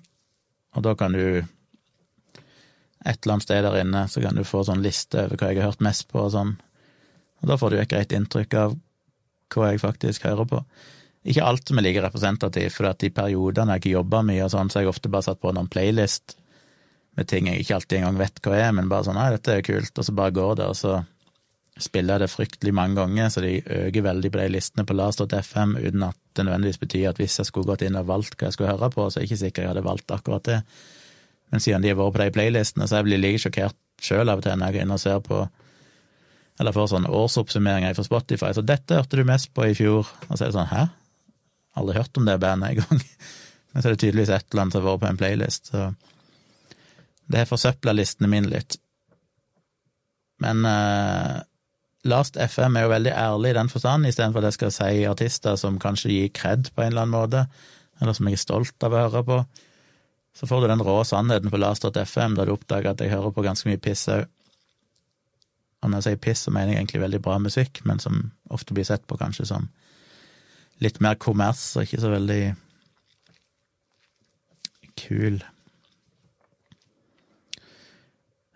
Og 0.74 0.82
da 0.82 0.96
kan 0.98 1.14
du 1.14 1.46
et 3.06 3.20
eller 3.22 3.36
annet 3.36 3.46
sted 3.46 3.64
der 3.64 3.78
inne, 3.84 4.08
så 4.10 4.24
kan 4.24 4.36
du 4.36 4.44
få 4.48 4.64
sånn 4.66 4.82
liste 4.82 5.28
over 5.28 5.38
hva 5.38 5.52
jeg 5.52 5.62
har 5.62 5.70
hørt 5.70 5.86
mest 5.86 6.08
på 6.10 6.24
og 6.26 6.34
sånn. 6.34 6.56
Og 7.44 7.52
da 7.52 7.58
får 7.62 7.70
du 7.70 7.78
et 7.78 7.92
greit 7.92 8.18
inntrykk 8.18 8.58
av 8.58 8.74
hva 9.54 9.72
jeg 9.72 9.84
faktisk 9.84 10.26
hører 10.26 10.50
på. 10.50 10.64
Ikke 11.28 11.44
alt 11.44 11.68
som 11.68 11.80
er 11.80 11.88
like 11.88 12.04
representativt, 12.04 12.76
for 12.78 12.90
at 12.90 13.04
i 13.04 13.12
periodene 13.14 13.76
jeg 13.76 13.84
ikke 13.84 13.96
jobber 13.98 14.26
mye 14.28 14.46
og 14.46 14.54
sånn, 14.54 14.72
så 14.72 14.80
har 14.80 14.86
jeg 14.86 14.94
ofte 14.94 15.12
bare 15.12 15.28
satt 15.28 15.42
på 15.44 15.52
noen 15.56 15.70
playlist 15.72 16.38
med 17.18 17.28
ting 17.28 17.50
jeg 17.50 17.64
ikke 17.64 17.76
alltid 17.80 18.00
engang 18.00 18.20
vet 18.22 18.42
hva 18.46 18.58
er, 18.58 18.74
men 18.78 18.90
bare 18.92 19.08
sånn 19.08 19.18
'nei, 19.18 19.32
dette 19.34 19.56
er 19.56 19.66
kult', 19.66 19.98
og 19.98 20.06
så 20.06 20.14
bare 20.14 20.36
går 20.38 20.60
det, 20.60 20.68
og 20.70 20.78
så 20.78 21.00
spiller 21.82 22.16
jeg 22.16 22.22
det 22.24 22.34
fryktelig 22.34 22.74
mange 22.74 22.98
ganger, 22.98 23.30
så 23.30 23.42
de 23.42 23.62
øker 23.62 24.06
veldig 24.06 24.32
på 24.34 24.40
de 24.40 24.48
listene 24.54 24.86
på 24.86 24.98
last.fm, 24.98 25.76
uten 25.78 26.04
at 26.08 26.18
det 26.36 26.46
nødvendigvis 26.46 26.82
betyr 26.82 27.10
at 27.10 27.18
hvis 27.22 27.38
jeg 27.40 27.50
skulle 27.50 27.70
gått 27.70 27.86
inn 27.86 27.98
og 27.98 28.08
valgt 28.08 28.38
hva 28.38 28.50
jeg 28.50 28.58
skulle 28.58 28.72
høre 28.72 28.90
på, 28.94 29.10
så 29.10 29.20
er 29.20 29.26
jeg 29.26 29.32
ikke 29.32 29.44
sikker 29.44 29.62
jeg 29.62 29.72
hadde 29.74 29.86
valgt 29.86 30.14
akkurat 30.14 30.46
det. 30.46 30.62
Men 31.52 31.64
siden 31.64 31.82
de 31.82 31.90
har 31.90 32.00
vært 32.00 32.14
på 32.14 32.24
de 32.24 32.36
playlistene, 32.38 32.88
så 32.88 33.00
jeg 33.00 33.08
blir 33.10 33.22
like 33.22 33.42
sjokkert 33.42 33.78
sjøl 34.02 34.30
av 34.30 34.42
og 34.42 34.46
til 34.46 34.58
når 34.58 34.68
jeg 34.68 34.78
går 34.78 34.86
inn 34.86 34.96
og 34.96 35.02
ser 35.02 35.22
på 35.26 35.48
eller 36.60 36.74
får 36.74 36.88
sånne 36.90 37.12
årsoppsummeringer 37.14 37.94
fra 37.94 38.06
Spotify. 38.06 38.54
Så 38.54 38.64
dette 38.66 38.98
hørte 38.98 39.20
du 39.20 39.28
mest 39.28 39.52
på 39.54 39.68
i 39.70 39.76
fjor. 39.78 40.10
Og 40.28 40.32
så 40.34 40.46
er 40.46 40.50
det 40.50 40.56
sånn, 40.56 40.72
hæ? 40.72 40.88
Aldri 41.78 41.98
hørt 42.00 42.18
om 42.20 42.28
det 42.28 42.40
bandet 42.42 42.76
engang. 42.76 43.04
Men 43.72 43.84
så 43.84 43.90
er 43.90 43.96
det 43.96 44.02
tydeligvis 44.02 44.34
et 44.34 44.48
eller 44.50 44.64
annet 44.64 44.76
som 44.76 44.84
har 44.84 44.90
vært 44.90 45.04
på 45.04 45.10
en 45.12 45.20
playlist, 45.22 45.72
så 45.72 45.90
det 47.28 47.42
har 47.42 47.50
forsøpla 47.50 47.92
listene 47.94 48.30
mine 48.32 48.50
litt. 48.50 48.78
Men 50.42 50.64
uh, 50.64 51.44
Last 52.08 52.38
FM 52.40 52.78
er 52.78 52.86
jo 52.86 52.94
veldig 52.94 53.12
ærlig 53.12 53.52
i 53.52 53.58
den 53.58 53.70
forstand, 53.70 54.08
istedenfor 54.08 54.40
at 54.40 54.52
jeg 54.52 54.58
skal 54.58 54.74
si 54.76 55.06
artister 55.10 55.58
som 55.60 55.80
kanskje 55.82 56.14
gir 56.14 56.30
kred 56.32 56.70
på 56.72 56.84
en 56.84 56.94
eller 56.94 57.04
annen 57.04 57.16
måte, 57.18 57.42
eller 58.00 58.16
som 58.16 58.30
jeg 58.30 58.38
er 58.38 58.44
stolt 58.46 58.88
av 58.88 58.96
å 58.96 59.02
høre 59.02 59.24
på. 59.28 59.40
Så 60.38 60.48
får 60.48 60.64
du 60.64 60.70
den 60.72 60.84
rå 60.86 61.02
sannheten 61.08 61.52
på 61.52 61.60
Last.fm, 61.60 62.38
da 62.38 62.46
du 62.46 62.54
oppdager 62.54 62.94
at 62.94 63.02
jeg 63.02 63.12
hører 63.12 63.34
på 63.36 63.44
ganske 63.44 63.68
mye 63.70 63.82
piss 63.82 64.06
òg. 64.14 64.28
Og 65.84 65.92
når 65.92 66.00
jeg 66.00 66.06
sier 66.08 66.22
piss, 66.22 66.46
så 66.46 66.54
mener 66.54 66.74
jeg 66.74 66.82
egentlig 66.82 67.04
veldig 67.04 67.22
bra 67.26 67.38
musikk, 67.42 67.82
men 67.86 68.00
som 68.02 68.32
ofte 68.54 68.74
blir 68.78 68.88
sett 68.88 69.04
på 69.10 69.18
kanskje 69.20 69.50
som 69.50 69.68
litt 70.84 71.00
mer 71.04 71.18
kommers 71.22 71.64
og 71.78 71.88
ikke 71.88 72.02
så 72.04 72.12
veldig 72.14 72.42
kul. 74.98 75.40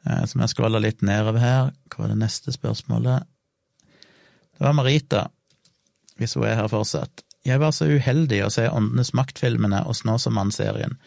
Så 0.02 0.38
vi 0.40 0.48
scroller 0.50 0.82
litt 0.82 1.04
nedover 1.06 1.42
her. 1.42 1.74
Hva 1.90 2.04
var 2.04 2.14
det 2.14 2.22
neste 2.24 2.54
spørsmålet? 2.54 3.28
Det 4.58 4.66
var 4.66 4.74
Marita, 4.78 5.28
hvis 6.18 6.36
hun 6.38 6.48
er 6.50 6.58
her 6.58 6.70
fortsatt. 6.70 7.24
Jeg 7.46 7.58
var 7.62 7.74
så 7.74 7.88
uheldig 7.90 8.44
å 8.46 8.52
se 8.54 8.68
Åndenes 8.70 9.14
makt-filmene 9.18 9.82
og 9.90 9.98
Snåsamann-serien. 9.98 10.98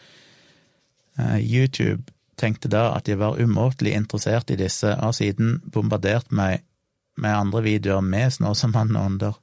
Eh, 1.15 1.39
YouTube 1.39 2.11
tenkte 2.35 2.67
da 2.71 2.89
at 2.97 3.07
jeg 3.07 3.21
var 3.21 3.39
umåtelig 3.39 3.93
interessert 3.95 4.51
i 4.51 4.59
disse, 4.59 4.91
og 4.97 5.11
har 5.11 5.15
siden 5.15 5.61
bombardert 5.71 6.31
meg 6.35 6.65
med 7.15 7.31
andre 7.31 7.63
videoer 7.63 8.03
med 8.03 8.35
Snåsamann 8.35 8.95
og 8.97 9.05
ånder. 9.05 9.39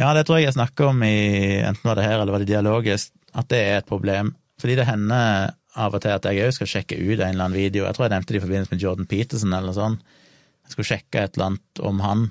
Ja, 0.00 0.12
det 0.16 0.24
tror 0.24 0.38
jeg 0.38 0.48
jeg 0.48 0.56
snakker 0.56 0.88
om 0.88 1.02
i 1.04 1.60
enten 1.60 1.84
var 1.84 1.98
det 1.98 2.06
her 2.06 2.20
eller 2.20 2.32
var 2.32 2.42
det 2.42 2.48
dialogisk, 2.48 3.12
at 3.36 3.48
det 3.52 3.60
er 3.60 3.80
et 3.80 3.88
problem. 3.88 4.32
Fordi 4.60 4.76
det 4.78 4.88
hender 4.88 5.52
av 5.82 5.94
og 5.96 6.02
til 6.04 6.14
at 6.14 6.26
jeg 6.28 6.46
òg 6.46 6.54
skal 6.56 6.70
sjekke 6.70 6.98
ut 7.00 7.18
en 7.18 7.32
eller 7.32 7.46
annen 7.46 7.56
video. 7.56 7.86
Jeg 7.86 7.96
tror 7.96 8.06
jeg 8.06 8.14
nevnte 8.14 8.34
det 8.34 8.40
i 8.40 8.44
forbindelse 8.44 8.74
med 8.74 8.84
Jordan 8.84 9.08
Peterson 9.08 9.52
eller 9.52 9.70
noe 9.70 9.76
sånt. 9.76 10.16
Jeg 10.62 10.74
skulle 10.74 10.88
sjekke 10.88 11.22
et 11.22 11.36
eller 11.36 11.50
annet 11.50 11.82
om 11.84 12.02
han. 12.04 12.26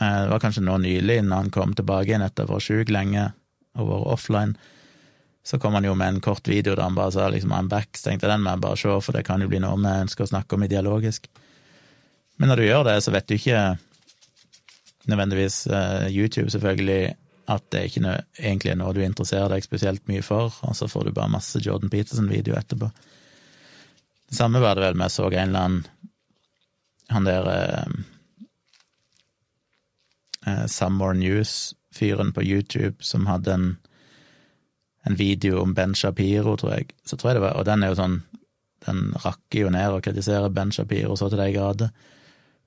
Eh, 0.00 0.20
det 0.24 0.32
var 0.32 0.42
kanskje 0.42 0.64
nå 0.64 0.78
nylig, 0.82 1.20
når 1.24 1.44
han 1.44 1.52
kom 1.54 1.74
tilbake 1.76 2.10
igjen 2.10 2.24
etter 2.26 2.44
å 2.44 2.50
ha 2.50 2.58
vært 2.58 2.68
sjuk 2.68 2.92
lenge 2.92 3.28
og 3.76 3.90
vært 3.90 4.10
offline. 4.16 4.56
Så 5.46 5.60
kom 5.62 5.76
han 5.78 5.86
jo 5.86 5.94
med 5.94 6.16
en 6.16 6.22
kort 6.24 6.48
video 6.50 6.74
der 6.74 6.82
han 6.82 6.96
bare 6.96 7.14
sa 7.14 7.28
liksom 7.30 7.52
I'm 7.54 7.68
back, 7.70 7.92
så 7.94 8.08
tenkte 8.08 8.26
jeg 8.26 8.34
den 8.34 8.42
må 8.42 8.56
jeg 8.56 8.64
bare 8.64 8.80
se, 8.80 8.96
for 9.06 9.14
det 9.14 9.26
kan 9.28 9.44
jo 9.44 9.50
bli 9.52 9.60
noe 9.62 9.78
vi 9.78 9.92
ønsker 10.02 10.26
å 10.26 10.32
snakke 10.32 10.56
om 10.56 10.64
i 10.66 10.70
dialogisk. 10.72 11.28
Men 12.36 12.50
når 12.50 12.60
du 12.60 12.66
gjør 12.66 12.88
det, 12.88 12.96
så 13.04 13.14
vet 13.14 13.28
du 13.28 13.36
ikke 13.36 13.60
nødvendigvis 15.06 15.66
uh, 15.70 16.06
YouTube, 16.10 16.50
selvfølgelig, 16.50 17.14
at 17.48 17.62
det 17.70 17.84
ikke 17.86 18.16
egentlig 18.38 18.72
er 18.72 18.78
noe 18.80 18.94
du 18.94 19.02
interesserer 19.04 19.52
deg 19.52 19.64
spesielt 19.64 20.02
mye 20.10 20.24
for, 20.26 20.54
og 20.66 20.74
så 20.76 20.88
får 20.90 21.06
du 21.06 21.12
bare 21.14 21.30
masse 21.30 21.62
Jordan 21.62 21.92
Peterson-video 21.92 22.56
etterpå. 22.58 22.90
Det 24.26 24.36
samme 24.36 24.60
var 24.62 24.74
det 24.74 24.82
vel 24.82 24.98
med 24.98 25.06
jeg 25.06 25.14
så 25.14 25.28
en 25.30 25.38
eller 25.38 25.60
annen 25.60 25.84
han 27.14 27.26
der 27.28 27.46
eh, 30.42 30.66
Summer 30.66 31.14
News-fyren 31.14 32.32
på 32.34 32.42
YouTube 32.42 32.98
som 33.06 33.28
hadde 33.30 33.54
en 33.54 33.68
en 35.06 35.14
video 35.14 35.60
om 35.62 35.74
Ben 35.74 35.94
Shapiro, 35.94 36.56
tror 36.56 36.72
jeg. 36.72 36.90
Så 37.04 37.16
tror 37.16 37.30
jeg 37.30 37.36
det 37.38 37.44
var, 37.44 37.54
Og 37.56 37.64
den 37.66 37.82
er 37.82 37.92
jo 37.92 37.98
sånn 37.98 38.16
Den 38.86 39.14
rakker 39.22 39.66
jo 39.66 39.70
ned 39.70 39.94
og 39.94 40.02
kritiserer 40.04 40.52
Ben 40.52 40.72
Shapiro 40.74 41.16
så 41.16 41.28
til 41.30 41.40
de 41.40 41.52
grader. 41.54 41.90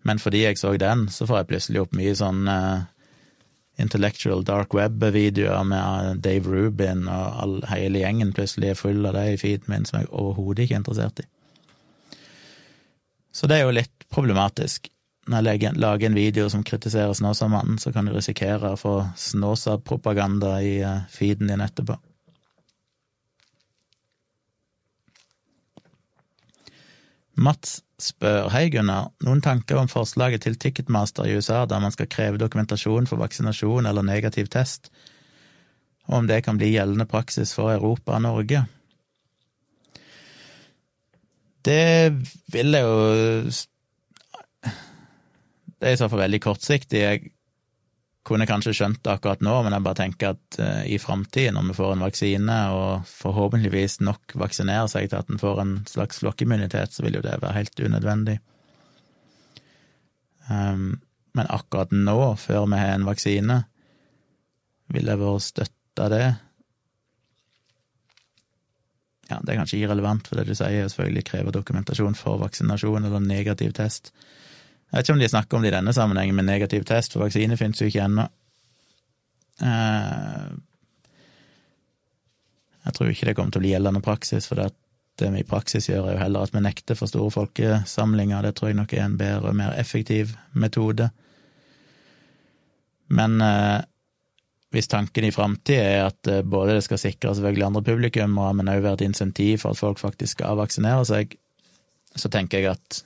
Men 0.08 0.22
fordi 0.22 0.46
jeg 0.46 0.58
så 0.58 0.76
den, 0.80 1.08
så 1.12 1.28
får 1.28 1.42
jeg 1.42 1.50
plutselig 1.50 1.82
opp 1.84 1.96
mye 1.98 2.14
sånn 2.16 2.48
uh, 2.48 2.86
intellectual 3.80 4.44
dark 4.48 4.74
web-videoer 4.76 5.66
med 5.68 6.22
Dave 6.24 6.48
Rubin, 6.48 7.08
og 7.08 7.42
all, 7.44 7.58
hele 7.72 8.04
gjengen 8.04 8.34
plutselig 8.36 8.74
er 8.74 8.80
full 8.80 9.06
av 9.08 9.18
det 9.18 9.26
i 9.34 9.42
feeden 9.42 9.72
min, 9.72 9.88
som 9.88 10.02
jeg 10.02 10.12
overhodet 10.12 10.66
ikke 10.66 10.78
er 10.78 10.84
interessert 10.84 11.24
i. 11.24 11.28
Så 13.32 13.48
det 13.48 13.60
er 13.60 13.68
jo 13.68 13.76
litt 13.76 14.08
problematisk. 14.12 14.90
Når 15.30 15.46
jeg 15.46 15.74
lager 15.78 16.10
en 16.10 16.18
video 16.18 16.48
som 16.50 16.64
kritiserer 16.66 17.14
Snåsamannen, 17.14 17.78
så 17.78 17.92
kan 17.94 18.08
du 18.08 18.16
risikere 18.16 18.74
å 18.74 18.80
få 18.80 18.94
Snåsa-propaganda 19.20 20.56
i 20.66 20.80
uh, 20.82 21.04
feeden 21.14 21.52
din 21.52 21.64
etterpå. 21.64 22.00
Mats 27.40 27.78
spør 28.04 28.50
Hei, 28.54 28.68
Gunnar. 28.74 29.12
Noen 29.26 29.42
tanker 29.44 29.80
om 29.82 29.90
forslaget 29.92 30.46
til 30.46 30.58
Ticketmaster 30.60 31.28
i 31.28 31.36
USA 31.38 31.66
der 31.70 31.82
man 31.84 31.94
skal 31.96 32.10
kreve 32.12 32.40
dokumentasjon 32.42 33.08
for 33.10 33.22
vaksinasjon 33.22 33.90
eller 33.90 34.06
negativ 34.06 34.50
test, 34.52 34.92
og 36.10 36.22
om 36.22 36.28
det 36.30 36.44
kan 36.46 36.58
bli 36.58 36.72
gjeldende 36.74 37.08
praksis 37.10 37.54
for 37.54 37.74
Europa 37.74 38.16
og 38.18 38.24
Norge? 38.26 38.64
Det 41.66 42.14
vil 42.54 42.78
jeg 42.78 42.86
jo 42.88 43.52
Det 45.80 45.88
er 45.88 45.94
i 45.94 46.00
så 46.00 46.10
fall 46.12 46.26
veldig 46.26 46.42
kortsiktig. 46.44 47.00
Jeg 47.00 47.30
kunne 48.30 48.48
kanskje 48.50 48.76
skjønt 48.78 49.02
det 49.04 49.12
akkurat 49.16 49.42
nå, 49.46 49.56
men 49.66 49.74
jeg 49.76 49.86
bare 49.86 50.00
tenker 50.00 50.36
at 50.36 50.60
uh, 50.62 50.84
i 50.86 51.00
framtiden, 51.02 51.58
når 51.58 51.72
vi 51.72 51.78
får 51.80 51.96
en 51.96 52.06
vaksine, 52.06 52.58
og 52.78 53.10
forhåpentligvis 53.10 54.00
nok 54.06 54.38
vaksinerer 54.40 54.90
seg 54.92 55.10
til 55.10 55.20
at 55.20 55.34
en 55.34 55.42
får 55.42 55.62
en 55.64 55.76
slags 55.90 56.22
flokkimmunitet, 56.22 56.94
så 56.94 57.06
vil 57.06 57.20
jo 57.20 57.26
det 57.26 57.40
være 57.42 57.58
helt 57.58 57.86
unødvendig. 57.90 58.38
Um, 60.50 61.00
men 61.38 61.50
akkurat 61.50 61.92
nå, 61.94 62.20
før 62.42 62.70
vi 62.70 62.82
har 62.82 62.96
en 62.98 63.10
vaksine, 63.10 63.64
vil 64.90 65.10
jeg 65.10 65.22
vært 65.22 65.46
støtta 65.46 66.08
det. 66.14 66.28
Ja, 69.30 69.38
det 69.46 69.54
er 69.54 69.60
kanskje 69.60 69.84
irrelevant, 69.84 70.26
for 70.26 70.40
det 70.40 70.48
du 70.50 70.56
sier, 70.58 70.86
er 70.86 70.90
selvfølgelig 70.90 71.28
krever 71.28 71.54
dokumentasjon 71.54 72.18
for 72.18 72.42
vaksinasjon 72.42 73.06
eller 73.06 73.22
negativ 73.22 73.76
test. 73.78 74.10
Jeg 74.90 74.98
vet 74.98 75.06
ikke 75.06 75.14
om 75.14 75.22
de 75.22 75.30
snakker 75.30 75.58
om 75.58 75.66
det 75.66 75.70
i 75.70 75.76
denne 75.78 75.94
sammenhengen, 75.94 76.36
med 76.36 76.48
negativ 76.48 76.86
test 76.90 77.14
for 77.14 77.22
vaksine 77.22 77.58
finnes 77.60 77.82
jo 77.82 77.90
ikke 77.90 78.08
ennå. 78.08 78.26
Eh, 79.62 80.48
jeg 82.88 82.96
tror 82.96 83.12
ikke 83.12 83.28
det 83.30 83.36
kommer 83.38 83.54
til 83.54 83.62
å 83.62 83.66
bli 83.68 83.74
gjeldende 83.76 84.02
praksis, 84.02 84.48
for 84.50 84.58
det, 84.58 84.72
det 85.22 85.30
vi 85.36 85.44
i 85.44 85.48
praksis 85.48 85.92
gjør, 85.92 86.08
er 86.08 86.18
jo 86.18 86.24
heller 86.24 86.48
at 86.48 86.56
vi 86.56 86.64
nekter 86.66 86.98
for 86.98 87.12
store 87.12 87.36
folkesamlinger. 87.36 88.48
Det 88.48 88.56
tror 88.58 88.72
jeg 88.72 88.80
nok 88.80 88.96
er 88.96 89.06
en 89.06 89.20
bedre 89.20 89.52
og 89.52 89.60
mer 89.60 89.78
effektiv 89.78 90.34
metode. 90.58 91.12
Men 93.14 93.38
eh, 93.46 93.82
hvis 94.74 94.90
tanken 94.90 95.26
i 95.26 95.34
framtida 95.34 95.86
er 95.86 96.08
at 96.08 96.30
eh, 96.30 96.42
både 96.46 96.80
det 96.80 96.88
skal 96.88 97.02
sikre 97.02 97.36
selvfølgelig 97.36 97.68
andre 97.68 97.86
publikummere, 97.86 98.58
men 98.58 98.74
òg 98.74 98.84
være 98.86 99.02
et 99.02 99.06
insentiv 99.10 99.62
for 99.64 99.74
at 99.74 99.82
folk 99.82 100.02
faktisk 100.02 100.40
skal 100.40 100.58
vaksinere 100.58 101.06
seg, 101.10 101.38
så 102.18 102.30
tenker 102.34 102.62
jeg 102.62 102.74
at 102.74 103.04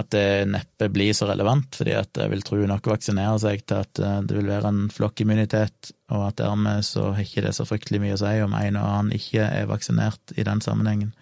at 0.00 0.10
det 0.14 0.48
neppe 0.50 0.88
blir 0.92 1.14
så 1.16 1.28
relevant, 1.28 1.76
fordi 1.78 1.94
at 1.98 2.18
jeg 2.18 2.32
vil 2.32 2.42
tro 2.46 2.58
nok 2.68 2.88
vaksinere 2.92 3.36
seg 3.42 3.62
til 3.68 3.84
at 3.84 4.00
eh, 4.02 4.18
det 4.26 4.36
vil 4.36 4.50
være 4.50 4.72
en 4.72 4.82
flokkimmunitet, 4.92 5.92
og 6.10 6.26
at 6.28 6.40
dermed 6.40 6.84
så 6.86 7.10
har 7.14 7.24
ikke 7.24 7.44
det 7.46 7.54
så 7.56 7.66
fryktelig 7.68 8.02
mye 8.02 8.16
å 8.16 8.20
si 8.22 8.34
om 8.44 8.56
en 8.56 8.80
og 8.80 8.88
annen 8.88 9.16
ikke 9.16 9.46
er 9.46 9.70
vaksinert 9.70 10.34
i 10.36 10.46
den 10.46 10.62
sammenhengen, 10.64 11.14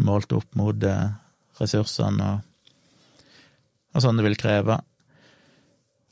målt 0.00 0.32
opp 0.36 0.48
mot 0.58 0.88
eh, 0.88 1.12
ressursene 1.60 2.30
og, 2.30 2.48
og 3.92 4.04
sånn 4.04 4.16
det 4.16 4.24
vil 4.24 4.40
kreve. 4.40 4.78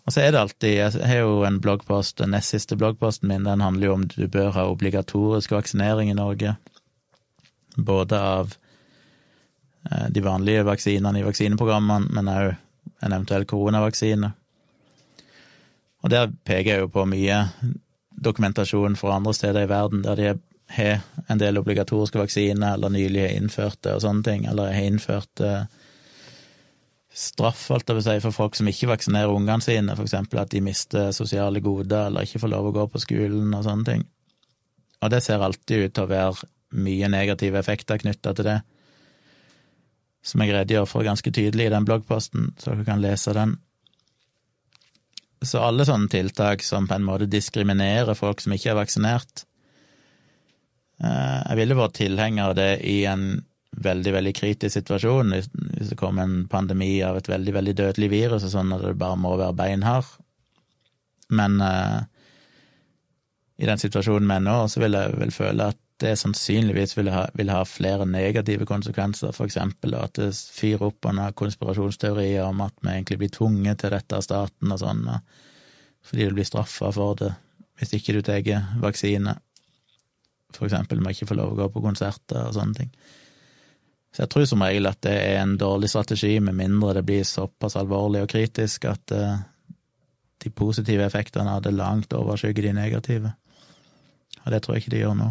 Og 0.05 0.13
så 0.13 0.25
er 0.25 0.33
det 0.35 0.41
alltid 0.41 0.73
Jeg 0.75 1.07
har 1.07 1.21
jo 1.23 1.45
en 1.47 1.61
bloggpost, 1.63 2.19
den 2.19 2.35
nest 2.35 2.53
siste 2.53 2.77
bloggposten 2.77 3.31
min, 3.31 3.47
den 3.47 3.63
handler 3.65 3.87
jo 3.87 3.95
om 3.95 4.09
du 4.11 4.27
bør 4.29 4.51
ha 4.57 4.67
obligatorisk 4.69 5.55
vaksinering 5.55 6.11
i 6.11 6.19
Norge, 6.19 6.57
både 7.77 8.19
av 8.19 8.57
de 10.13 10.21
vanlige 10.21 10.65
vaksinene 10.69 11.23
i 11.23 11.25
vaksineprogrammene, 11.25 12.13
men 12.13 12.29
òg 12.29 12.51
en 13.01 13.15
eventuell 13.15 13.47
koronavaksine. 13.49 14.33
Og 16.01 16.13
der 16.13 16.31
peker 16.45 16.71
jeg 16.73 16.85
jo 16.85 16.93
på 16.93 17.07
mye 17.09 17.43
dokumentasjon 18.25 18.97
fra 19.01 19.17
andre 19.17 19.35
steder 19.37 19.65
i 19.65 19.71
verden 19.71 20.05
der 20.05 20.17
de 20.17 20.31
har 20.71 21.01
en 21.29 21.41
del 21.41 21.59
obligatoriske 21.59 22.21
vaksiner, 22.21 22.75
eller 22.75 22.93
nylig 22.95 23.25
har 23.25 23.37
innført 23.37 23.81
det 23.85 23.97
og 23.97 24.05
sånne 24.05 24.27
ting, 24.27 24.45
eller 24.47 24.71
har 24.71 24.87
innført 24.87 25.43
eh, 25.43 25.65
straff, 27.11 27.65
alt 27.75 27.91
jeg 27.91 27.99
vil 27.99 28.07
si, 28.07 28.17
for 28.23 28.37
folk 28.37 28.59
som 28.59 28.71
ikke 28.71 28.93
vaksinerer 28.93 29.35
ungene 29.35 29.65
sine, 29.65 29.97
eksempel 29.99 30.45
at 30.45 30.53
de 30.55 30.63
mister 30.63 31.11
sosiale 31.17 31.63
goder 31.65 32.07
eller 32.07 32.27
ikke 32.27 32.45
får 32.45 32.53
lov 32.53 32.71
å 32.71 32.75
gå 32.77 32.87
på 32.93 33.03
skolen 33.03 33.51
og 33.57 33.67
sånne 33.67 33.89
ting. 33.89 34.07
Og 35.01 35.11
det 35.11 35.25
ser 35.25 35.43
alltid 35.43 35.89
ut 35.89 35.97
til 35.97 36.07
å 36.07 36.13
være 36.13 36.51
mye 36.87 37.09
negative 37.11 37.59
effekter 37.59 37.99
knytta 37.99 38.37
til 38.37 38.47
det 38.47 38.61
som 40.23 40.43
jeg 40.45 40.53
redegjør 40.55 40.89
for 40.89 41.07
ganske 41.07 41.33
tydelig 41.33 41.69
i 41.69 41.73
den 41.73 41.87
bloggposten, 41.89 42.53
så 42.61 42.75
dere 42.75 42.87
kan 42.89 43.03
lese 43.03 43.35
den. 43.37 43.57
Så 45.41 45.63
alle 45.65 45.87
sånne 45.89 46.11
tiltak 46.13 46.65
som 46.65 46.89
på 46.89 46.99
en 46.99 47.07
måte 47.07 47.31
diskriminerer 47.31 48.19
folk 48.19 48.43
som 48.45 48.53
ikke 48.53 48.75
er 48.75 48.83
vaksinert, 48.83 49.47
Eh, 51.01 51.39
jeg 51.49 51.59
ville 51.63 51.79
vært 51.79 51.97
tilhenger 51.97 52.51
av 52.51 52.57
det 52.59 52.71
i 52.85 53.03
en 53.09 53.41
veldig, 53.81 54.13
veldig 54.19 54.33
kritisk 54.37 54.75
situasjon, 54.77 55.33
hvis, 55.33 55.49
det 55.89 55.97
kom 55.99 56.19
en 56.21 56.43
pandemi 56.51 56.99
av 57.07 57.17
et 57.17 57.31
veldig, 57.31 57.55
veldig 57.57 57.77
dødelig 57.79 58.11
virus 58.13 58.45
og 58.45 58.53
sånn, 58.53 58.75
at 58.77 58.85
det 58.85 58.99
bare 59.01 59.21
må 59.21 59.37
være 59.41 59.57
beinhard. 59.57 60.09
Men 61.33 61.61
uh, 61.63 62.03
i 63.63 63.69
den 63.69 63.81
situasjonen 63.81 64.27
vi 64.27 64.37
er 64.37 64.45
nå, 64.45 64.57
så 64.69 64.83
vil 64.83 64.99
jeg 64.99 65.15
vel 65.23 65.33
føle 65.33 65.71
at 65.73 65.79
det 66.01 66.15
sannsynligvis 66.17 66.97
vil 66.97 67.11
ha, 67.13 67.27
vil 67.37 67.53
ha 67.53 67.61
flere 67.69 68.07
negative 68.09 68.67
konsekvenser, 68.69 69.35
eksempel 69.45 69.95
at 69.99 70.17
det 70.17 70.31
fyrer 70.33 70.89
opp 70.89 71.07
under 71.11 71.35
konspirasjonsteorier 71.37 72.47
om 72.47 72.63
at 72.65 72.75
vi 72.81 72.95
egentlig 72.95 73.21
blir 73.21 73.33
tvunget 73.35 73.83
til 73.83 73.95
dette 73.95 74.17
av 74.17 74.25
staten 74.25 74.73
og 74.73 74.81
sånn, 74.81 75.05
fordi 76.07 76.29
du 76.29 76.37
blir 76.39 76.49
straffa 76.49 76.93
for 76.97 77.21
det 77.21 77.35
hvis 77.81 77.95
ikke 77.97 78.13
du 78.13 78.21
tar 78.25 78.43
vaksine. 78.83 79.35
For 80.53 80.67
eksempel 80.67 81.01
må 81.01 81.15
ikke 81.15 81.31
få 81.31 81.37
lov 81.39 81.55
å 81.55 81.63
gå 81.63 81.69
på 81.73 81.83
konserter 81.85 82.43
og 82.45 82.57
sånne 82.57 82.77
ting. 82.77 82.91
Så 84.11 84.25
jeg 84.25 84.33
tror 84.33 84.47
som 84.51 84.65
regel 84.67 84.91
at 84.91 84.99
det 85.07 85.15
er 85.15 85.39
en 85.41 85.55
dårlig 85.57 85.89
strategi, 85.89 86.35
med 86.43 86.59
mindre 86.59 86.97
det 86.99 87.07
blir 87.07 87.25
såpass 87.25 87.79
alvorlig 87.79 88.25
og 88.25 88.33
kritisk 88.33 88.89
at 88.91 89.15
uh, 89.15 89.39
de 90.43 90.51
positive 90.51 91.07
effektene 91.07 91.55
det 91.63 91.73
langt 91.77 92.13
overskygger 92.17 92.69
de 92.69 92.75
negative. 92.75 93.33
Og 94.45 94.51
det 94.53 94.63
tror 94.63 94.77
jeg 94.77 94.85
ikke 94.85 94.97
de 94.97 95.05
gjør 95.05 95.17
nå. 95.21 95.31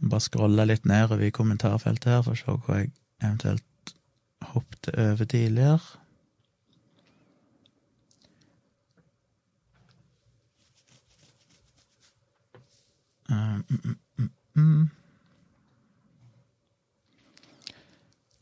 Bare 0.00 0.24
scrolle 0.24 0.64
litt 0.64 0.86
nedover 0.88 1.26
i 1.26 1.34
kommentarfeltet 1.34 2.08
her 2.08 2.22
for 2.24 2.32
å 2.32 2.40
se 2.40 2.54
hvor 2.54 2.78
jeg 2.78 2.92
eventuelt 3.20 3.94
hoppet 4.54 4.94
over 4.96 5.28
tidligere. 5.28 5.80
Mm, 13.30 13.62
mm, 13.68 14.30
mm, 14.56 14.88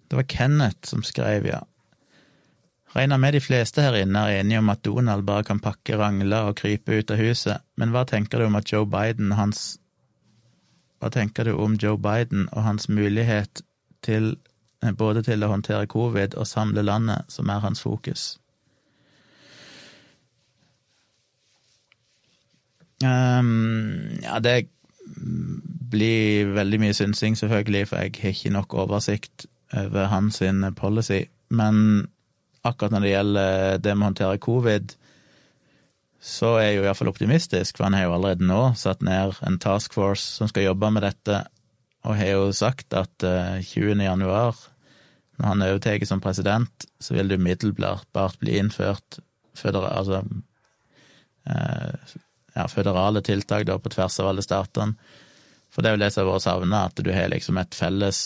det 0.09 0.17
var 0.17 0.23
Kenneth 0.23 0.89
som 0.89 1.03
skrev, 1.03 1.47
ja. 1.47 1.61
Regner 2.95 3.19
med 3.21 3.35
de 3.37 3.41
fleste 3.45 3.83
her 3.85 3.99
inne 4.01 4.23
er 4.25 4.41
enige 4.41 4.63
om 4.63 4.71
at 4.73 4.81
Donald 4.85 5.27
bare 5.29 5.45
kan 5.45 5.61
pakke 5.61 5.99
rangler 6.01 6.49
og 6.49 6.57
krype 6.63 7.03
ut 7.03 7.11
av 7.13 7.21
huset, 7.21 7.61
men 7.77 7.93
hva 7.93 8.07
tenker 8.09 8.41
du 8.41 8.47
om 8.47 8.57
at 8.57 8.73
Joe 8.73 8.89
Biden 8.89 9.35
hans 9.37 9.77
Hva 10.99 11.11
tenker 11.15 11.47
du 11.47 11.55
om 11.55 11.77
Joe 11.79 11.99
Biden 11.99 12.49
og 12.53 12.65
hans 12.67 12.89
mulighet 12.89 13.63
til 14.03 14.37
eh, 14.85 14.93
både 14.93 15.23
til 15.23 15.45
å 15.45 15.53
håndtere 15.53 15.87
covid 15.91 16.35
og 16.35 16.47
samle 16.47 16.83
landet, 16.83 17.29
som 17.29 17.49
er 17.49 17.63
hans 17.63 17.83
fokus? 17.83 18.39
Um, 23.05 24.19
ja, 24.25 24.41
det 24.43 24.67
blir 25.91 26.51
veldig 26.57 26.81
mye 26.83 26.95
synsing, 26.95 27.39
selvfølgelig, 27.39 27.89
for 27.89 28.03
jeg 28.03 28.15
har 28.23 28.35
ikke 28.35 28.51
nok 28.51 28.75
oversikt 28.75 29.47
over 29.77 30.11
hans 30.11 30.43
policy. 30.77 31.25
Men 31.49 32.09
akkurat 32.65 32.93
når 32.93 33.01
det 33.01 33.13
gjelder 33.13 33.79
det 33.79 33.95
med 33.95 34.05
å 34.05 34.09
håndtere 34.11 34.43
covid, 34.43 34.97
så 36.29 36.55
er 36.59 36.67
jeg 36.67 36.79
jo 36.79 36.83
iallfall 36.85 37.11
optimistisk, 37.11 37.79
for 37.79 37.89
han 37.89 37.97
har 37.97 38.09
jo 38.09 38.17
allerede 38.17 38.47
nå 38.47 38.61
satt 38.77 39.01
ned 39.07 39.39
en 39.47 39.57
task 39.63 39.95
force 39.97 40.27
som 40.39 40.51
skal 40.51 40.67
jobbe 40.67 40.91
med 40.93 41.07
dette, 41.07 41.39
og 42.05 42.19
har 42.19 42.35
jo 42.35 42.51
sagt 42.57 42.95
at 42.97 43.25
20. 43.25 43.95
Eh, 43.95 44.05
januar, 44.05 44.59
når 45.39 45.49
han 45.49 45.65
overtar 45.69 46.05
som 46.09 46.21
president, 46.21 46.87
så 47.01 47.17
vil 47.17 47.31
det 47.31 47.39
umiddelbart 47.41 48.39
bli 48.43 48.59
innført 48.61 49.21
fødera, 49.57 49.95
altså, 49.99 50.23
eh, 51.49 52.19
ja, 52.55 52.67
føderale 52.69 53.23
tiltak 53.25 53.65
da, 53.67 53.79
på 53.79 53.93
tvers 53.95 54.21
av 54.21 54.31
alle 54.31 54.45
statene. 54.45 54.95
For 55.73 55.83
det 55.83 55.91
er 55.91 55.97
jo 55.97 56.03
det 56.05 56.13
som 56.13 56.25
har 56.25 56.33
vært 56.33 56.47
savna, 56.47 56.85
at 56.89 57.03
du 57.05 57.11
har 57.13 57.33
liksom 57.33 57.59
et 57.61 57.77
felles 57.77 58.21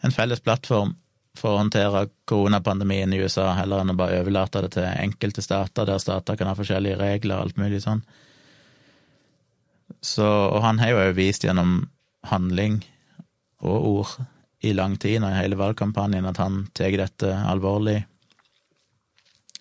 en 0.00 0.14
felles 0.14 0.40
plattform 0.40 0.94
for 1.40 1.54
å 1.54 1.60
håndtere 1.62 2.06
koronapandemien 2.28 3.12
i 3.12 3.20
USA, 3.22 3.50
heller 3.56 3.82
enn 3.82 3.94
å 3.94 3.98
bare 3.98 4.20
overlate 4.20 4.64
det 4.66 4.74
til 4.76 4.88
enkelte 4.88 5.44
stater, 5.44 5.88
der 5.88 6.02
stater 6.02 6.36
kan 6.36 6.50
ha 6.50 6.56
forskjellige 6.58 7.00
regler 7.00 7.38
og 7.38 7.48
alt 7.48 7.60
mulig 7.60 7.80
sånn. 7.84 8.02
Så, 10.00 10.26
og 10.26 10.60
han 10.64 10.80
har 10.80 10.92
jo 10.92 11.02
òg 11.02 11.16
vist 11.18 11.44
gjennom 11.44 11.82
handling 12.30 12.80
og 13.64 13.88
ord 13.90 14.14
i 14.64 14.74
lang 14.76 14.96
tid, 15.00 15.22
og 15.24 15.32
i 15.32 15.40
hele 15.40 15.58
valgkampanjen, 15.60 16.28
at 16.28 16.40
han 16.40 16.66
tar 16.76 16.96
dette 17.00 17.32
alvorlig. 17.48 18.02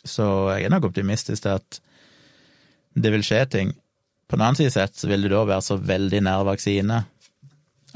Så 0.03 0.25
jeg 0.53 0.67
er 0.67 0.73
nok 0.73 0.89
optimistisk 0.91 1.45
til 1.45 1.55
at 1.55 1.80
det 2.99 3.11
vil 3.13 3.23
skje 3.23 3.45
ting. 3.51 3.73
På 4.27 4.36
den 4.36 4.45
annen 4.45 4.59
side 4.59 4.75
sett 4.75 4.99
så 4.99 5.07
vil 5.09 5.23
det 5.25 5.32
da 5.32 5.45
være 5.47 5.65
så 5.65 5.80
veldig 5.80 6.21
nær 6.27 6.45
vaksine 6.47 7.03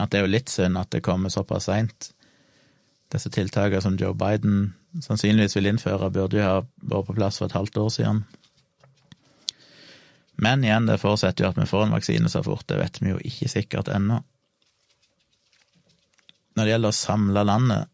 at 0.01 0.09
det 0.09 0.19
er 0.19 0.23
jo 0.25 0.33
litt 0.33 0.49
synd 0.49 0.79
at 0.79 0.89
det 0.95 1.03
kommer 1.05 1.29
såpass 1.29 1.67
seint 1.69 2.09
disse 3.13 3.29
tiltakene 3.33 3.81
som 3.83 3.97
Joe 3.99 4.15
Biden 4.17 4.73
sannsynligvis 5.01 5.57
vil 5.57 5.69
innføre, 5.71 6.11
burde 6.13 6.39
jo 6.39 6.45
ha 6.45 6.57
vært 6.81 7.09
på 7.09 7.17
plass 7.17 7.39
for 7.39 7.49
et 7.49 7.57
halvt 7.57 7.79
år 7.81 7.93
siden. 7.93 8.23
Men 10.43 10.63
igjen, 10.65 10.89
det 10.89 10.99
forutsetter 11.01 11.45
jo 11.45 11.51
at 11.53 11.59
vi 11.61 11.69
får 11.69 11.87
en 11.87 11.95
vaksine 11.95 12.29
så 12.29 12.43
fort, 12.45 12.65
det 12.69 12.81
vet 12.81 13.01
vi 13.01 13.13
jo 13.13 13.21
ikke 13.21 13.49
sikkert 13.51 13.91
ennå. 13.93 14.19
Når 16.53 16.65
det 16.65 16.73
gjelder 16.73 16.93
å 16.93 16.97
samle 16.97 17.43
landet, 17.47 17.89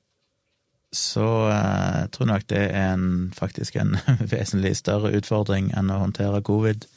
så 0.95 1.25
eh, 1.51 1.97
jeg 2.01 2.11
tror 2.15 2.29
nok 2.31 2.47
det 2.49 2.61
er 2.65 2.93
en, 2.95 3.09
faktisk 3.35 3.77
en 3.77 3.93
vesentlig 4.33 4.73
større 4.79 5.11
utfordring 5.19 5.69
enn 5.77 5.91
å 5.93 5.99
håndtere 6.01 6.41
covid. 6.45 6.87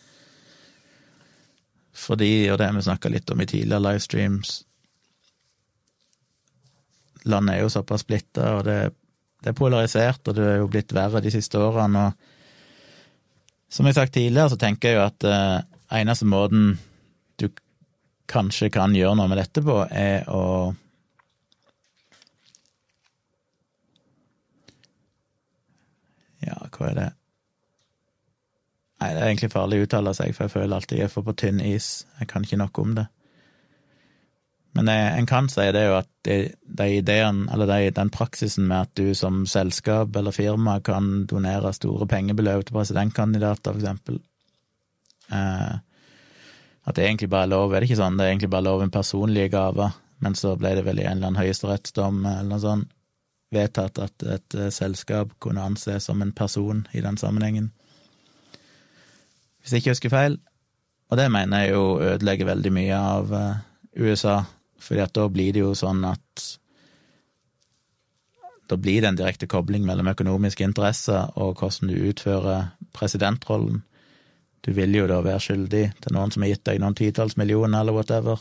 Fordi, 1.93 2.33
og 2.51 2.59
det 2.59 2.71
har 2.71 2.77
vi 2.79 2.85
snakka 2.87 3.13
litt 3.13 3.31
om 3.31 3.43
i 3.43 3.47
tidligere 3.47 3.85
livestreams, 3.85 4.63
landet 7.29 7.57
er 7.57 7.65
jo 7.65 7.73
såpass 7.73 8.05
splitta, 8.05 8.57
og 8.59 8.65
det, 8.67 8.79
det, 9.43 9.53
er 9.53 9.59
polarisert, 9.59 10.27
og 10.29 10.37
det 10.37 10.47
er 10.49 10.61
jo 10.63 10.71
blitt 10.71 10.95
verre 10.97 11.23
de 11.25 11.33
siste 11.35 11.61
årene. 11.61 12.07
Og 12.09 13.73
som 13.73 13.87
jeg 13.87 13.95
har 13.95 14.03
sagt 14.03 14.17
tidligere, 14.19 14.53
så 14.53 14.61
tenker 14.61 14.91
jeg 14.93 14.99
jo 14.99 15.07
at 15.07 15.29
eh, 15.29 15.59
eneste 16.03 16.29
måten 16.29 16.77
du 17.41 17.49
kanskje 18.31 18.71
kan 18.73 18.95
gjøre 18.97 19.17
noe 19.19 19.31
med 19.31 19.43
dette 19.43 19.65
på, 19.65 19.83
er 19.89 20.29
å 20.33 20.75
Ja, 26.43 26.57
hva 26.75 26.89
er 26.89 26.97
det 26.99 27.11
Nei, 29.03 29.09
det 29.15 29.21
er 29.21 29.29
egentlig 29.29 29.51
farlig 29.51 29.81
å 29.81 29.85
uttale 29.87 30.13
seg, 30.15 30.31
for 30.35 30.47
jeg 30.47 30.53
føler 30.55 30.77
alltid 30.77 31.01
jeg 31.01 31.11
for 31.11 31.27
på 31.27 31.33
tynn 31.35 31.59
is. 31.63 32.05
Jeg 32.21 32.29
kan 32.31 32.45
ikke 32.47 32.59
nok 32.61 32.79
om 32.79 32.93
det. 32.95 33.09
Men 34.73 34.89
en 34.89 35.27
kan 35.29 35.51
si 35.53 35.65
det 35.75 35.83
jo 35.85 35.99
at 35.99 36.09
de, 36.25 36.37
de 36.65 36.87
ideene, 36.97 37.45
eller 37.53 37.69
de, 37.69 37.91
den 37.93 38.11
praksisen 38.13 38.69
med 38.71 38.87
at 38.87 38.93
du 38.97 39.13
som 39.15 39.43
selskap 39.47 40.17
eller 40.17 40.33
firma 40.33 40.79
kan 40.81 41.27
donere 41.29 41.75
store 41.77 42.09
pengebeløp 42.09 42.65
til 42.65 42.79
presidentkandidater, 42.79 43.75
for 43.75 43.83
eksempel 43.83 44.21
eh, 45.29 45.75
At 46.83 46.97
det 46.97 47.05
egentlig 47.05 47.29
bare 47.31 47.47
er 47.47 47.53
lov, 47.53 47.75
er 47.75 47.83
det 47.83 47.91
ikke 47.91 48.01
sånn? 48.01 48.17
Det 48.17 48.25
er 48.25 48.33
egentlig 48.33 48.51
bare 48.55 48.67
lov 48.71 48.83
en 48.83 48.95
personlige 48.95 49.53
gaver, 49.53 49.93
men 50.25 50.35
så 50.35 50.57
ble 50.57 50.73
det 50.79 50.87
vel 50.87 51.03
i 51.03 51.05
en 51.05 51.19
eller 51.19 51.29
annen 51.29 51.43
høyesterettsdom 51.43 52.25
eller 52.25 52.49
noe 52.49 52.65
sånt 52.65 52.91
vedtatt 53.53 54.01
at 54.01 54.25
et 54.25 54.57
uh, 54.57 54.71
selskap 54.73 55.35
kunne 55.43 55.61
anses 55.61 56.09
som 56.09 56.23
en 56.25 56.33
person 56.33 56.87
i 56.97 57.03
den 57.05 57.19
sammenhengen. 57.21 57.69
Hvis 59.61 59.75
jeg 59.75 59.83
ikke 59.83 59.93
husker 59.93 60.13
feil. 60.15 60.39
Og 61.13 61.19
det 61.21 61.29
mener 61.29 61.67
jeg 61.67 61.75
jo 61.75 62.01
ødelegger 62.01 62.49
veldig 62.49 62.73
mye 62.73 62.97
av 62.97 63.35
uh, 63.37 63.61
USA 64.01 64.39
fordi 64.83 65.05
at 65.05 65.15
da 65.17 65.29
blir 65.31 65.55
det 65.55 65.63
jo 65.63 65.73
sånn 65.79 66.05
at 66.09 66.49
da 68.71 68.79
blir 68.81 69.03
det 69.03 69.11
en 69.11 69.19
direkte 69.19 69.49
kobling 69.51 69.85
mellom 69.85 70.09
økonomiske 70.13 70.65
interesser 70.65 71.33
og 71.37 71.61
hvordan 71.61 71.91
du 71.91 72.09
utfører 72.09 72.71
presidentrollen. 72.97 73.83
Du 74.65 74.73
vil 74.73 74.95
jo 74.95 75.09
da 75.11 75.19
være 75.25 75.43
skyldig 75.43 75.83
til 76.01 76.15
noen 76.17 76.33
som 76.33 76.45
har 76.45 76.55
gitt 76.55 76.65
deg 76.69 76.81
noen 76.81 76.97
titalls 76.97 77.37
millioner 77.37 77.83
eller 77.83 77.97
whatever, 77.97 78.41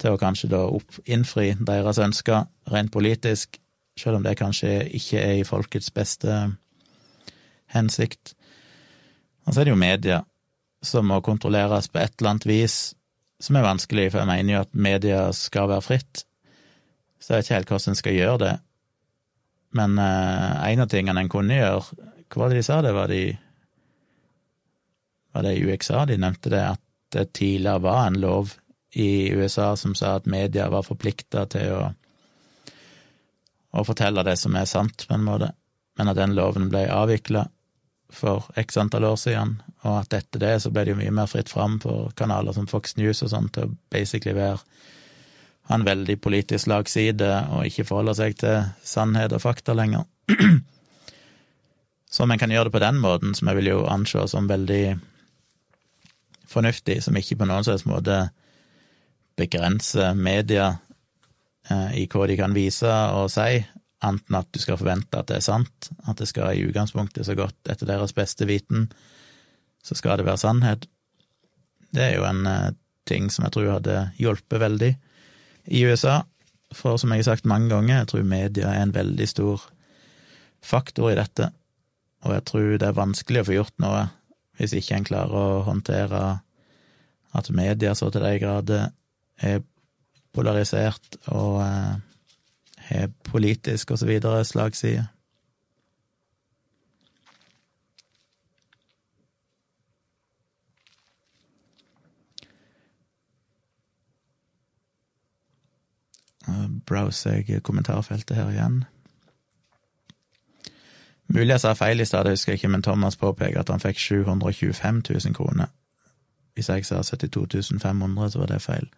til 0.00 0.14
å 0.14 0.20
kanskje 0.20 0.50
da 0.54 0.62
innfri 1.04 1.52
deres 1.60 2.00
ønsker 2.00 2.46
rent 2.72 2.92
politisk, 2.94 3.58
selv 3.98 4.20
om 4.20 4.24
det 4.24 4.38
kanskje 4.40 4.86
ikke 4.96 5.20
er 5.20 5.40
i 5.40 5.46
folkets 5.46 5.92
beste 5.92 6.38
hensikt. 7.74 8.34
Og 9.44 9.52
så 9.52 9.60
er 9.60 9.68
det 9.68 9.74
jo 9.74 9.82
media 9.82 10.22
som 10.82 11.06
må 11.10 11.20
kontrolleres 11.20 11.90
på 11.90 12.00
et 12.02 12.14
eller 12.18 12.34
annet 12.34 12.48
vis, 12.48 12.76
som 13.42 13.58
er 13.58 13.66
vanskelig, 13.66 14.10
for 14.12 14.22
jeg 14.22 14.30
mener 14.30 14.54
jo 14.54 14.60
at 14.62 14.76
media 14.78 15.22
skal 15.34 15.70
være 15.72 15.84
fritt. 15.84 16.22
Så 17.18 17.32
jeg 17.32 17.40
vet 17.40 17.48
ikke 17.48 17.58
helt 17.58 17.72
hvordan 17.72 17.92
en 17.92 17.98
skal 17.98 18.16
gjøre 18.16 18.40
det. 18.42 18.52
Men 19.78 19.96
uh, 19.98 20.62
en 20.68 20.84
av 20.84 20.90
tingene 20.92 21.24
en 21.24 21.32
kunne 21.32 21.56
gjøre 21.56 22.08
Hva 22.28 22.42
var 22.42 22.52
det 22.52 22.58
de 22.58 22.64
sa? 22.66 22.82
Det 22.84 22.90
var 22.92 23.08
de 23.08 23.22
Var 25.32 25.46
det 25.46 25.54
i 25.56 25.62
UXA 25.64 26.02
de 26.10 26.18
nevnte 26.20 26.52
det, 26.52 26.60
at 26.74 26.82
det 27.12 27.32
tidligere 27.36 27.84
var 27.84 28.06
en 28.06 28.20
lov 28.20 28.52
i 28.92 29.32
USA 29.32 29.70
som 29.76 29.94
sa 29.96 30.18
at 30.18 30.28
media 30.28 30.66
var 30.72 30.84
forplikta 30.84 31.46
til 31.52 31.72
å, 31.72 31.82
å 33.72 33.84
fortelle 33.84 34.24
det 34.24 34.36
som 34.40 34.56
er 34.56 34.68
sant, 34.68 35.06
på 35.08 35.16
en 35.16 35.24
måte, 35.24 35.48
men 35.96 36.12
at 36.12 36.18
den 36.20 36.36
loven 36.36 36.68
ble 36.72 36.84
avvikla 36.92 37.46
for 38.12 38.46
x 38.60 38.76
antall 38.80 39.08
år 39.08 39.18
siden, 39.20 39.56
og 39.82 40.02
at 40.02 40.16
etter 40.20 40.42
det 40.42 40.54
så 40.62 40.70
ble 40.70 40.84
det 40.84 40.94
jo 40.94 41.00
mye 41.00 41.14
mer 41.14 41.30
fritt 41.30 41.50
fram 41.52 41.78
for 41.82 42.12
kanaler 42.18 42.54
som 42.56 42.68
Fox 42.70 42.96
News 42.98 43.24
og 43.24 43.32
sånn 43.32 43.48
til 43.54 43.68
å 43.68 43.74
basically 43.92 44.36
være 44.36 44.60
ha 45.70 45.78
en 45.78 45.86
veldig 45.86 46.18
politisk 46.20 46.66
lagside 46.70 47.30
og 47.54 47.66
ikke 47.68 47.86
forholde 47.86 48.16
seg 48.18 48.36
til 48.40 48.64
sannhet 48.86 49.34
og 49.34 49.44
fakta 49.44 49.76
lenger. 49.78 50.04
Så 52.12 52.26
om 52.26 52.32
en 52.34 52.40
kan 52.40 52.52
gjøre 52.52 52.68
det 52.68 52.74
på 52.74 52.82
den 52.82 52.98
måten, 53.00 53.34
som 53.34 53.48
jeg 53.48 53.60
vil 53.60 53.70
jo 53.70 53.84
anse 53.88 54.26
som 54.28 54.50
veldig 54.50 54.98
fornuftig, 56.52 56.98
som 57.00 57.16
ikke 57.16 57.38
på 57.40 57.48
noen 57.48 57.64
slags 57.64 57.86
måte 57.88 58.26
begrenser 59.40 60.12
media 60.18 60.66
eh, 61.70 62.02
i 62.02 62.08
hva 62.12 62.26
de 62.28 62.36
kan 62.36 62.52
vise 62.52 62.90
og 63.16 63.30
si, 63.32 63.62
enten 64.02 64.36
at 64.38 64.48
du 64.52 64.60
skal 64.62 64.78
forvente 64.80 65.18
at 65.18 65.28
det 65.30 65.38
er 65.38 65.46
sant, 65.46 65.90
at 66.08 66.18
det 66.18 66.28
skal 66.30 66.56
i 66.56 66.64
utgangspunktet 66.66 67.26
så 67.26 67.36
godt 67.38 67.70
etter 67.70 67.88
deres 67.88 68.14
beste 68.16 68.48
viten, 68.48 68.88
så 69.82 69.96
skal 69.98 70.18
det 70.18 70.26
være 70.26 70.42
sannhet. 70.42 70.86
Det 71.92 72.04
er 72.04 72.16
jo 72.16 72.26
en 72.26 72.46
eh, 72.48 72.74
ting 73.08 73.30
som 73.32 73.46
jeg 73.46 73.56
tror 73.56 73.74
hadde 73.76 73.96
hjulpet 74.18 74.62
veldig 74.62 74.92
i 75.72 75.82
USA, 75.86 76.22
for 76.72 76.96
som 76.98 77.12
jeg 77.12 77.22
har 77.22 77.32
sagt 77.32 77.48
mange 77.48 77.70
ganger, 77.72 78.00
jeg 78.00 78.10
tror 78.12 78.26
media 78.26 78.70
er 78.72 78.86
en 78.86 78.94
veldig 78.94 79.28
stor 79.28 79.66
faktor 80.62 81.10
i 81.12 81.18
dette, 81.18 81.50
og 82.22 82.36
jeg 82.36 82.46
tror 82.48 82.70
det 82.78 82.88
er 82.88 82.96
vanskelig 82.96 83.42
å 83.42 83.48
få 83.48 83.56
gjort 83.58 83.78
noe 83.82 84.06
hvis 84.60 84.74
ikke 84.78 84.98
en 84.98 85.06
klarer 85.06 85.34
å 85.34 85.62
håndtere 85.66 86.22
at 87.32 87.48
media 87.54 87.94
så 87.98 88.10
til 88.12 88.22
de 88.22 88.32
grader 88.38 88.90
er 89.42 89.62
polarisert 90.32 91.16
og 91.32 91.60
eh, 91.64 91.94
har 93.00 93.10
politisk 93.24 93.90
og 93.90 93.98
så 93.98 94.06
videre 94.06 94.44
slagside. 94.44 95.06
Browser 106.86 107.42
jeg 107.48 107.62
kommentarfeltet 107.62 108.36
her 108.36 108.50
igjen. 108.50 108.84
Mulig 111.32 111.48
jeg 111.48 111.60
sa 111.60 111.72
feil 111.72 112.00
i 112.00 112.04
stad, 112.04 112.28
husker 112.28 112.52
jeg 112.52 112.58
ikke, 112.58 112.68
men 112.68 112.82
Thomas 112.82 113.16
påpeker 113.16 113.60
at 113.60 113.70
han 113.72 113.80
fikk 113.80 113.98
725 113.98 115.02
000 115.24 115.34
kroner. 115.34 115.70
Hvis 116.54 116.68
jeg 116.68 116.84
sa 116.84 117.02
72 117.02 117.72
500, 117.82 118.30
så 118.30 118.38
var 118.38 118.46
det 118.46 118.62
feil. 118.62 118.88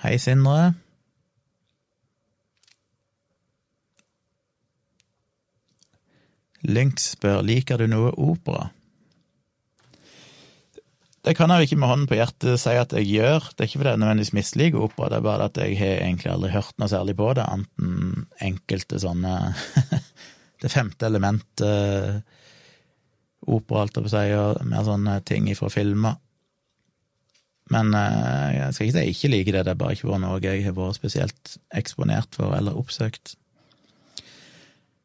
Hei, 0.00 0.14
Sindre. 0.16 0.70
Lynx 6.64 7.10
spør 7.18 7.42
liker 7.44 7.82
du 7.82 7.84
noe 7.92 8.14
opera. 8.16 8.70
Det 11.20 11.34
kan 11.36 11.52
jeg 11.52 11.60
jo 11.60 11.68
ikke 11.68 11.78
med 11.82 11.90
hånden 11.90 12.08
på 12.08 12.16
hjertet 12.16 12.62
si 12.62 12.78
at 12.80 12.94
jeg 12.96 13.10
gjør. 13.10 13.50
Det 13.50 13.60
er 13.60 13.68
ikke 13.68 13.82
fordi 13.82 13.92
jeg 13.92 14.00
nødvendigvis 14.00 14.32
misliker 14.38 14.86
opera, 14.86 15.10
det 15.12 15.18
er 15.18 15.28
bare 15.28 15.50
at 15.50 15.60
jeg 15.60 15.76
har 15.82 16.00
egentlig 16.06 16.32
aldri 16.32 16.54
hørt 16.56 16.80
noe 16.80 16.92
særlig 16.94 17.16
på 17.20 17.28
det, 17.36 17.44
annet 17.44 18.40
enkelte 18.48 19.02
sånne 19.04 19.36
Det 20.60 20.68
femte 20.68 21.08
elementet, 21.08 22.24
opera, 23.48 23.84
alt 23.84 24.00
jeg 24.00 24.04
på 24.04 24.08
å 24.08 24.16
si, 24.16 24.26
og 24.36 24.66
mer 24.68 24.88
sånne 24.88 25.20
ting 25.28 25.46
ifra 25.52 25.68
filmer. 25.72 26.18
Men 27.70 27.94
eh, 27.94 28.56
jeg 28.56 28.74
skal 28.74 28.86
ikke 28.86 28.96
si 28.96 29.04
jeg 29.04 29.14
ikke 29.14 29.32
liker 29.34 29.56
det, 29.56 29.64
det 29.66 29.74
er 29.74 29.80
bare 29.80 29.96
ikke 29.96 30.10
vært 30.10 30.24
noe 30.24 30.42
jeg 30.42 30.64
har 30.66 30.76
vært 30.76 30.98
spesielt 30.98 31.56
eksponert 31.78 32.38
for 32.38 32.56
eller 32.56 32.78
oppsøkt. 32.78 33.36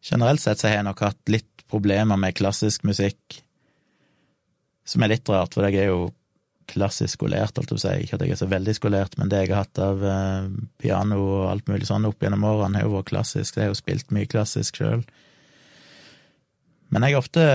Generelt 0.06 0.42
sett 0.42 0.62
så 0.62 0.70
har 0.70 0.80
jeg 0.80 0.88
nok 0.88 1.04
hatt 1.06 1.34
litt 1.34 1.66
problemer 1.70 2.18
med 2.22 2.38
klassisk 2.38 2.86
musikk, 2.86 3.40
som 4.86 5.02
er 5.02 5.16
litt 5.16 5.30
rart, 5.30 5.54
for 5.58 5.66
jeg 5.66 5.82
er 5.82 5.90
jo 5.90 6.10
klassisk 6.70 7.20
skolert, 7.20 7.58
holdt 7.58 7.70
jeg 7.70 7.78
på 7.78 7.78
å 7.78 7.84
si. 7.84 7.94
Ikke 8.06 8.18
at 8.18 8.26
jeg 8.26 8.34
er 8.34 8.42
så 8.42 8.50
veldig 8.50 8.76
skolert, 8.78 9.18
men 9.22 9.30
det 9.30 9.44
jeg 9.44 9.54
har 9.54 9.66
hatt 9.66 9.82
av 9.82 10.02
eh, 10.10 10.50
piano 10.82 11.22
og 11.22 11.46
alt 11.52 11.70
mulig 11.70 11.90
sånn 11.90 12.06
opp 12.10 12.22
gjennom 12.22 12.46
årene, 12.50 12.82
har 12.82 12.90
jo 12.90 12.98
vært 12.98 13.12
klassisk. 13.14 13.58
Jeg 13.58 13.68
har 13.68 13.74
jo 13.74 13.78
spilt 13.78 14.14
mye 14.14 14.30
klassisk 14.30 14.82
sjøl. 14.82 15.06
Men 16.94 17.06
jeg 17.06 17.16
har 17.16 17.22
ofte 17.22 17.46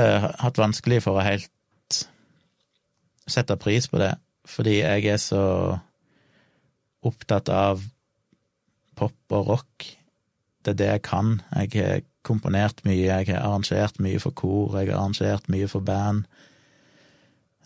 hatt 0.43 0.59
vanskelig 0.59 1.03
for 1.07 1.19
å 1.19 1.27
helt 1.27 2.03
sette 3.31 3.55
pris 3.63 3.87
på 3.91 3.99
det 4.03 4.15
fordi 4.49 4.81
jeg 4.81 5.07
er 5.13 5.21
så 5.21 5.45
opptatt 7.07 7.49
av 7.53 7.83
pop 8.99 9.37
og 9.37 9.49
rock. 9.49 9.89
Det 10.65 10.75
er 10.75 10.79
det 10.79 10.89
jeg 10.91 11.03
kan. 11.09 11.35
Jeg 11.57 11.73
har 11.77 12.07
komponert 12.27 12.83
mye, 12.85 13.07
jeg 13.09 13.31
har 13.31 13.45
arrangert 13.47 14.01
mye 14.01 14.21
for 14.21 14.37
kor, 14.37 14.77
jeg 14.79 14.91
har 14.91 14.99
arrangert 14.99 15.49
mye 15.49 15.69
for 15.69 15.85
band. 15.85 16.27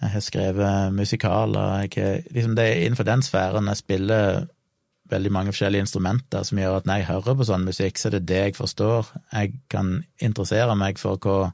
Jeg 0.01 0.11
har 0.11 0.21
skrevet 0.21 0.95
musikaler. 0.95 1.87
Har, 1.97 2.23
liksom 2.31 2.55
det 2.57 2.65
er 2.65 2.85
innenfor 2.85 3.09
den 3.09 3.23
sfæren 3.23 3.71
jeg 3.71 3.83
spiller 3.83 4.47
veldig 5.11 5.33
mange 5.33 5.53
forskjellige 5.53 5.85
instrumenter 5.85 6.43
som 6.43 6.59
gjør 6.59 6.79
at 6.79 6.87
når 6.87 7.01
jeg 7.01 7.09
hører 7.11 7.37
på 7.37 7.47
sånn 7.49 7.67
musikk, 7.67 7.99
så 7.99 8.09
er 8.09 8.17
det 8.17 8.29
det 8.29 8.41
jeg 8.41 8.57
forstår. 8.57 9.11
Jeg 9.33 9.53
kan 9.71 9.99
interessere 10.19 10.77
meg 10.79 10.99
for 10.99 11.21
hva 11.21 11.51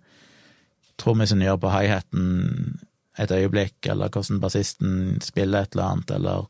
trommisen 1.01 1.43
gjør 1.43 1.59
på 1.63 1.73
high-haten 1.73 2.79
et 3.21 3.31
øyeblikk, 3.31 3.87
eller 3.87 4.09
hvordan 4.09 4.41
bassisten 4.41 5.21
spiller 5.21 5.63
et 5.63 5.77
eller 5.77 5.85
annet, 5.85 6.11
eller 6.11 6.49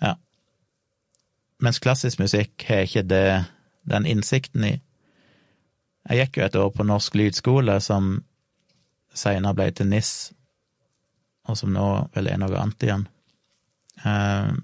Ja. 0.00 0.14
Mens 1.60 1.78
klassisk 1.78 2.18
musikk 2.18 2.64
har 2.68 2.86
ikke 2.86 3.02
det, 3.02 3.44
den 3.90 4.06
innsikten 4.06 4.64
i. 4.64 4.80
Jeg 6.08 6.18
gikk 6.18 6.36
jo 6.36 6.44
et 6.44 6.56
år 6.56 6.70
på 6.70 6.82
Norsk 6.82 7.14
lydskole, 7.14 7.80
som 7.80 8.24
seinere 9.14 9.54
ble 9.54 9.70
til 9.70 9.86
NIS, 9.86 10.32
og 11.48 11.56
som 11.56 11.72
nå 11.74 12.08
vel 12.14 12.30
er 12.30 12.40
noe 12.40 12.56
annet 12.56 12.86
igjen. 12.86 13.06
Uh, 14.04 14.56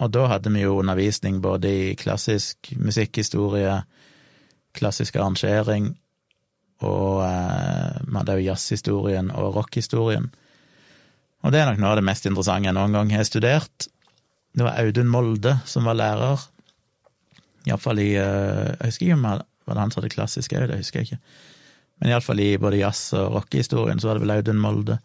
og 0.00 0.10
da 0.10 0.26
hadde 0.32 0.52
vi 0.54 0.64
jo 0.64 0.78
undervisning 0.80 1.42
både 1.42 1.68
i 1.68 1.94
klassisk 1.94 2.72
musikkhistorie, 2.80 3.82
klassisk 4.74 5.16
arrangering 5.16 5.92
og 6.84 7.22
eh, 7.24 8.00
vi 8.04 8.16
hadde 8.18 8.36
jo 8.38 8.46
jazzhistorien 8.48 9.30
og 9.34 9.56
rockhistorien. 9.58 10.28
Og 11.44 11.52
det 11.52 11.60
er 11.60 11.68
nok 11.68 11.80
noe 11.82 11.92
av 11.92 12.00
det 12.00 12.06
mest 12.08 12.28
interessante 12.28 12.70
jeg 12.70 12.76
noen 12.76 12.96
gang 12.96 13.12
har 13.12 13.26
studert. 13.28 13.88
Det 14.54 14.64
var 14.64 14.78
Audun 14.80 15.10
Molde 15.12 15.56
som 15.68 15.88
var 15.88 15.98
lærer, 15.98 16.44
iallfall 17.68 18.00
i 18.02 18.12
eh, 18.20 18.70
Jeg 18.76 18.92
husker 18.92 19.08
ikke 19.08 19.18
om 19.18 19.26
det 19.28 19.72
var 19.72 19.80
han 19.80 19.92
som 19.92 20.02
hadde 20.02 20.12
klassisk 20.12 20.52
òg, 20.52 20.68
det 20.68 20.80
husker 20.82 21.00
jeg 21.00 21.08
ikke. 21.08 21.40
Men 22.00 22.12
iallfall 22.12 22.42
i 22.44 22.50
både 22.60 22.82
jazz- 22.82 23.16
og 23.16 23.32
rockehistorien 23.38 24.00
så 24.00 24.10
var 24.10 24.18
det 24.18 24.26
vel 24.26 24.34
Audun 24.36 24.60
Molde, 24.60 24.98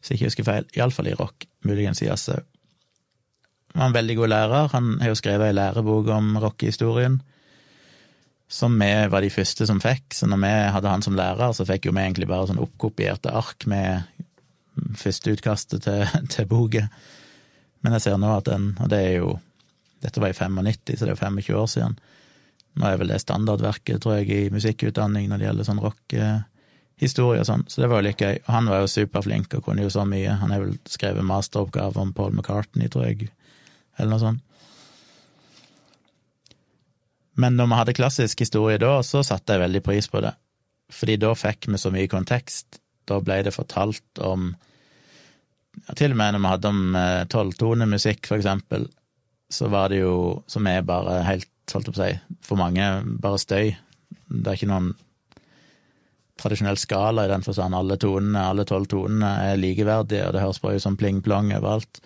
hvis 0.00 0.10
jeg 0.10 0.18
ikke 0.18 0.30
husker 0.30 0.48
feil. 0.48 0.68
Iallfall 0.74 1.10
i 1.12 1.16
rock, 1.18 1.46
muligens 1.66 2.02
i 2.02 2.10
jazz 2.10 2.28
òg. 2.34 2.42
Han 3.76 3.82
var 3.82 3.90
en 3.90 3.96
veldig 3.98 4.16
god 4.16 4.30
lærer. 4.32 4.68
Han 4.72 4.92
har 5.02 5.10
jo 5.12 5.18
skrevet 5.18 5.50
ei 5.50 5.56
lærebok 5.56 6.08
om 6.14 6.38
rockehistorien 6.40 7.20
som 8.48 8.78
vi 8.78 8.90
var 9.10 9.24
de 9.24 9.30
første 9.32 9.66
som 9.66 9.80
fikk. 9.82 10.14
Så 10.14 10.28
når 10.30 10.42
vi 10.42 10.52
hadde 10.76 10.92
han 10.92 11.02
som 11.02 11.16
lærer, 11.18 11.52
så 11.52 11.66
fikk 11.66 11.88
jo 11.88 11.94
vi 11.96 12.04
egentlig 12.04 12.28
bare 12.30 12.48
sånn 12.50 12.62
oppkopierte 12.62 13.34
ark 13.34 13.66
med 13.70 14.06
førsteutkastet 14.96 15.86
til, 15.86 16.04
til 16.32 16.48
boka. 16.50 16.86
Men 17.82 17.96
jeg 17.96 18.06
ser 18.06 18.20
nå 18.20 18.32
at 18.36 18.48
den, 18.48 18.72
og 18.80 18.90
det 18.92 19.02
er 19.02 19.18
jo 19.20 19.36
Dette 20.04 20.20
var 20.20 20.28
i 20.28 20.36
95, 20.36 20.92
så 20.92 21.06
det 21.06 21.08
er 21.08 21.14
jo 21.14 21.18
25 21.18 21.56
år 21.56 21.68
siden. 21.72 21.94
Nå 22.76 22.84
er 22.84 22.98
vel 23.00 23.08
det 23.10 23.22
standardverket, 23.22 23.96
tror 24.04 24.18
jeg, 24.18 24.28
i 24.28 24.52
musikkutdanning 24.52 25.30
når 25.30 25.40
det 25.40 25.46
gjelder 25.46 25.66
sånn 25.66 25.80
rockehistorie 25.80 27.40
og 27.40 27.48
sånn, 27.48 27.64
så 27.66 27.80
det 27.80 27.88
var 27.90 28.02
jo 28.02 28.06
litt 28.10 28.20
gøy. 28.20 28.36
Og 28.44 28.50
han 28.52 28.68
var 28.70 28.82
jo 28.82 28.90
superflink 28.92 29.56
og 29.56 29.64
kunne 29.64 29.86
jo 29.86 29.90
så 29.90 30.04
mye. 30.06 30.36
Han 30.42 30.52
har 30.52 30.60
vel 30.62 30.76
skrevet 30.92 31.26
masteroppgave 31.26 32.04
om 32.04 32.12
Paul 32.14 32.36
McCartney, 32.36 32.92
tror 32.92 33.08
jeg, 33.08 33.30
eller 33.96 34.12
noe 34.12 34.22
sånt. 34.22 34.44
Men 37.40 37.56
når 37.58 37.68
vi 37.68 37.78
hadde 37.80 37.96
klassisk 37.96 38.40
historie 38.44 38.80
da, 38.80 38.98
så 39.04 39.22
satte 39.26 39.54
jeg 39.54 39.64
veldig 39.66 39.82
pris 39.84 40.08
på 40.12 40.22
det, 40.24 40.32
fordi 40.92 41.18
da 41.20 41.34
fikk 41.36 41.68
vi 41.68 41.80
så 41.80 41.92
mye 41.94 42.10
kontekst. 42.10 42.80
Da 43.06 43.20
ble 43.22 43.42
det 43.46 43.54
fortalt 43.54 44.22
om 44.24 44.50
ja, 45.76 45.92
Til 45.94 46.14
og 46.14 46.18
med 46.18 46.32
når 46.34 46.40
vi 46.42 46.52
hadde 46.54 46.70
om 46.72 46.94
eh, 46.96 47.24
tolvtonemusikk, 47.30 48.24
for 48.26 48.40
eksempel, 48.40 48.86
så 49.52 49.68
var 49.70 49.92
det 49.92 50.00
jo, 50.00 50.42
som 50.48 50.66
er 50.66 50.86
bare 50.86 51.20
helt, 51.26 51.50
holdt 51.72 51.90
jeg 51.90 51.94
på 51.94 52.00
å 52.00 52.06
si, 52.06 52.38
for 52.46 52.58
mange 52.58 52.86
bare 53.20 53.42
støy. 53.42 53.74
Det 54.26 54.48
er 54.48 54.56
ikke 54.56 54.70
noen 54.70 54.94
tradisjonell 56.40 56.78
skala 56.80 57.26
i 57.26 57.30
den 57.30 57.44
forstand. 57.44 57.76
Alle 57.76 57.98
tonene, 58.00 58.46
alle 58.50 58.66
tonene 58.68 59.32
er 59.50 59.60
likeverdige, 59.60 60.26
og 60.28 60.36
det 60.36 60.42
høres 60.42 60.62
bare 60.64 60.80
ut 60.80 60.84
som 60.84 60.96
pling-plong 60.98 61.52
overalt. 61.56 62.00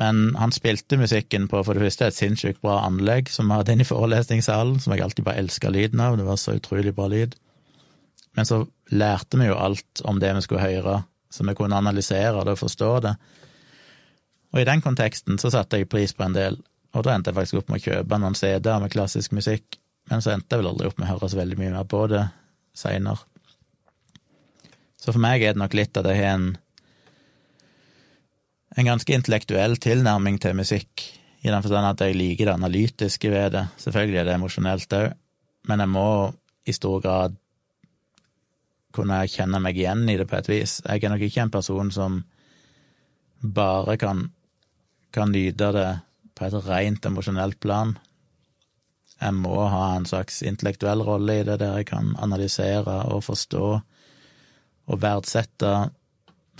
Men 0.00 0.34
han 0.40 0.52
spilte 0.52 0.96
musikken 0.96 1.44
på 1.50 1.60
for 1.66 1.76
det 1.76 1.84
første 1.84 2.08
et 2.08 2.16
sinnssykt 2.16 2.62
bra 2.64 2.78
anlegg 2.86 3.28
som 3.28 3.50
vi 3.50 3.58
hadde 3.58 3.74
inne 3.76 3.84
i 3.84 3.88
forelesningssalen, 3.88 4.78
som 4.80 4.94
jeg 4.94 5.04
alltid 5.04 5.26
bare 5.26 5.42
elska 5.42 5.72
lyden 5.72 6.00
av, 6.00 6.16
det 6.16 6.24
var 6.24 6.40
så 6.40 6.56
utrolig 6.56 6.94
bra 6.96 7.10
lyd. 7.12 7.36
Men 8.38 8.48
så 8.48 8.62
lærte 8.94 9.36
vi 9.36 9.50
jo 9.50 9.58
alt 9.60 10.00
om 10.08 10.20
det 10.22 10.32
vi 10.38 10.44
skulle 10.46 10.64
høre, 10.64 11.02
så 11.30 11.44
vi 11.44 11.54
kunne 11.58 11.76
analysere 11.76 12.44
det 12.46 12.54
og 12.54 12.62
forstå 12.62 12.90
det. 13.04 13.14
Og 14.54 14.62
i 14.62 14.66
den 14.66 14.80
konteksten 14.82 15.38
så 15.38 15.52
satte 15.52 15.78
jeg 15.78 15.90
pris 15.90 16.16
på 16.16 16.24
en 16.24 16.34
del, 16.34 16.56
og 16.96 17.04
da 17.04 17.14
endte 17.14 17.30
jeg 17.30 17.38
faktisk 17.38 17.60
opp 17.60 17.68
med 17.70 17.82
å 17.82 17.90
kjøpe 17.90 18.18
noen 18.22 18.38
CD-er 18.38 18.80
med 18.82 18.94
klassisk 18.94 19.36
musikk, 19.36 19.76
men 20.10 20.24
så 20.24 20.32
endte 20.32 20.56
jeg 20.56 20.62
vel 20.62 20.72
aldri 20.72 20.88
opp 20.88 20.98
med 20.98 21.10
å 21.10 21.12
høre 21.12 21.28
så 21.30 21.38
veldig 21.38 21.60
mye 21.60 21.74
mer 21.76 21.86
på 21.90 22.06
det 22.10 22.24
seinere. 22.74 23.20
Så 25.00 25.12
for 25.12 25.22
meg 25.22 25.44
er 25.44 25.54
det 25.54 25.60
nok 25.60 25.76
litt 25.76 25.96
at 25.96 26.08
jeg 26.08 26.18
har 26.24 26.34
en 26.38 26.50
en 28.76 28.86
ganske 28.86 29.14
intellektuell 29.14 29.76
tilnærming 29.82 30.38
til 30.42 30.56
musikk, 30.58 31.06
i 31.40 31.48
den 31.48 31.62
forstand 31.62 31.88
at 31.88 32.02
jeg 32.04 32.18
liker 32.18 32.50
det 32.50 32.58
analytiske 32.58 33.30
ved 33.32 33.54
det. 33.56 33.64
Selvfølgelig 33.80 34.18
er 34.20 34.28
det 34.28 34.34
emosjonelt 34.36 34.96
òg, 34.98 35.14
men 35.68 35.82
jeg 35.82 35.90
må 35.90 36.10
i 36.68 36.74
stor 36.76 37.00
grad 37.00 37.38
kunne 38.94 39.22
kjenne 39.30 39.60
meg 39.62 39.78
igjen 39.78 40.04
i 40.10 40.18
det 40.18 40.26
på 40.28 40.38
et 40.38 40.50
vis. 40.50 40.80
Jeg 40.84 41.02
er 41.02 41.12
nok 41.12 41.24
ikke 41.24 41.42
en 41.46 41.54
person 41.54 41.90
som 41.94 42.20
bare 43.40 43.96
kan, 43.96 44.28
kan 45.14 45.32
nyte 45.32 45.70
det 45.74 45.90
på 46.36 46.46
et 46.46 46.56
rent 46.66 47.06
emosjonelt 47.06 47.60
plan. 47.62 47.94
Jeg 49.20 49.36
må 49.36 49.56
ha 49.68 49.96
en 49.96 50.08
slags 50.08 50.40
intellektuell 50.46 51.02
rolle 51.04 51.40
i 51.40 51.46
det, 51.46 51.58
der 51.60 51.80
jeg 51.80 51.90
kan 51.90 52.14
analysere 52.18 53.02
og 53.12 53.24
forstå 53.24 53.64
og 54.90 55.00
verdsette 55.00 55.72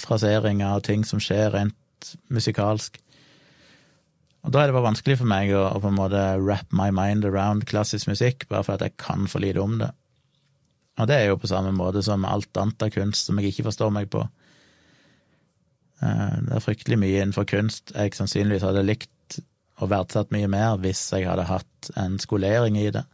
fraseringer 0.00 0.76
og 0.76 0.84
ting 0.86 1.04
som 1.04 1.20
skjer 1.22 1.50
rent 1.54 1.76
musikalsk. 2.32 2.98
Og 4.40 4.52
da 4.54 4.62
er 4.62 4.70
det 4.70 4.76
bare 4.76 4.88
vanskelig 4.88 5.18
for 5.20 5.28
meg 5.28 5.52
å, 5.52 5.66
å, 5.68 5.80
på 5.82 5.90
en 5.90 5.98
måte 5.98 6.20
wrap 6.40 6.70
my 6.72 6.88
mind 6.94 7.26
around 7.28 7.66
klassisk 7.68 8.08
musikk, 8.08 8.46
bare 8.48 8.64
for 8.66 8.76
at 8.76 8.84
jeg 8.86 8.96
kan 9.00 9.26
for 9.28 9.44
lite 9.44 9.60
om 9.60 9.76
det. 9.82 9.90
Og 11.00 11.08
det 11.08 11.16
er 11.16 11.30
jo 11.30 11.40
på 11.40 11.50
samme 11.50 11.72
måte 11.76 12.02
som 12.04 12.24
alt 12.28 12.56
annet 12.60 12.84
av 12.84 12.92
kunst 12.94 13.28
som 13.28 13.40
jeg 13.40 13.52
ikke 13.52 13.68
forstår 13.68 13.92
meg 13.94 14.08
på. 14.12 14.24
Eh, 16.00 16.36
det 16.46 16.56
er 16.56 16.64
fryktelig 16.64 16.98
mye 17.00 17.20
innenfor 17.20 17.48
kunst 17.48 17.92
jeg 17.94 18.16
sannsynligvis 18.16 18.64
hadde 18.64 18.86
likt 18.86 19.40
og 19.80 19.92
verdsatt 19.92 20.32
mye 20.34 20.48
mer 20.50 20.80
hvis 20.80 21.06
jeg 21.14 21.28
hadde 21.28 21.48
hatt 21.48 21.92
en 22.00 22.18
skolering 22.20 22.76
i 22.80 22.90
det, 22.92 23.04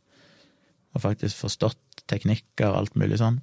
og 0.95 1.05
faktisk 1.05 1.45
forstått 1.45 2.07
teknikker 2.11 2.71
og 2.71 2.81
alt 2.81 2.99
mulig 2.99 3.21
sånn. 3.23 3.41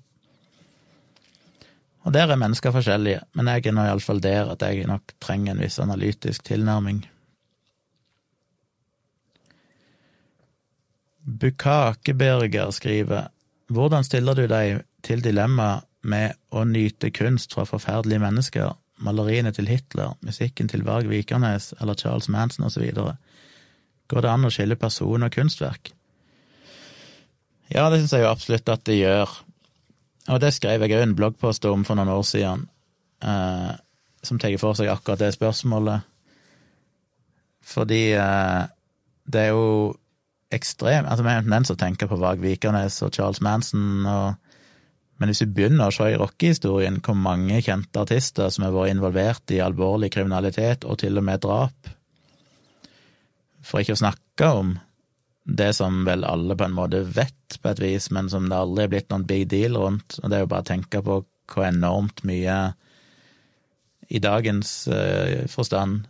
Og 2.04 2.14
der 2.14 2.28
er 2.28 2.40
mennesker 2.40 2.74
forskjellige, 2.76 3.22
men 3.34 3.48
jeg 3.48 3.68
er 3.68 3.76
nå 3.76 3.86
iallfall 3.88 4.20
der 4.24 4.52
at 4.52 4.64
jeg 4.66 4.88
nok 4.90 5.16
trenger 5.24 5.54
en 5.54 5.64
viss 5.64 5.80
analytisk 5.80 6.44
tilnærming. 6.50 7.06
Bukakeberger 11.24 12.72
skriver 12.76 13.30
Hvordan 13.72 14.04
stiller 14.04 14.36
du 14.36 14.44
deg 14.52 14.84
til 15.04 15.24
dilemmaet 15.24 15.88
med 16.04 16.36
å 16.52 16.66
nyte 16.68 17.14
kunst 17.16 17.56
fra 17.56 17.64
forferdelige 17.64 18.20
mennesker, 18.20 18.74
maleriene 19.04 19.54
til 19.56 19.70
Hitler, 19.72 20.18
musikken 20.22 20.68
til 20.68 20.84
Varg 20.84 21.08
Vikernes 21.08 21.72
eller 21.80 21.96
Charles 21.96 22.28
Manson 22.28 22.68
osv.? 22.68 22.84
Går 24.12 24.26
det 24.26 24.30
an 24.34 24.44
å 24.44 24.52
skille 24.52 24.76
person 24.76 25.24
og 25.24 25.32
kunstverk? 25.32 25.94
Ja, 27.72 27.88
det 27.90 28.02
syns 28.02 28.14
jeg 28.14 28.26
jo 28.26 28.34
absolutt 28.34 28.70
at 28.70 28.84
det 28.86 29.00
gjør. 29.00 29.32
Og 30.32 30.40
det 30.40 30.54
skrev 30.56 30.86
jeg 30.86 30.96
òg 30.96 31.04
en 31.04 31.18
bloggpost 31.18 31.66
om 31.68 31.84
for 31.88 32.00
noen 32.00 32.14
år 32.14 32.24
siden, 32.28 32.68
eh, 33.24 33.74
som 34.24 34.40
tar 34.40 34.56
for 34.62 34.78
seg 34.78 34.92
akkurat 34.92 35.20
det 35.20 35.34
spørsmålet. 35.36 36.06
Fordi 37.64 38.04
eh, 38.20 38.62
det 39.28 39.42
er 39.42 39.52
jo 39.52 39.96
ekstremt 40.54 41.08
Altså, 41.10 41.24
vi 41.24 41.32
har 41.32 41.42
en 41.42 41.48
tendens 41.48 41.72
til 41.72 41.78
å 41.78 41.82
tenke 41.82 42.08
på 42.08 42.20
Varg 42.22 42.42
Vikernes 42.44 43.00
og 43.02 43.16
Charles 43.16 43.42
Manson, 43.42 44.06
og, 44.06 44.36
men 45.18 45.32
hvis 45.32 45.42
vi 45.46 45.52
begynner 45.58 45.90
å 45.90 45.96
se 45.96 46.12
i 46.12 46.20
rockehistorien 46.20 47.00
hvor 47.04 47.18
mange 47.18 47.62
kjente 47.66 48.04
artister 48.04 48.52
som 48.54 48.68
har 48.68 48.76
vært 48.76 48.94
involvert 48.94 49.54
i 49.56 49.62
alvorlig 49.66 50.12
kriminalitet 50.14 50.86
og 50.86 51.00
til 51.02 51.18
og 51.18 51.26
med 51.26 51.42
drap, 51.42 51.90
for 53.64 53.82
ikke 53.82 53.96
å 53.98 54.04
snakke 54.04 54.52
om 54.60 54.76
det 55.44 55.74
som 55.76 56.04
vel 56.08 56.24
alle 56.24 56.56
på 56.56 56.68
en 56.68 56.76
måte 56.76 57.04
vet 57.04 57.58
på 57.62 57.70
et 57.70 57.82
vis, 57.84 58.10
men 58.16 58.30
som 58.32 58.48
det 58.50 58.58
aldri 58.58 58.86
er 58.86 58.94
blitt 58.94 59.12
noen 59.12 59.28
big 59.28 59.50
deal 59.52 59.76
rundt. 59.78 60.18
Og 60.22 60.30
det 60.30 60.38
er 60.38 60.46
jo 60.46 60.52
bare 60.54 60.66
å 60.66 60.72
tenke 60.72 61.04
på 61.04 61.20
hvor 61.54 61.68
enormt 61.68 62.24
mye 62.28 62.58
i 64.14 64.20
dagens 64.24 64.88
eh, 64.88 65.44
forstand 65.52 66.08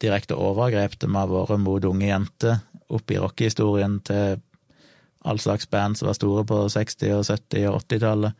direkte 0.00 0.38
overgrep 0.38 0.96
det 0.98 1.10
må 1.10 1.22
ha 1.22 1.28
vært 1.30 1.60
mot 1.62 1.84
unge 1.84 2.08
jenter 2.08 2.62
opp 2.90 3.12
i 3.12 3.18
rockehistorien 3.20 3.98
til 4.06 4.40
all 5.28 5.38
slags 5.38 5.68
band 5.70 5.98
som 5.98 6.08
var 6.08 6.16
store 6.16 6.46
på 6.48 6.62
60-, 6.72 7.12
og 7.14 7.26
70- 7.28 7.66
og 7.68 7.82
80-tallet, 7.84 8.38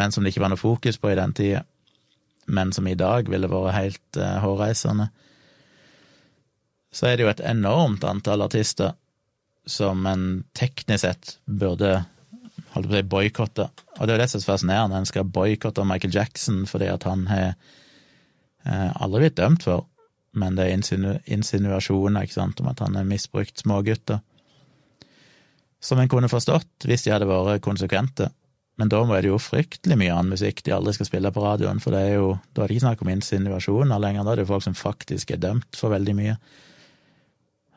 men 0.00 0.12
som 0.12 0.24
det 0.24 0.32
ikke 0.32 0.42
var 0.46 0.54
noe 0.54 0.60
fokus 0.60 0.98
på 0.98 1.10
i 1.12 1.18
den 1.18 1.34
tida, 1.36 1.62
men 2.48 2.72
som 2.72 2.88
i 2.88 2.96
dag 2.98 3.28
ville 3.30 3.50
vært 3.50 3.76
helt 3.76 4.18
uh, 4.18 4.38
hårreisende. 4.42 5.10
Så 6.90 7.06
er 7.06 7.18
det 7.18 7.26
jo 7.26 7.32
et 7.34 7.44
enormt 7.46 8.06
antall 8.08 8.46
artister 8.46 8.96
som 9.66 10.06
en 10.06 10.24
teknisk 10.56 11.04
sett 11.04 11.36
burde 11.44 12.04
holdt 12.74 12.88
på 12.88 12.94
å 12.94 12.96
si 12.96 13.06
boikotte. 13.10 13.68
Og 13.98 14.06
det 14.06 14.14
er 14.14 14.16
jo 14.18 14.22
det 14.22 14.30
som 14.32 14.40
er 14.40 14.48
fascinerende, 14.48 15.00
en 15.00 15.08
skal 15.08 15.28
boikotte 15.28 15.86
Michael 15.86 16.14
Jackson 16.14 16.64
fordi 16.70 16.90
at 16.92 17.06
han 17.08 17.26
har 17.30 17.46
eh, 17.50 18.90
aldri 19.02 19.26
blitt 19.26 19.38
dømt 19.40 19.66
for, 19.66 19.86
men 20.38 20.56
det 20.56 20.66
er 20.66 20.76
insinu 20.76 21.14
insinuasjoner 21.26 22.26
ikke 22.26 22.38
sant, 22.38 22.60
om 22.62 22.70
at 22.70 22.82
han 22.84 22.98
har 22.98 23.08
misbrukt 23.08 23.64
smågutter. 23.64 24.20
Som 25.80 26.00
en 26.00 26.10
kunne 26.12 26.30
forstått 26.30 26.86
hvis 26.86 27.06
de 27.06 27.14
hadde 27.14 27.28
vært 27.30 27.64
konsekvente. 27.64 28.28
Men 28.80 28.88
da 28.88 29.00
er 29.12 29.24
det 29.24 29.28
jo 29.28 29.40
fryktelig 29.40 29.96
mye 30.00 30.12
annen 30.14 30.32
musikk 30.32 30.62
de 30.64 30.72
aldri 30.72 30.94
skal 30.96 31.08
spille 31.08 31.32
på 31.34 31.42
radioen, 31.44 31.82
for 31.84 31.92
det 31.92 32.00
er 32.00 32.14
jo, 32.16 32.30
da 32.56 32.62
er 32.62 32.70
det 32.70 32.78
ikke 32.78 32.86
snakk 32.86 33.02
om 33.04 33.10
insinuasjoner 33.12 34.00
lenger, 34.00 34.24
da 34.24 34.32
er 34.32 34.40
det 34.40 34.46
jo 34.46 34.52
folk 34.54 34.64
som 34.64 34.76
faktisk 34.78 35.34
er 35.34 35.42
dømt 35.42 35.76
for 35.76 35.92
veldig 35.92 36.14
mye. 36.16 36.36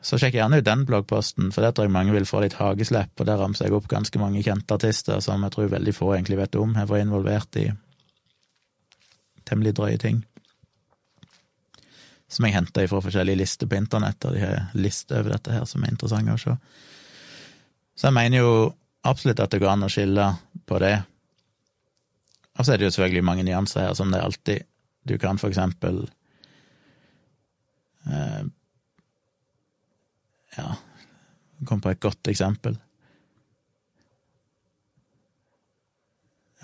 Så 0.04 0.18
sjekk 0.20 0.36
gjerne 0.36 0.58
ut 0.60 0.66
den 0.66 0.82
bloggposten, 0.84 1.48
for 1.54 1.64
der 1.64 1.72
tror 1.72 1.86
jeg 1.86 1.94
mange 1.94 2.12
vil 2.12 2.26
få 2.28 2.42
litt 2.44 2.58
hageslepp, 2.58 3.14
og 3.16 3.28
der 3.28 3.38
ramser 3.40 3.66
jeg 3.66 3.76
opp 3.76 3.86
ganske 3.88 4.20
mange 4.20 4.42
kjente 4.44 4.76
artister 4.76 5.22
som 5.24 5.42
jeg 5.46 5.54
tror 5.54 5.70
veldig 5.72 5.94
få 5.96 6.10
egentlig 6.12 6.36
vet 6.42 6.58
om, 6.60 6.74
har 6.76 6.90
vært 6.90 7.06
involvert 7.06 7.56
i 7.62 7.70
temmelig 9.48 9.72
drøye 9.78 10.00
ting. 10.00 10.18
Som 12.28 12.44
jeg 12.44 12.56
henter 12.56 12.88
fra 12.90 13.00
forskjellige 13.04 13.40
lister 13.40 13.70
på 13.70 13.78
internett, 13.80 14.26
og 14.28 14.36
de 14.36 14.42
har 14.44 14.76
lister 14.76 15.22
over 15.22 15.38
dette 15.38 15.54
her 15.54 15.64
som 15.68 15.84
er 15.84 15.94
interessante 15.94 16.36
å 16.36 16.42
se. 16.42 16.56
Så 17.94 18.10
jeg 18.10 18.16
mener 18.18 18.42
jo 18.42 18.50
absolutt 19.08 19.40
at 19.40 19.54
det 19.54 19.60
går 19.62 19.72
an 19.72 19.86
å 19.86 19.92
skille 19.92 20.26
på 20.68 20.80
det. 20.82 20.98
Og 22.58 22.66
så 22.66 22.74
er 22.74 22.80
det 22.80 22.90
jo 22.90 22.96
selvfølgelig 22.98 23.24
mange 23.24 23.46
nyanser 23.46 23.86
her, 23.86 23.96
som 23.96 24.12
det 24.12 24.20
er 24.20 24.28
alltid. 24.28 24.68
Du 25.08 25.16
kan 25.20 25.40
for 25.40 25.52
eksempel 25.52 26.02
eh, 28.04 28.44
ja, 30.56 30.74
kom 31.68 31.82
på 31.84 31.92
et 31.92 32.02
godt 32.02 32.30
eksempel. 32.30 32.78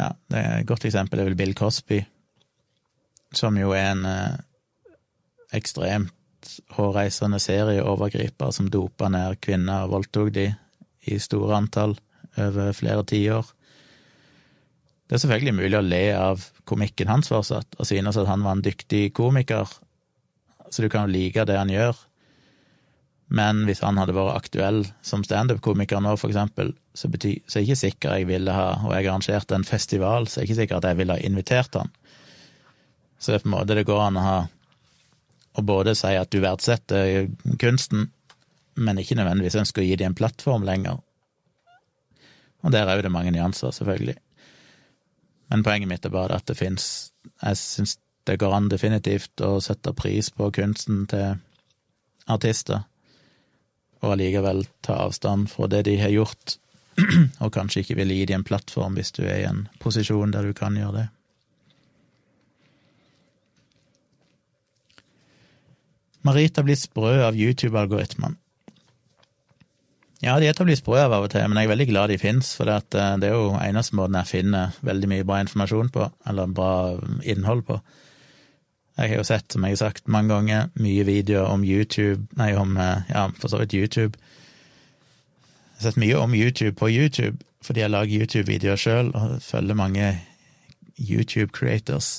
Ja, 0.00 0.12
det 0.32 0.38
er 0.40 0.60
et 0.60 0.68
godt 0.68 0.86
eksempel 0.88 1.20
er 1.20 1.28
vel 1.28 1.36
Bill 1.36 1.52
Cosby, 1.56 2.00
som 3.36 3.58
jo 3.60 3.74
er 3.76 3.92
en 3.92 4.06
eh, 4.08 4.38
ekstremt 5.56 6.14
hårreisende 6.76 7.40
serieovergriper 7.42 8.52
som 8.54 8.70
dopa 8.72 9.10
ned 9.12 9.36
kvinner 9.44 9.84
og 9.84 9.96
voldtok 9.98 10.30
de 10.34 10.46
i 11.10 11.18
store 11.20 11.58
antall 11.58 11.98
over 12.40 12.72
flere 12.76 13.04
tiår. 13.04 13.44
Det 15.10 15.16
er 15.16 15.22
selvfølgelig 15.24 15.56
mulig 15.58 15.76
å 15.76 15.84
le 15.84 16.04
av 16.14 16.44
komikken 16.70 17.10
hans 17.10 17.28
fortsatt, 17.32 17.74
og 17.76 17.88
synes 17.88 18.16
at 18.20 18.28
han 18.30 18.44
var 18.46 18.56
en 18.56 18.64
dyktig 18.64 19.10
komiker, 19.16 19.68
så 20.70 20.84
du 20.84 20.88
kan 20.88 21.08
jo 21.08 21.16
like 21.16 21.44
det 21.48 21.58
han 21.58 21.72
gjør, 21.72 21.98
men 23.30 23.62
hvis 23.68 23.82
han 23.84 23.98
hadde 24.00 24.14
vært 24.16 24.34
aktuell 24.40 24.80
som 25.06 25.22
standup-komiker 25.22 26.02
nå, 26.02 26.16
for 26.18 26.32
eksempel, 26.32 26.72
så, 26.98 27.06
betyr, 27.12 27.36
så 27.46 27.60
er 27.60 27.62
jeg 27.62 27.68
ikke 27.68 27.80
sikker 27.84 28.16
jeg 28.18 28.26
ville 28.26 28.54
ha 28.54 28.72
Og 28.82 28.90
jeg 28.96 29.06
arrangerte 29.06 29.54
en 29.54 29.66
festival, 29.66 30.26
så 30.26 30.40
er 30.40 30.42
jeg 30.42 30.50
ikke 30.50 30.60
sikker 30.64 30.80
at 30.80 30.88
jeg 30.88 30.98
ville 30.98 31.14
ha 31.14 31.22
invitert 31.28 31.78
han. 31.78 31.92
Så 33.22 33.30
det 33.30 33.38
er 33.38 33.44
på 33.44 33.50
en 33.52 33.54
måte 33.54 33.76
det 33.78 33.86
går 33.86 34.02
an 34.08 34.18
å 34.18 34.24
ha 34.24 34.40
Å 35.54 35.64
både 35.66 35.94
si 35.98 36.10
at 36.18 36.32
du 36.34 36.40
verdsetter 36.42 37.30
kunsten, 37.62 38.10
men 38.74 38.98
ikke 38.98 39.18
nødvendigvis 39.18 39.60
ønsker 39.62 39.82
å 39.82 39.86
gi 39.86 39.96
dem 39.98 40.12
en 40.12 40.18
plattform 40.18 40.66
lenger. 40.66 40.98
Og 42.62 42.74
der 42.74 42.86
er 42.86 42.98
jo 42.98 43.06
det 43.06 43.14
mange 43.14 43.32
nyanser, 43.34 43.74
selvfølgelig. 43.74 44.14
Men 45.50 45.64
poenget 45.66 45.90
mitt 45.90 46.06
er 46.06 46.14
bare 46.14 46.38
at 46.38 46.46
det 46.46 46.58
fins 46.58 47.10
Jeg 47.42 47.58
syns 47.58 47.96
det 48.26 48.38
går 48.38 48.54
an 48.54 48.68
definitivt 48.70 49.42
å 49.42 49.56
sette 49.64 49.94
pris 49.96 50.30
på 50.30 50.50
kunsten 50.54 51.06
til 51.10 51.38
artister 52.30 52.84
og 54.00 54.14
allikevel 54.14 54.64
ta 54.84 54.98
avstand 55.06 55.50
fra 55.52 55.68
det 55.70 55.84
de 55.88 55.96
har 56.00 56.12
gjort, 56.14 56.56
og 57.44 57.52
kanskje 57.54 57.84
ikke 57.84 57.98
vil 58.00 58.12
gi 58.14 58.26
dem 58.30 58.40
en 58.40 58.48
plattform 58.48 58.98
hvis 58.98 59.14
du 59.16 59.24
er 59.24 59.42
i 59.42 59.48
en 59.48 59.66
posisjon 59.80 60.34
der 60.34 60.48
du 60.48 60.56
kan 60.56 60.76
gjøre 60.76 60.96
det. 60.98 61.08
Marita 66.26 66.62
blir 66.62 66.76
sprø 66.76 67.14
av 67.24 67.36
YouTube-algoritmene. 67.38 68.36
Ja, 70.20 70.34
de 70.36 70.50
er 70.50 70.52
til 70.52 70.66
å 70.66 70.68
bli 70.68 70.76
sprø 70.76 70.98
av 71.00 71.14
av 71.16 71.24
og 71.24 71.30
til, 71.32 71.46
men 71.48 71.56
jeg 71.56 71.64
er 71.64 71.72
veldig 71.72 71.86
glad 71.88 72.10
de 72.12 72.18
fins, 72.20 72.50
for 72.58 72.68
det, 72.68 72.92
eh, 72.92 73.14
er 73.16 73.32
jo 73.32 73.54
eneste 73.56 73.96
måten 73.96 74.18
jeg 74.20 74.28
finner 74.28 74.74
veldig 74.84 75.08
mye 75.08 75.24
bra 75.24 75.38
informasjon 75.40 75.88
på, 75.88 76.10
eller 76.28 76.52
bra 76.52 76.72
innhold 77.24 77.64
på. 77.64 77.78
Jeg 79.00 79.14
har 79.14 79.16
jo 79.16 79.24
sett, 79.24 79.52
som 79.52 79.64
jeg 79.64 79.72
har 79.72 79.80
sagt 79.80 80.10
mange 80.12 80.34
ganger, 80.34 80.66
mye 80.76 81.04
videoer 81.08 81.48
om 81.48 81.62
YouTube, 81.64 82.26
nei, 82.36 82.50
om 82.58 82.74
eh, 82.76 83.06
ja, 83.08 83.28
for 83.40 83.48
så 83.48 83.62
vidt 83.62 83.72
YouTube. 83.72 84.18
Jeg 84.20 85.78
har 85.78 85.86
sett 85.88 86.00
mye 86.02 86.18
om 86.20 86.34
YouTube 86.36 86.74
på 86.76 86.90
YouTube, 86.92 87.40
fordi 87.64 87.80
jeg 87.80 87.92
lager 87.94 88.20
YouTube-videoer 88.20 88.80
sjøl 88.80 89.08
og 89.16 89.38
følger 89.40 89.78
mange 89.78 90.10
YouTube-creators, 91.00 92.10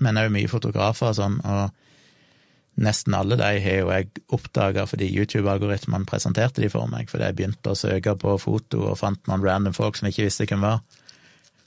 men 0.00 0.16
òg 0.16 0.32
mye 0.32 0.48
fotografer 0.48 1.10
og 1.10 1.18
sånn, 1.18 1.36
og 1.44 2.80
nesten 2.80 3.12
alle 3.12 3.36
de 3.36 3.50
har 3.60 3.76
jo 3.82 3.90
jeg 3.92 4.22
oppdaga 4.32 4.86
fordi 4.88 5.10
YouTube-algoritmene 5.12 6.08
presenterte 6.08 6.64
de 6.64 6.70
for 6.72 6.88
meg, 6.88 7.10
fordi 7.12 7.28
jeg 7.28 7.36
begynte 7.36 7.74
å 7.74 7.76
søke 7.76 8.16
på 8.16 8.38
foto 8.40 8.86
og 8.86 8.96
fant 9.02 9.20
noen 9.28 9.44
random 9.44 9.76
folk 9.76 10.00
som 10.00 10.08
jeg 10.08 10.16
ikke 10.16 10.30
visste 10.30 10.48
hvem 10.48 10.64
var. 10.64 10.80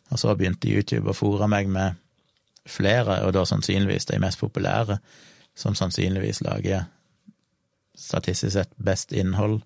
Og 0.09 0.17
så 0.21 0.33
begynte 0.33 0.69
YouTube 0.69 1.13
å 1.13 1.17
fòre 1.17 1.45
meg 1.49 1.69
med 1.69 2.01
flere, 2.65 3.21
og 3.25 3.33
da 3.35 3.45
sannsynligvis 3.45 4.09
de 4.09 4.19
mest 4.21 4.39
populære, 4.41 4.97
som 5.55 5.75
sannsynligvis 5.77 6.41
lager 6.45 6.87
statistisk 7.95 8.53
sett 8.53 8.73
best 8.75 9.13
innhold, 9.15 9.61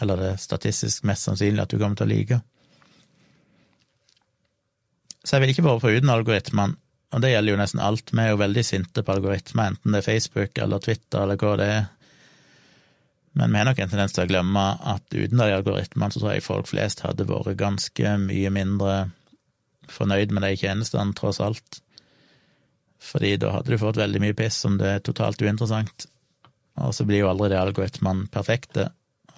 eller 0.00 0.20
det 0.20 0.32
er 0.32 0.42
statistisk 0.42 1.06
mest 1.08 1.26
sannsynlig 1.26 1.64
at 1.64 1.72
du 1.72 1.78
kommer 1.78 1.98
til 1.98 2.08
å 2.08 2.12
like. 2.12 2.40
Så 5.24 5.36
jeg 5.36 5.44
vil 5.44 5.54
ikke 5.54 5.64
være 5.64 5.82
foruten 5.86 6.12
algoritmene, 6.12 6.76
og 7.14 7.22
det 7.22 7.30
gjelder 7.30 7.54
jo 7.54 7.58
nesten 7.60 7.80
alt. 7.80 8.10
Vi 8.10 8.20
er 8.20 8.32
jo 8.32 8.40
veldig 8.40 8.64
sinte 8.66 9.04
på 9.06 9.14
algoritmer, 9.14 9.70
enten 9.70 9.94
det 9.94 10.02
er 10.02 10.08
Facebook 10.08 10.58
eller 10.60 10.82
Twitter 10.82 11.22
eller 11.22 11.38
hva 11.40 11.52
det 11.60 11.68
er. 11.78 11.84
Men 13.38 13.50
vi 13.50 13.58
har 13.58 13.66
nok 13.66 13.80
en 13.82 13.90
tendens 13.90 14.14
til 14.14 14.26
å 14.26 14.30
glemme 14.30 14.64
at 14.94 15.14
uten 15.14 15.40
de 15.40 15.54
algoritmene 15.54 16.14
så 16.14 16.20
tror 16.20 16.34
jeg 16.34 16.44
folk 16.46 16.68
flest 16.70 17.02
hadde 17.02 17.26
vært 17.26 17.56
ganske 17.58 18.16
mye 18.22 18.50
mindre 18.54 18.98
fornøyd 19.92 20.32
med 20.34 20.46
de 20.46 20.54
tjenestene, 20.58 21.14
tross 21.16 21.40
alt. 21.44 21.80
Fordi 23.04 23.34
da 23.40 23.52
hadde 23.56 23.74
du 23.74 23.80
fått 23.80 24.00
veldig 24.00 24.22
mye 24.22 24.36
piss 24.36 24.62
om 24.68 24.78
det 24.80 24.90
er 24.90 25.04
totalt 25.04 25.42
uinteressant. 25.42 26.06
Og 26.80 26.94
så 26.96 27.06
blir 27.06 27.22
jo 27.22 27.30
aldri 27.30 27.52
de 27.52 27.60
algoritmene 27.60 28.28
perfekte, 28.32 28.88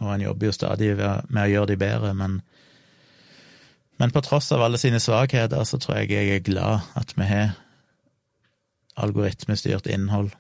og 0.00 0.12
en 0.12 0.26
jobber 0.26 0.50
jo 0.50 0.56
stadig 0.56 0.92
med 0.96 1.42
å 1.42 1.50
gjøre 1.50 1.72
de 1.72 1.80
bedre, 1.80 2.12
men 2.16 2.40
men 3.96 4.12
på 4.12 4.20
tross 4.20 4.50
av 4.52 4.60
alle 4.60 4.78
sine 4.78 5.00
svakheter, 5.00 5.62
så 5.64 5.78
tror 5.80 6.02
jeg 6.02 6.10
jeg 6.12 6.34
er 6.34 6.42
glad 6.44 6.84
at 7.00 7.14
vi 7.16 7.24
har 7.24 7.54
algoritmestyrt 8.96 9.88
innhold. 9.88 10.34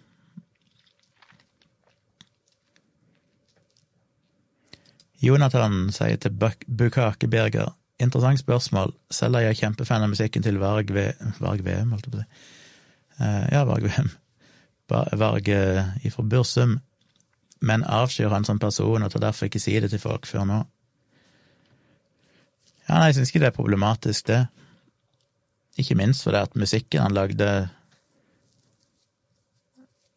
Jonathan 5.24 5.88
sier 5.96 6.20
til 6.20 6.36
Bukakeberger 6.36 7.72
Interessant 8.02 8.40
spørsmål. 8.40 8.92
Selv 9.10 9.38
er 9.38 9.48
jeg 9.48 9.62
kjempefan 9.62 10.04
av 10.04 10.12
musikken 10.12 10.44
til 10.44 10.58
Varg, 10.60 10.90
v 10.92 11.08
Varg 11.40 11.62
VM, 11.64 11.94
holdt 11.94 12.08
jeg 12.08 12.12
på 12.12 12.20
å 12.20 12.24
si. 12.24 12.46
Uh, 13.16 13.44
ja, 13.54 13.62
Varg 13.64 13.86
VM. 13.88 14.10
Varg 14.92 15.48
uh, 15.48 15.94
ifra 16.04 16.24
Bursum. 16.28 16.76
Men 17.64 17.86
avskyr 17.88 18.34
han 18.34 18.44
som 18.44 18.60
person 18.60 19.02
og 19.02 19.12
tar 19.12 19.24
derfor 19.24 19.48
ikke 19.48 19.62
si 19.62 19.78
det 19.80 19.90
til 19.94 20.02
folk 20.02 20.28
før 20.28 20.44
nå. 20.48 20.60
Ja, 22.86 23.00
nei, 23.00 23.08
jeg 23.08 23.16
syns 23.16 23.32
ikke 23.32 23.42
det 23.42 23.50
er 23.50 23.56
problematisk, 23.56 24.28
det. 24.28 24.44
Ikke 25.80 25.96
minst 25.98 26.24
fordi 26.24 26.44
at 26.44 26.54
musikken 26.56 27.02
han 27.02 27.16
lagde 27.16 27.48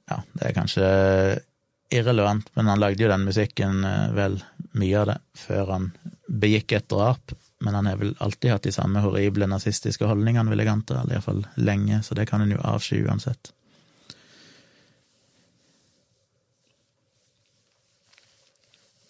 Ja, 0.10 0.20
det 0.36 0.46
er 0.46 0.56
kanskje 0.58 0.86
irrelevant, 1.94 2.48
men 2.58 2.70
han 2.70 2.80
lagde 2.82 3.04
jo 3.04 3.10
den 3.10 3.26
musikken, 3.26 3.84
eh, 3.86 4.12
vel, 4.14 4.40
mye 4.78 4.98
av 5.00 5.06
det, 5.10 5.18
før 5.38 5.72
han 5.74 5.86
begikk 6.30 6.74
et 6.78 6.88
drap 6.90 7.34
men 7.60 7.76
han 7.76 7.86
har 7.86 7.98
vel 7.99 8.15
alltid 8.23 8.52
hatt 8.52 8.68
de 8.68 8.72
samme 8.72 9.02
horrible 9.03 9.48
nazistiske 9.52 10.07
holdningene, 10.07 10.49
vil 10.52 10.64
jeg 10.64 10.72
anta, 10.72 11.02
eller 11.02 11.18
iallfall 11.18 11.41
lenge, 11.60 12.02
så 12.03 12.15
det 12.15 12.30
kan 12.30 12.44
en 12.44 12.53
jo 12.56 12.60
avsky 12.64 13.02
uansett. 13.03 13.52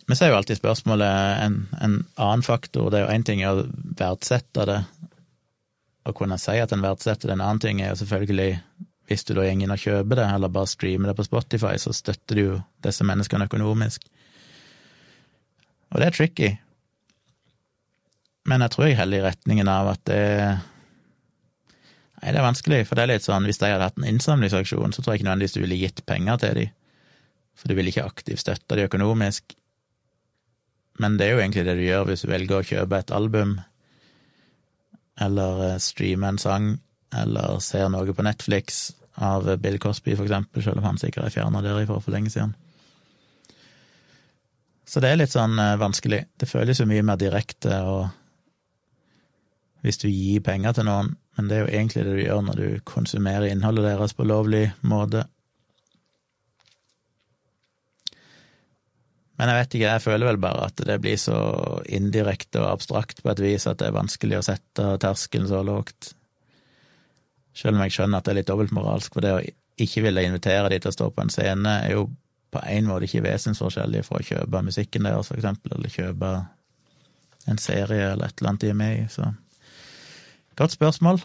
Vi 0.09 0.15
ser 0.17 0.31
jo 0.31 0.39
alltid 0.39 0.57
spørsmålet 0.57 1.41
en, 1.45 1.59
en 1.81 1.99
annen 2.15 2.41
faktor. 2.41 2.89
Det 2.89 2.97
er 2.97 3.03
jo 3.03 3.13
én 3.13 3.25
ting 3.27 3.43
å 3.45 3.67
verdsette 3.99 4.65
det, 4.65 4.79
å 6.09 6.13
kunne 6.17 6.39
si 6.41 6.55
at 6.57 6.73
en 6.73 6.81
verdsetter 6.81 7.29
det. 7.29 7.35
En 7.35 7.43
annen 7.45 7.61
ting 7.61 7.83
er 7.83 7.91
jo 7.91 7.99
selvfølgelig 7.99 8.55
hvis 9.09 9.25
du 9.25 9.35
da 9.35 9.43
går 9.43 9.51
inn 9.53 9.73
og 9.73 9.81
kjøper 9.81 10.17
det, 10.17 10.25
eller 10.33 10.53
bare 10.53 10.69
streamer 10.69 11.11
det 11.11 11.15
på 11.17 11.27
Spotify, 11.27 11.75
så 11.81 11.93
støtter 11.93 12.37
du 12.37 12.41
jo 12.41 12.57
disse 12.85 13.05
menneskene 13.05 13.45
økonomisk. 13.49 14.09
Og 15.89 16.01
det 16.01 16.09
er 16.09 16.17
tricky, 16.17 16.49
men 18.49 18.65
jeg 18.65 18.73
tror 18.73 18.87
jeg 18.87 18.97
heller 18.99 19.21
i 19.21 19.27
retningen 19.29 19.69
av 19.71 19.93
at 19.93 20.03
det 20.09 20.25
Nei, 22.19 22.33
det 22.33 22.39
er 22.41 22.43
vanskelig, 22.43 22.81
for 22.87 22.99
det 22.99 23.05
er 23.05 23.11
litt 23.13 23.23
sånn 23.23 23.45
hvis 23.47 23.61
de 23.61 23.69
hadde 23.71 23.85
hatt 23.87 23.99
en 23.99 24.09
innsamlingsaksjon, 24.09 24.91
så 24.91 24.99
tror 24.99 25.13
jeg 25.13 25.21
ikke 25.21 25.29
nødvendigvis 25.29 25.53
du 25.55 25.61
ville 25.63 25.77
gitt 25.79 26.01
penger 26.09 26.41
til 26.41 26.57
dem, 26.57 26.73
for 27.55 27.71
du 27.71 27.77
ville 27.77 27.93
ikke 27.93 28.03
aktivt 28.09 28.41
støtte 28.43 28.75
dem 28.75 28.89
økonomisk. 28.89 29.55
Men 30.99 31.15
det 31.15 31.29
er 31.29 31.37
jo 31.37 31.39
egentlig 31.39 31.63
det 31.63 31.77
du 31.79 31.85
gjør 31.85 32.09
hvis 32.09 32.25
du 32.25 32.27
velger 32.33 32.59
å 32.59 32.67
kjøpe 32.73 32.99
et 32.99 33.13
album, 33.15 33.55
eller 35.23 35.63
eh, 35.69 35.79
streame 35.79 36.33
en 36.33 36.41
sang, 36.43 36.67
eller 37.15 37.63
ser 37.63 37.87
noe 37.93 38.11
på 38.15 38.27
Netflix 38.27 38.89
av 39.15 39.47
Bill 39.63 39.79
Cosby, 39.79 40.17
for 40.19 40.27
eksempel, 40.27 40.63
selv 40.63 40.83
om 40.83 40.89
han 40.89 40.99
sikkert 40.99 41.29
er 41.29 41.37
fjerna 41.39 41.63
derifra 41.63 42.01
for 42.03 42.15
lenge 42.15 42.35
siden. 42.35 42.51
Så 44.89 44.99
det 45.03 45.11
er 45.13 45.19
litt 45.21 45.31
sånn 45.31 45.55
eh, 45.55 45.77
vanskelig. 45.79 46.25
Det 46.35 46.51
føles 46.51 46.83
jo 46.83 46.87
mye 46.89 47.05
mer 47.05 47.19
direkte 47.21 47.79
og 47.87 48.09
hvis 49.85 49.99
du 50.01 50.07
gir 50.09 50.43
penger 50.43 50.75
til 50.75 50.87
noen, 50.89 51.13
men 51.37 51.49
det 51.49 51.55
er 51.55 51.61
jo 51.63 51.71
egentlig 51.71 52.05
det 52.05 52.15
du 52.17 52.23
gjør 52.23 52.41
når 52.49 52.57
du 52.59 52.85
konsumerer 52.87 53.47
innholdet 53.47 53.85
deres 53.87 54.15
på 54.17 54.27
lovlig 54.27 54.65
måte. 54.81 55.23
Men 59.39 59.53
jeg 59.53 59.59
vet 59.61 59.75
ikke, 59.77 59.91
jeg 59.93 60.03
føler 60.03 60.27
vel 60.27 60.41
bare 60.43 60.65
at 60.67 60.81
det 60.83 60.97
blir 60.99 61.15
så 61.15 61.37
indirekte 61.87 62.59
og 62.59 62.73
abstrakt 62.73 63.21
på 63.23 63.31
et 63.31 63.39
vis 63.39 63.69
at 63.71 63.79
det 63.79 63.87
er 63.87 63.95
vanskelig 63.95 64.41
å 64.41 64.47
sette 64.49 64.87
terskelen 64.99 65.47
så 65.47 65.61
lågt. 65.63 66.11
Selv 67.55 67.79
om 67.79 67.85
jeg 67.85 67.95
skjønner 67.95 68.19
at 68.19 68.27
det 68.27 68.33
er 68.33 68.39
litt 68.41 68.49
dobbeltmoralsk, 68.51 69.15
for 69.15 69.23
det 69.23 69.31
å 69.37 69.45
ikke 69.79 70.03
ville 70.03 70.25
invitere 70.27 70.73
de 70.73 70.81
til 70.83 70.91
å 70.91 70.97
stå 70.97 71.07
på 71.15 71.23
en 71.23 71.31
scene, 71.31 71.77
er 71.85 71.95
jo 71.95 72.09
på 72.51 72.61
en 72.67 72.89
måte 72.89 73.07
ikke 73.07 73.23
vesensforskjellig 73.29 74.03
fra 74.03 74.19
å 74.19 74.27
kjøpe 74.27 74.65
musikken 74.65 75.07
deres, 75.07 75.31
for 75.31 75.39
eksempel, 75.39 75.77
eller 75.77 75.93
kjøpe 75.93 76.33
en 77.47 77.61
serie 77.61 78.11
eller 78.11 78.27
et 78.27 78.41
eller 78.41 78.51
annet 78.51 78.65
de 78.65 78.73
er 78.73 78.79
med 78.81 78.97
i, 78.97 79.05
så 79.13 79.29
Godt 80.59 80.75
spørsmål. 80.75 81.21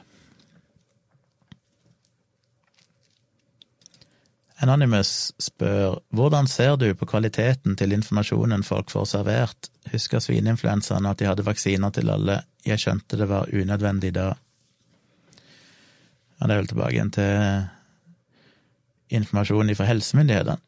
Anonymous 4.62 5.32
spør 5.43 5.97
hvordan 6.15 6.47
ser 6.47 6.77
du 6.78 6.86
på 6.94 7.09
kvaliteten 7.11 7.74
til 7.77 7.93
informasjonen 7.97 8.62
folk 8.62 8.94
får 8.94 9.09
servert? 9.11 9.70
Husker 9.90 10.23
svineinfluensaen 10.23 11.11
at 11.11 11.19
de 11.19 11.27
hadde 11.27 11.47
vaksiner 11.47 11.90
til 11.90 12.15
alle, 12.15 12.39
jeg 12.65 12.78
skjønte 12.78 13.19
det 13.19 13.28
var 13.28 13.51
unødvendig 13.51 14.15
da. 14.15 14.28
Ja, 16.39 16.47
det 16.47 16.55
er 16.55 16.62
vel 16.62 16.70
tilbake 16.70 16.94
igjen 16.94 17.12
til 17.19 17.66
informasjonen 19.19 19.74
fra 19.74 19.90
helsemyndighetene. 19.90 20.61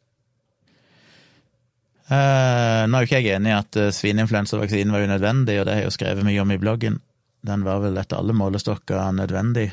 Eh, 2.07 2.83
nå 2.87 2.95
er 2.95 3.03
jo 3.03 3.07
ikke 3.07 3.19
jeg 3.19 3.35
enig 3.35 3.51
i 3.51 3.57
at 3.57 3.79
eh, 3.79 3.93
svineinfluensavaksinen 3.95 4.93
var 4.95 5.03
unødvendig, 5.07 5.59
og 5.59 5.65
det 5.67 5.73
har 5.73 5.81
jeg 5.81 5.89
jo 5.89 5.95
skrevet 5.97 6.27
mye 6.27 6.43
om 6.43 6.51
i 6.51 6.59
bloggen. 6.61 7.01
Den 7.45 7.63
var 7.67 7.81
vel 7.83 7.97
etter 7.99 8.19
alle 8.19 8.35
målestokker 8.35 9.11
nødvendig. 9.15 9.69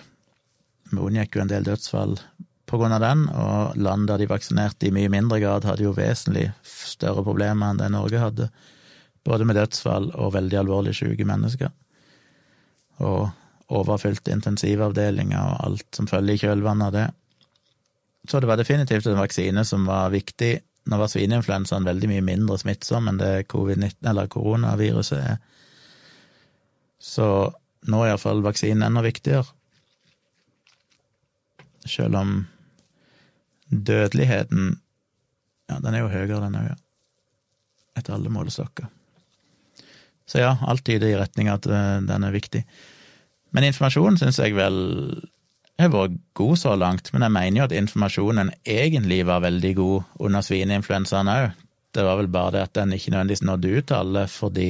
Vi 0.90 1.00
unngikk 1.00 1.36
jo 1.36 1.44
en 1.44 1.50
del 1.50 1.66
dødsfall 1.66 2.18
på 2.68 2.78
grunn 2.80 2.94
av 2.96 3.02
den, 3.04 3.26
og 3.28 3.76
land 3.76 4.08
der 4.08 4.20
de 4.20 4.28
vaksinerte 4.30 4.88
i 4.88 4.92
mye 4.94 5.10
mindre 5.12 5.40
grad, 5.42 5.66
hadde 5.68 5.84
jo 5.84 5.94
vesentlig 5.96 6.48
større 6.64 7.24
problemer 7.26 7.70
enn 7.70 7.80
det 7.80 7.90
Norge 7.92 8.20
hadde, 8.22 8.48
både 9.24 9.46
med 9.48 9.58
dødsfall 9.58 10.10
og 10.14 10.34
veldig 10.36 10.60
alvorlig 10.60 10.94
syke 10.96 11.26
mennesker. 11.28 11.72
Og 13.04 13.28
overfylte 13.74 14.32
intensivavdelinger 14.34 15.40
og 15.40 15.60
alt 15.68 15.96
som 15.96 16.08
følger 16.08 16.36
i 16.36 16.42
kjølvannet 16.44 16.88
av 16.88 16.96
det. 16.96 17.06
Så 18.28 18.40
det 18.40 18.48
var 18.48 18.60
definitivt 18.60 19.06
en 19.08 19.20
vaksine 19.20 19.64
som 19.68 19.84
var 19.88 20.12
viktig. 20.12 20.52
Nå 20.88 20.98
var 21.00 21.10
svineinfluensaen 21.12 21.86
veldig 21.88 22.10
mye 22.12 22.24
mindre 22.24 22.58
smittsom 22.60 23.08
enn 23.08 23.20
det 23.20 23.46
covid-19, 23.52 24.00
eller 24.08 24.30
koronaviruset 24.32 25.20
er. 25.20 25.42
Så 27.04 27.26
nå 27.90 28.00
er 28.00 28.14
iallfall 28.14 28.40
vaksinen 28.44 28.86
enda 28.86 29.02
viktigere. 29.04 29.44
Selv 31.84 32.16
om 32.16 32.34
dødeligheten 33.68 34.78
Ja, 35.64 35.78
den 35.80 35.94
er 35.96 36.02
jo 36.02 36.10
høyere, 36.12 36.42
den 36.42 36.56
òg, 36.60 36.66
ja. 36.68 36.74
Etter 37.96 38.12
alle 38.18 38.28
målestokker. 38.28 38.84
Så 40.28 40.42
ja, 40.42 40.50
alt 40.60 40.84
tyder 40.84 41.08
i 41.08 41.16
retning 41.16 41.48
at 41.48 41.64
eh, 41.64 42.02
den 42.04 42.26
er 42.26 42.34
viktig. 42.34 42.60
Men 43.56 43.64
informasjonen 43.70 44.18
syns 44.20 44.42
jeg 44.42 44.52
vel 44.58 44.76
har 45.80 45.90
vært 45.90 46.18
god 46.36 46.60
så 46.60 46.74
langt, 46.76 47.08
men 47.14 47.24
jeg 47.24 47.34
mener 47.34 47.60
jo 47.60 47.66
at 47.66 47.76
informasjonen 47.78 48.52
egentlig 48.60 49.22
var 49.26 49.40
veldig 49.46 49.72
god 49.78 50.20
under 50.26 50.44
svineinfluensaen 50.44 51.32
òg. 51.32 51.48
Det 51.96 52.04
var 52.04 52.20
vel 52.20 52.30
bare 52.36 52.56
det 52.58 52.66
at 52.68 52.76
den 52.76 52.92
ikke 52.92 53.14
nødvendigvis 53.14 53.46
nådde 53.48 53.72
ut 53.72 53.88
til 53.88 53.98
alle 54.00 54.26
fordi 54.28 54.68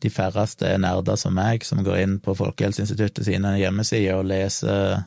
de 0.00 0.10
færreste 0.12 0.68
er 0.68 0.80
nerder 0.80 1.18
som 1.20 1.34
meg, 1.36 1.64
som 1.66 1.82
går 1.84 2.02
inn 2.02 2.18
på 2.24 2.34
Folkehelseinstituttet 2.38 3.26
sine 3.26 3.56
hjemmesider 3.60 4.20
og 4.20 4.28
leser 4.30 5.02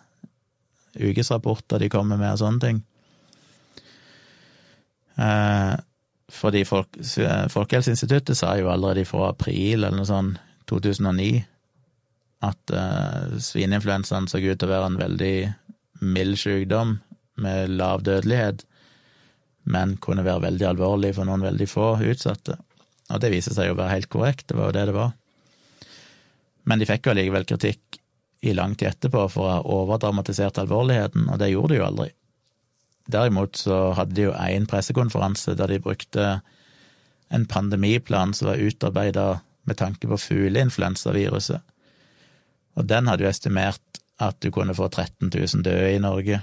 ukesrapporter 0.93 1.81
de 1.81 1.89
kommer 1.89 2.19
med 2.21 2.35
og 2.35 2.41
sånne 2.43 2.61
ting. 2.61 2.83
Eh, 5.17 5.73
fordi 6.33 6.63
folk, 6.65 6.99
Folkehelseinstituttet 7.53 8.37
sa 8.37 8.55
jo 8.57 8.69
allerede 8.73 9.05
fra 9.05 9.31
april 9.31 9.83
eller 9.83 9.97
noe 9.97 10.09
sånt 10.09 10.39
2009 10.69 11.43
at 12.43 12.73
uh, 12.75 13.37
svineinfluensaen 13.39 14.27
så 14.27 14.41
ut 14.41 14.59
til 14.59 14.67
å 14.67 14.73
være 14.73 14.89
en 14.91 14.99
veldig 14.99 15.35
mild 16.03 16.39
sykdom 16.41 16.97
med 17.43 17.71
lav 17.77 18.03
dødelighet, 18.03 18.65
men 19.71 19.95
kunne 20.03 20.25
være 20.25 20.49
veldig 20.49 20.67
alvorlig 20.73 21.13
for 21.15 21.29
noen 21.29 21.45
veldig 21.45 21.67
få 21.71 21.87
utsatte. 22.03 22.57
Og 23.11 23.19
det 23.19 23.33
viser 23.33 23.55
seg 23.55 23.71
å 23.71 23.77
være 23.77 23.97
helt 23.97 24.11
korrekt, 24.11 24.47
det 24.47 24.57
var 24.57 24.71
jo 24.71 24.77
det 24.77 24.87
det 24.89 24.95
var. 24.95 25.11
Men 26.63 26.79
de 26.79 26.87
fikk 26.87 27.07
jo 27.07 27.13
allikevel 27.13 27.47
kritikk 27.47 27.99
i 28.43 28.53
lang 28.55 28.75
tid 28.75 28.93
etterpå 28.93 29.25
for 29.31 29.43
å 29.43 29.53
ha 29.53 29.61
overdramatisert 29.81 30.59
alvorligheten, 30.59 31.27
og 31.31 31.39
det 31.39 31.51
gjorde 31.51 31.73
de 31.73 31.79
jo 31.79 31.87
aldri. 31.87 32.09
Derimot 33.11 33.59
så 33.59 33.79
hadde 33.97 34.15
de 34.15 34.27
jo 34.29 34.35
én 34.35 34.67
pressekonferanse 34.69 35.55
der 35.59 35.71
de 35.71 35.81
brukte 35.83 36.27
en 37.33 37.45
pandemiplan 37.49 38.33
som 38.35 38.51
var 38.51 38.61
utarbeida 38.61 39.27
med 39.67 39.79
tanke 39.79 40.07
på 40.07 40.19
fugleinfluensaviruset. 40.19 41.63
Og 42.79 42.87
den 42.89 43.07
hadde 43.07 43.25
jo 43.25 43.31
estimert 43.31 44.01
at 44.23 44.39
du 44.43 44.51
kunne 44.53 44.75
få 44.75 44.89
13 44.89 45.31
000 45.31 45.63
døde 45.65 45.91
i 45.95 46.01
Norge. 46.03 46.39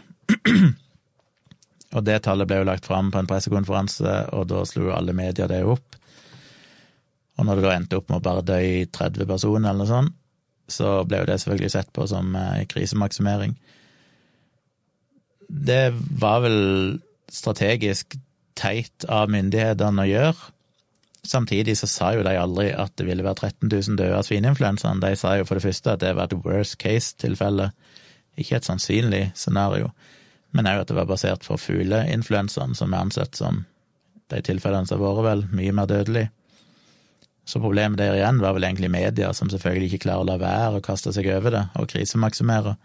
og 1.95 2.05
det 2.07 2.21
tallet 2.27 2.49
ble 2.49 2.61
jo 2.61 2.69
lagt 2.69 2.89
fram 2.89 3.13
på 3.13 3.21
en 3.21 3.29
pressekonferanse, 3.31 4.17
og 4.37 4.49
da 4.51 4.65
slo 4.69 4.89
jo 4.89 4.97
alle 4.97 5.17
medier 5.17 5.51
det 5.51 5.63
opp. 5.65 6.00
Og 7.41 7.47
når 7.49 7.59
det 7.59 7.65
da 7.65 7.75
endte 7.75 7.99
opp 7.99 8.11
med 8.11 8.21
å 8.21 8.25
bare 8.25 8.45
dø 8.45 8.59
i 8.61 8.87
30 8.93 9.29
personer 9.29 9.71
eller 9.71 9.81
noe 9.83 9.89
sånt, 9.91 10.17
så 10.71 11.01
ble 11.09 11.23
jo 11.23 11.27
det 11.27 11.41
selvfølgelig 11.41 11.73
sett 11.73 11.89
på 11.97 12.05
som 12.07 12.35
eh, 12.39 12.67
krisemaksimering. 12.71 13.57
Det 15.51 15.91
var 16.21 16.45
vel 16.45 16.61
strategisk 17.33 18.15
teit 18.61 19.07
av 19.11 19.33
myndighetene 19.33 20.05
å 20.05 20.11
gjøre. 20.11 20.51
Samtidig 21.27 21.75
så 21.81 21.89
sa 21.91 22.13
jo 22.17 22.23
de 22.25 22.37
aldri 22.39 22.71
at 22.73 22.95
det 22.97 23.07
ville 23.09 23.25
være 23.25 23.51
13 23.51 23.69
000 23.69 23.99
døde 23.99 24.17
av 24.17 24.25
svineinfluensaen. 24.29 25.03
De 25.03 25.11
sa 25.19 25.35
jo 25.37 25.49
for 25.49 25.59
det 25.59 25.67
første 25.67 25.97
at 25.97 26.05
det 26.05 26.15
var 26.17 26.31
et 26.31 26.39
worst 26.47 26.79
case-tilfelle, 26.81 27.71
ikke 28.41 28.61
et 28.61 28.69
sannsynlig 28.69 29.25
scenario, 29.37 29.91
men 30.57 30.69
òg 30.71 30.85
at 30.85 30.91
det 30.91 30.97
var 30.97 31.09
basert 31.11 31.45
på 31.47 31.59
fugleinfluensaen, 31.61 32.77
som 32.79 32.95
er 32.95 33.05
ansett 33.05 33.37
som 33.39 33.65
de 34.31 34.41
tilfellene 34.47 34.89
som 34.89 35.03
har 35.03 35.19
vært 35.19 35.27
vel 35.29 35.45
mye 35.59 35.75
mer 35.77 35.91
dødelig. 35.91 36.29
Så 37.51 37.59
problemet 37.59 37.99
der 37.99 38.15
igjen 38.15 38.39
var 38.39 38.55
vel 38.55 38.65
egentlig 38.69 38.93
media, 38.95 39.33
som 39.35 39.51
selvfølgelig 39.51 39.91
ikke 39.91 40.05
klarer 40.05 40.23
å 40.23 40.29
la 40.29 40.37
være 40.39 40.79
å 40.79 40.85
kaste 40.85 41.11
seg 41.17 41.27
over 41.35 41.57
det 41.57 41.65
og 41.81 41.89
krisemaksimere. 41.91 42.77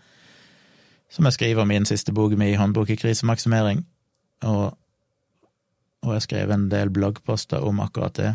Som 1.14 1.28
jeg 1.30 1.38
skriver 1.38 1.62
om 1.62 1.74
i 1.74 1.78
den 1.78 1.86
siste 1.86 2.14
boken 2.16 2.42
min, 2.42 2.56
Håndbok 2.58 2.90
i 2.90 2.98
krisemaksimering, 2.98 3.84
og, 4.50 4.74
og 6.02 6.16
jeg 6.16 6.26
skrev 6.26 6.54
en 6.56 6.66
del 6.72 6.90
bloggposter 6.94 7.62
om 7.68 7.84
akkurat 7.86 8.18
det. 8.18 8.34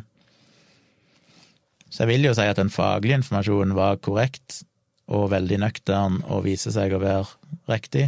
Så 1.91 2.05
jeg 2.05 2.13
vil 2.13 2.29
jo 2.29 2.37
si 2.39 2.47
at 2.47 2.61
den 2.61 2.71
faglige 2.71 3.19
informasjonen 3.19 3.75
var 3.75 3.99
korrekt 3.99 4.63
og 5.11 5.33
veldig 5.33 5.59
nøktern 5.65 6.21
og 6.31 6.45
viser 6.47 6.71
seg 6.77 6.95
å 6.95 7.03
være 7.03 7.27
riktig 7.73 8.07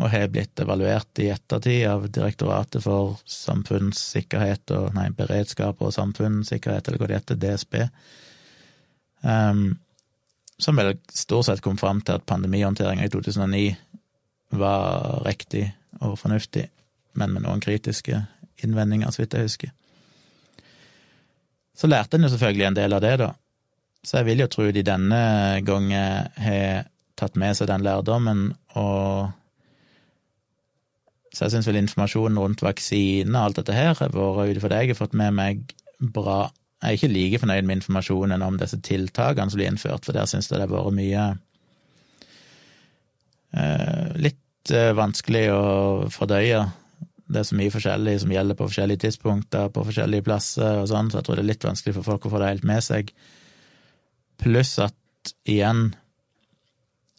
og 0.00 0.08
har 0.08 0.30
blitt 0.32 0.60
evaluert 0.62 1.20
i 1.20 1.28
ettertid 1.28 1.84
av 1.90 2.06
Direktoratet 2.08 2.80
for 2.84 3.18
samfunnssikkerhet 3.28 4.72
og 4.78 4.94
nei, 4.96 5.10
beredskap 5.16 5.82
og 5.84 5.92
samfunnssikkerhet, 5.92 6.88
eller 6.88 7.02
hva 7.02 7.10
det 7.10 7.18
heter, 7.18 7.40
DSB, 7.40 7.76
um, 9.20 9.66
som 10.60 10.80
vel 10.80 10.94
stort 11.12 11.48
sett 11.48 11.62
kom 11.64 11.76
fram 11.80 12.00
til 12.04 12.16
at 12.16 12.26
pandemihåndteringa 12.28 13.04
i 13.04 13.12
2009 13.12 13.66
var 14.60 15.20
riktig 15.26 15.66
og 16.00 16.16
fornuftig, 16.20 16.66
men 17.20 17.34
med 17.34 17.44
noen 17.44 17.60
kritiske 17.60 18.22
innvendinger, 18.64 19.12
så 19.12 19.22
vidt 19.22 19.36
jeg 19.36 19.48
husker. 19.48 19.74
Så 21.76 21.88
lærte 21.88 22.16
en 22.16 22.24
jo 22.24 22.32
selvfølgelig 22.32 22.66
en 22.68 22.76
del 22.76 22.96
av 22.96 23.04
det, 23.04 23.14
da. 23.20 23.30
Så 24.04 24.20
jeg 24.20 24.30
vil 24.30 24.42
jo 24.42 24.48
tro 24.52 24.66
de 24.72 24.84
denne 24.84 25.20
gangen 25.64 26.32
har 26.40 26.88
tatt 27.20 27.36
med 27.40 27.56
seg 27.56 27.68
den 27.68 27.84
lærdommen 27.84 28.50
og 28.80 29.32
så 31.30 31.44
jeg 31.44 31.54
syns 31.54 31.68
vel 31.70 31.78
informasjonen 31.78 32.38
rundt 32.42 32.64
vaksine 32.64 33.30
og 33.30 33.44
alt 33.44 33.60
dette 33.60 33.76
her 33.76 33.94
har 33.94 34.14
vært 34.14 34.56
ut 34.56 34.64
for 34.64 34.72
det 34.72 34.80
jeg 34.82 34.92
har 34.92 34.98
fått 34.98 35.14
med 35.18 35.36
meg, 35.36 35.62
bra. 36.00 36.48
Jeg 36.80 36.88
er 36.88 36.98
ikke 36.98 37.12
like 37.12 37.40
fornøyd 37.42 37.68
med 37.68 37.78
informasjonen 37.78 38.42
om 38.42 38.58
disse 38.58 38.80
tiltakene 38.82 39.52
som 39.52 39.60
blir 39.60 39.70
innført, 39.70 40.06
for 40.06 40.16
der 40.16 40.26
syns 40.30 40.50
jeg 40.50 40.58
det 40.58 40.66
har 40.66 40.72
vært 40.72 40.96
mye 40.96 41.24
eh, 43.54 44.06
Litt 44.26 44.74
eh, 44.74 44.90
vanskelig 44.96 45.44
å 45.54 45.64
fordøye. 46.10 46.64
Det 47.30 47.42
er 47.42 47.46
så 47.46 47.58
mye 47.60 47.74
forskjellig 47.76 48.16
som 48.24 48.32
gjelder 48.34 48.58
på 48.58 48.66
forskjellige 48.72 49.04
tidspunkter, 49.04 49.70
på 49.70 49.86
forskjellige 49.86 50.26
plasser 50.26 50.80
og 50.80 50.88
sånn, 50.90 51.12
så 51.12 51.20
jeg 51.20 51.28
tror 51.28 51.38
det 51.38 51.44
er 51.44 51.52
litt 51.52 51.68
vanskelig 51.68 51.98
for 52.00 52.10
folk 52.10 52.26
å 52.26 52.32
få 52.32 52.42
det 52.42 52.50
helt 52.54 52.66
med 52.66 52.82
seg. 52.82 53.12
Pluss 54.40 54.74
at 54.82 55.34
igjen 55.46 55.92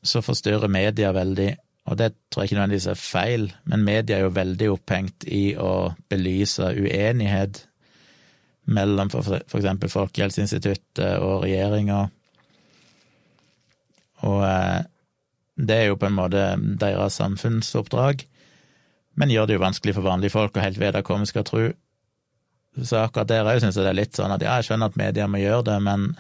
så 0.04 0.24
forstyrrer 0.26 0.74
media 0.74 1.14
veldig 1.16 1.52
og 1.90 1.98
det 1.98 2.12
tror 2.30 2.44
jeg 2.44 2.52
ikke 2.52 2.60
nødvendigvis 2.60 2.90
er 2.92 3.00
feil, 3.00 3.46
men 3.66 3.84
media 3.86 4.18
er 4.18 4.28
jo 4.28 4.36
veldig 4.36 4.70
opphengt 4.76 5.26
i 5.26 5.56
å 5.58 5.92
belyse 6.12 6.70
uenighet 6.78 7.64
mellom 8.72 9.10
eksempel 9.10 9.90
Folkehelseinstituttet 9.90 11.18
og 11.20 11.42
regjeringa. 11.46 12.04
Og 14.30 14.44
eh, 14.46 14.82
det 15.58 15.78
er 15.78 15.90
jo 15.90 15.98
på 16.00 16.08
en 16.08 16.20
måte 16.20 16.44
deres 16.82 17.18
samfunnsoppdrag, 17.18 18.26
men 19.18 19.34
gjør 19.34 19.50
det 19.50 19.58
jo 19.58 19.64
vanskelig 19.66 19.96
for 19.98 20.08
vanlige 20.08 20.34
folk 20.36 20.56
å 20.56 20.64
helt 20.64 20.80
vite 20.80 21.02
hva 21.06 21.18
vi 21.22 21.30
skal 21.30 21.48
tro. 21.50 21.64
Så 22.82 23.02
akkurat 23.02 23.28
der 23.28 23.50
òg 23.50 23.60
syns 23.60 23.76
jeg 23.76 23.84
det 23.84 23.92
er 23.92 24.00
litt 24.00 24.16
sånn 24.16 24.32
at 24.32 24.46
ja, 24.46 24.54
jeg 24.60 24.70
skjønner 24.70 24.94
at 24.94 25.02
media 25.02 25.28
må 25.28 25.42
gjøre 25.42 25.66
det, 25.68 25.80
men 25.84 26.14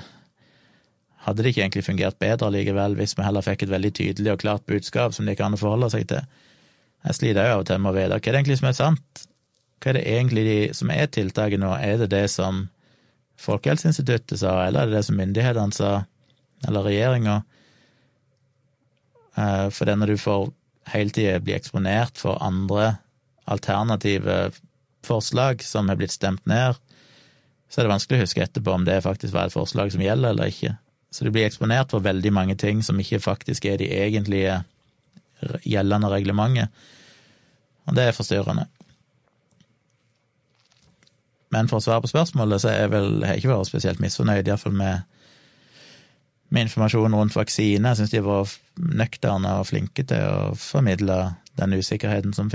hadde 1.26 1.43
det 1.43 1.52
ikke 1.53 1.64
egentlig 1.65 1.85
fungert 1.85 2.19
bedre 2.22 2.49
likevel 2.53 2.95
hvis 2.98 3.14
vi 3.18 3.26
heller 3.26 3.45
fikk 3.45 3.65
et 3.65 3.73
veldig 3.73 3.91
tydelig 3.98 4.31
og 4.34 4.41
klart 4.41 4.65
budskap 4.69 5.14
som 5.14 5.27
de 5.30 5.35
kan 5.38 5.57
forholde 5.60 5.91
seg 5.93 6.07
til? 6.10 6.23
Jeg 7.06 7.18
sliter 7.18 7.45
òg 7.45 7.52
av 7.52 7.64
og 7.64 7.68
til 7.69 7.81
med 7.81 7.91
å 7.91 7.98
vite 7.98 8.10
hva 8.10 8.18
er 8.18 8.26
det 8.26 8.39
egentlig 8.39 8.60
som 8.60 8.69
er 8.69 8.77
sant? 8.77 9.23
Hva 9.81 9.91
er 9.91 9.98
det 9.98 10.06
egentlig 10.14 10.45
de, 10.45 10.57
som 10.77 10.93
er 10.93 11.10
tiltaket 11.10 11.61
nå? 11.61 11.72
Er 11.77 12.02
det 12.02 12.11
det 12.14 12.27
som 12.34 12.68
Folkehelseinstituttet 13.41 14.38
sa, 14.38 14.60
eller 14.68 14.84
er 14.84 14.91
det 14.91 14.99
det 14.99 15.06
som 15.07 15.18
myndighetene 15.18 15.73
sa, 15.73 15.91
eller 16.69 16.85
regjeringa? 16.85 17.39
Eh, 19.38 19.68
for 19.73 19.89
det 19.89 19.98
når 19.98 20.14
du 20.14 20.22
får 20.22 20.52
hele 20.93 21.15
tida 21.15 21.39
bli 21.41 21.56
eksponert 21.57 22.22
for 22.22 22.41
andre 22.43 22.95
alternative 23.49 24.52
forslag 25.06 25.65
som 25.65 25.89
er 25.89 25.98
blitt 25.98 26.14
stemt 26.14 26.45
ned, 26.49 26.77
så 27.72 27.80
er 27.80 27.88
det 27.88 27.93
vanskelig 27.93 28.19
å 28.19 28.26
huske 28.26 28.43
etterpå 28.43 28.73
om 28.76 28.85
det 28.85 29.02
faktisk 29.06 29.34
var 29.34 29.49
et 29.49 29.56
forslag 29.56 29.93
som 29.93 30.03
gjelder 30.03 30.35
eller 30.35 30.52
ikke. 30.52 30.76
Så 31.11 31.25
de 31.27 31.31
blir 31.33 31.45
eksponert 31.45 31.91
for 31.91 32.03
veldig 32.03 32.31
mange 32.33 32.55
ting 32.55 32.83
som 32.83 32.99
ikke 32.99 33.19
faktisk 33.19 33.65
er 33.67 33.81
de 33.81 33.89
egentlige 33.91 34.61
gjeldende 35.65 36.11
reglementet, 36.11 36.69
og 37.89 37.97
det 37.97 38.05
er 38.07 38.15
forstyrrende. 38.15 38.67
Men 41.51 41.67
for 41.67 41.81
å 41.81 41.83
svare 41.83 42.03
på 42.03 42.11
spørsmålet, 42.11 42.61
så 42.63 42.69
er 42.71 42.85
jeg 42.85 42.91
vel, 42.93 43.09
har 43.27 43.39
ikke 43.39 43.51
vært 43.51 43.67
spesielt 43.67 43.99
misfornøyd, 43.99 44.47
iallfall 44.47 44.75
med, 44.77 45.01
med 46.49 46.67
informasjon 46.67 47.17
rundt 47.17 47.35
vaksine. 47.35 47.91
Jeg 47.91 47.99
syns 47.99 48.13
de 48.13 48.23
var 48.23 48.53
nøkterne 49.01 49.57
og 49.59 49.67
flinke 49.67 50.05
til 50.07 50.23
å 50.29 50.53
formidle 50.55 51.17
den 51.59 51.75
usikkerheten 51.75 52.38
som 52.38 52.53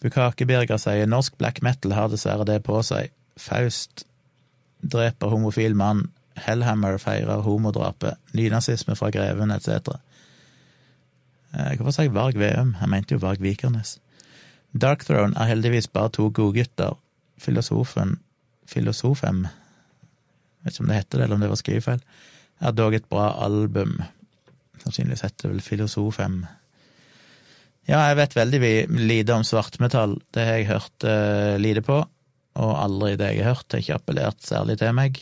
fins. 0.00 0.12
Bukakebirger 0.12 0.76
sier 0.76 1.06
norsk 1.06 1.38
black 1.38 1.62
metal 1.62 1.92
har 1.92 2.08
dessverre 2.08 2.44
det 2.44 2.62
på 2.64 2.82
seg. 2.82 3.10
Faust 3.36 4.06
dreper 4.82 5.28
homofil 5.28 5.74
mann. 5.74 6.10
Hellhammer 6.36 6.98
feirer 6.98 7.42
homodrapet. 7.42 8.16
Nynazisme 8.34 8.96
fra 8.96 9.10
Greven 9.10 9.50
etc. 9.50 9.96
Eh, 11.54 11.76
hvorfor 11.76 11.90
sa 11.92 12.02
jeg 12.02 12.14
Varg 12.14 12.36
Veum? 12.38 12.76
Jeg 12.80 12.88
mente 12.88 13.14
jo 13.14 13.22
Varg 13.22 13.40
Vikernes. 13.40 13.98
Darkthrone 14.72 15.36
er 15.36 15.48
heldigvis 15.48 15.88
bare 15.88 16.10
to 16.12 16.28
godgutter. 16.28 16.98
Filosofen 17.38 18.18
Filosofem 18.66 19.46
Vet 20.64 20.74
ikke 20.74 20.82
om 20.82 20.88
det 20.88 20.96
heter 20.96 21.18
det, 21.18 21.24
eller 21.24 21.36
om 21.36 21.40
det 21.40 21.48
var 21.48 21.58
skrivefeil. 21.60 22.00
Er 22.60 22.72
dog 22.72 22.94
et 22.94 23.04
bra 23.06 23.28
album. 23.44 24.00
Sannsynligvis 24.82 25.22
heter 25.22 25.46
det 25.46 25.50
vel 25.52 25.60
Filosofem. 25.62 26.40
Ja, 27.86 28.00
jeg 28.10 28.18
vet 28.18 28.34
veldig 28.34 28.70
lite 28.98 29.34
om 29.36 29.44
svartmetall. 29.46 30.16
Det 30.34 30.42
har 30.42 30.58
jeg 30.58 30.70
hørt 30.72 31.06
uh, 31.06 31.54
lite 31.62 31.84
på, 31.86 32.00
og 32.58 32.72
aldri 32.82 33.14
det 33.20 33.30
jeg 33.36 33.44
har 33.46 33.54
hørt, 33.54 33.70
har 33.70 33.84
ikke 33.84 33.98
appellert 34.00 34.42
særlig 34.42 34.78
til 34.80 34.96
meg. 34.96 35.20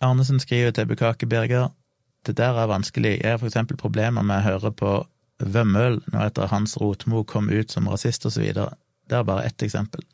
Arnesen 0.00 0.40
skriver 0.40 0.72
til 0.72 0.88
Bukake 0.88 1.28
Birger 1.28 1.68
det 2.26 2.36
der 2.36 2.56
er 2.56 2.66
vanskelig. 2.66 3.20
Jeg 3.20 3.30
har 3.30 3.38
for 3.38 3.48
eksempel 3.48 3.76
problemer 3.80 4.22
med 4.22 4.40
å 4.40 4.48
høre 4.48 4.72
på 4.76 4.92
Vømmøl 5.40 6.02
nå 6.12 6.24
etter 6.24 6.50
Hans 6.52 6.76
Rotmo 6.80 7.22
kom 7.24 7.48
ut 7.48 7.72
som 7.72 7.88
rasist 7.88 8.26
og 8.28 8.34
så 8.34 8.42
videre. 8.44 8.74
Det 9.08 9.16
er 9.16 9.28
bare 9.28 9.46
ett 9.48 9.62
eksempel. 9.64 10.04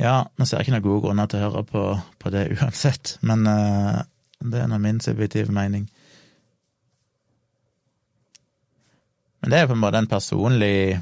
Ja, 0.00 0.24
nå 0.36 0.46
ser 0.46 0.60
jeg 0.60 0.68
ikke 0.68 0.78
noen 0.78 0.86
gode 0.86 1.02
grunner 1.04 1.28
til 1.28 1.42
å 1.42 1.48
høre 1.50 1.64
på, 1.68 1.84
på 2.22 2.32
det 2.32 2.46
uansett, 2.56 3.18
men 3.26 3.44
uh, 3.44 4.00
det 4.40 4.62
er 4.62 4.70
nå 4.70 4.78
min 4.80 5.00
subjektive 5.04 5.52
mening. 5.52 5.84
Men 9.40 9.52
det 9.52 9.58
er 9.58 9.68
på 9.68 9.76
en 9.76 9.82
måte 9.82 10.00
en 10.00 10.08
personlig 10.08 11.00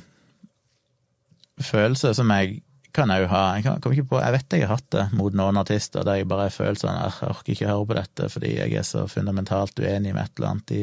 følelse 1.62 2.10
som 2.14 2.30
jeg 2.34 2.60
kan 2.94 3.10
òg 3.14 3.26
ha. 3.30 3.42
Jeg, 3.58 3.66
kan, 3.66 3.78
ikke 3.78 4.08
på, 4.10 4.18
jeg 4.22 4.34
vet 4.34 4.56
jeg 4.56 4.66
har 4.66 4.78
hatt 4.78 4.90
det 4.94 5.04
mot 5.18 5.34
noen 5.34 5.60
artister 5.60 6.06
der 6.06 6.20
jeg 6.20 6.30
bare 6.30 6.50
føler 6.54 6.78
sånn 6.78 6.98
jeg 6.98 7.30
orker 7.30 7.54
ikke 7.54 7.70
høre 7.70 7.86
på 7.86 7.98
dette 7.98 8.28
fordi 8.32 8.54
jeg 8.56 8.74
er 8.78 8.86
så 8.86 9.04
fundamentalt 9.10 9.82
uenig 9.82 10.14
med 10.14 10.24
et 10.24 10.38
eller 10.38 10.50
annet 10.52 10.72
de, 10.72 10.82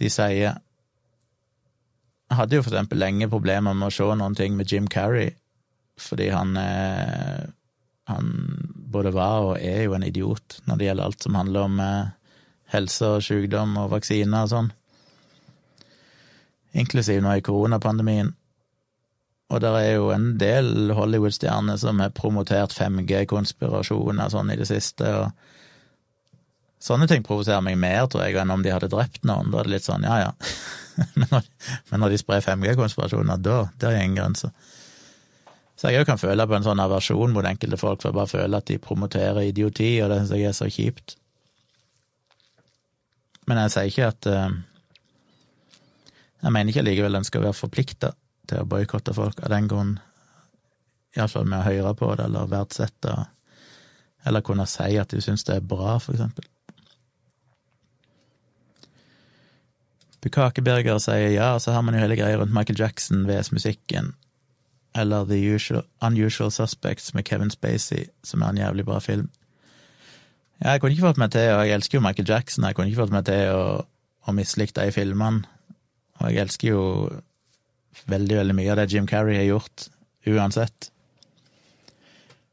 de 0.00 0.12
sier. 0.12 0.60
Jeg 2.30 2.38
hadde 2.38 2.56
jo 2.56 2.64
for 2.64 2.72
eksempel 2.72 3.00
lenge 3.02 3.28
problemer 3.32 3.76
med 3.76 3.90
å 3.90 3.94
se 3.94 4.08
noen 4.16 4.36
ting 4.38 4.56
med 4.56 4.70
Jim 4.70 4.88
Carrey, 4.88 5.34
fordi 6.00 6.30
han 6.32 6.56
er 6.56 7.50
Han 8.10 8.30
både 8.90 9.12
var 9.14 9.44
og 9.44 9.60
er 9.62 9.84
jo 9.84 9.92
en 9.94 10.02
idiot 10.02 10.56
når 10.66 10.78
det 10.78 10.86
gjelder 10.86 11.04
alt 11.04 11.22
som 11.22 11.36
handler 11.38 11.66
om 11.68 11.76
eh, 11.78 12.08
helse 12.72 13.06
og 13.06 13.22
sykdom 13.22 13.76
og 13.78 13.92
vaksiner 13.92 14.48
og 14.48 14.50
sånn. 14.50 14.70
Inklusiv 16.82 17.22
nå 17.22 17.36
i 17.36 17.44
koronapandemien. 17.46 18.32
Og 19.50 19.62
der 19.62 19.76
er 19.78 19.92
jo 19.96 20.10
en 20.14 20.36
del 20.38 20.92
Hollywood-stjerner 20.94 21.78
som 21.82 21.98
har 22.02 22.12
promotert 22.14 22.74
5G-konspirasjoner 22.76 24.30
sånn 24.30 24.52
i 24.54 24.58
det 24.60 24.68
siste, 24.70 25.10
og 25.10 25.30
sånne 26.82 27.08
ting 27.10 27.26
provoserer 27.26 27.64
meg 27.66 27.78
mer, 27.82 28.06
tror 28.06 28.28
jeg, 28.28 28.38
enn 28.38 28.54
om 28.54 28.62
de 28.62 28.70
hadde 28.70 28.92
drept 28.92 29.26
noen. 29.26 29.50
Da 29.50 29.60
er 29.60 29.66
det 29.66 29.74
litt 29.74 29.88
sånn, 29.88 30.06
ja 30.06 30.20
ja. 30.22 30.30
men, 31.18 31.96
når, 31.98 32.12
de 32.12 32.20
sprer 32.22 32.46
5G-konspirasjoner, 32.46 33.42
da 33.42 33.64
der 33.82 33.96
er 33.96 34.04
ingen 34.04 34.20
grenser. 34.20 34.54
Så 35.80 35.88
jeg 35.88 36.02
òg 36.02 36.10
kan 36.10 36.20
føle 36.20 36.44
på 36.44 36.52
en 36.52 36.64
sånn 36.66 36.82
aversjon 36.82 37.32
mot 37.32 37.46
enkelte 37.48 37.78
folk, 37.80 38.02
for 38.02 38.10
jeg 38.10 38.18
bare 38.18 38.28
føler 38.28 38.60
at 38.60 38.68
de 38.68 38.76
promoterer 38.84 39.46
idioti, 39.48 39.94
og 40.04 40.10
det 40.12 40.18
syns 40.20 40.34
jeg 40.36 40.48
er 40.50 40.58
så 40.58 40.68
kjipt. 40.68 41.14
Men 43.48 43.62
jeg 43.62 43.72
sier 43.72 43.88
ikke 43.88 44.10
at 44.12 44.28
uh, 44.28 44.58
Jeg 46.40 46.52
mener 46.52 46.72
ikke 46.72 46.84
likevel 46.84 47.16
en 47.16 47.24
skal 47.24 47.42
være 47.46 47.56
forplikta 47.56 48.12
til 48.48 48.60
å 48.60 48.68
boikotte 48.68 49.12
folk 49.16 49.40
av 49.44 49.52
den 49.52 49.66
grunn, 49.72 49.96
iallfall 51.16 51.48
med 51.48 51.62
å 51.62 51.66
høre 51.70 51.96
på 51.96 52.12
det 52.16 52.28
eller 52.28 52.52
verdsette, 52.52 53.16
eller 54.28 54.44
kunne 54.44 54.68
si 54.68 54.96
at 55.00 55.12
de 55.12 55.24
syns 55.24 55.44
det 55.48 55.58
er 55.58 55.68
bra, 55.72 55.96
for 56.00 56.12
eksempel. 56.12 56.44
Bukakeberger 60.20 61.00
sier 61.00 61.32
ja, 61.32 61.54
så 61.56 61.72
har 61.72 61.84
man 61.84 61.96
jo 61.96 62.04
hele 62.04 62.20
greia 62.20 62.36
rundt 62.40 62.52
Michael 62.52 62.80
Jackson, 62.80 63.24
VS-musikken, 63.28 64.12
eller 64.94 65.26
The 65.28 65.38
Usual, 65.54 65.84
Unusual 66.02 66.50
Suspects 66.50 67.14
med 67.14 67.24
Kevin 67.28 67.50
Spacey, 67.50 68.08
som 68.26 68.42
er 68.42 68.50
en 68.50 68.60
jævlig 68.62 68.84
bra 68.88 68.98
film. 69.00 69.28
Jeg 70.60 70.80
kunne 70.80 70.92
ikke 70.92 71.06
fått 71.08 71.20
meg 71.22 71.32
til, 71.32 71.54
og 71.54 71.64
jeg 71.64 71.78
elsker 71.78 71.98
jo 71.98 72.04
Michael 72.04 72.28
Jackson, 72.28 72.66
jeg 72.66 72.76
kunne 72.76 72.90
ikke 72.90 73.02
fått 73.04 73.14
meg 73.14 73.24
til 73.28 73.54
å, 73.54 73.64
å 74.28 74.36
mislike 74.36 74.76
de 74.76 74.92
filmene. 74.92 75.46
Og 76.20 76.28
jeg 76.28 76.42
elsker 76.44 76.72
jo 76.74 76.82
veldig, 78.10 78.36
veldig 78.42 78.56
mye 78.58 78.72
av 78.72 78.80
det 78.80 78.90
Jim 78.92 79.06
Carrey 79.08 79.38
har 79.38 79.48
gjort, 79.48 79.86
uansett. 80.28 80.90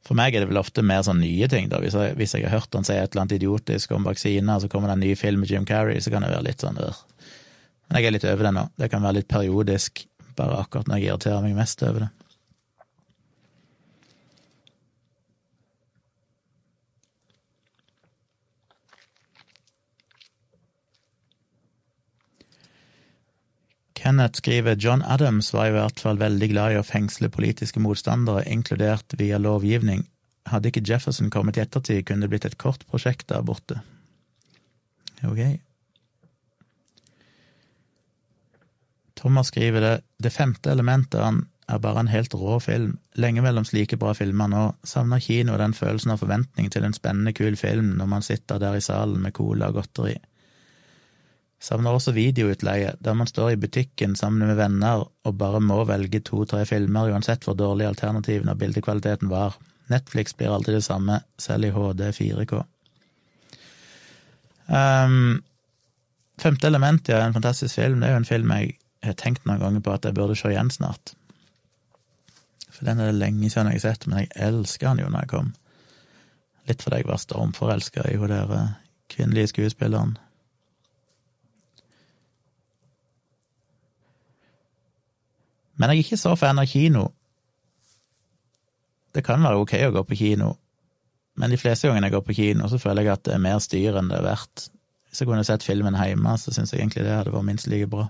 For 0.08 0.16
meg 0.16 0.36
er 0.36 0.46
det 0.46 0.52
vel 0.54 0.62
ofte 0.62 0.86
mer 0.88 1.02
sånn 1.04 1.20
nye 1.20 1.50
ting, 1.52 1.68
da. 1.68 1.82
Hvis 1.84 1.98
jeg, 2.00 2.16
hvis 2.16 2.38
jeg 2.38 2.48
har 2.48 2.62
hørt 2.62 2.76
han 2.78 2.88
si 2.88 2.96
et 2.96 3.12
eller 3.12 3.26
annet 3.26 3.42
idiotisk 3.42 3.92
om 3.92 4.08
vaksiner, 4.08 4.62
så 4.64 4.70
kommer 4.72 4.88
det 4.88 4.96
en 4.96 5.04
ny 5.04 5.16
film 5.20 5.44
med 5.44 5.52
Jim 5.52 5.68
Carrey, 5.68 6.00
så 6.00 6.14
kan 6.14 6.24
det 6.24 6.32
være 6.32 6.48
litt 6.48 6.64
sånn 6.64 6.80
der. 6.80 6.96
Men 7.88 8.00
jeg 8.00 8.08
er 8.08 8.16
litt 8.16 8.28
over 8.30 8.48
det 8.48 8.54
nå. 8.56 8.64
Det 8.80 8.90
kan 8.94 9.04
være 9.04 9.20
litt 9.20 9.28
periodisk, 9.32 10.06
bare 10.40 10.62
akkurat 10.62 10.88
når 10.88 11.02
jeg 11.02 11.10
irriterer 11.10 11.44
meg 11.44 11.60
mest 11.60 11.84
over 11.84 12.06
det. 12.06 12.10
Kenneth 24.08 24.38
skriver 24.38 24.76
John 24.76 25.02
Adams 25.04 25.50
var 25.54 25.68
i 25.68 25.72
hvert 25.76 26.00
fall 26.00 26.16
veldig 26.16 26.48
glad 26.54 26.72
i 26.72 26.78
å 26.80 26.84
fengsle 26.88 27.28
politiske 27.28 27.82
motstandere, 27.84 28.46
inkludert 28.48 29.18
via 29.20 29.36
lovgivning. 29.36 30.06
Hadde 30.48 30.72
ikke 30.72 30.84
Jefferson 30.88 31.28
kommet 31.34 31.58
i 31.58 31.64
ettertid, 31.66 32.06
kunne 32.08 32.24
det 32.24 32.30
blitt 32.32 32.48
et 32.48 32.56
kort 32.56 32.86
prosjekt 32.88 33.26
der 33.28 33.44
borte. 33.44 33.82
Ok. 35.28 35.42
Thomas 39.20 39.52
skriver 39.52 39.84
det 39.84 39.94
Det 40.24 40.32
femte 40.32 40.72
elementet 40.72 41.20
han 41.20 41.44
er 41.68 41.84
bare 41.84 42.06
en 42.06 42.14
helt 42.14 42.32
rå 42.32 42.62
film. 42.64 42.96
Lenge 43.20 43.44
mellom 43.44 43.68
slike 43.68 44.00
bra 44.00 44.16
filmer 44.16 44.48
nå. 44.48 44.64
Savner 44.88 45.20
kino 45.20 45.60
den 45.60 45.76
følelsen 45.76 46.16
av 46.16 46.24
forventning 46.24 46.72
til 46.72 46.88
en 46.88 46.96
spennende, 46.96 47.36
kul 47.36 47.60
film 47.60 47.98
når 48.00 48.14
man 48.16 48.24
sitter 48.24 48.64
der 48.64 48.80
i 48.80 48.88
salen 48.88 49.20
med 49.20 49.36
cola 49.36 49.68
og 49.68 49.82
godteri. 49.82 50.16
Savner 51.60 51.96
også 51.98 52.14
videoutleie, 52.14 52.94
der 53.02 53.16
man 53.18 53.28
står 53.28 53.56
i 53.56 53.60
butikken 53.60 54.16
sammen 54.16 54.46
med 54.46 54.60
venner 54.60 55.08
og 55.08 55.38
bare 55.40 55.62
må 55.64 55.80
velge 55.90 56.22
to–tre 56.22 56.64
filmer 56.70 57.10
uansett 57.10 57.48
hvor 57.48 57.58
dårlig 57.58 57.88
alternativene 57.90 58.54
og 58.54 58.62
bildekvaliteten 58.62 59.32
var. 59.32 59.58
Netflix 59.90 60.36
blir 60.38 60.54
alltid 60.54 60.78
det 60.78 60.86
samme, 60.86 61.22
selv 61.42 61.66
i 61.66 61.74
HD 61.74 62.04
4K. 62.14 62.62
Um, 64.68 65.40
Femte 66.38 66.68
element 66.68 67.08
ja, 67.10 67.24
en 67.26 67.34
fantastisk 67.34 67.76
film. 67.76 68.00
Det 68.00 68.10
er 68.10 68.14
jo 68.14 68.22
en 68.22 68.30
film 68.30 68.52
jeg 68.54 68.76
har 69.08 69.16
tenkt 69.18 69.48
noen 69.48 69.62
ganger 69.62 69.82
på 69.82 69.96
at 69.96 70.06
jeg 70.06 70.14
burde 70.18 70.36
se 70.38 70.52
igjen 70.52 70.70
snart. 70.74 71.16
For 72.70 72.86
den 72.86 73.02
er 73.02 73.10
det 73.10 73.18
lenge 73.18 73.50
siden 73.50 73.72
jeg 73.72 73.80
har 73.80 73.86
sett, 73.88 74.06
men 74.06 74.22
jeg 74.22 74.30
elsker 74.50 74.92
den 74.92 75.02
jo 75.02 75.10
når 75.10 75.26
jeg 75.26 75.32
kom. 75.34 75.50
Litt 76.70 76.84
fordi 76.86 77.02
jeg 77.02 77.10
var 77.10 77.24
stormforelska 77.24 78.06
i 78.12 78.20
hun 78.22 78.30
der 78.30 78.54
eh, 78.54 78.76
kvinnelige 79.10 79.54
skuespilleren. 79.56 80.18
Men 85.78 85.92
jeg 85.92 85.98
er 85.98 86.06
ikke 86.06 86.20
så 86.22 86.34
fan 86.38 86.60
av 86.60 86.70
kino. 86.70 87.08
Det 89.14 89.24
kan 89.26 89.42
være 89.42 89.62
ok 89.62 89.76
å 89.88 89.94
gå 89.96 90.04
på 90.10 90.18
kino, 90.20 90.52
men 91.38 91.54
de 91.54 91.58
fleste 91.58 91.88
gangene 91.88 92.10
jeg 92.10 92.18
går 92.18 92.26
på 92.26 92.36
kino, 92.38 92.68
så 92.70 92.80
føler 92.82 93.06
jeg 93.06 93.14
at 93.14 93.26
det 93.26 93.34
er 93.36 93.42
mer 93.42 93.60
styr 93.62 93.98
enn 93.98 94.10
det 94.10 94.18
er 94.20 94.26
verdt. 94.26 94.68
Hvis 95.08 95.22
jeg 95.22 95.30
kunne 95.30 95.46
sett 95.48 95.66
filmen 95.66 95.98
hjemme, 95.98 96.34
så 96.38 96.54
syns 96.54 96.74
jeg 96.74 96.82
egentlig 96.82 97.06
det 97.06 97.14
hadde 97.14 97.34
vært 97.34 97.48
minst 97.48 97.70
like 97.70 97.90
bra. 97.90 98.08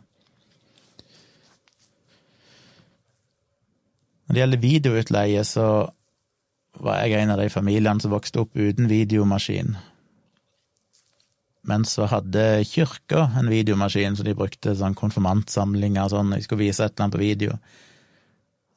Når 4.28 4.36
det 4.36 4.42
gjelder 4.42 4.64
videoutleie, 4.64 5.44
så 5.48 5.68
var 6.84 7.04
jeg 7.04 7.22
en 7.22 7.32
av 7.36 7.40
de 7.40 7.50
familiene 7.50 8.04
som 8.04 8.12
vokste 8.12 8.44
opp 8.44 8.56
uten 8.56 8.90
videomaskin. 8.92 9.78
Men 11.68 11.84
så 11.88 12.08
hadde 12.08 12.64
kirka 12.68 13.26
en 13.40 13.50
videomaskin 13.52 14.16
som 14.16 14.26
de 14.28 14.36
brukte 14.38 14.76
sånn 14.78 14.96
konfirmantsamlinger 14.96 16.06
og 16.06 16.14
sånn, 16.14 16.32
de 16.38 16.46
skulle 16.46 16.64
vise 16.64 16.86
et 16.86 16.94
eller 16.94 17.08
annet 17.08 17.18
på 17.18 17.24
video. 17.26 17.58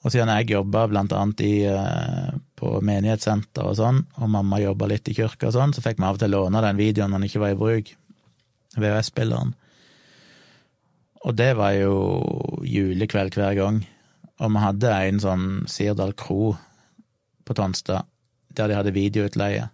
Og 0.01 0.15
siden 0.15 0.33
jeg 0.33 0.55
jobba 0.55 0.87
blant 0.89 1.13
annet 1.13 1.43
i, 1.45 1.55
eh, 1.69 2.31
på 2.57 2.81
menighetssenter 2.83 3.69
og 3.69 3.77
sånn, 3.79 4.03
og 4.17 4.33
mamma 4.33 4.59
jobba 4.63 4.89
litt 4.91 5.09
i 5.13 5.15
kirka 5.15 5.51
og 5.51 5.55
sånn, 5.55 5.75
så 5.77 5.85
fikk 5.85 6.01
vi 6.01 6.09
av 6.09 6.17
og 6.17 6.23
til 6.23 6.33
låne 6.35 6.63
den 6.65 6.81
videoen 6.81 7.13
når 7.13 7.21
den 7.21 7.29
ikke 7.29 7.43
var 7.45 7.55
i 7.55 7.61
bruk, 7.61 7.93
VHS-spilleren. 8.81 9.55
Og 11.21 11.37
det 11.37 11.51
var 11.59 11.77
jo 11.77 11.95
julekveld 12.65 13.37
hver 13.37 13.55
gang. 13.59 13.83
Og 14.41 14.55
vi 14.55 14.65
hadde 14.65 14.95
en 14.97 15.21
sånn 15.21 15.47
Sirdal 15.69 16.15
kro 16.17 16.55
på 17.45 17.57
Tonstad, 17.57 18.09
der 18.57 18.71
de 18.71 18.79
hadde 18.79 18.97
videoutleie, 18.97 19.69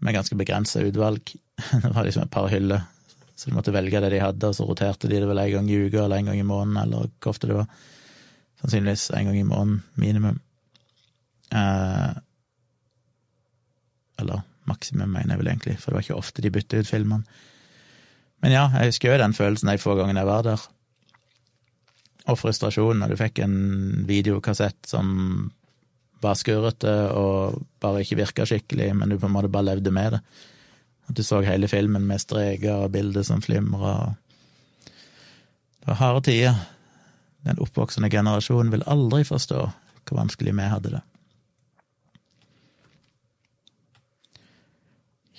med 0.00 0.16
ganske 0.16 0.36
begrensa 0.36 0.80
utvalg. 0.80 1.34
Det 1.82 1.90
var 1.94 2.04
liksom 2.04 2.26
et 2.26 2.34
par 2.34 2.48
hyller, 2.52 2.86
så 3.34 3.50
de 3.50 3.56
måtte 3.56 3.74
velge 3.74 4.00
det 4.02 4.12
de 4.14 4.22
hadde, 4.22 4.48
og 4.48 4.56
så 4.56 4.66
roterte 4.68 5.10
de 5.10 5.20
det 5.22 5.28
vel 5.28 5.42
en 5.42 5.52
gang 5.52 5.70
i 5.70 5.80
uka 5.86 6.04
eller 6.04 6.22
en 6.22 6.30
gang 6.30 6.40
i 6.40 6.46
måneden, 6.46 6.80
eller 6.82 7.10
hvor 7.22 7.34
ofte 7.34 7.50
det 7.50 7.58
var. 7.58 7.68
Sannsynligvis 8.62 9.10
en 9.14 9.30
gang 9.30 9.38
i 9.38 9.46
måneden, 9.46 9.82
minimum. 10.00 10.40
Eh, 11.54 12.12
eller 14.22 14.44
maksimum, 14.70 15.10
mener 15.10 15.34
jeg 15.34 15.42
vel 15.42 15.50
egentlig, 15.52 15.76
for 15.80 15.90
det 15.90 15.98
var 15.98 16.06
ikke 16.06 16.22
ofte 16.22 16.44
de 16.44 16.54
bytta 16.54 16.80
ut 16.80 16.90
filmene. 16.90 17.42
Men 18.44 18.52
ja, 18.52 18.64
jeg 18.76 18.92
husker 18.92 19.12
jo 19.12 19.20
den 19.22 19.36
følelsen 19.36 19.70
de 19.70 19.80
få 19.80 19.96
gangene 19.98 20.20
jeg 20.20 20.28
var 20.28 20.46
der. 20.46 20.64
Og 22.28 22.40
frustrasjonen 22.40 23.02
når 23.02 23.12
du 23.12 23.20
fikk 23.20 23.42
en 23.44 23.56
videokassett 24.08 24.88
som 24.88 25.06
var 26.24 26.38
skurrete 26.40 26.92
og 27.16 27.62
bare 27.84 28.02
ikke 28.04 28.18
virka 28.22 28.46
skikkelig, 28.48 28.90
men 28.96 29.12
du 29.12 29.18
på 29.20 29.28
en 29.28 29.34
måte 29.34 29.52
bare 29.52 29.70
levde 29.72 29.92
med 29.92 30.16
det. 30.16 30.20
At 31.08 31.16
du 31.16 31.22
så 31.22 31.40
hele 31.44 31.68
filmen 31.68 32.06
med 32.08 32.22
streker 32.22 32.86
og 32.86 32.92
bilder 32.94 33.22
som 33.26 33.42
flimra. 33.44 34.14
Det 35.80 35.90
var 35.90 36.00
harde 36.00 36.24
tider. 36.30 36.60
Den 37.44 37.60
oppvoksende 37.60 38.08
generasjonen 38.10 38.72
vil 38.72 38.86
aldri 38.88 39.24
forstå 39.28 39.64
hvor 40.04 40.20
vanskelig 40.20 40.54
vi 40.56 40.68
hadde 40.68 40.94
det. 40.96 41.02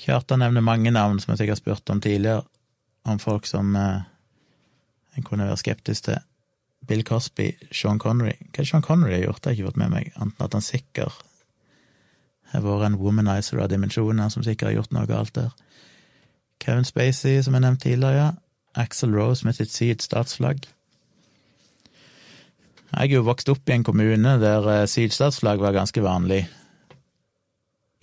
Kjartan 0.05 0.41
nevner 0.43 0.61
mange 0.61 0.91
navn 0.93 1.19
som 1.21 1.31
jeg 1.33 1.41
sikkert 1.41 1.57
har 1.57 1.61
spurt 1.63 1.89
om 1.93 2.01
tidligere, 2.01 2.43
om 3.09 3.17
folk 3.21 3.47
som 3.49 3.73
eh, 3.77 4.03
en 5.17 5.25
kunne 5.25 5.47
være 5.47 5.61
skeptisk 5.61 6.09
til. 6.09 6.19
Bill 6.85 7.01
Cosby, 7.05 7.47
Sean 7.73 7.97
Connery 7.97 8.35
Hva 8.53 8.61
er 8.61 8.67
Sean 8.69 8.83
Connery 8.85 9.15
har 9.15 9.23
gjort? 9.23 9.39
Det 9.41 9.49
har 9.49 9.55
jeg 9.55 9.63
ikke 9.63 9.71
fått 9.71 9.79
med 9.81 9.93
meg, 9.95 10.11
annet 10.19 10.35
enn 10.37 10.45
at 10.45 10.57
han 10.57 10.65
sikkert 10.65 11.23
har 12.51 12.63
vært 12.65 12.89
en 12.89 12.99
womanizer 12.99 13.61
av 13.63 13.69
dimensjoner 13.71 14.29
som 14.33 14.43
sikkert 14.45 14.69
har 14.69 14.77
gjort 14.79 14.95
noe 14.95 15.09
galt 15.09 15.35
der. 15.37 15.51
Kevin 16.63 16.87
Spacey, 16.87 17.41
som 17.43 17.55
jeg 17.55 17.65
nevnte 17.65 17.89
tidligere. 17.89 18.33
Axel 18.75 19.15
Rose 19.15 19.45
med 19.47 19.55
sitt 19.57 19.71
sydstatsflagg. 19.71 20.65
Jeg 22.95 23.09
er 23.09 23.17
jo 23.17 23.25
vokst 23.27 23.49
opp 23.51 23.67
i 23.67 23.75
en 23.75 23.83
kommune 23.83 24.37
der 24.39 24.67
eh, 24.71 24.85
sydstatsflagg 24.87 25.59
var 25.63 25.75
ganske 25.75 26.03
vanlig. 26.03 26.45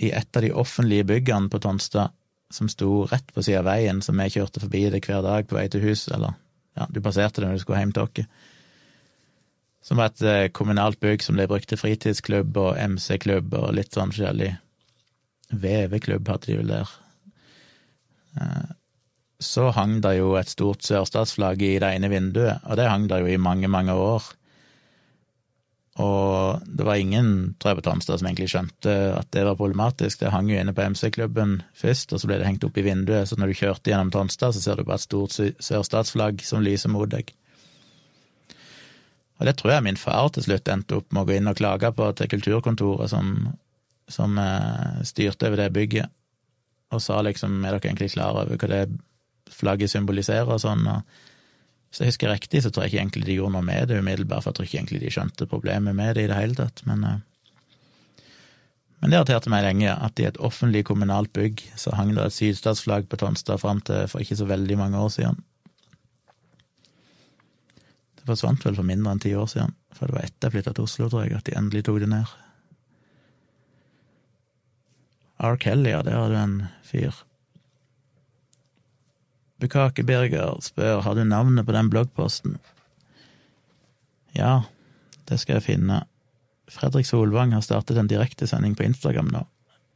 I 0.03 0.11
et 0.13 0.37
av 0.37 0.45
de 0.45 0.53
offentlige 0.53 1.07
byggene 1.09 1.49
på 1.53 1.61
Tonstad, 1.63 2.13
som 2.53 2.69
sto 2.69 3.07
rett 3.09 3.31
på 3.33 3.45
siden 3.45 3.63
av 3.63 3.71
veien, 3.71 4.03
som 4.05 4.19
jeg 4.21 4.35
kjørte 4.37 4.61
forbi 4.65 4.89
det 4.93 5.05
hver 5.07 5.23
dag 5.25 5.49
på 5.49 5.57
vei 5.57 5.69
til 5.73 5.85
hus, 5.87 6.09
eller 6.13 6.35
ja, 6.77 6.89
du 6.91 7.01
passerte 7.05 7.41
det 7.41 7.49
når 7.49 7.61
du 7.61 7.65
skulle 7.65 7.81
hjem 7.81 7.95
til 7.97 8.05
oss. 8.09 8.27
Som 9.83 9.99
var 9.99 10.13
et 10.13 10.23
eh, 10.23 10.51
kommunalt 10.55 11.01
bygg 11.03 11.25
som 11.25 11.39
ble 11.39 11.49
brukt 11.51 11.69
til 11.71 11.81
fritidsklubb 11.81 12.59
og 12.61 12.79
MC-klubb 12.79 13.55
og 13.59 13.73
litt 13.75 13.97
sånn 13.97 14.13
forskjellig. 14.15 14.53
VV-klubb 15.53 16.31
hadde 16.31 16.49
de 16.49 16.59
vel 16.61 16.71
der. 16.77 16.93
Eh, 18.39 18.71
så 19.43 19.73
hang 19.75 19.99
det 20.05 20.15
jo 20.21 20.37
et 20.39 20.53
stort 20.53 20.87
sørstatsflagg 20.87 21.65
i 21.67 21.75
det 21.83 21.91
ene 21.97 22.13
vinduet, 22.13 22.63
og 22.63 22.79
det 22.79 22.87
hang 22.87 23.09
det 23.11 23.19
jo 23.25 23.33
i 23.33 23.41
mange, 23.43 23.67
mange 23.67 23.97
år. 23.99 24.29
Og 26.01 26.63
det 26.65 26.87
var 26.89 26.97
ingen, 26.97 27.57
tror 27.61 27.73
jeg, 27.73 27.81
på 27.83 27.85
Tonstad 27.91 28.21
som 28.21 28.29
egentlig 28.31 28.49
skjønte 28.49 28.95
at 29.19 29.29
det 29.35 29.43
var 29.45 29.59
problematisk. 29.59 30.23
Det 30.23 30.31
hang 30.33 30.49
jo 30.49 30.57
inne 30.57 30.73
på 30.73 30.87
MC-klubben 30.95 31.59
først, 31.77 32.15
og 32.15 32.23
så 32.23 32.31
ble 32.31 32.39
det 32.41 32.49
hengt 32.49 32.65
opp 32.65 32.79
i 32.81 32.87
vinduet, 32.87 33.29
så 33.29 33.37
når 33.37 33.51
du 33.51 33.59
kjørte 33.59 33.93
gjennom 33.93 34.15
Tonstad, 34.15 34.55
så 34.55 34.63
ser 34.63 34.79
du 34.79 34.87
bare 34.87 35.03
et 35.03 35.09
stort 35.09 35.37
sørstatsflagg 35.37 36.47
som 36.47 36.65
lyser 36.65 36.95
mot 36.95 37.11
deg. 37.13 37.35
Og 39.43 39.49
det 39.49 39.57
tror 39.59 39.73
jeg 39.75 39.83
min 39.83 39.99
far 39.99 40.29
til 40.31 40.45
slutt 40.45 40.69
endte 40.71 41.01
opp 41.01 41.09
med 41.11 41.25
å 41.25 41.27
gå 41.27 41.35
inn 41.35 41.51
og 41.51 41.57
klage 41.59 41.89
på 41.99 42.07
til 42.15 42.29
kulturkontoret 42.31 43.11
som, 43.11 43.33
som 44.07 44.39
eh, 44.39 45.01
styrte 45.09 45.49
over 45.51 45.65
det 45.65 45.73
bygget, 45.75 46.13
og 46.95 47.03
sa 47.03 47.19
liksom 47.27 47.57
er 47.65 47.75
dere 47.75 47.91
egentlig 47.91 48.13
klar 48.15 48.39
over 48.45 48.55
hva 48.55 48.69
det 48.71 48.85
flagget 49.51 49.91
symboliserer 49.91 50.47
og 50.47 50.63
sånn, 50.63 50.87
og 50.87 51.03
hvis 51.91 52.05
jeg 52.05 52.13
husker 52.13 52.31
riktig, 52.31 52.63
så 52.63 52.71
tror 52.71 52.87
jeg 52.87 52.93
ikke 52.93 53.03
egentlig 53.03 53.27
de 53.27 53.39
gjorde 53.41 53.57
noe 53.57 53.67
med 53.67 53.91
det 53.91 53.99
umiddelbart, 53.99 54.45
for 54.45 54.53
jeg 54.53 54.61
tror 54.61 54.69
ikke 54.69 54.79
egentlig 54.79 55.03
de 55.03 55.13
skjønte 55.19 55.51
problemet 55.51 55.99
med 55.99 56.15
det 56.15 56.29
i 56.29 56.31
det 56.31 56.39
hele 56.39 56.59
tatt, 56.63 56.87
men 56.87 57.03
eh, 57.09 57.21
men 59.03 59.11
det 59.11 59.19
irriterte 59.19 59.51
meg 59.51 59.65
lenge 59.67 59.91
at 59.91 60.21
i 60.23 60.29
et 60.29 60.37
offentlig 60.39 60.85
kommunalt 60.87 61.33
bygg 61.35 61.65
så 61.75 61.91
hang 61.99 62.13
det 62.15 62.23
et 62.23 62.37
sydstatsflagg 62.37 63.09
på 63.11 63.19
Tonstad 63.19 63.59
fram 63.59 63.81
til 63.83 64.05
for 64.07 64.23
ikke 64.23 64.37
så 64.39 64.47
veldig 64.47 64.77
mange 64.79 65.01
år 65.03 65.09
siden. 65.11 65.41
Det 68.23 68.31
forsvant 68.31 68.63
vel 68.63 68.77
for 68.79 68.87
mindre 68.87 69.11
enn 69.11 69.21
ti 69.23 69.33
år 69.35 69.49
siden, 69.51 69.75
for 69.99 70.07
det 70.07 70.15
var 70.15 70.27
etter 70.29 70.47
jeg 70.47 70.55
flytta 70.55 70.73
til 70.77 70.87
Oslo, 70.87 71.09
tror 71.11 71.25
jeg, 71.27 71.41
at 71.41 71.49
de 71.49 71.57
endelig 71.59 71.83
tok 71.89 71.99
det 71.99 72.09
ned. 72.13 72.35
R. 75.43 75.57
Kelly, 75.59 75.91
ja, 75.91 76.05
der 76.07 76.21
har 76.21 76.31
du 76.31 76.39
en 76.39 76.55
fyr. 76.87 77.19
Bukake 79.59 80.07
Birger 80.07 80.55
spør 80.63 81.03
har 81.03 81.19
du 81.19 81.25
navnet 81.27 81.67
på 81.67 81.75
den 81.75 81.91
bloggposten. 81.91 82.61
Ja, 84.39 84.63
det 85.27 85.41
skal 85.43 85.59
jeg 85.59 85.67
finne. 85.67 86.05
Fredrik 86.71 87.11
Solvang 87.11 87.57
har 87.57 87.67
startet 87.67 87.99
en 87.99 88.11
direktesending 88.11 88.79
på 88.79 88.87
Instagram 88.87 89.35
nå, 89.35 89.43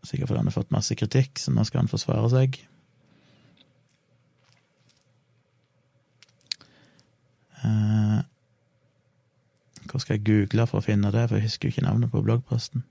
sikkert 0.03 0.33
fordi 0.33 0.43
han 0.43 0.51
har 0.51 0.59
fått 0.59 0.75
masse 0.75 0.99
kritikk, 0.99 1.39
så 1.39 1.55
nå 1.55 1.63
skal 1.67 1.85
han 1.85 1.95
forsvare 1.95 2.33
seg. 2.35 2.59
Uh, 7.67 8.23
hvor 9.91 9.99
skal 9.99 10.19
jeg 10.19 10.27
google 10.27 10.67
for 10.67 10.79
å 10.79 10.85
finne 10.85 11.13
det, 11.15 11.29
for 11.29 11.39
jeg 11.39 11.49
husker 11.49 11.69
jo 11.69 11.75
ikke 11.75 11.87
navnet 11.87 12.11
på 12.13 12.23
bloggposten. 12.23 12.85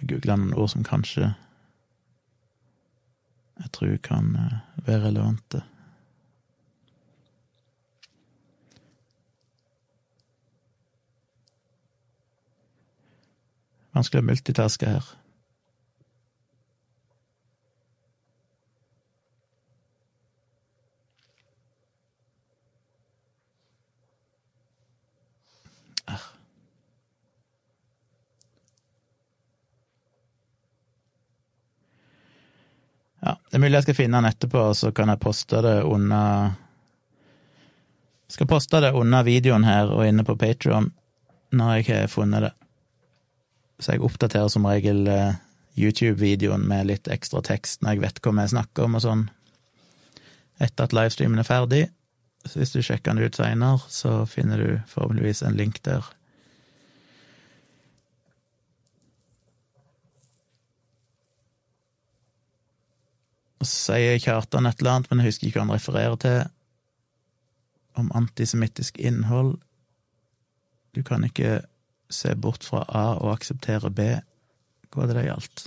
Jeg 0.00 0.08
googler 0.10 0.36
noen 0.36 0.54
ord 0.58 0.72
som 0.72 0.82
kanskje 0.82 1.30
jeg 3.62 3.70
tror 3.72 3.96
kan 4.02 4.34
eh, 4.36 4.86
være 4.86 5.04
relevante. 5.04 5.62
Vanskelig 13.92 14.24
å 14.24 14.26
multitaske 14.26 14.88
her. 14.88 15.12
Ja, 33.22 33.36
det 33.50 33.54
er 33.56 33.62
mulig 33.62 33.76
jeg 33.76 33.86
skal 33.86 33.98
finne 34.00 34.18
den 34.18 34.30
etterpå, 34.32 34.64
så 34.74 34.90
kan 34.94 35.12
jeg 35.12 35.22
poste 35.22 35.62
det 35.62 35.76
under 35.86 36.56
Skal 38.32 38.48
poste 38.50 38.80
det 38.82 38.94
under 38.96 39.22
videoen 39.22 39.64
her 39.68 39.92
og 39.92 40.06
inne 40.08 40.24
på 40.26 40.36
Patron 40.40 40.90
når 41.52 41.74
jeg 41.76 41.86
har 41.90 42.08
funnet 42.08 42.46
det. 42.46 42.52
Så 43.78 43.92
jeg 43.92 44.02
oppdaterer 44.06 44.48
som 44.48 44.64
regel 44.66 45.04
eh, 45.10 45.34
YouTube-videoen 45.76 46.64
med 46.68 46.88
litt 46.88 47.10
ekstra 47.12 47.42
tekst 47.44 47.82
når 47.82 47.96
jeg 47.96 48.02
vet 48.06 48.20
hva 48.24 48.32
vi 48.38 48.46
snakker 48.54 48.86
om 48.86 48.96
og 48.96 49.04
sånn, 49.04 49.26
etter 50.62 50.88
at 50.88 50.96
livestreamen 50.96 51.42
er 51.42 51.48
ferdig. 51.48 51.82
Så 52.48 52.58
hvis 52.58 52.72
du 52.74 52.80
sjekker 52.80 53.12
den 53.12 53.28
ut 53.28 53.36
seinere, 53.38 53.84
så 53.92 54.22
finner 54.26 54.58
du 54.58 54.70
forhåpentligvis 54.90 55.44
en 55.46 55.58
link 55.58 55.82
der. 55.86 56.08
Og 63.62 63.66
så 63.70 63.94
sier 63.94 64.18
Kjartan 64.18 64.66
et 64.66 64.80
eller 64.80 64.96
annet, 64.96 65.10
men 65.10 65.20
jeg 65.22 65.30
husker 65.30 65.46
ikke 65.46 65.60
hva 65.60 65.66
han 65.68 65.76
refererer 65.76 66.16
til, 66.18 66.40
om 67.94 68.08
antisemittisk 68.18 68.98
innhold. 68.98 69.52
Du 70.96 71.04
kan 71.06 71.22
ikke 71.22 71.60
se 72.10 72.34
bort 72.34 72.66
fra 72.66 72.82
A 72.88 73.04
og 73.20 73.36
akseptere 73.36 73.92
B. 73.94 74.08
Hva 74.90 75.04
var 75.04 75.12
det 75.12 75.16
det 75.20 75.24
gjaldt? 75.28 75.64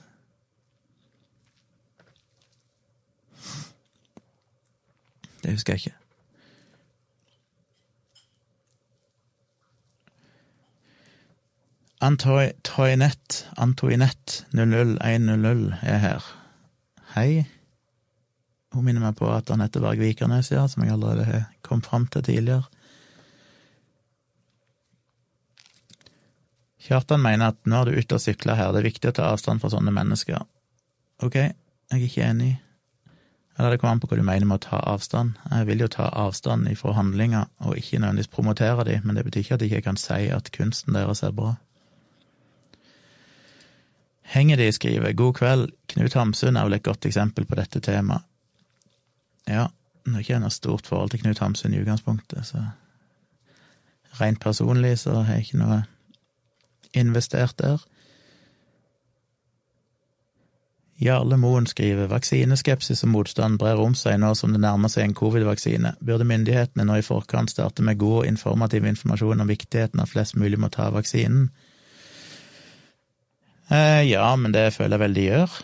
Det 5.46 5.56
husker 5.56 5.74
jeg 5.74 5.86
ikke. 5.86 5.98
Antoinette, 12.04 13.48
Antoinette 13.58 14.44
00100 14.52 15.78
er 15.82 16.02
her. 16.10 16.32
Hei. 17.16 17.46
Hun 18.76 18.84
minner 18.84 19.06
meg 19.06 19.16
på 19.16 19.30
at 19.32 19.48
Anette 19.54 19.80
Berg 19.80 20.02
Vikernes, 20.04 20.50
ja, 20.52 20.66
som 20.68 20.84
jeg 20.84 20.92
allerede 20.92 21.24
har 21.30 21.46
kommet 21.64 21.88
fram 21.88 22.10
til 22.12 22.26
tidligere. 22.28 22.66
Kjartan 26.86 27.24
mener 27.24 27.54
at 27.54 27.62
nå 27.66 27.80
er 27.80 27.88
du 27.90 27.96
ute 27.98 28.18
og 28.18 28.22
sykler 28.22 28.60
her, 28.60 28.74
det 28.76 28.84
er 28.84 28.90
viktig 28.90 29.10
å 29.10 29.16
ta 29.16 29.30
avstand 29.32 29.64
fra 29.64 29.72
sånne 29.74 29.96
mennesker. 29.96 30.44
Ok, 31.24 31.40
jeg 31.40 31.56
er 31.96 32.04
ikke 32.04 32.28
enig. 32.28 32.52
Eller 33.56 33.72
det 33.72 33.80
kommer 33.80 33.96
an 33.96 34.04
på 34.04 34.12
hva 34.12 34.20
du 34.20 34.26
mener 34.28 34.46
med 34.50 34.60
å 34.60 34.66
ta 34.68 34.82
avstand. 34.92 35.40
Jeg 35.48 35.70
vil 35.72 35.86
jo 35.86 35.90
ta 35.96 36.10
avstand 36.12 36.68
ifra 36.68 36.98
handlinger, 37.00 37.48
og 37.64 37.80
ikke 37.80 38.04
nødvendigvis 38.04 38.34
promotere 38.36 38.86
de, 38.92 39.00
men 39.08 39.16
det 39.16 39.24
betyr 39.24 39.46
ikke 39.46 39.56
at 39.56 39.64
jeg 39.64 39.72
ikke 39.72 39.88
kan 39.88 40.02
si 40.04 40.20
at 40.36 40.52
kunsten 40.52 41.00
deres 41.00 41.24
er 41.24 41.32
bra. 41.34 41.56
Henger 44.36 44.60
de 44.60 44.72
skriver 44.76 45.16
God 45.16 45.40
kveld, 45.40 45.68
Knut 45.96 46.20
Hamsun 46.20 46.58
er 46.60 46.68
vel 46.68 46.76
et 46.82 46.86
godt 46.86 47.08
eksempel 47.08 47.48
på 47.48 47.56
dette 47.56 47.80
temaet. 47.80 48.28
Ja, 49.48 49.68
nå 50.06 50.18
har 50.18 50.24
ikke 50.24 50.34
jeg 50.34 50.44
noe 50.44 50.54
stort 50.54 50.88
forhold 50.90 51.14
til 51.14 51.22
Knut 51.22 51.42
Hamsun 51.42 51.74
i 51.74 51.82
utgangspunktet, 51.82 52.46
så 52.50 52.64
rent 54.20 54.40
personlig 54.42 54.98
så 55.04 55.20
har 55.22 55.36
jeg 55.36 55.48
ikke 55.48 55.62
noe 55.62 55.82
investert 56.96 57.58
der. 57.60 57.84
Jarle 61.02 61.36
Moen 61.38 61.66
skriver 61.68 62.08
vaksineskepsis 62.08 63.04
og 63.04 63.12
motstand 63.12 63.60
brer 63.60 63.82
om 63.84 63.98
seg 64.00 64.16
nå 64.22 64.30
som 64.40 64.54
det 64.56 64.62
nærmer 64.64 64.92
seg 64.92 65.10
en 65.10 65.18
covid-vaksine. 65.18 65.92
Burde 66.00 66.28
myndighetene 66.28 66.86
nå 66.88 67.02
i 67.02 67.04
forkant 67.04 67.52
starte 67.52 67.84
med 67.84 68.00
god 68.00 68.22
og 68.22 68.30
informativ 68.30 68.88
informasjon 68.88 69.44
om 69.44 69.52
viktigheten 69.52 70.00
av 70.00 70.14
flest 70.14 70.40
mulig 70.40 70.62
må 70.62 70.72
ta 70.72 70.88
vaksinen? 70.96 71.50
Eh, 73.68 74.06
ja, 74.08 74.30
men 74.40 74.56
det 74.56 74.70
føler 74.78 74.96
jeg 74.96 75.04
vel 75.04 75.18
de 75.18 75.28
gjør. 75.28 75.60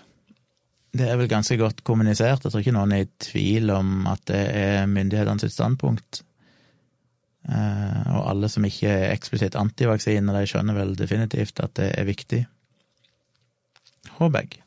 Det 0.91 1.07
er 1.07 1.15
vel 1.19 1.30
ganske 1.31 1.55
godt 1.59 1.85
kommunisert. 1.88 2.43
Jeg 2.43 2.51
tror 2.51 2.63
ikke 2.63 2.76
noen 2.76 2.91
er 2.95 3.05
i 3.05 3.11
tvil 3.23 3.72
om 3.72 4.07
at 4.11 4.26
det 4.27 4.41
er 4.59 4.89
myndighetene 4.91 5.39
sitt 5.39 5.55
standpunkt. 5.55 6.23
Eh, 7.49 8.01
og 8.11 8.26
alle 8.34 8.49
som 8.51 8.65
ikke 8.68 8.89
er 8.91 9.13
eksplisitt 9.13 9.55
antivaksine, 9.57 10.34
de 10.35 10.49
skjønner 10.49 10.77
vel 10.77 10.97
definitivt 10.99 11.63
at 11.63 11.73
det 11.80 11.93
er 11.95 12.09
viktig. 12.09 12.41
Håper 14.19 14.43
jeg. 14.43 14.59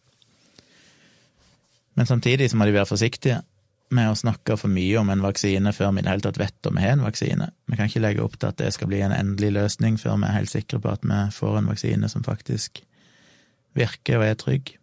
Men 1.95 2.09
samtidig 2.09 2.49
så 2.51 2.59
må 2.59 2.67
de 2.67 2.75
være 2.75 2.91
forsiktige 2.91 3.43
med 3.95 4.11
å 4.11 4.17
snakke 4.19 4.57
for 4.59 4.73
mye 4.73 4.97
om 4.99 5.11
en 5.13 5.23
vaksine 5.23 5.71
før 5.77 5.93
vi 5.95 6.03
i 6.03 6.07
det 6.07 6.11
hele 6.11 6.25
tatt 6.25 6.41
vet 6.41 6.69
om 6.69 6.79
vi 6.79 6.83
har 6.83 6.97
en 6.97 7.05
vaksine. 7.05 7.51
Vi 7.71 7.79
kan 7.79 7.91
ikke 7.91 8.03
legge 8.03 8.25
opp 8.25 8.39
til 8.39 8.51
at 8.51 8.59
det 8.59 8.73
skal 8.75 8.91
bli 8.91 9.03
en 9.05 9.15
endelig 9.15 9.53
løsning 9.55 10.01
før 10.01 10.17
vi 10.19 10.31
er 10.31 10.39
helt 10.39 10.51
sikre 10.51 10.81
på 10.83 10.95
at 10.97 11.05
vi 11.07 11.21
får 11.37 11.61
en 11.61 11.71
vaksine 11.71 12.11
som 12.11 12.25
faktisk 12.27 12.83
virker 13.79 14.19
og 14.19 14.27
er 14.27 14.41
trygg. 14.41 14.75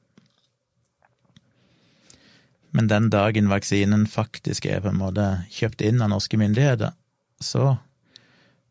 Men 2.71 2.87
den 2.87 3.09
dagen 3.11 3.49
vaksinen 3.51 4.05
faktisk 4.07 4.65
er 4.65 4.83
på 4.83 4.91
en 4.91 4.99
måte 5.01 5.25
kjøpt 5.51 5.83
inn 5.83 6.01
av 6.03 6.13
norske 6.13 6.39
myndigheter, 6.39 6.93
så 7.39 7.75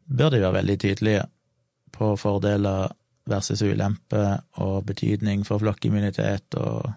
bør 0.09 0.33
de 0.33 0.41
være 0.41 0.57
veldig 0.61 0.79
tydelige 0.81 1.27
på 1.93 2.15
fordeler 2.17 2.95
versus 3.31 3.63
ulemper 3.63 4.41
og 4.65 4.85
betydning 4.89 5.45
for 5.47 5.63
flokkimmunitet 5.63 6.57
og 6.59 6.89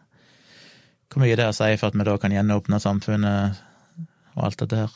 hvor 1.13 1.21
mye 1.21 1.35
det 1.38 1.45
er 1.45 1.51
å 1.51 1.55
si 1.55 1.73
for 1.77 1.91
at 1.91 1.97
vi 1.99 2.05
da 2.07 2.15
kan 2.17 2.34
gjenåpne 2.34 2.80
samfunnet 2.81 3.59
og 4.34 4.45
alt 4.47 4.63
dette 4.63 4.80
her. 4.80 4.93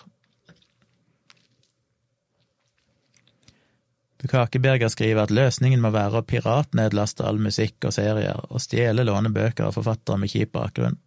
Bukakeberger 4.17 4.89
skriver 4.89 5.27
at 5.27 5.33
løsningen 5.35 5.83
må 5.83 5.91
være 5.93 6.23
å 6.23 6.25
piratnedlaste 6.25 7.25
all 7.27 7.37
musikk 7.37 7.85
og 7.85 7.93
serier 7.93 8.39
og 8.47 8.63
stjele 8.63 9.05
lånebøker 9.05 9.67
av 9.67 9.77
forfattere 9.77 10.17
med 10.23 10.33
kjip 10.33 10.55
bakgrunn. 10.57 10.97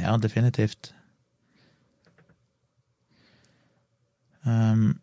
Ja, 0.00 0.16
definitivt. 0.16 0.92
Um, 4.42 4.98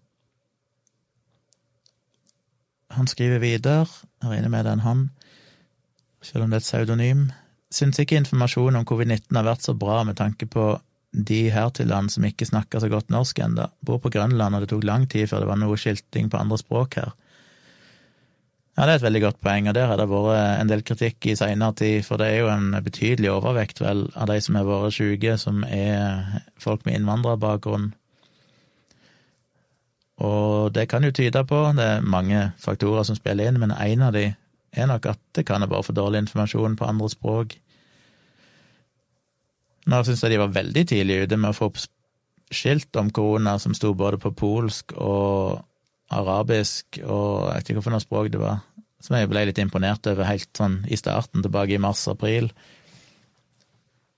han 2.90 3.08
skriver 3.08 3.40
videre, 3.40 3.86
jeg 4.22 4.32
regner 4.32 4.52
med 4.52 4.66
det 4.66 4.74
er 4.74 4.84
han, 4.84 5.06
selv 6.22 6.44
om 6.44 6.50
det 6.52 6.60
er 6.60 6.64
et 6.64 6.68
pseudonym, 6.68 7.30
syns 7.72 8.02
ikke 8.02 8.18
informasjonen 8.20 8.82
om 8.82 8.88
covid-19 8.90 9.38
har 9.38 9.46
vært 9.48 9.64
så 9.64 9.76
bra 9.78 10.02
med 10.04 10.18
tanke 10.20 10.50
på 10.50 10.74
de 11.14 11.40
her 11.54 11.70
til 11.74 11.90
land 11.90 12.12
som 12.14 12.26
ikke 12.26 12.48
snakker 12.50 12.82
så 12.82 12.90
godt 12.90 13.14
norsk 13.14 13.40
ennå. 13.46 13.70
Bor 13.86 14.02
på 14.02 14.12
Grønland, 14.14 14.56
og 14.56 14.62
det 14.62 14.70
tok 14.74 14.84
lang 14.86 15.08
tid 15.10 15.30
før 15.30 15.44
det 15.44 15.50
var 15.50 15.62
noe 15.62 15.78
skilting 15.78 16.30
på 16.30 16.38
andre 16.42 16.58
språk 16.60 17.00
her. 17.00 17.14
Ja, 18.80 18.86
det 18.88 18.94
er 18.94 19.00
et 19.02 19.04
veldig 19.04 19.20
godt 19.26 19.40
poeng, 19.44 19.66
og 19.68 19.74
der 19.76 19.90
har 19.90 19.98
det 20.00 20.06
vært 20.08 20.62
en 20.62 20.70
del 20.72 20.82
kritikk 20.88 21.26
i 21.28 21.34
seinere 21.36 21.76
tid, 21.76 21.98
for 22.08 22.16
det 22.16 22.30
er 22.32 22.38
jo 22.46 22.52
en 22.54 22.78
betydelig 22.86 23.28
overvekt, 23.34 23.82
vel, 23.84 24.06
av 24.16 24.30
de 24.32 24.38
som 24.40 24.56
har 24.56 24.70
vært 24.70 24.96
syke, 24.96 25.34
som 25.42 25.66
er 25.68 26.38
folk 26.64 26.86
med 26.88 26.96
innvandrerbakgrunn. 26.96 27.90
Og 30.24 30.72
det 30.72 30.88
kan 30.88 31.04
jo 31.04 31.12
tyde 31.12 31.44
på, 31.44 31.60
det 31.76 31.90
er 31.98 32.08
mange 32.16 32.54
faktorer 32.64 33.04
som 33.04 33.20
spiller 33.20 33.52
inn, 33.52 33.60
men 33.60 33.76
en 33.76 34.08
av 34.08 34.16
de 34.16 34.30
er 34.72 34.88
nok 34.88 35.12
at 35.12 35.20
det 35.36 35.44
kan 35.52 35.68
være 35.68 35.84
for 35.84 36.00
dårlig 36.00 36.24
informasjon 36.24 36.80
på 36.80 36.88
andre 36.88 37.12
språk. 37.12 37.60
Nå 39.92 40.04
syns 40.08 40.24
jeg 40.24 40.38
de 40.38 40.44
var 40.46 40.56
veldig 40.56 40.88
tidlig 40.88 41.26
ute 41.26 41.36
med 41.36 41.52
å 41.52 41.58
få 41.60 41.74
opp 41.74 41.84
skilt 42.56 42.96
om 42.96 43.12
korona 43.12 43.60
som 43.60 43.76
sto 43.76 43.92
både 43.92 44.24
på 44.24 44.32
polsk 44.40 44.96
og 44.96 45.66
arabisk 46.10 47.00
og 47.04 47.50
jeg 47.50 47.56
vet 47.56 47.70
ikke 47.70 47.82
hvilket 47.84 48.06
språk 48.06 48.32
det 48.34 48.42
var, 48.42 48.64
som 49.00 49.16
jeg 49.16 49.30
ble 49.32 49.46
litt 49.48 49.62
imponert 49.62 50.08
over 50.12 50.28
helt 50.28 50.50
sånn 50.58 50.82
i 50.92 50.98
starten, 51.00 51.44
tilbake 51.46 51.78
i 51.78 51.82
mars-april, 51.82 52.52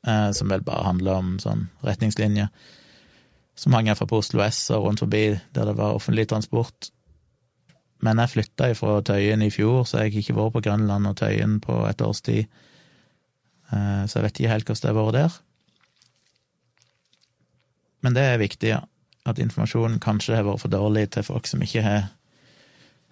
eh, 0.08 0.30
som 0.36 0.50
vel 0.50 0.64
bare 0.66 0.88
handler 0.90 1.20
om 1.22 1.36
sånn 1.42 1.68
retningslinjer 1.86 2.50
som 3.62 3.74
hang 3.74 3.92
fra 3.96 4.08
på 4.10 4.22
S 4.22 4.64
og 4.74 4.88
rundt 4.88 5.04
forbi 5.04 5.26
der 5.54 5.68
det 5.70 5.78
var 5.78 5.94
offentlig 5.94 6.28
transport. 6.30 6.90
Men 8.02 8.18
jeg 8.18 8.34
flytta 8.34 8.72
fra 8.74 9.02
Tøyen 9.06 9.44
i 9.46 9.52
fjor, 9.54 9.86
så 9.86 10.02
jeg 10.02 10.14
har 10.16 10.22
ikke 10.24 10.38
vært 10.40 10.54
på 10.56 10.64
Grønland 10.66 11.08
og 11.08 11.18
Tøyen 11.20 11.60
på 11.62 11.76
et 11.86 12.02
års 12.02 12.24
tid. 12.26 12.48
Eh, 13.70 14.04
så 14.08 14.18
jeg 14.18 14.26
vet 14.26 14.40
ikke 14.40 14.54
helt 14.56 14.72
hvordan 14.72 14.82
det 14.82 14.90
har 14.90 14.98
vært 14.98 15.18
der. 15.20 15.38
Men 18.02 18.18
det 18.18 18.24
er 18.26 18.42
viktig, 18.42 18.72
ja. 18.72 18.82
At 19.30 19.38
informasjonen 19.38 20.00
kanskje 20.02 20.40
har 20.40 20.48
vært 20.48 20.64
for 20.64 20.74
dårlig 20.74 21.12
til 21.14 21.28
folk 21.28 21.46
som 21.46 21.62
ikke 21.62 21.86
har 21.86 22.08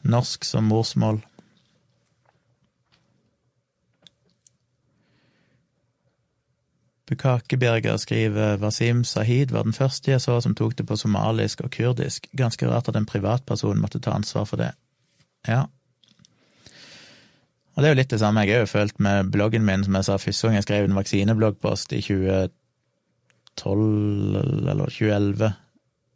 norsk 0.02 0.48
som 0.48 0.66
morsmål. 0.66 1.22
Bukakebjerger 7.10 7.98
skriver 7.98 8.58
Wasim 8.62 9.04
Sahid 9.04 9.52
var 9.52 9.64
den 9.66 9.74
første 9.74 10.12
jeg 10.12 10.22
så 10.22 10.42
som 10.46 10.54
tok 10.56 10.78
det 10.78 10.86
på 10.86 10.96
somalisk 11.00 11.62
og 11.66 11.72
kurdisk. 11.74 12.28
Ganske 12.38 12.70
rart 12.70 12.90
at 12.92 12.96
en 13.00 13.10
privatperson 13.10 13.82
måtte 13.82 14.00
ta 14.00 14.12
ansvar 14.14 14.46
for 14.46 14.58
det. 14.62 14.72
Ja. 15.48 15.64
Og 17.74 17.82
det 17.82 17.88
er 17.90 17.94
jo 17.96 18.00
litt 18.02 18.14
det 18.14 18.20
samme 18.22 18.44
jeg 18.46 18.54
har 18.54 18.62
jo 18.68 18.74
følt 18.76 19.00
med 19.02 19.32
bloggen 19.34 19.66
min, 19.66 19.84
som 19.88 19.96
jeg 19.98 20.06
sa 20.06 20.18
første 20.22 20.48
gang 20.48 20.56
jeg 20.60 20.68
skrev 20.68 20.84
en 20.86 21.00
vaksinebloggpost 21.00 21.94
i 21.98 22.02
2012 22.06 22.54
eller 24.70 24.86
2011. 24.86 25.54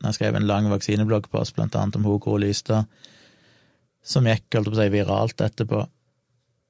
Da 0.03 0.05
jeg 0.11 0.17
skrev 0.19 0.35
en 0.37 0.49
lang 0.49 0.69
vaksinebloggpost, 0.69 1.55
blant 1.55 1.75
annet 1.79 1.95
om 1.97 2.05
Hogro 2.05 2.37
Lystad, 2.37 2.83
som 4.03 4.27
gikk 4.27 4.45
holdt 4.53 4.69
på 4.69 4.75
å 4.75 4.81
si, 4.81 4.89
viralt 4.93 5.41
etterpå 5.41 5.87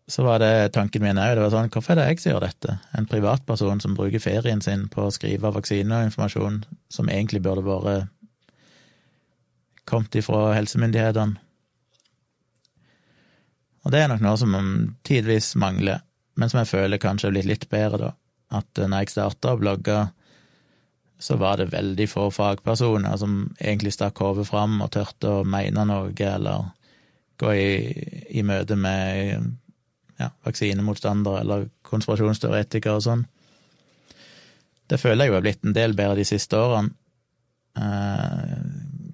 så 0.08 0.24
var 0.24 0.40
det 0.44 0.74
tanken 0.76 1.04
min 1.04 1.20
òg. 1.20 1.36
Det 1.36 1.44
var 1.46 1.54
sånn, 1.54 1.70
hvorfor 1.72 1.94
er 1.94 2.02
det 2.02 2.08
jeg 2.10 2.24
som 2.24 2.34
gjør 2.34 2.44
dette? 2.44 2.76
En 2.98 3.08
privatperson 3.08 3.80
som 3.84 3.96
bruker 3.96 4.24
ferien 4.24 4.62
sin 4.62 4.90
på 4.92 5.06
å 5.06 5.14
skrive 5.16 5.54
vaksineinformasjon 5.56 6.64
som 6.92 7.12
egentlig 7.12 7.44
burde 7.46 7.64
vært 7.68 8.12
kommet 9.88 10.16
ifra 10.16 10.54
helsemyndighetene. 10.58 11.40
Og 13.84 13.92
det 13.92 14.00
er 14.00 14.12
nok 14.12 14.22
noe 14.24 14.40
som 14.40 14.54
tidvis 15.04 15.54
mangler, 15.60 16.04
men 16.40 16.52
som 16.52 16.62
jeg 16.62 16.72
føler 16.72 17.02
kanskje 17.04 17.30
er 17.30 17.36
blitt 17.36 17.50
litt 17.50 17.66
bedre, 17.72 18.12
da. 18.12 18.12
At 18.60 18.80
når 18.80 19.04
jeg 19.04 19.12
starta 19.12 19.56
å 19.56 19.60
blogge, 19.60 19.98
så 21.20 21.36
var 21.42 21.58
det 21.60 21.72
veldig 21.74 22.06
få 22.12 22.28
fagpersoner 22.32 23.18
som 23.20 23.48
egentlig 23.58 23.96
stakk 23.96 24.20
hodet 24.22 24.46
fram 24.48 24.78
og 24.84 24.92
turte 24.94 25.40
å 25.40 25.44
mene 25.48 25.86
noe, 25.90 26.14
eller 26.14 26.70
gå 27.42 27.54
i, 27.58 27.68
i 28.40 28.44
møte 28.46 28.78
med 28.80 29.52
ja, 30.20 30.30
vaksinemotstandere 30.46 31.42
eller 31.44 31.70
konspirasjonsteoretikere 31.88 33.00
og 33.00 33.06
sånn. 33.06 33.24
Det 34.90 35.00
føler 35.02 35.26
jeg 35.26 35.34
jo 35.34 35.38
er 35.40 35.46
blitt 35.46 35.66
en 35.66 35.76
del 35.76 35.96
bedre 35.98 36.20
de 36.20 36.28
siste 36.28 36.60
årene. 36.60 36.94
Eh, 37.80 38.58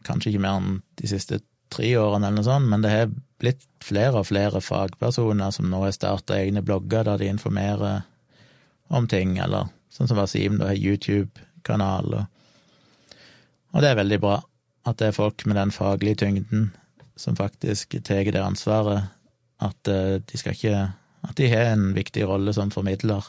kanskje 0.03 0.33
ikke 0.33 0.43
mer 0.43 0.59
enn 0.59 0.79
de 0.99 1.09
siste 1.11 1.39
tre 1.71 1.91
årene, 1.99 2.27
eller 2.27 2.41
noe 2.41 2.47
sånt, 2.47 2.69
men 2.71 2.83
det 2.83 2.91
har 2.91 3.11
blitt 3.39 3.65
flere 3.85 4.19
og 4.19 4.27
flere 4.27 4.61
fagpersoner 4.63 5.53
som 5.55 5.69
nå 5.69 5.83
har 5.85 5.93
starta 5.95 6.39
egne 6.39 6.63
blogger 6.65 7.05
der 7.07 7.21
de 7.21 7.29
informerer 7.31 8.01
om 8.89 9.07
ting, 9.07 9.37
eller 9.39 9.69
sånn 9.93 10.09
som 10.09 10.19
Wasim, 10.19 10.57
da 10.59 10.71
har 10.71 10.81
YouTube-kanal, 10.81 12.15
og, 12.17 13.21
og 13.71 13.85
det 13.85 13.91
er 13.91 14.01
veldig 14.01 14.19
bra 14.23 14.39
at 14.89 14.99
det 14.99 15.11
er 15.11 15.15
folk 15.15 15.45
med 15.45 15.59
den 15.59 15.71
faglige 15.75 16.23
tyngden 16.25 16.71
som 17.19 17.37
faktisk 17.37 17.99
tar 18.07 18.31
det 18.31 18.41
ansvaret 18.41 19.13
at 19.59 19.87
eh, 19.91 20.19
de 20.23 20.37
skal 20.39 20.55
ikke 20.57 20.89
At 21.19 21.35
de 21.35 21.49
har 21.51 21.73
en 21.73 21.89
viktig 21.95 22.23
rolle 22.23 22.53
som 22.55 22.69
formidler. 22.71 23.25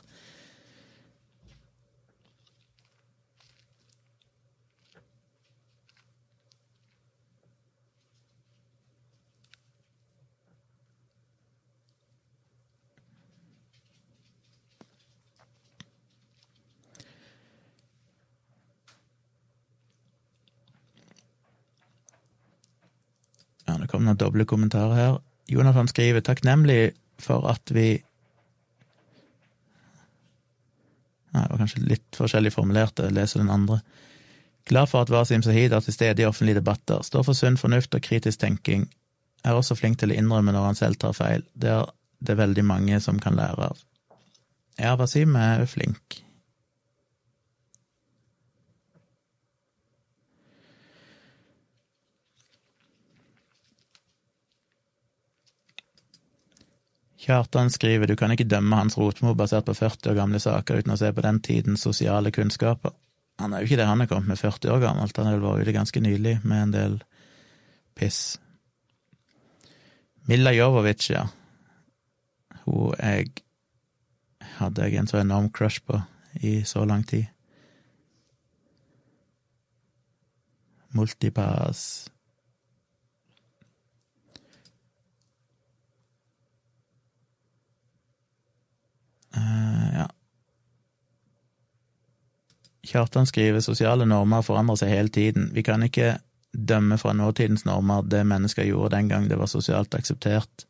Ja, 23.67 23.75
det 23.79 23.91
kom 23.91 24.07
noen 24.07 24.19
doble 24.19 24.47
kommentarer 24.47 24.95
her. 24.95 25.19
Jonathan 25.51 25.89
skriver 25.91 26.23
takknemlig 26.25 26.93
for 27.21 27.49
at 27.51 27.73
vi 27.75 27.89
Nei, 31.31 31.45
det 31.45 31.51
var 31.53 31.61
kanskje 31.61 31.85
litt 31.87 32.17
forskjellig 32.19 32.51
formulert, 32.51 32.99
jeg 32.99 33.15
leser 33.15 33.39
den 33.39 33.53
andre. 33.55 33.77
Glad 34.67 34.91
for 34.91 35.05
at 35.05 35.13
Wasim 35.15 35.45
Sahid 35.47 35.71
er 35.71 35.85
til 35.85 35.95
stede 35.95 36.25
i 36.25 36.27
offentlige 36.27 36.59
debatter, 36.59 37.05
står 37.07 37.23
for 37.29 37.39
sunn 37.39 37.59
fornuft 37.61 37.95
og 37.95 38.03
kritisk 38.03 38.41
tenking, 38.43 38.89
er 39.47 39.55
også 39.55 39.77
flink 39.79 40.01
til 40.01 40.11
å 40.11 40.17
innrømme 40.19 40.51
når 40.51 40.67
han 40.67 40.81
selv 40.81 40.99
tar 40.99 41.15
feil. 41.15 41.47
Det 41.55 41.71
er 41.71 41.87
det 42.27 42.37
veldig 42.41 42.65
mange 42.67 42.99
som 43.01 43.23
kan 43.23 43.39
lære 43.39 43.71
av. 43.71 43.85
Ja, 44.81 44.97
Wasim 44.99 45.39
er 45.39 45.63
flink. 45.71 46.19
Kjartan 57.21 57.69
skriver 57.69 58.09
du 58.09 58.17
kan 58.17 58.33
ikke 58.33 58.49
dømme 58.49 58.79
Hans 58.79 58.97
Rotmo 58.97 59.35
basert 59.37 59.67
på 59.69 59.75
40 59.77 60.13
år 60.13 60.17
gamle 60.17 60.41
saker 60.41 60.81
uten 60.81 60.95
å 60.95 60.99
se 61.01 61.11
på 61.13 61.25
den 61.25 61.41
tidens 61.45 61.85
sosiale 61.85 62.33
kunnskaper. 62.33 62.95
Han 63.41 63.53
er 63.53 63.61
jo 63.61 63.69
ikke 63.69 63.81
det 63.81 63.89
han 63.89 64.01
er 64.01 64.09
kommet 64.09 64.33
med 64.33 64.41
40 64.41 64.73
år 64.73 64.81
gammelt, 64.81 65.17
han 65.17 65.29
har 65.29 65.37
vel 65.37 65.45
vært 65.45 65.67
ute 65.67 65.77
ganske 65.77 66.01
nylig 66.01 66.39
med 66.45 66.63
en 66.63 66.73
del 66.73 66.97
piss. 67.97 68.39
Milla 70.29 70.53
Jovovic, 70.57 71.11
ja. 71.13 71.27
Hun 72.65 72.97
jeg 72.97 73.33
hadde 74.57 74.85
jeg 74.85 75.01
en 75.01 75.09
så 75.09 75.21
enorm 75.21 75.49
crush 75.53 75.85
på 75.85 76.01
i 76.41 76.61
så 76.69 76.85
lang 76.89 77.05
tid. 77.09 77.29
Multipass 80.97 82.11
uh, 89.37 89.87
Ja. 90.01 90.09
Kjartan 92.91 93.27
skriver 93.29 93.61
sosiale 93.61 94.07
normer 94.09 94.43
forandrer 94.43 94.79
seg 94.81 94.89
hele 94.95 95.13
tiden. 95.13 95.51
Vi 95.55 95.63
kan 95.63 95.83
ikke 95.85 96.15
dømme 96.51 96.97
fra 96.99 97.13
nåtidens 97.15 97.67
normer 97.69 98.03
det 98.03 98.25
mennesker 98.27 98.67
gjorde 98.67 98.97
den 98.97 99.11
gang 99.11 99.29
det 99.29 99.39
var 99.39 99.51
sosialt 99.51 99.95
akseptert. 99.95 100.65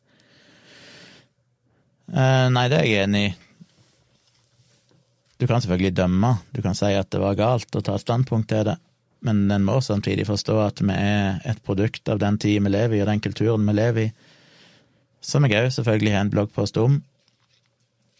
Uh, 2.11 2.51
nei, 2.51 2.67
det 2.69 2.81
er 2.81 2.89
jeg 2.89 3.07
enig 3.07 3.23
i. 3.29 3.31
Du 5.41 5.47
kan 5.47 5.61
selvfølgelig 5.63 5.95
dømme, 5.97 6.35
du 6.53 6.61
kan 6.61 6.75
si 6.77 6.91
at 6.93 7.09
det 7.09 7.21
var 7.21 7.39
galt 7.39 7.73
og 7.73 7.83
ta 7.87 7.95
et 7.97 8.03
standpunkt 8.03 8.51
til 8.51 8.67
det, 8.67 8.75
men 9.25 9.47
en 9.49 9.63
må 9.65 9.79
samtidig 9.81 10.27
forstå 10.27 10.57
at 10.61 10.83
vi 10.83 10.93
er 10.93 11.39
et 11.49 11.63
produkt 11.65 12.11
av 12.13 12.19
den 12.21 12.37
tida 12.37 12.61
vi 12.61 12.73
lever 12.75 12.99
i, 12.99 13.01
og 13.01 13.09
den 13.09 13.23
kulturen 13.25 13.65
vi 13.65 13.73
lever 13.73 14.03
i, 14.03 14.11
som 15.21 15.47
jeg 15.47 15.63
òg 15.63 15.73
selvfølgelig 15.73 16.13
har 16.13 16.27
en 16.27 16.33
bloggpost 16.35 16.77
om, 16.77 16.99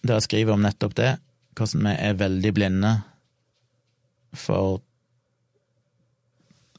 der 0.02 0.18
jeg 0.18 0.28
skriver 0.28 0.56
om 0.56 0.64
nettopp 0.66 0.96
det, 0.98 1.12
hvordan 1.58 1.88
vi 1.88 1.96
er 1.98 2.20
veldig 2.20 2.54
blinde 2.58 2.94
for 4.34 4.82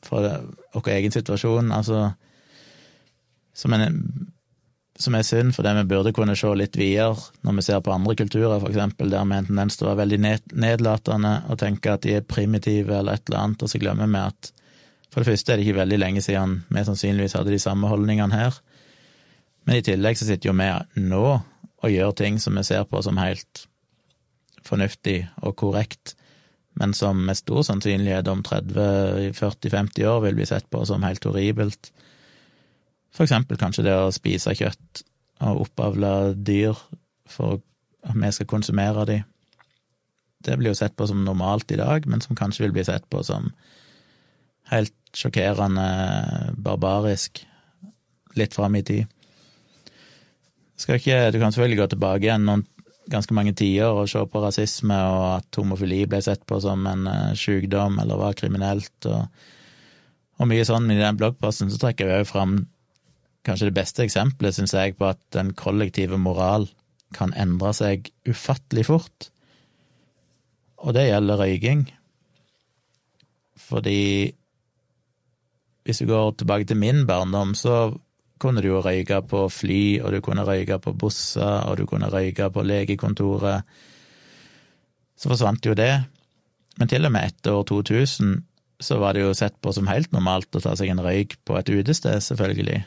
for 0.03 0.27
vår 0.75 0.89
egen 0.97 1.15
situasjon, 1.15 1.71
altså 1.71 2.09
som 3.55 3.75
en 3.77 4.01
som 5.03 5.15
er 5.17 5.25
synd, 5.27 5.55
fordi 5.57 5.73
vi 5.79 5.85
burde 5.89 6.13
kunne 6.15 6.35
se 6.37 6.51
litt 6.59 6.77
videre 6.79 7.17
når 7.43 7.57
vi 7.57 7.65
ser 7.67 7.81
på 7.83 7.93
andre 7.95 8.15
kulturer, 8.19 8.59
for 8.61 8.71
eksempel, 8.71 9.11
der 9.11 9.25
vi 9.25 9.35
har 9.35 9.43
en 9.43 9.49
tendens 9.49 9.79
til 9.79 9.87
å 9.87 9.93
være 9.93 10.03
veldig 10.03 10.19
nedlatende 10.63 11.33
og 11.51 11.61
tenke 11.63 11.95
at 11.95 12.05
de 12.05 12.19
er 12.19 12.27
primitive 12.29 12.99
eller 12.99 13.17
et 13.17 13.25
eller 13.29 13.41
annet, 13.41 13.63
og 13.63 13.73
så 13.73 13.81
glemmer 13.83 14.11
vi 14.11 14.21
at 14.21 14.53
for 15.13 15.21
det 15.21 15.33
første 15.33 15.53
er 15.53 15.61
det 15.61 15.67
ikke 15.67 15.81
veldig 15.81 15.99
lenge 16.01 16.23
siden 16.25 16.61
vi 16.73 16.85
sannsynligvis 16.87 17.37
hadde 17.37 17.53
de 17.53 17.63
samme 17.63 17.89
holdningene 17.89 18.37
her, 18.37 18.61
men 19.67 19.79
i 19.79 19.87
tillegg 19.87 20.19
så 20.19 20.29
sitter 20.29 20.51
jo 20.51 20.57
vi 20.59 20.69
nå 21.09 21.25
og 21.83 21.91
gjør 21.91 22.17
ting 22.19 22.39
som 22.41 22.57
vi 22.59 22.65
ser 22.67 22.85
på 22.89 23.03
som 23.03 23.19
helt 23.19 23.67
fornuftig 24.63 25.25
og 25.43 25.57
korrekt, 25.59 26.15
men 26.79 26.95
som 26.97 27.19
med 27.27 27.37
stor 27.37 27.65
sannsynlighet 27.67 28.29
om 28.31 28.45
30-40-50 28.47 30.07
år 30.09 30.23
vil 30.27 30.39
bli 30.39 30.47
sett 30.49 30.71
på 30.71 30.85
som 30.89 31.05
helt 31.05 31.25
horribelt 31.27 31.91
for 33.13 33.27
eksempel 33.27 33.61
kanskje 33.61 33.85
det 33.87 33.97
å 33.97 34.13
spise 34.15 34.55
kjøtt 34.57 35.05
og 35.45 35.67
oppavle 35.67 36.33
dyr 36.39 36.79
for 37.29 37.61
at 38.03 38.19
vi 38.19 38.33
skal 38.35 38.49
konsumere 38.51 39.07
de. 39.09 39.19
Det 40.43 40.57
blir 40.59 40.73
jo 40.73 40.79
sett 40.79 40.97
på 40.99 41.07
som 41.07 41.23
normalt 41.23 41.71
i 41.71 41.79
dag, 41.79 42.07
men 42.09 42.23
som 42.25 42.39
kanskje 42.39 42.67
vil 42.67 42.75
bli 42.75 42.85
sett 42.87 43.05
på 43.13 43.23
som 43.27 43.53
helt 44.73 44.97
sjokkerende 45.15 46.55
barbarisk 46.57 47.45
litt 48.39 48.57
fram 48.57 48.79
i 48.79 48.85
tid. 48.87 49.11
Skal 50.81 50.99
ikke, 50.99 51.19
du 51.31 51.39
kan 51.39 51.53
selvfølgelig 51.53 51.81
gå 51.83 51.89
tilbake 51.93 52.27
igjen 52.27 52.47
noen 52.49 52.67
ganske 53.11 53.35
mange 53.35 53.55
tider 53.59 53.91
og 53.91 54.09
se 54.11 54.23
på 54.31 54.43
rasisme 54.43 54.95
og 54.95 55.25
at 55.41 55.59
homofili 55.59 56.05
ble 56.09 56.21
sett 56.25 56.45
på 56.49 56.61
som 56.63 56.87
en 56.87 57.09
uh, 57.11 57.33
sykdom 57.39 57.99
eller 58.03 58.21
var 58.21 58.37
kriminelt, 58.39 58.95
og, 59.11 59.27
og 60.39 60.49
mye 60.51 60.67
sånn. 60.67 60.87
Men 60.87 60.99
i 61.01 61.05
den 61.05 61.19
bloggposten 61.21 61.73
så 61.73 61.81
trekker 61.83 62.09
vi 62.09 62.21
òg 62.21 62.29
fram 62.31 62.61
kanskje 63.47 63.71
det 63.71 63.79
beste 63.81 64.05
eksempelet, 64.07 64.55
syns 64.55 64.75
jeg, 64.77 64.95
på 64.99 65.09
at 65.11 65.21
den 65.35 65.51
kollektive 65.59 66.19
moral 66.21 66.69
kan 67.17 67.35
endre 67.37 67.73
seg 67.77 68.09
ufattelig 68.29 68.87
fort. 68.89 69.33
Og 70.83 70.95
det 70.97 71.09
gjelder 71.09 71.43
røyking. 71.43 71.85
Fordi 73.59 74.33
hvis 75.83 76.01
vi 76.03 76.07
går 76.07 76.37
tilbake 76.39 76.69
til 76.71 76.79
min 76.79 77.03
barndom, 77.07 77.57
så 77.59 77.91
kunne 78.43 78.63
du 78.63 78.69
jo 78.73 78.83
røyke 78.83 79.21
på 79.31 79.47
fly, 79.53 79.83
og 80.03 80.13
du 80.15 80.21
kunne 80.25 80.45
røyke 80.47 80.79
på 80.83 80.95
busser, 80.99 81.69
og 81.69 81.79
du 81.79 81.87
kunne 81.89 82.11
røyke 82.11 82.49
på 82.53 82.65
legekontoret. 82.67 83.63
Så 85.15 85.31
forsvant 85.31 85.67
jo 85.67 85.77
det. 85.79 85.93
Men 86.81 86.91
til 86.91 87.07
og 87.07 87.13
med 87.15 87.31
etter 87.31 87.55
år 87.55 87.67
2000 87.69 88.41
så 88.83 88.99
var 88.99 89.15
det 89.15 89.23
jo 89.23 89.35
sett 89.37 89.55
på 89.63 89.71
som 89.75 89.87
helt 89.87 90.11
normalt 90.15 90.57
å 90.59 90.63
ta 90.63 90.75
seg 90.79 90.91
en 90.91 91.03
røyk 91.05 91.37
på 91.47 91.55
et 91.59 91.71
utested, 91.71 92.19
selvfølgelig. 92.25 92.81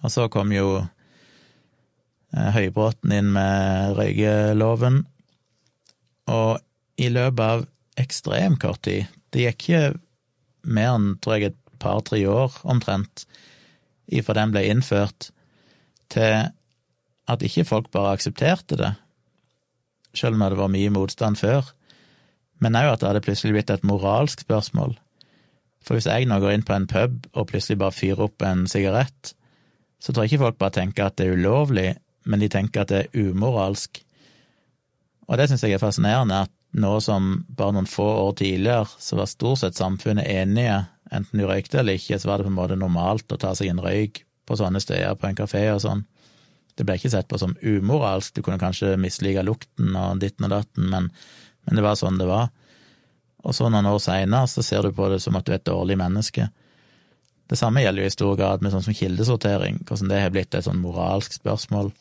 Og 0.00 0.12
så 0.12 0.28
kom 0.32 0.52
jo 0.54 0.78
eh, 0.80 2.50
Høybråten 2.56 3.12
inn 3.12 3.32
med 3.34 3.96
røykeloven, 3.98 5.02
og 6.32 6.62
i 6.96 7.10
løpet 7.12 7.44
av 7.44 7.66
ekstremt 8.00 8.60
kort 8.62 8.82
tid, 8.86 9.10
det 9.34 9.44
gikk 9.44 9.66
ikke 9.66 9.82
mer 10.66 10.94
enn, 10.96 11.10
tror 11.20 11.36
jeg, 11.36 11.52
et 11.52 11.78
par-tre 11.82 12.22
år 12.30 12.56
omtrent, 12.64 13.26
ifra 14.08 14.36
den 14.38 14.52
ble 14.54 14.64
innført, 14.70 15.30
til 16.12 16.46
at 17.26 17.42
ikke 17.42 17.66
folk 17.66 17.90
bare 17.94 18.14
aksepterte 18.14 18.78
det, 18.78 18.92
selv 20.16 20.38
om 20.38 20.46
det 20.46 20.58
var 20.58 20.72
mye 20.72 20.92
motstand 20.94 21.38
før, 21.40 21.72
men 22.62 22.78
òg 22.78 22.94
at 22.94 23.02
det 23.02 23.10
hadde 23.10 23.24
plutselig 23.26 23.56
blitt 23.56 23.72
et 23.74 23.84
moralsk 23.84 24.46
spørsmål. 24.46 24.94
For 25.84 25.96
hvis 25.96 26.08
jeg 26.08 26.26
nå 26.26 26.38
går 26.42 26.56
inn 26.56 26.64
på 26.66 26.74
en 26.74 26.88
pub 26.90 27.26
og 27.34 27.50
plutselig 27.50 27.78
bare 27.82 27.94
fyrer 27.94 28.24
opp 28.26 28.42
en 28.46 28.64
sigarett, 28.70 29.34
så 30.00 30.12
tror 30.12 30.24
jeg 30.24 30.34
ikke 30.34 30.44
folk 30.46 30.58
bare 30.60 30.76
tenker 30.78 31.06
at 31.06 31.18
det 31.18 31.26
er 31.26 31.38
ulovlig, 31.38 31.90
men 32.26 32.42
de 32.42 32.48
tenker 32.50 32.82
at 32.82 32.92
det 32.92 33.02
er 33.04 33.28
umoralsk. 33.28 34.00
Og 35.26 35.38
det 35.38 35.48
syns 35.50 35.64
jeg 35.66 35.76
er 35.76 35.82
fascinerende, 35.82 36.44
at 36.46 36.52
nå 36.76 36.98
som 37.00 37.44
bare 37.48 37.76
noen 37.76 37.88
få 37.88 38.06
år 38.26 38.34
tidligere, 38.40 38.88
så 38.98 39.18
var 39.18 39.30
stort 39.30 39.62
sett 39.62 39.78
samfunnet 39.78 40.28
enige, 40.28 40.84
enten 41.14 41.40
du 41.40 41.46
røykte 41.46 41.80
eller 41.80 41.98
ikke, 41.98 42.18
så 42.18 42.30
var 42.30 42.38
det 42.38 42.48
på 42.48 42.52
en 42.52 42.58
måte 42.58 42.78
normalt 42.78 43.32
å 43.32 43.38
ta 43.40 43.54
seg 43.56 43.70
en 43.70 43.82
røyk 43.82 44.24
på 44.46 44.58
sånne 44.58 44.82
steder, 44.82 45.16
på 45.18 45.28
en 45.28 45.38
kafé 45.38 45.64
og 45.72 45.82
sånn. 45.82 46.04
Det 46.76 46.84
ble 46.84 46.98
ikke 46.98 47.12
sett 47.12 47.28
på 47.30 47.38
som 47.40 47.56
umoralsk, 47.62 48.34
du 48.36 48.44
kunne 48.44 48.60
kanskje 48.60 48.98
mislike 49.00 49.42
lukten 49.46 49.96
og 49.96 50.20
ditten 50.22 50.48
og 50.48 50.52
datten, 50.52 50.90
men, 50.92 51.08
men 51.66 51.78
det 51.78 51.84
var 51.84 51.96
sånn 51.98 52.20
det 52.20 52.28
var. 52.28 52.50
Og 53.46 53.54
så 53.56 53.70
noen 53.70 53.88
år 53.88 54.00
seinere 54.02 54.50
så 54.50 54.64
ser 54.66 54.84
du 54.84 54.92
på 54.94 55.08
det 55.12 55.22
som 55.24 55.38
at 55.38 55.46
du 55.46 55.54
er 55.54 55.60
et 55.60 55.68
dårlig 55.68 55.96
menneske. 56.00 56.48
Det 57.46 57.58
samme 57.58 57.82
gjelder 57.82 58.02
jo 58.02 58.10
i 58.10 58.14
stor 58.14 58.36
grad 58.38 58.62
med 58.62 58.74
sånn 58.74 58.82
som 58.82 58.96
kildesortering, 58.96 59.80
hvordan 59.86 60.10
det 60.10 60.22
har 60.24 60.32
blitt 60.34 60.54
et 60.58 60.66
sånn 60.66 60.82
moralsk 60.82 61.36
spørsmål. 61.38 61.92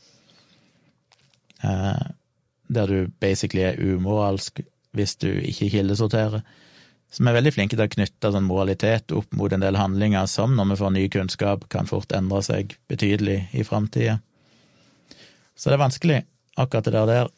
Eh, 1.64 2.06
der 2.68 2.90
du 2.90 3.12
basically 3.22 3.62
er 3.62 3.78
umoralsk 3.78 4.64
hvis 4.96 5.16
du 5.22 5.30
ikke 5.30 5.70
kildesorterer. 5.70 6.42
Vi 7.16 7.30
er 7.30 7.38
veldig 7.38 7.54
flinke 7.56 7.78
til 7.78 7.86
å 7.86 7.92
knytte 7.92 8.32
sånn 8.34 8.48
moralitet 8.48 9.14
opp 9.16 9.32
mot 9.40 9.54
en 9.56 9.64
del 9.64 9.78
handlinger 9.80 10.28
som, 10.28 10.56
når 10.58 10.74
vi 10.74 10.80
får 10.82 10.94
ny 10.96 11.04
kunnskap, 11.14 11.68
kan 11.72 11.88
fort 11.88 12.12
endre 12.16 12.42
seg 12.44 12.76
betydelig 12.92 13.38
i 13.56 13.64
framtida. 13.64 14.18
Så 15.56 15.72
det 15.72 15.78
er 15.78 15.86
vanskelig, 15.86 16.20
akkurat 16.60 16.90
det 16.92 17.04
der. 17.12 17.32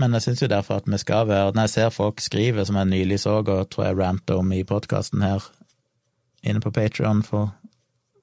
Men 0.00 0.16
jeg 0.16 0.24
syns 0.24 0.42
jo 0.44 0.48
derfor 0.48 0.78
at 0.80 0.86
vi 0.86 0.98
skal 1.02 1.26
være 1.26 1.52
Når 1.52 1.66
jeg 1.66 1.72
ser 1.72 1.88
folk 1.90 2.20
skrive, 2.22 2.64
som 2.64 2.76
jeg 2.78 2.88
nylig 2.88 3.18
så 3.20 3.40
og 3.42 3.70
tror 3.72 3.88
jeg 3.88 3.98
ranta 3.98 4.36
om 4.38 4.52
i 4.54 4.62
podkasten 4.64 5.24
her, 5.26 5.44
inne 6.46 6.62
på 6.62 6.72
Patrion 6.72 7.24
for 7.26 7.50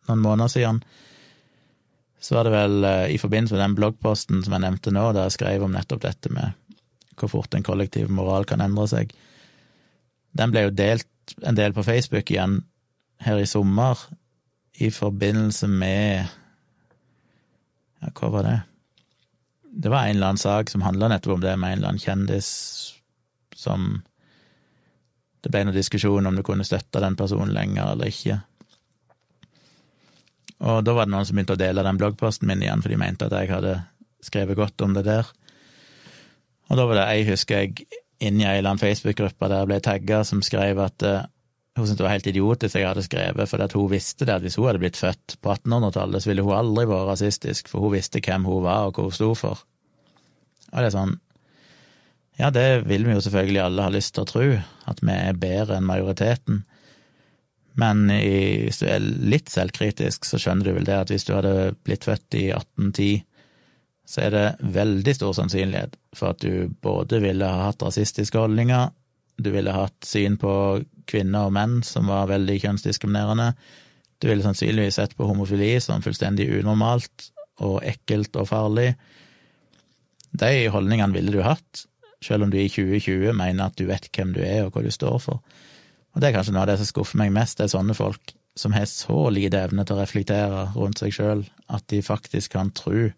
noen 0.07 0.24
måneder 0.24 0.49
siden, 0.49 0.80
så 2.19 2.40
var 2.40 2.48
det 2.48 2.53
vel 2.56 2.88
eh, 2.88 3.14
i 3.14 3.19
forbindelse 3.22 3.53
med 3.53 3.61
den 3.61 3.76
bloggposten 3.78 4.41
som 4.41 4.56
jeg 4.56 4.64
nevnte 4.64 4.94
nå, 4.95 5.11
der 5.14 5.28
jeg 5.28 5.38
skrev 5.38 5.68
om 5.68 5.76
nettopp 5.76 6.02
dette 6.07 6.32
med 6.34 6.56
hvor 7.18 7.30
fort 7.30 7.53
en 7.57 7.65
kollektiv 7.65 8.10
moral 8.14 8.45
kan 8.45 8.61
endre 8.61 8.86
seg. 8.90 9.14
Den 10.38 10.53
ble 10.53 10.68
jo 10.68 10.73
delt 10.76 11.07
en 11.43 11.57
del 11.57 11.73
på 11.76 11.84
Facebook 11.84 12.31
igjen 12.31 12.61
her 13.26 13.39
i 13.41 13.47
sommer, 13.49 13.99
i 14.77 14.91
forbindelse 14.93 15.68
med 15.68 16.27
Ja, 17.97 18.11
hva 18.14 18.30
var 18.30 18.45
det? 18.45 18.57
Det 19.77 19.89
var 19.89 20.05
en 20.05 20.18
eller 20.18 20.34
annen 20.34 20.41
sak 20.41 20.69
som 20.69 20.84
handla 20.85 21.09
nettopp 21.09 21.39
om 21.39 21.41
det, 21.41 21.55
med 21.57 21.72
en 21.72 21.80
eller 21.80 21.93
annen 21.93 22.03
kjendis 22.03 22.49
som 23.57 24.03
det 25.41 25.49
ble 25.53 25.64
noen 25.65 25.77
diskusjon 25.77 26.30
om 26.30 26.38
du 26.38 26.43
kunne 26.45 26.65
støtte 26.65 27.01
den 27.01 27.18
personen 27.18 27.53
lenger 27.55 27.93
eller 27.93 28.09
ikke. 28.11 28.38
Og 30.65 30.81
da 30.85 30.93
var 30.97 31.05
det 31.05 31.14
noen 31.14 31.27
som 31.30 31.38
begynte 31.38 31.57
å 31.57 31.61
dele 31.61 31.85
den 31.85 31.99
bloggposten 32.01 32.49
min 32.49 32.64
igjen, 32.65 32.81
for 32.81 32.93
de 32.93 32.99
mente 33.01 33.30
at 33.30 33.35
jeg 33.38 33.51
hadde 33.53 33.76
skrevet 34.26 34.57
godt 34.57 34.81
om 34.85 34.95
det 34.97 35.05
der. 35.05 35.30
Og 36.68 36.80
da 36.80 36.85
var 36.89 36.99
det 36.99 37.07
ei, 37.14 37.22
husker 37.30 37.64
jeg, 37.64 37.88
inni 38.19 38.45
ei 38.45 38.57
eller 38.57 38.73
annen 38.73 38.81
Facebook-gruppe 38.81 39.49
der 39.49 39.64
jeg 39.64 39.69
ble 39.72 39.80
tagga, 39.85 40.22
som 40.26 40.41
skrev 40.45 40.80
at 40.81 41.06
uh, 41.06 41.26
hun 41.77 41.85
syntes 41.85 41.99
det 41.99 42.06
var 42.07 42.15
helt 42.15 42.30
idiotisk 42.31 42.80
jeg 42.80 42.89
hadde 42.89 43.06
skrevet, 43.06 43.49
for 43.49 43.77
hun 43.77 43.91
visste 43.91 44.26
det 44.26 44.34
at 44.34 44.45
hvis 44.45 44.57
hun 44.57 44.65
hadde 44.69 44.81
blitt 44.81 44.98
født 44.98 45.38
på 45.41 45.53
1800-tallet, 45.53 46.23
så 46.23 46.31
ville 46.31 46.45
hun 46.45 46.57
aldri 46.57 46.88
vært 46.89 47.11
rasistisk, 47.11 47.69
for 47.69 47.85
hun 47.85 47.94
visste 47.94 48.22
hvem 48.23 48.48
hun 48.49 48.65
var 48.65 48.88
og 48.88 48.98
hva 48.98 49.06
hun 49.06 49.18
sto 49.18 49.30
for. 49.38 49.61
Og 50.72 50.80
det 50.80 50.88
er 50.89 50.95
sånn, 50.95 51.14
ja, 52.38 52.49
det 52.53 52.65
vil 52.89 53.06
vi 53.06 53.14
jo 53.14 53.22
selvfølgelig 53.23 53.61
alle 53.64 53.85
ha 53.85 53.94
lyst 53.94 54.15
til 54.15 54.26
å 54.26 54.30
tro, 54.30 54.48
at 54.89 55.06
vi 55.06 55.14
er 55.14 55.39
bedre 55.41 55.77
enn 55.77 55.88
majoriteten. 55.89 56.64
Men 57.77 58.07
i, 58.10 58.65
hvis 58.65 58.81
du 58.81 58.88
er 58.89 59.02
litt 59.02 59.53
selvkritisk, 59.53 60.26
så 60.26 60.41
skjønner 60.41 60.69
du 60.69 60.77
vel 60.80 60.89
det 60.89 60.98
at 60.98 61.14
hvis 61.14 61.27
du 61.27 61.35
hadde 61.35 61.76
blitt 61.85 62.10
født 62.10 62.38
i 62.38 62.48
1810, 62.49 63.26
så 64.07 64.23
er 64.23 64.31
det 64.31 64.45
veldig 64.73 65.13
stor 65.17 65.34
sannsynlighet 65.35 65.97
for 66.15 66.31
at 66.31 66.43
du 66.43 66.71
både 66.84 67.19
ville 67.23 67.47
ha 67.47 67.67
hatt 67.67 67.84
rasistiske 67.84 68.39
holdninger, 68.39 68.89
du 69.38 69.51
ville 69.53 69.73
hatt 69.75 70.07
syn 70.07 70.38
på 70.41 70.53
kvinner 71.07 71.49
og 71.49 71.53
menn 71.57 71.81
som 71.85 72.07
var 72.09 72.29
veldig 72.31 72.55
kjønnsdiskriminerende, 72.63 73.51
du 74.17 74.29
ville 74.31 74.45
sannsynligvis 74.45 74.97
sett 74.97 75.13
på 75.17 75.27
homofili 75.29 75.75
som 75.84 76.01
fullstendig 76.01 76.47
unormalt 76.57 77.29
og 77.67 77.84
ekkelt 77.85 78.39
og 78.39 78.47
farlig. 78.49 78.88
De 80.38 80.51
holdningene 80.73 81.13
ville 81.13 81.35
du 81.35 81.43
hatt, 81.45 81.84
selv 82.23 82.47
om 82.47 82.53
du 82.53 82.57
i 82.57 82.69
2020 82.71 83.35
mener 83.38 83.67
at 83.67 83.77
du 83.77 83.85
vet 83.89 84.09
hvem 84.15 84.34
du 84.34 84.41
er 84.41 84.65
og 84.65 84.73
hva 84.73 84.85
du 84.85 84.89
står 84.93 85.19
for. 85.21 85.43
Og 86.15 86.21
det 86.21 86.31
er 86.31 86.39
kanskje 86.39 86.55
noe 86.55 86.63
av 86.63 86.71
det 86.71 86.79
som 86.79 86.89
skuffer 86.89 87.19
meg 87.21 87.35
mest, 87.35 87.59
det 87.59 87.67
er 87.67 87.75
sånne 87.75 87.93
folk 87.97 88.34
som 88.57 88.73
har 88.73 88.88
så 88.89 89.27
lite 89.29 89.59
evne 89.67 89.85
til 89.85 89.97
å 89.97 90.01
reflektere 90.01 90.63
rundt 90.73 91.03
seg 91.03 91.13
sjøl 91.13 91.43
at 91.69 91.85
de 91.93 92.01
faktisk 92.01 92.55
kan 92.55 92.71
tro 92.73 93.11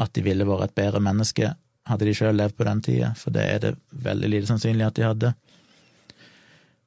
at 0.00 0.12
de 0.16 0.24
ville 0.24 0.46
vært 0.48 0.70
et 0.70 0.78
bedre 0.78 1.02
menneske 1.04 1.52
hadde 1.88 2.06
de 2.06 2.14
sjøl 2.14 2.36
levd 2.38 2.56
på 2.56 2.66
den 2.66 2.82
tida, 2.84 3.12
for 3.18 3.34
det 3.34 3.46
er 3.48 3.62
det 3.62 3.72
veldig 4.04 4.30
lite 4.30 4.50
sannsynlig 4.50 4.86
at 4.86 4.98
de 4.98 5.06
hadde. 5.06 5.32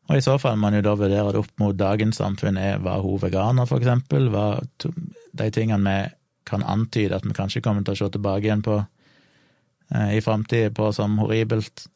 Og 0.05 0.19
i 0.19 0.23
så 0.23 0.35
fall 0.39 0.57
må 0.59 0.67
man 0.67 0.77
jo 0.77 0.83
da 0.85 0.93
vurdere 0.97 1.33
det 1.33 1.41
opp 1.41 1.61
mot 1.61 1.77
dagens 1.77 2.19
samfunn. 2.21 2.59
Er, 2.61 2.77
var 2.85 3.01
hun 3.03 3.19
veganer, 3.19 3.65
for 3.65 3.81
eksempel? 3.81 4.29
Var 4.33 4.61
de 4.77 5.49
tingene 5.51 5.81
vi 5.81 6.13
kan 6.45 6.61
antyde 6.61 7.17
at 7.17 7.25
vi 7.25 7.33
kanskje 7.33 7.63
kommer 7.65 7.83
til 7.83 7.95
å 7.95 7.99
se 8.03 8.11
tilbake 8.13 8.45
igjen 8.45 8.61
på 8.65 8.77
eh, 8.77 10.11
i 10.19 10.21
framtida 10.21 10.69
på 10.77 10.91
som 10.93 11.17
horribelt, 11.23 11.87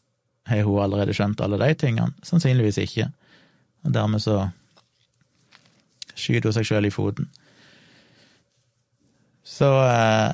har 0.49 0.65
hun 0.65 0.81
allerede 0.81 1.13
skjønt 1.13 1.43
alle 1.45 1.59
de 1.61 1.75
tingene? 1.77 2.15
Sannsynligvis 2.25 2.81
ikke. 2.81 3.11
Og 3.85 3.93
dermed 3.93 4.23
så 4.25 4.39
skyter 6.17 6.49
hun 6.49 6.57
seg 6.57 6.65
sjøl 6.65 6.89
i 6.89 6.93
foten. 6.93 7.29
Så 9.45 9.69
eh, 9.85 10.33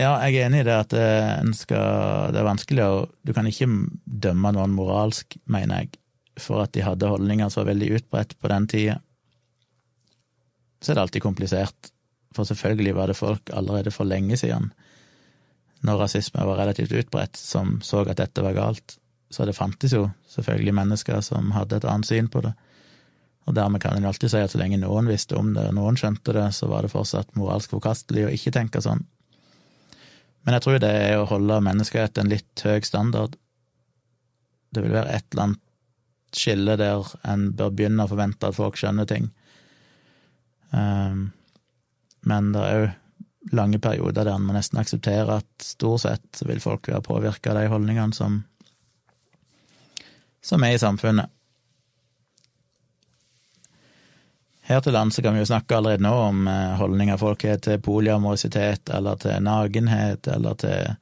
ja, 0.00 0.12
jeg 0.24 0.38
er 0.38 0.46
enig 0.46 0.62
i 0.62 0.66
det 0.66 0.74
at 0.74 0.94
eh, 0.96 1.50
skal 1.56 2.32
Det 2.32 2.40
er 2.40 2.46
vanskelig 2.48 2.84
å 2.86 2.94
Du 3.26 3.34
kan 3.36 3.48
ikke 3.48 3.68
dømme 4.04 4.54
noen 4.56 4.72
moralsk, 4.76 5.36
mener 5.44 5.82
jeg, 5.82 5.98
for 6.40 6.64
at 6.64 6.72
de 6.72 6.84
hadde 6.86 7.10
holdninger 7.10 7.50
som 7.52 7.62
var 7.62 7.74
veldig 7.74 7.90
utbredt 7.98 8.38
på 8.40 8.50
den 8.52 8.68
tida. 8.72 9.00
Så 10.80 10.92
er 10.92 10.98
det 10.98 11.04
alltid 11.04 11.22
komplisert, 11.22 11.92
for 12.34 12.48
selvfølgelig 12.48 12.96
var 12.96 13.12
det 13.12 13.18
folk 13.18 13.52
allerede 13.52 13.92
for 13.94 14.08
lenge 14.08 14.38
siden, 14.40 14.72
når 15.84 16.00
rasisme 16.06 16.46
var 16.48 16.58
relativt 16.58 16.94
utbredt, 16.96 17.36
som 17.36 17.76
så 17.84 18.02
at 18.06 18.18
dette 18.18 18.42
var 18.42 18.56
galt. 18.56 18.96
Så 19.30 19.44
det 19.46 19.56
fantes 19.56 19.92
jo 19.92 20.08
selvfølgelig 20.32 20.74
mennesker 20.74 21.20
som 21.24 21.52
hadde 21.54 21.78
et 21.78 21.86
annet 21.88 22.08
syn 22.08 22.32
på 22.32 22.42
det. 22.44 22.52
Og 23.46 23.54
dermed 23.54 23.82
kan 23.82 23.96
en 23.96 24.08
alltid 24.08 24.30
si 24.30 24.40
at 24.40 24.52
så 24.52 24.60
lenge 24.60 24.80
noen 24.80 25.08
visste 25.10 25.36
om 25.38 25.52
det, 25.54 25.68
og 25.68 25.76
noen 25.76 25.98
skjønte 25.98 26.34
det, 26.36 26.48
så 26.56 26.68
var 26.70 26.84
det 26.84 26.92
fortsatt 26.92 27.36
moralsk 27.38 27.74
forkastelig 27.76 28.26
å 28.26 28.34
ikke 28.34 28.54
tenke 28.54 28.82
sånn. 28.82 29.04
Men 30.42 30.56
jeg 30.56 30.64
tror 30.64 30.80
det 30.82 30.90
er 30.90 31.18
å 31.18 31.28
holde 31.30 31.60
menneskerett 31.62 32.18
en 32.18 32.32
litt 32.32 32.64
høy 32.66 32.80
standard. 32.86 33.36
Det 34.72 34.82
vil 34.82 34.94
være 34.94 35.14
et 35.14 35.28
eller 35.30 35.48
annet 35.48 35.62
skille 36.32 36.78
der 36.80 37.12
en 37.28 37.50
bør 37.56 37.74
begynne 37.76 38.06
å 38.06 38.10
forvente 38.10 38.48
at 38.48 38.56
folk 38.56 38.78
skjønner 38.80 39.06
ting. 39.08 39.28
Um, 40.72 41.30
men 42.24 42.52
det 42.54 42.62
er 42.64 42.80
òg 42.80 42.90
lange 43.52 43.80
perioder 43.82 44.24
der 44.24 44.36
en 44.36 44.46
må 44.46 44.54
nesten 44.54 44.78
akseptere 44.80 45.40
at 45.42 45.66
stort 45.66 46.04
sett 46.04 46.42
vil 46.46 46.62
folk 46.62 46.88
være 46.88 47.04
påvirka 47.04 47.52
av 47.52 47.58
de 47.58 47.70
holdningene 47.72 48.14
som, 48.16 48.38
som 50.40 50.62
er 50.62 50.76
i 50.76 50.82
samfunnet. 50.82 51.30
Her 54.68 54.82
til 54.82 54.94
lands 54.94 55.18
kan 55.18 55.34
vi 55.34 55.42
jo 55.42 55.48
snakke 55.48 55.76
allerede 55.76 56.04
nå 56.04 56.12
om 56.28 56.44
eh, 56.48 56.74
holdninger 56.78 57.18
folk 57.18 57.42
har 57.48 57.58
til 57.64 57.80
polyamorisitet, 57.82 58.92
eller 58.94 59.18
til 59.18 59.42
nakenhet, 59.42 60.28
eller 60.30 60.54
til 60.62 60.92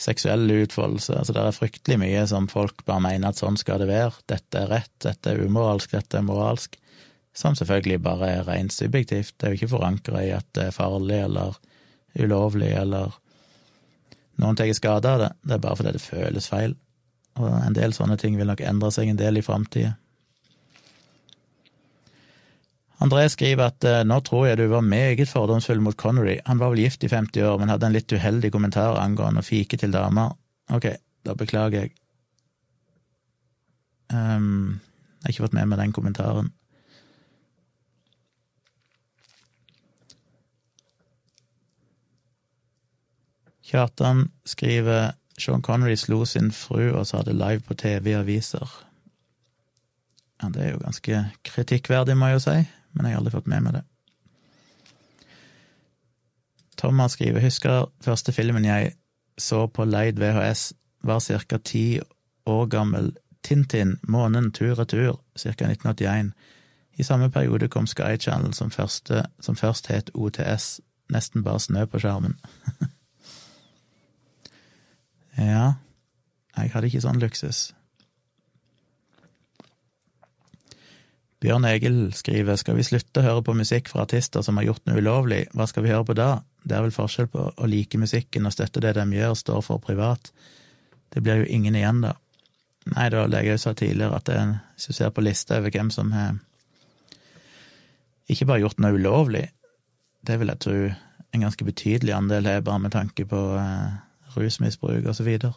seksuell 0.00 0.44
utfoldelse. 0.50 1.16
Altså, 1.18 1.32
det 1.36 1.44
er 1.44 1.56
fryktelig 1.56 1.98
mye 2.00 2.26
som 2.28 2.48
folk 2.48 2.84
bare 2.88 3.04
mener 3.04 3.32
at 3.32 3.40
sånn 3.40 3.56
skal 3.60 3.80
det 3.82 3.88
være. 3.90 4.20
Dette 4.28 4.64
er 4.64 4.70
rett, 4.72 4.92
dette 5.04 5.32
er 5.32 5.40
umoralsk, 5.44 5.96
dette 5.96 6.20
er 6.20 6.26
moralsk. 6.28 6.76
Som 7.36 7.56
selvfølgelig 7.56 8.00
bare 8.04 8.30
er 8.40 8.46
rent 8.48 8.74
subjektivt. 8.74 9.36
Det 9.36 9.46
er 9.46 9.54
jo 9.54 9.60
ikke 9.60 9.74
forankra 9.76 10.24
i 10.26 10.32
at 10.34 10.48
det 10.56 10.68
er 10.68 10.76
farlig 10.76 11.20
eller 11.24 11.58
ulovlig 12.18 12.72
eller 12.74 13.14
noen 14.40 14.56
tar 14.56 14.72
skade 14.74 15.08
av 15.08 15.20
det. 15.22 15.30
Det 15.44 15.56
er 15.56 15.62
bare 15.62 15.78
fordi 15.78 15.94
det 15.96 16.04
føles 16.04 16.48
feil. 16.50 16.74
Og 17.38 17.48
en 17.52 17.76
del 17.76 17.94
sånne 17.96 18.16
ting 18.20 18.36
vil 18.40 18.50
nok 18.50 18.64
endre 18.66 18.90
seg 18.94 19.12
en 19.12 19.20
del 19.20 19.38
i 19.38 19.44
framtida. 19.44 19.94
André 23.00 23.28
skriver 23.32 23.70
at 23.70 23.84
eh, 23.88 24.02
nå 24.04 24.18
tror 24.20 24.46
jeg 24.50 24.58
du 24.60 24.66
var 24.68 24.84
meget 24.84 25.28
fordomsfull 25.28 25.80
mot 25.80 25.96
Connery. 25.96 26.36
Han 26.46 26.60
var 26.60 26.74
vel 26.74 26.82
gift 26.84 27.04
i 27.04 27.08
50 27.08 27.46
år, 27.48 27.56
men 27.58 27.72
hadde 27.72 27.88
en 27.88 27.96
litt 27.96 28.12
uheldig 28.12 28.52
kommentar 28.52 29.00
angående 29.00 29.40
å 29.40 29.46
fike 29.46 29.78
til 29.80 29.94
damer. 29.94 30.34
Ok, 30.68 30.90
da 31.24 31.34
beklager 31.34 31.86
jeg. 31.86 31.94
Um, 34.12 34.80
jeg 35.22 35.30
har 35.30 35.32
ikke 35.32 35.44
fått 35.46 35.56
med 35.56 35.70
meg 35.70 35.80
den 35.80 35.94
kommentaren. 35.96 36.50
Kjartan 43.70 44.26
skriver 44.44 45.14
Sean 45.38 45.62
Connery 45.62 45.94
slo 45.96 46.26
sin 46.26 46.50
fru 46.52 46.90
og 46.90 47.06
sa 47.08 47.22
det 47.24 47.38
live 47.38 47.64
på 47.64 47.78
TV 47.80 48.12
aviser. 48.18 48.68
Ja, 50.42 50.50
det 50.52 50.66
er 50.66 50.70
jo 50.74 50.82
ganske 50.82 51.22
kritikkverdig, 51.46 52.18
må 52.18 52.28
jeg 52.28 52.40
jo 52.40 52.44
si 52.44 52.58
men 52.92 53.06
jeg 53.06 53.14
har 53.14 53.20
aldri 53.22 53.34
fått 53.34 53.50
med 53.50 53.64
meg 53.64 53.78
det. 53.78 53.84
Thomas 56.80 57.12
skriver 57.12 57.44
husker 57.44 57.90
første 58.00 58.32
filmen 58.32 58.64
jeg 58.64 58.94
så 59.40 59.66
på 59.68 59.84
leid 59.84 60.20
VHS, 60.20 60.72
var 61.02 61.20
ca. 61.20 61.58
ti 61.58 62.00
år 62.46 62.66
gammel. 62.66 63.12
Tintin, 63.42 63.98
Månen 64.02 64.52
tur-retur, 64.52 65.20
ca. 65.36 65.48
1981. 65.48 66.32
I 67.00 67.02
samme 67.02 67.30
periode 67.30 67.68
kom 67.68 67.86
Sky 67.86 68.16
Channel, 68.20 68.52
som, 68.52 68.70
første, 68.70 69.24
som 69.40 69.56
først 69.56 69.86
het 69.86 70.10
OTS, 70.14 70.80
nesten 71.12 71.42
bare 71.42 71.60
snø 71.60 71.86
på 71.86 71.98
skjermen. 71.98 72.36
ja, 75.36 75.72
jeg 76.56 76.72
hadde 76.74 76.90
ikke 76.90 77.00
sånn 77.00 77.22
luksus. 77.22 77.70
Bjørn 81.40 81.64
Egil 81.64 82.00
skriver 82.12 82.58
skal 82.60 82.76
vi 82.76 82.84
slutte 82.84 83.22
å 83.22 83.24
høre 83.24 83.42
på 83.46 83.56
musikk 83.56 83.88
fra 83.88 84.04
artister 84.04 84.44
som 84.44 84.58
har 84.60 84.66
gjort 84.68 84.84
noe 84.88 85.00
ulovlig, 85.00 85.46
hva 85.56 85.64
skal 85.68 85.86
vi 85.86 85.92
høre 85.92 86.04
på 86.10 86.16
da? 86.18 86.42
Det 86.62 86.76
er 86.76 86.84
vel 86.84 86.92
forskjell 86.92 87.30
på 87.32 87.46
å 87.56 87.68
like 87.70 88.00
musikken 88.00 88.44
og 88.44 88.52
støtte 88.52 88.82
det 88.84 88.92
de 88.98 89.06
gjør, 89.16 89.38
står 89.38 89.62
for 89.64 89.80
privat. 89.80 90.32
Det 91.10 91.22
blir 91.24 91.40
jo 91.40 91.48
ingen 91.48 91.78
igjen, 91.78 92.02
da. 92.04 92.12
Nei, 92.92 93.08
da 93.12 93.24
legger 93.24 93.54
jeg 93.54 93.58
jo 93.58 93.62
sa 93.64 93.72
tidligere 93.76 94.20
at 94.20 94.28
jeg, 94.28 94.52
hvis 94.76 94.90
du 94.90 94.96
ser 94.96 95.16
på 95.16 95.24
lista 95.24 95.58
over 95.60 95.72
hvem 95.72 95.90
som 95.94 96.12
har 96.16 96.36
ikke 98.30 98.46
bare 98.46 98.62
gjort 98.62 98.80
noe 98.82 98.94
ulovlig, 98.94 99.48
det 100.26 100.36
vil 100.40 100.52
jeg 100.52 100.62
tro 100.62 100.76
en 101.30 101.44
ganske 101.44 101.66
betydelig 101.66 102.14
andel 102.14 102.46
har, 102.46 102.64
bare 102.66 102.84
med 102.84 102.92
tanke 102.94 103.24
på 103.28 103.40
eh, 103.58 103.98
rusmisbruk 104.36 105.06
og 105.06 105.16
så 105.16 105.26
videre. 105.26 105.54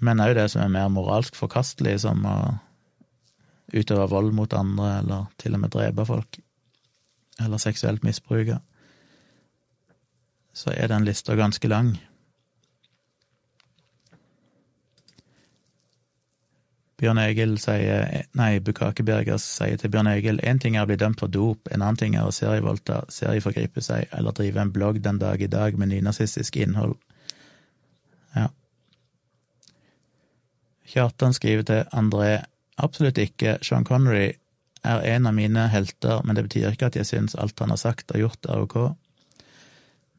Men 0.00 0.22
òg 0.22 0.34
det 0.36 0.50
som 0.52 0.62
er 0.64 0.72
mer 0.72 0.92
moralsk 0.92 1.36
forkastelig, 1.36 2.00
som 2.04 2.24
å 2.26 2.36
utøve 3.74 4.08
vold 4.10 4.32
mot 4.36 4.52
andre, 4.52 4.98
eller 4.98 5.26
til 5.38 5.54
og 5.54 5.64
med 5.64 5.74
drepe 5.74 6.06
folk, 6.06 6.38
eller 7.40 7.62
seksuelt 7.62 8.04
misbruke, 8.04 8.60
så 10.52 10.72
er 10.76 10.90
den 10.90 11.04
lista 11.06 11.34
ganske 11.38 11.68
lang. 11.68 11.94
Bjørn 17.00 17.18
Egil 17.22 17.54
sier 17.60 18.26
Nei, 18.36 18.58
Bukake 18.60 19.04
Bergers 19.06 19.44
sier 19.56 19.78
til 19.80 19.92
Bjørn 19.92 20.10
Egil 20.10 20.40
én 20.44 20.60
ting 20.60 20.76
er 20.76 20.84
å 20.84 20.90
bli 20.90 20.98
dømt 21.00 21.22
for 21.22 21.32
dop, 21.32 21.70
en 21.72 21.80
annen 21.80 21.96
ting 21.96 22.16
er 22.18 22.28
å 22.28 22.34
serievoldta, 22.34 23.06
serieforgripe 23.08 23.80
seg 23.84 24.10
eller 24.16 24.36
drive 24.36 24.60
en 24.60 24.72
blogg 24.74 25.00
den 25.04 25.20
dag 25.22 25.40
i 25.40 25.48
dag 25.48 25.78
med 25.80 25.94
nynazistisk 25.94 26.58
innhold. 26.60 26.98
Ja. 28.36 28.50
Kjartan 30.92 31.32
skriver 31.36 31.64
til 31.70 31.96
André 31.96 32.34
Absolutt 32.80 33.18
ikke. 33.20 33.58
Sean 33.62 33.84
Connery 33.84 34.32
er 34.86 35.04
en 35.12 35.28
av 35.28 35.36
mine 35.36 35.66
helter, 35.68 36.22
men 36.24 36.36
det 36.36 36.46
betyr 36.48 36.72
ikke 36.72 36.88
at 36.88 36.96
jeg 36.96 37.08
syns 37.08 37.36
alt 37.36 37.60
han 37.60 37.72
har 37.72 37.80
sagt 37.80 38.14
og 38.14 38.22
gjort, 38.22 38.48
er 38.48 38.64
ok. 38.64 38.76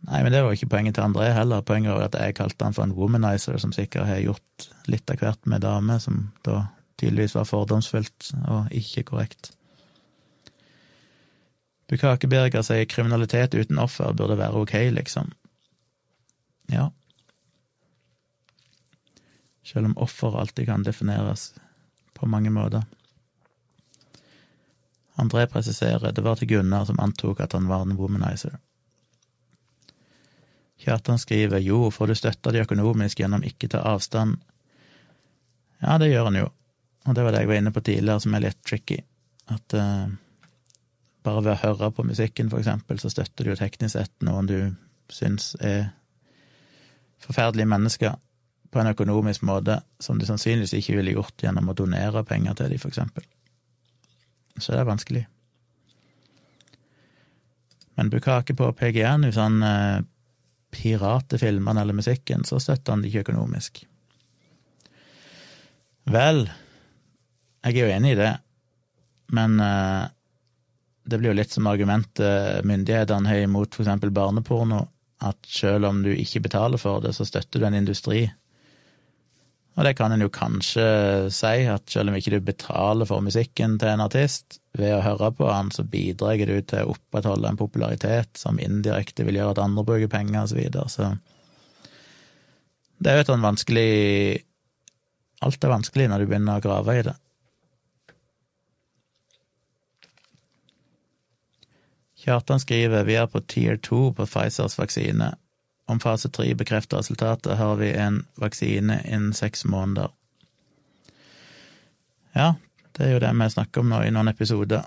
Nei, 0.09 0.21
men 0.25 0.33
det 0.33 0.41
var 0.41 0.53
ikke 0.55 0.69
poenget 0.69 0.97
til 0.97 1.05
André 1.05 1.29
heller. 1.33 1.61
Poenget 1.65 1.93
var 1.93 2.07
at 2.07 2.17
jeg 2.17 2.37
kalte 2.37 2.65
han 2.65 2.77
for 2.77 2.87
en 2.87 2.93
womanizer, 2.97 3.57
som 3.61 3.73
sikkert 3.73 4.09
har 4.09 4.21
gjort 4.23 4.69
litt 4.89 5.09
av 5.13 5.21
hvert 5.21 5.49
med 5.49 5.61
damer, 5.65 6.01
som 6.01 6.29
da 6.45 6.63
tydeligvis 7.01 7.35
var 7.37 7.49
fordomsfullt 7.49 8.31
og 8.49 8.73
ikke 8.77 9.05
korrekt. 9.11 9.51
Bukake 11.91 12.29
Berger 12.31 12.63
sier 12.65 12.87
kriminalitet 12.89 13.57
uten 13.57 13.81
offer 13.81 14.13
burde 14.17 14.39
være 14.39 14.63
ok, 14.63 14.75
liksom. 14.95 15.33
Ja. 16.71 16.89
Selv 19.67 19.89
om 19.91 19.97
offer 20.01 20.37
alltid 20.39 20.69
kan 20.69 20.85
defineres 20.87 21.51
på 22.21 22.29
mange 22.29 22.53
måter. 22.53 22.85
André 25.21 25.47
presiserer 25.49 26.13
det 26.15 26.23
var 26.23 26.39
til 26.39 26.49
Gunnar 26.53 26.85
som 26.87 26.99
antok 27.01 27.41
at 27.43 27.53
han 27.57 27.67
var 27.69 27.83
en 27.85 27.97
womanizer. 27.97 28.55
Kjartan 30.81 31.19
skriver 31.21 31.61
jo, 31.61 31.91
får 31.93 32.07
du 32.07 32.15
støtta 32.17 32.53
de 32.53 32.63
økonomisk 32.63 33.19
gjennom 33.21 33.43
ikke 33.45 33.69
ta 33.69 33.83
avstand? 33.85 34.39
Ja, 35.81 35.97
det 36.01 36.09
gjør 36.09 36.29
han 36.29 36.39
jo, 36.39 36.47
og 37.05 37.17
det 37.17 37.25
var 37.25 37.35
det 37.35 37.43
jeg 37.43 37.51
var 37.51 37.61
inne 37.61 37.73
på 37.73 37.83
tidligere 37.85 38.23
som 38.23 38.37
er 38.37 38.45
litt 38.47 38.61
tricky, 38.65 38.97
at 39.53 39.75
uh, 39.77 40.09
bare 41.25 41.43
ved 41.45 41.53
å 41.53 41.61
høre 41.61 41.91
på 41.93 42.05
musikken, 42.07 42.49
for 42.49 42.61
eksempel, 42.61 42.97
så 43.01 43.11
støtter 43.13 43.45
du 43.45 43.53
jo 43.53 43.59
teknisk 43.59 43.97
sett 43.97 44.13
noen 44.25 44.49
du 44.49 44.57
syns 45.11 45.53
er 45.61 45.91
forferdelige 47.21 47.69
mennesker, 47.69 48.17
på 48.71 48.79
en 48.79 48.91
økonomisk 48.93 49.43
måte 49.47 49.81
som 49.99 50.19
du 50.19 50.25
sannsynligvis 50.25 50.77
ikke 50.77 50.95
ville 50.99 51.15
gjort 51.17 51.43
gjennom 51.43 51.69
å 51.71 51.75
donere 51.77 52.23
penger 52.27 52.55
til 52.57 52.73
dem, 52.73 52.87
eksempel. 52.87 53.25
Så 54.57 54.73
det 54.73 54.81
er 54.81 54.87
vanskelig. 54.87 55.25
Men 57.99 58.09
Bukake 58.09 58.55
på 58.57 58.71
PGN, 58.79 59.27
hvis 59.27 59.39
han 59.39 59.59
eh, 59.65 59.99
pirater 60.71 61.41
filmene 61.41 61.83
eller 61.83 61.97
musikken, 61.97 62.45
så 62.47 62.59
støtter 62.59 62.95
han 62.95 63.03
det 63.03 63.11
ikke 63.11 63.25
økonomisk. 63.27 63.83
Vel, 66.11 66.47
jeg 67.61 67.75
er 67.75 67.85
jo 67.85 67.93
enig 67.93 68.15
i 68.15 68.19
det, 68.19 68.31
men 69.37 69.59
eh, 69.61 70.07
det 71.03 71.19
blir 71.19 71.31
jo 71.31 71.37
litt 71.37 71.53
som 71.53 71.67
argumentet 71.69 72.65
myndighetene 72.67 73.29
har 73.29 73.43
imot 73.43 73.79
eksempel 73.79 74.13
barneporno, 74.15 74.85
at 75.21 75.37
selv 75.45 75.91
om 75.91 76.01
du 76.01 76.09
ikke 76.15 76.41
betaler 76.47 76.81
for 76.81 77.03
det, 77.03 77.13
så 77.13 77.27
støtter 77.27 77.61
du 77.61 77.67
en 77.67 77.77
industri. 77.77 78.23
Og 79.79 79.85
det 79.87 79.93
kan 79.95 80.11
en 80.11 80.23
jo 80.23 80.31
kanskje 80.33 80.83
si, 81.31 81.63
at 81.71 81.87
selv 81.89 82.11
om 82.11 82.17
ikke 82.17 82.33
du 82.33 82.43
betaler 82.43 83.07
for 83.07 83.23
musikken 83.23 83.77
til 83.79 83.93
en 83.93 84.03
artist, 84.03 84.59
ved 84.77 84.93
å 84.95 85.03
høre 85.03 85.31
på 85.35 85.47
han, 85.47 85.71
så 85.71 85.83
bidrar 85.87 86.39
du 86.39 86.57
til 86.63 86.83
å 86.83 86.93
opprettholde 86.93 87.49
en 87.49 87.59
popularitet 87.59 88.39
som 88.39 88.59
indirekte 88.59 89.25
vil 89.27 89.39
gjøre 89.39 89.55
at 89.55 89.63
andre 89.63 89.85
bruker 89.87 90.11
penger, 90.11 90.43
og 90.43 90.51
så 90.51 90.59
videre. 90.59 90.87
Så 90.91 91.09
det 92.99 93.11
er 93.11 93.19
jo 93.19 93.25
et 93.25 93.33
sånn 93.33 93.43
vanskelig 93.45 93.91
Alt 95.41 95.63
er 95.65 95.71
vanskelig 95.71 96.05
når 96.05 96.21
du 96.21 96.27
begynner 96.29 96.59
å 96.59 96.61
grave 96.61 96.93
i 96.99 97.05
det. 97.07 97.15
Kjartan 102.21 102.61
skriver 102.61 103.07
vi 103.07 103.15
er 103.17 103.25
på 103.25 103.41
tier 103.49 103.79
2 103.81 104.11
på 104.19 104.27
Pfizers 104.29 104.77
vaksine. 104.77 105.31
Om 105.89 105.99
fase 105.99 106.29
3 106.29 106.53
bekrefter 106.55 107.01
resultatet, 107.01 107.57
har 107.57 107.75
vi 107.75 107.91
en 107.93 108.21
vaksine 108.39 109.01
innen 109.05 109.33
seks 109.33 109.65
måneder. 109.65 110.09
Ja, 112.35 112.53
det 112.97 113.05
er 113.05 113.13
jo 113.15 113.23
det 113.23 113.31
vi 113.35 113.49
snakker 113.49 113.81
om 113.81 113.89
nå 113.91 114.03
i 114.05 114.11
noen 114.13 114.31
episoder. 114.31 114.85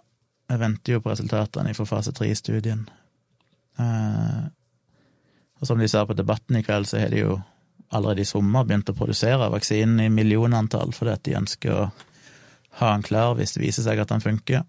Jeg 0.48 0.60
venter 0.60 0.96
jo 0.96 1.00
på 1.00 1.10
resultatene 1.12 1.74
fra 1.74 1.86
fase 1.88 2.12
3-studien. 2.12 2.86
Eh, 3.80 4.44
og 5.60 5.68
som 5.68 5.80
de 5.80 5.88
sa 5.88 6.04
på 6.06 6.16
Debatten 6.16 6.56
i 6.56 6.62
kveld, 6.64 6.88
så 6.88 7.00
har 7.00 7.12
de 7.12 7.24
jo 7.24 7.38
allerede 7.94 8.24
i 8.24 8.28
sommer 8.28 8.66
begynt 8.66 8.90
å 8.90 8.96
produsere 8.96 9.50
vaksinen 9.52 10.02
i 10.02 10.10
millionantall 10.12 10.92
fordi 10.94 11.12
at 11.14 11.24
de 11.26 11.36
ønsker 11.38 11.74
å 11.74 11.84
ha 12.80 12.90
den 12.90 13.04
klar 13.06 13.36
hvis 13.38 13.54
det 13.54 13.62
viser 13.62 13.86
seg 13.86 14.00
at 14.02 14.10
den 14.10 14.24
funker. 14.24 14.64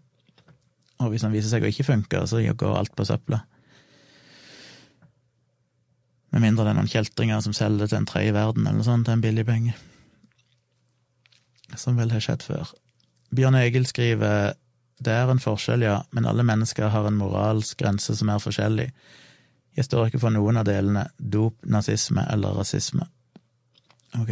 Og 1.04 1.12
hvis 1.12 1.26
den 1.26 1.34
viser 1.34 1.52
seg 1.52 1.66
å 1.66 1.72
ikke 1.72 1.88
funke, 1.88 2.22
så 2.30 2.40
går 2.40 2.78
alt 2.78 2.96
på 2.96 3.08
søpla. 3.08 3.42
Med 6.36 6.44
mindre 6.44 6.66
det 6.68 6.74
er 6.74 6.80
noen 6.82 6.92
kjeltringer 6.92 7.40
som 7.40 7.54
selger 7.56 7.86
det 7.86 7.94
til 7.94 8.02
en 8.02 8.10
tredje 8.10 8.34
verden 8.36 8.68
eller 8.68 8.84
sånt 8.84 9.08
til 9.08 9.16
en 9.16 9.24
billig 9.24 9.46
penge. 9.48 9.76
Som 11.80 11.96
vel 11.96 12.12
har 12.12 12.24
skjedd 12.24 12.44
før. 12.44 12.74
Bjørn 13.36 13.56
Egil 13.62 13.88
skriver 13.88 14.54
det 15.00 15.12
er 15.12 15.32
en 15.32 15.40
forskjell, 15.40 15.84
ja, 15.84 16.02
men 16.16 16.28
alle 16.28 16.44
mennesker 16.48 16.92
har 16.92 17.08
en 17.08 17.18
moralsk 17.20 17.80
grense 17.80 18.16
som 18.16 18.30
er 18.32 18.44
forskjellig. 18.44 18.90
Jeg 19.76 19.88
står 19.88 20.08
ikke 20.08 20.22
for 20.24 20.36
noen 20.36 20.60
av 20.60 20.68
delene, 20.68 21.08
dop, 21.20 21.58
nazisme 21.68 22.24
eller 22.32 22.56
rasisme. 22.56 23.08
Ok. 24.20 24.32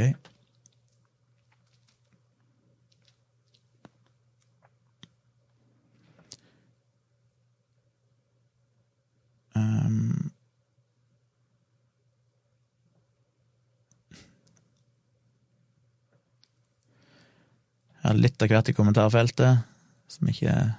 Litt 18.33 18.51
hvert 18.51 18.71
i 18.71 18.75
kommentarfeltet, 18.75 19.63
som 20.11 20.29
ikke 20.29 20.49
er 20.49 20.73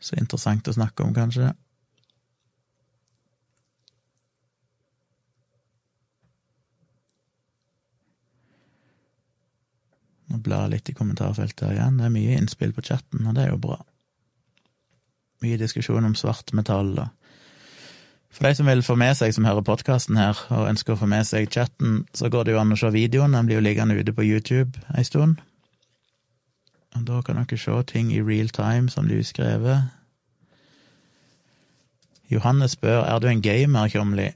så 0.00 0.16
interessant 0.16 0.68
å 0.70 0.76
snakke 0.76 1.04
om, 1.04 1.12
kanskje. 1.14 1.50
Nå 10.30 10.38
blar 10.46 10.68
jeg 10.68 10.76
litt 10.76 10.90
i 10.92 10.96
kommentarfeltet 10.96 11.74
igjen. 11.74 11.98
Det 11.98 12.06
er 12.06 12.14
mye 12.14 12.36
innspill 12.38 12.72
på 12.72 12.86
chatten, 12.86 13.26
og 13.26 13.34
det 13.36 13.44
er 13.44 13.54
jo 13.54 13.62
bra 13.62 13.80
mye 15.40 15.56
diskusjon 15.56 16.04
om 16.04 16.14
svartmetall. 16.16 16.92
Og 17.00 17.08
for 18.30 18.46
de 18.46 18.54
som 18.58 18.68
vil 18.68 18.84
få 18.84 18.96
med 19.00 19.16
seg, 19.18 19.32
som 19.34 19.46
hører 19.48 19.64
podkasten 19.66 20.18
her, 20.20 20.38
og 20.52 20.68
ønsker 20.68 20.94
å 20.94 21.00
få 21.00 21.08
med 21.10 21.26
seg 21.26 21.50
chatten, 21.52 22.04
så 22.14 22.30
går 22.32 22.46
det 22.46 22.54
jo 22.54 22.60
an 22.62 22.76
å 22.76 22.78
se 22.78 22.92
videoen. 22.94 23.34
Den 23.34 23.48
blir 23.48 23.58
jo 23.58 23.64
liggende 23.64 23.96
ute 23.98 24.14
på 24.14 24.26
YouTube 24.26 24.80
ei 24.94 25.06
stund. 25.06 25.40
Og 26.96 27.06
da 27.06 27.20
kan 27.22 27.38
dere 27.38 27.58
se 27.58 27.76
ting 27.86 28.10
i 28.12 28.22
real 28.22 28.50
time 28.54 28.90
som 28.90 29.08
du 29.08 29.18
skrevet. 29.24 29.90
Johannes 32.30 32.76
spør 32.76 33.04
er 33.04 33.18
du 33.18 33.26
en 33.30 33.42
gamer, 33.42 33.88
Tjomli, 33.90 34.28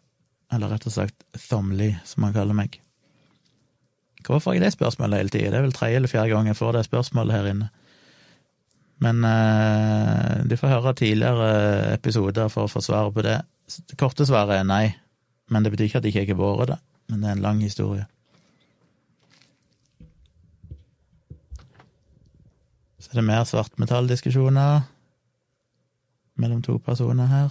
eller 0.53 0.73
rett 0.73 0.87
og 0.87 0.95
slett 0.95 1.27
Thomli, 1.49 1.93
som 2.07 2.27
han 2.27 2.35
kaller 2.35 2.57
meg. 2.59 2.81
Hvorfor 4.25 4.49
får 4.49 4.57
jeg 4.57 4.65
det 4.65 4.73
spørsmålet 4.75 5.21
hele 5.21 5.33
tida? 5.35 5.51
Det 5.53 5.59
er 5.59 5.67
vel 5.67 5.77
tredje 5.77 6.01
eller 6.01 6.11
fjerde 6.11 6.33
gang 6.33 6.47
jeg 6.49 6.59
får 6.59 6.73
det 6.79 6.87
spørsmålet 6.87 7.37
her 7.37 7.51
inne. 7.51 7.69
Men 9.05 9.21
uh, 9.27 10.45
du 10.49 10.57
får 10.57 10.73
høre 10.73 10.95
tidligere 10.97 11.51
episoder 11.99 12.49
for 12.49 12.65
å 12.65 12.73
få 12.73 12.81
svar 12.85 13.11
på 13.13 13.25
det. 13.27 13.37
Det 13.91 13.99
korte 14.01 14.27
svaret 14.27 14.63
er 14.63 14.69
nei, 14.69 14.87
men 15.53 15.65
det 15.65 15.75
betyr 15.75 15.91
ikke 15.91 16.01
at 16.01 16.09
jeg 16.09 16.25
ikke 16.25 16.39
har 16.39 16.59
vært 16.59 16.73
det. 16.73 16.81
Men 17.11 17.21
det 17.21 17.29
er 17.29 17.37
en 17.37 17.45
lang 17.45 17.61
historie. 17.61 18.07
Er 23.15 23.21
det 23.21 23.27
mer 23.29 23.45
svartmetalldiskusjoner 23.47 24.81
mellom 26.35 26.63
to 26.67 26.79
personer 26.83 27.27
her. 27.31 27.49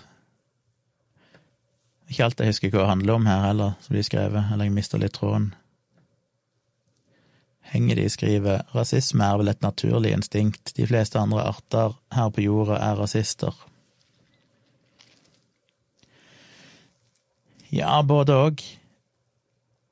Ikke 2.07 2.23
alt 2.23 2.39
jeg 2.39 2.47
husker 2.47 2.69
hva 2.71 2.79
det 2.85 2.89
handler 2.93 3.13
om 3.17 3.25
her 3.27 3.41
heller, 3.49 3.71
som 3.83 3.95
de 3.95 4.03
skrevet, 4.07 4.43
eller 4.53 4.63
jeg 4.69 4.75
mister 4.77 4.97
litt 5.03 5.13
tråden. 5.19 5.51
Henger 7.71 7.95
de 7.99 8.07
skriver 8.11 8.63
rasisme 8.75 9.23
er 9.23 9.37
vel 9.39 9.51
et 9.51 9.61
naturlig 9.63 10.11
instinkt, 10.15 10.75
de 10.79 10.87
fleste 10.87 11.19
andre 11.19 11.43
arter 11.51 11.91
her 12.15 12.29
på 12.31 12.41
jorda 12.47 12.75
er 12.79 12.95
rasister. 13.03 13.70
Ja, 17.71 18.01
både 18.03 18.35
òg. 18.35 18.61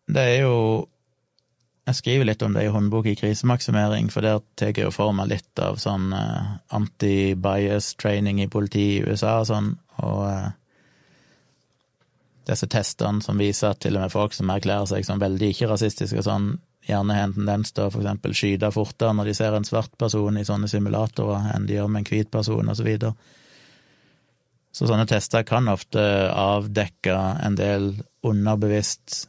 Det 0.10 0.22
er 0.22 0.42
jo 0.44 0.88
Jeg 1.88 1.96
skriver 1.96 2.28
litt 2.28 2.44
om 2.46 2.54
det 2.54 2.68
i 2.68 2.70
håndbok 2.70 3.08
i 3.10 3.16
krisemaksimering, 3.18 4.12
for 4.14 4.22
der 4.22 4.44
tar 4.60 4.70
jeg 4.70 4.84
jo 4.84 4.92
for 4.94 5.10
meg 5.16 5.32
litt 5.32 5.62
av 5.64 5.80
sånn 5.82 6.12
uh, 6.14 6.60
anti-bias 6.70 7.96
training 7.98 8.44
i 8.44 8.50
politiet 8.52 9.08
i 9.08 9.10
USA 9.10 9.40
og 9.42 9.48
sånn, 9.50 9.72
og 9.98 10.20
uh, 10.22 10.52
disse 12.46 12.70
testene 12.70 13.26
som 13.26 13.42
viser 13.42 13.72
at 13.72 13.82
til 13.82 13.98
og 13.98 14.06
med 14.06 14.14
folk 14.14 14.38
som 14.38 14.54
erklærer 14.54 14.86
seg 14.92 15.08
som 15.08 15.24
veldig 15.24 15.50
ikke-rasistiske 15.56 16.22
og 16.22 16.28
sånn, 16.28 16.48
gjerne 16.86 17.18
har 17.18 17.28
en 17.32 17.36
tendens 17.40 17.74
til 17.74 17.88
å 17.88 17.96
for 17.96 18.06
eksempel 18.06 18.38
skyte 18.38 18.70
fortere 18.76 19.18
når 19.18 19.32
de 19.32 19.36
ser 19.42 19.58
en 19.58 19.66
svart 19.66 19.98
person 19.98 20.38
i 20.38 20.46
sånne 20.46 20.70
simulatorer 20.70 21.56
enn 21.56 21.66
de 21.66 21.80
gjør 21.80 21.90
med 21.90 22.04
en 22.04 22.12
hvit 22.12 22.30
person, 22.30 22.70
og 22.70 22.78
så 22.78 22.86
videre. 22.86 23.16
Så 24.80 24.88
sånne 24.88 25.04
tester 25.10 25.44
kan 25.44 25.68
ofte 25.68 26.00
avdekke 26.32 27.12
en 27.44 27.58
del 27.60 27.90
underbevisst 28.24 29.26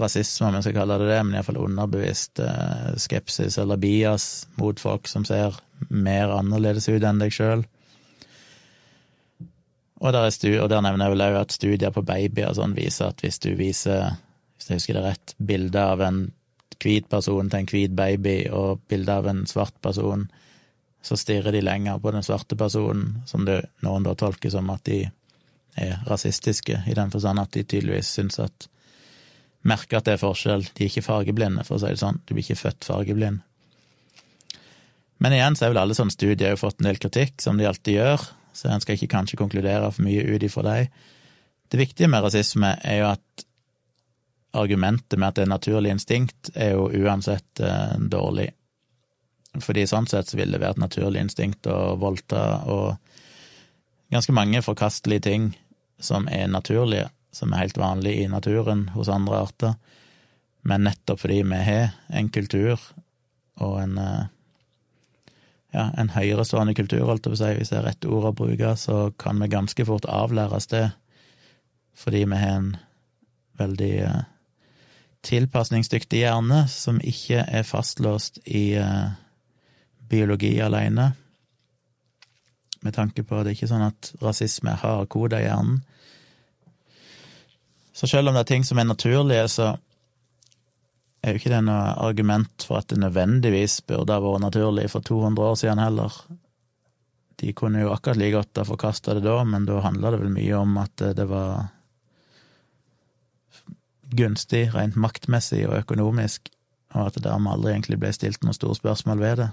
rasisme, 0.00 0.48
om 0.48 0.56
jeg 0.56 0.64
skal 0.64 0.74
kalle 0.80 0.96
det 0.98 1.06
det, 1.06 1.18
men 1.22 1.36
iallfall 1.36 1.60
underbevisst 1.62 2.42
eh, 2.42 2.88
skepsis 2.98 3.60
eller 3.62 3.78
bias 3.78 4.48
mot 4.58 4.82
folk 4.82 5.06
som 5.06 5.22
ser 5.28 5.54
mer 5.86 6.34
annerledes 6.34 6.88
ut 6.90 7.06
enn 7.06 7.22
deg 7.22 7.34
sjøl. 7.36 7.62
Og 10.00 10.10
og 10.10 10.68
der, 10.72 10.82
nevner 10.82 11.04
jeg 11.04 11.14
vel 11.14 11.24
òg 11.28 11.38
at 11.44 11.54
studier 11.54 11.94
på 11.94 12.02
babyer 12.02 12.54
sånn 12.56 12.74
viser 12.74 13.12
at 13.12 13.22
hvis 13.22 13.38
du 13.38 13.52
viser, 13.54 14.16
hvis 14.56 14.70
jeg 14.72 14.80
husker 14.80 14.98
det 14.98 15.06
rett, 15.06 15.34
bilde 15.38 15.86
av 15.94 16.02
en 16.02 16.24
hvit 16.80 17.06
person 17.06 17.52
til 17.52 17.62
en 17.62 17.70
hvit 17.70 17.94
baby 17.94 18.38
og 18.50 18.82
bilde 18.90 19.14
av 19.14 19.30
en 19.30 19.44
svart 19.46 19.78
person, 19.84 20.26
så 21.02 21.16
stirrer 21.16 21.52
de 21.52 21.62
lenger 21.64 21.98
på 21.98 22.12
den 22.12 22.24
svarte 22.24 22.56
personen, 22.56 23.22
som 23.26 23.46
det 23.48 23.62
noen 23.84 24.04
da 24.04 24.14
tolker 24.18 24.52
som 24.52 24.68
at 24.72 24.84
de 24.88 25.04
er 25.80 26.02
rasistiske, 26.08 26.82
i 26.86 26.96
den 26.96 27.12
forstand 27.12 27.40
at 27.40 27.54
de 27.54 27.64
tydeligvis 27.64 28.10
syns 28.18 28.40
at 28.42 28.68
Merker 29.60 29.98
at 29.98 30.06
det 30.08 30.14
er 30.16 30.22
forskjell. 30.22 30.62
De 30.72 30.84
er 30.84 30.88
ikke 30.88 31.04
fargeblinde, 31.04 31.64
for 31.68 31.76
å 31.76 31.82
si 31.82 31.92
det 31.92 32.00
sånn. 32.00 32.20
De 32.24 32.32
blir 32.32 32.46
ikke 32.46 32.62
født 32.62 32.86
fargeblind. 32.88 33.42
Men 35.20 35.36
igjen 35.36 35.56
så 35.56 35.66
er 35.66 35.74
vel 35.74 35.82
alle 35.82 35.96
sånne 35.96 36.14
studier 36.14 36.54
jo 36.54 36.60
fått 36.62 36.80
en 36.80 36.88
del 36.88 37.00
kritikk, 37.00 37.34
som 37.44 37.60
de 37.60 37.66
alltid 37.68 37.98
gjør, 37.98 38.24
så 38.56 38.70
en 38.72 38.80
skal 38.80 38.96
ikke 38.96 39.10
kanskje 39.12 39.36
konkludere 39.36 39.90
for 39.92 40.06
mye 40.06 40.24
ut 40.24 40.46
ifra 40.46 40.64
dem. 40.64 41.02
Det 41.70 41.78
viktige 41.78 42.08
med 42.10 42.24
rasisme 42.24 42.72
er 42.80 43.02
jo 43.02 43.10
at 43.10 43.44
argumentet 44.58 45.20
med 45.20 45.28
at 45.28 45.36
det 45.36 45.44
er 45.44 45.52
naturlig 45.52 45.92
instinkt, 45.92 46.50
er 46.56 46.72
jo 46.72 46.88
uansett 46.88 47.60
eh, 47.62 48.00
dårlig. 48.00 48.48
Fordi 49.58 49.86
sånn 49.90 50.06
sett 50.06 50.30
så 50.30 50.38
vil 50.38 50.52
det 50.54 50.60
være 50.62 50.76
et 50.76 50.84
naturlig 50.84 51.24
instinkt 51.24 51.66
å 51.66 51.96
voldta 51.98 52.62
og 52.70 52.96
ganske 54.14 54.34
mange 54.34 54.62
forkastelige 54.62 55.26
ting 55.26 55.48
som 56.00 56.28
er 56.30 56.46
naturlige, 56.50 57.08
som 57.34 57.52
er 57.52 57.64
helt 57.64 57.78
vanlige 57.78 58.24
i 58.24 58.30
naturen 58.30 58.88
hos 58.94 59.10
andre 59.10 59.42
arter. 59.42 59.74
Men 60.62 60.86
nettopp 60.86 61.24
fordi 61.24 61.40
vi 61.42 61.62
har 61.66 61.96
en 62.14 62.30
kultur 62.30 62.78
og 63.60 63.80
en 63.82 63.98
eh, 63.98 64.28
ja, 65.74 65.86
en 65.98 66.10
høyerestående 66.10 66.74
kultur, 66.74 67.04
holdt 67.06 67.26
jeg 67.26 67.32
på 67.32 67.38
å 67.38 67.40
si, 67.40 67.52
hvis 67.58 67.70
det 67.70 67.78
er 67.78 67.86
rett 67.86 68.06
ord 68.10 68.30
å 68.30 68.34
bruke, 68.34 68.74
så 68.78 69.10
kan 69.20 69.38
vi 69.38 69.50
ganske 69.52 69.86
fort 69.86 70.08
avlæres 70.10 70.66
det, 70.72 70.88
fordi 71.94 72.24
vi 72.26 72.40
har 72.40 72.56
en 72.56 72.70
veldig 73.60 73.92
eh, 74.08 74.20
tilpasningsdyktig 75.26 76.24
hjerne 76.24 76.64
som 76.72 77.00
ikke 77.04 77.44
er 77.44 77.66
fastlåst 77.68 78.40
i 78.48 78.72
uh, 78.80 79.12
biologi 80.10 80.56
alene, 80.62 81.12
med 82.80 82.96
tanke 82.96 83.22
på 83.22 83.36
at 83.36 83.46
det 83.46 83.52
er 83.52 83.58
ikke 83.58 83.70
sånn 83.70 83.86
at 83.86 84.12
rasisme 84.24 84.72
er 84.72 84.82
hardkoda 84.82 85.40
i 85.40 85.46
hjernen. 85.46 85.82
Så 87.92 88.08
selv 88.08 88.30
om 88.30 88.36
det 88.36 88.46
er 88.46 88.52
ting 88.54 88.64
som 88.64 88.78
er 88.80 88.88
naturlige, 88.88 89.48
så 89.52 89.74
er 91.20 91.34
jo 91.34 91.40
ikke 91.40 91.52
det 91.52 91.64
noe 91.66 91.96
argument 92.00 92.64
for 92.64 92.80
at 92.80 92.88
det 92.88 93.00
nødvendigvis 93.02 93.82
burde 93.88 94.14
ha 94.14 94.22
vært 94.24 94.46
naturlig 94.46 94.86
for 94.92 95.04
200 95.04 95.50
år 95.50 95.58
siden 95.60 95.82
heller. 95.82 96.14
De 97.40 97.52
kunne 97.56 97.82
jo 97.82 97.92
akkurat 97.92 98.20
like 98.20 98.38
godt 98.38 98.62
ha 98.62 98.64
forkasta 98.68 99.16
det 99.16 99.24
da, 99.26 99.36
men 99.44 99.68
da 99.68 99.82
handla 99.84 100.14
det 100.14 100.22
vel 100.22 100.32
mye 100.32 100.56
om 100.56 100.78
at 100.80 101.04
det 101.16 101.28
var 101.28 101.68
gunstig 104.16 104.70
rent 104.74 104.96
maktmessig 104.98 105.66
og 105.68 105.76
økonomisk, 105.84 106.48
og 106.96 107.10
at 107.10 107.18
det 107.18 107.26
dermed 107.28 107.52
aldri 107.52 107.74
egentlig 107.74 108.00
ble 108.00 108.10
stilt 108.16 108.42
noen 108.42 108.56
store 108.56 108.78
spørsmål 108.80 109.20
ved 109.20 109.42
det. 109.44 109.50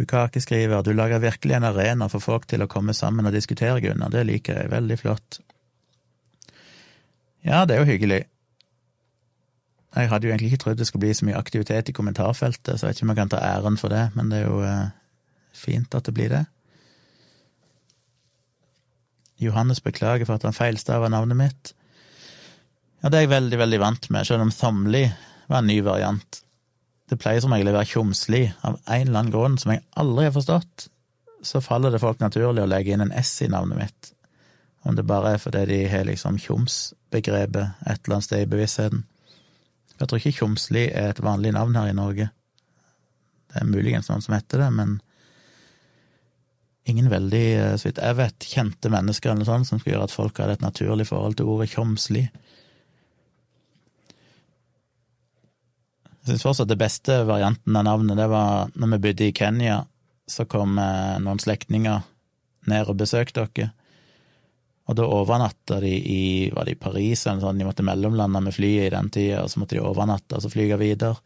Bukake 0.00 0.40
skriver 0.40 0.80
du 0.82 0.94
lager 0.96 1.20
virkelig 1.20 1.58
en 1.58 1.66
arena 1.68 2.08
for 2.08 2.24
folk 2.24 2.46
til 2.48 2.64
å 2.64 2.68
komme 2.70 2.94
sammen 2.96 3.28
og 3.28 3.34
diskutere, 3.36 3.82
Gunnar. 3.84 4.12
Det 4.14 4.22
liker 4.24 4.62
jeg. 4.62 4.70
Veldig 4.72 4.96
flott. 4.96 5.40
Ja, 7.44 7.66
det 7.68 7.76
er 7.76 7.82
jo 7.82 7.90
hyggelig. 7.90 8.22
Jeg 9.90 10.08
hadde 10.08 10.26
jo 10.26 10.32
egentlig 10.32 10.52
ikke 10.52 10.62
trodd 10.64 10.80
det 10.80 10.86
skulle 10.88 11.04
bli 11.04 11.16
så 11.18 11.26
mye 11.26 11.38
aktivitet 11.40 11.90
i 11.90 11.96
kommentarfeltet, 11.96 12.78
så 12.78 12.86
jeg 12.86 12.94
vet 12.94 13.00
ikke 13.00 13.06
om 13.08 13.12
jeg 13.12 13.20
kan 13.20 13.32
ta 13.32 13.42
æren 13.42 13.78
for 13.80 13.92
det, 13.92 14.04
men 14.14 14.30
det 14.30 14.40
er 14.40 14.46
jo 14.46 14.60
eh, 14.62 14.92
fint 15.56 15.96
at 15.98 16.06
det 16.06 16.14
blir 16.14 16.30
det. 16.32 16.44
Johannes 19.40 19.82
beklager 19.82 20.28
for 20.28 20.38
at 20.38 20.46
han 20.46 20.56
feilstava 20.56 21.08
navnet 21.10 21.40
mitt. 21.40 21.72
Ja, 23.00 23.08
det 23.08 23.18
er 23.18 23.26
jeg 23.26 23.34
veldig, 23.34 23.58
veldig 23.58 23.80
vant 23.82 24.08
med, 24.14 24.28
selv 24.28 24.44
om 24.46 24.54
Thomli 24.54 25.08
var 25.50 25.60
en 25.60 25.68
ny 25.72 25.80
variant. 25.84 26.40
Det 27.10 27.18
pleier 27.18 27.42
som 27.42 27.52
regel 27.54 27.72
å 27.72 27.74
være 27.74 27.90
tjomsli. 27.90 28.44
Av 28.62 28.78
en 28.78 29.08
eller 29.08 29.18
annen 29.18 29.34
grunn 29.34 29.58
som 29.58 29.74
jeg 29.74 29.82
aldri 29.98 30.28
har 30.28 30.34
forstått, 30.36 30.86
så 31.42 31.62
faller 31.64 31.90
det 31.90 32.02
folk 32.02 32.20
naturlig 32.22 32.62
å 32.62 32.70
legge 32.70 32.94
inn 32.94 33.02
en 33.02 33.14
S 33.18 33.32
i 33.42 33.48
navnet 33.50 33.80
mitt. 33.80 34.10
Om 34.86 34.96
det 34.96 35.08
bare 35.08 35.34
er 35.34 35.42
fordi 35.42 35.64
de 35.68 35.80
har 35.90 36.06
liksom 36.08 36.38
tjomsbegrepet 36.40 37.82
et 37.82 37.98
eller 37.98 38.16
annet 38.16 38.28
sted 38.28 38.44
i 38.44 38.50
bevisstheten. 38.50 39.02
Jeg 40.00 40.08
tror 40.08 40.20
ikke 40.20 40.38
Tjomsli 40.38 40.86
er 40.96 41.10
et 41.10 41.20
vanlig 41.20 41.52
navn 41.52 41.76
her 41.76 41.90
i 41.90 41.96
Norge. 41.96 42.30
Det 43.50 43.60
er 43.60 43.68
muligens 43.68 44.08
noen 44.08 44.22
som 44.24 44.32
heter 44.32 44.62
det, 44.62 44.68
men 44.72 44.94
ingen 46.88 47.10
veldig, 47.12 47.46
eh, 47.58 47.74
så 47.76 47.90
vidt 47.90 48.00
jeg 48.00 48.16
vet, 48.16 48.46
kjente 48.54 48.92
mennesker 48.92 49.34
eller 49.34 49.44
sånt 49.44 49.68
som 49.68 49.80
skulle 49.80 49.98
gjøre 49.98 50.08
at 50.08 50.14
folk 50.14 50.40
hadde 50.40 50.56
et 50.56 50.64
naturlig 50.64 51.10
forhold 51.10 51.36
til 51.36 51.50
ordet 51.52 51.68
tjomsli. 51.74 52.24
Jeg 56.20 56.34
syns 56.34 56.44
fortsatt 56.44 56.68
det 56.68 56.78
beste 56.80 57.22
varianten 57.24 57.76
av 57.76 57.86
navnet, 57.86 58.18
det 58.18 58.28
var 58.28 58.72
når 58.76 58.94
vi 58.94 59.02
bodde 59.06 59.28
i 59.28 59.34
Kenya, 59.36 59.80
så 60.28 60.44
kom 60.44 60.78
eh, 60.78 61.16
noen 61.22 61.40
slektninger 61.40 62.02
ned 62.70 62.90
og 62.90 62.98
besøkte 63.00 63.46
dere. 63.48 63.72
Og 64.90 64.96
da 64.98 65.06
overnatta 65.06 65.78
de 65.80 65.90
i 65.94 66.22
Var 66.50 66.66
det 66.66 66.72
i 66.74 66.80
Paris 66.80 67.22
eller 67.26 67.44
noe? 67.44 67.54
De 67.54 67.66
måtte 67.68 67.84
mellomlande 67.86 68.40
med 68.42 68.54
flyet 68.54 68.88
i 68.88 68.94
den 68.94 69.10
tida, 69.14 69.44
og 69.44 69.52
så 69.52 69.62
måtte 69.62 69.78
de 69.78 69.84
overnatte 69.86 70.36
og 70.36 70.42
så 70.44 70.50
flyge 70.50 70.78
videre. 70.80 71.20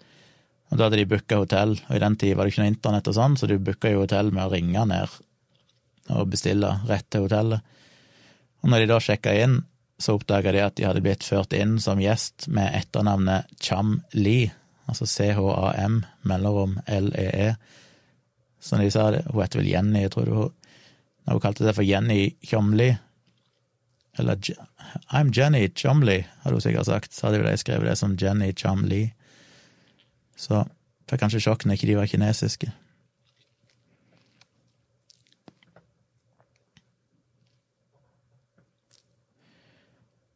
Og 0.71 0.79
da 0.79 0.87
hadde 0.87 1.01
de 1.01 1.09
booka 1.09 1.39
hotell, 1.41 1.77
og 1.89 1.97
i 1.97 2.03
den 2.03 2.17
tida 2.21 2.37
var 2.37 2.47
det 2.47 2.55
ikke 2.55 2.65
noe 2.65 2.73
internett 2.73 3.09
og 3.11 3.17
sånn, 3.17 3.39
så 3.41 3.49
de 3.49 3.61
booka 3.63 3.93
jo 3.93 4.03
hotell 4.05 4.33
med 4.35 4.47
å 4.47 4.53
ringe 4.53 4.85
ned 4.91 5.21
og 6.13 6.29
bestille 6.29 6.71
rett 6.89 7.07
til 7.09 7.25
hotellet. 7.25 7.65
Og 8.63 8.71
når 8.73 8.85
de 8.85 8.91
da 8.91 8.99
sjekka 9.01 9.33
inn, 9.41 9.63
så 10.01 10.17
oppdaga 10.19 10.53
de 10.53 10.61
at 10.65 10.77
de 10.77 10.85
hadde 10.85 11.03
blitt 11.05 11.25
ført 11.25 11.55
inn 11.57 11.79
som 11.81 12.01
gjest 12.03 12.49
med 12.53 12.75
etternavnet 12.77 13.49
Cham 13.63 14.01
Lee, 14.13 14.51
altså 14.89 15.07
C-H-A-M, 15.07 16.03
mellomrom 16.29 16.79
L-E-E. 16.87 17.55
Som 18.61 18.81
de 18.81 18.91
sa 18.93 19.11
det, 19.13 19.25
hun 19.31 19.43
heter 19.43 19.61
vel 19.61 19.73
Jenny, 19.73 20.05
jeg 20.07 20.15
tror 20.15 20.29
du 20.29 20.35
Når 21.25 21.33
hun 21.33 21.41
kalte 21.41 21.65
det 21.65 21.75
for 21.75 21.85
Jenny 21.85 22.35
Tjomli, 22.45 22.91
eller 24.19 24.37
I'm 25.11 25.33
Jenny 25.33 25.69
Chomli, 25.75 26.27
hadde 26.43 26.55
hun 26.55 26.61
sikkert 26.61 26.87
sagt, 26.87 27.15
så 27.15 27.27
hadde 27.27 27.41
jo 27.41 27.47
de 27.49 27.57
skrevet 27.57 27.89
det 27.89 27.97
som 27.99 28.17
Jenny 28.21 28.53
Chomli. 28.53 29.07
Så 30.37 30.67
fikk 31.09 31.23
kanskje 31.23 31.41
sjokk 31.41 31.65
når 31.65 31.79
ikke 31.79 31.89
de 31.89 31.97
var 31.97 32.11
kinesiske. 32.11 32.69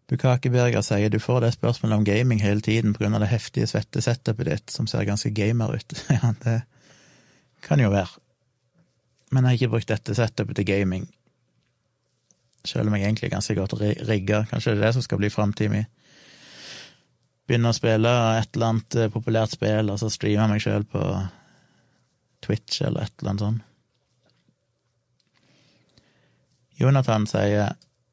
Bukakeberger 0.08 0.80
sier 0.84 1.10
du 1.12 1.18
får 1.20 1.42
det 1.44 1.52
spørsmålet 1.58 1.98
om 1.98 2.04
gaming 2.06 2.40
hele 2.40 2.64
tiden 2.64 2.94
på 2.94 3.02
grunn 3.02 3.16
av 3.18 3.20
det 3.20 3.28
heftige 3.32 3.68
svette 3.68 4.00
setupet 4.00 4.48
ditt, 4.48 4.72
som 4.72 4.88
ser 4.88 5.04
ganske 5.04 5.30
gamer 5.36 5.74
ut. 5.76 5.94
ja, 6.16 6.32
det 6.44 6.62
kan 7.66 7.82
jo 7.82 7.92
være. 7.92 8.16
Men 9.28 9.44
jeg 9.44 9.48
har 9.48 9.58
ikke 9.58 9.74
brukt 9.74 9.90
dette 9.92 10.16
setupet 10.16 10.56
til 10.56 10.68
gaming. 10.68 11.04
Selv 12.64 12.88
om 12.88 12.96
jeg 12.96 13.04
egentlig 13.04 13.28
er 13.28 13.36
ganske 13.36 13.56
godt 13.58 13.76
rigga. 14.08 14.46
Kanskje 14.48 14.72
det 14.74 14.80
er 14.80 14.86
det 14.86 14.94
som 14.96 15.04
skal 15.04 15.20
bli 15.20 15.30
framtida 15.32 15.72
mi. 15.72 15.82
Begynne 17.48 17.72
å 17.72 17.76
spille 17.76 18.12
et 18.38 18.56
eller 18.56 18.72
annet 18.72 18.96
eh, 18.96 19.10
populært 19.12 19.54
spill, 19.56 19.92
og 19.92 20.00
så 20.00 20.10
streame 20.12 20.50
meg 20.52 20.64
sjøl 20.64 20.84
på 20.88 21.02
Twitch 22.44 22.82
eller 22.84 23.06
et 23.06 23.14
eller 23.20 23.30
annet 23.32 23.44
sånt. 23.44 23.64
Jonathan 26.78 27.24
sier 27.26 27.72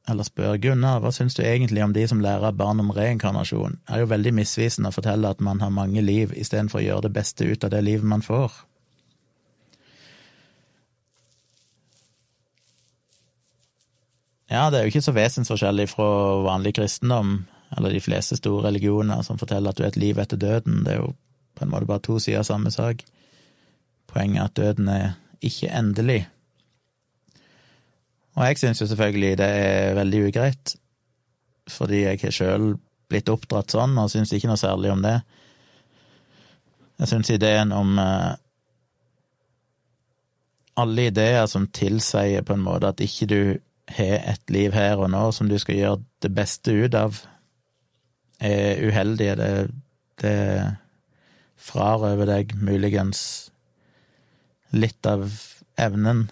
eller 0.10 0.28
spør 0.28 0.60
Gunnar, 0.62 1.00
hva 1.02 1.10
syns 1.14 1.34
du 1.38 1.42
egentlig 1.42 1.82
om 1.84 1.94
de 1.94 2.06
som 2.08 2.22
lærer 2.22 2.54
barn 2.54 2.80
om 2.84 2.92
reinkarnasjon? 2.94 3.80
Det 3.88 3.96
er 3.96 4.04
jo 4.04 4.12
veldig 4.12 4.34
misvisende 4.38 4.92
å 4.92 4.96
fortelle 4.96 5.32
at 5.34 5.42
man 5.42 5.64
har 5.64 5.74
mange 5.74 6.04
liv, 6.06 6.34
istedenfor 6.38 6.82
å 6.82 6.86
gjøre 6.86 7.08
det 7.08 7.14
beste 7.16 7.48
ut 7.50 7.66
av 7.66 7.74
det 7.74 7.82
livet 7.86 8.06
man 8.06 8.26
får. 8.26 8.54
Ja, 14.52 14.70
det 14.70 14.78
er 14.78 14.86
jo 14.86 14.94
ikke 14.94 15.08
så 15.08 15.16
vesensforskjellig 15.16 15.88
fra 15.90 16.08
vanlig 16.46 16.76
kristendom, 16.78 17.40
eller 17.76 17.96
de 17.96 18.04
fleste 18.04 18.38
store 18.38 18.68
religioner 18.68 19.26
som 19.26 19.42
forteller 19.42 19.74
at 19.74 19.80
du 19.80 19.84
er 19.84 19.90
et 19.90 20.00
liv 20.00 20.22
etter 20.22 20.38
døden. 20.38 20.84
Det 20.86 20.94
er 20.94 21.02
jo 21.02 21.16
på 21.58 21.66
en 21.66 21.74
måte 21.74 21.90
bare 21.90 22.04
to 22.06 22.20
sider 22.22 22.44
av 22.44 22.50
samme 22.52 22.72
sak. 22.72 23.02
Poenget 24.12 24.38
er 24.38 24.46
at 24.46 24.58
døden 24.60 24.92
er 24.94 25.08
ikke 25.42 25.74
endelig. 25.74 26.22
Og 28.36 28.44
jeg 28.44 28.60
syns 28.60 28.82
jo 28.82 28.88
selvfølgelig 28.90 29.38
det 29.40 29.48
er 29.48 29.96
veldig 29.96 30.22
ugreit, 30.28 30.76
fordi 31.72 32.04
jeg 32.04 32.20
har 32.22 32.36
sjøl 32.36 32.74
blitt 33.10 33.30
oppdratt 33.32 33.72
sånn, 33.72 33.96
og 34.02 34.12
syns 34.12 34.34
ikke 34.36 34.50
noe 34.50 34.60
særlig 34.60 34.92
om 34.92 35.04
det. 35.06 35.20
Jeg 37.00 37.12
syns 37.12 37.32
ideen 37.32 37.76
om 37.76 38.00
eh, 38.00 38.34
Alle 40.76 41.06
ideer 41.08 41.46
som 41.48 41.70
tilsier 41.72 42.44
på 42.44 42.52
en 42.52 42.64
måte 42.64 42.90
at 42.92 43.00
ikke 43.00 43.28
du 43.32 43.40
har 43.96 44.26
et 44.34 44.52
liv 44.52 44.74
her 44.76 45.00
og 45.00 45.08
nå 45.14 45.22
som 45.32 45.48
du 45.48 45.56
skal 45.62 45.78
gjøre 45.78 46.02
det 46.26 46.32
beste 46.36 46.74
ut 46.76 46.98
av, 47.00 47.22
er 48.44 48.82
uheldige. 48.84 49.38
Det, 49.40 49.52
det 50.20 50.36
frarøver 51.56 52.28
deg 52.28 52.56
muligens 52.60 53.22
litt 54.76 55.08
av 55.08 55.30
evnen 55.80 56.26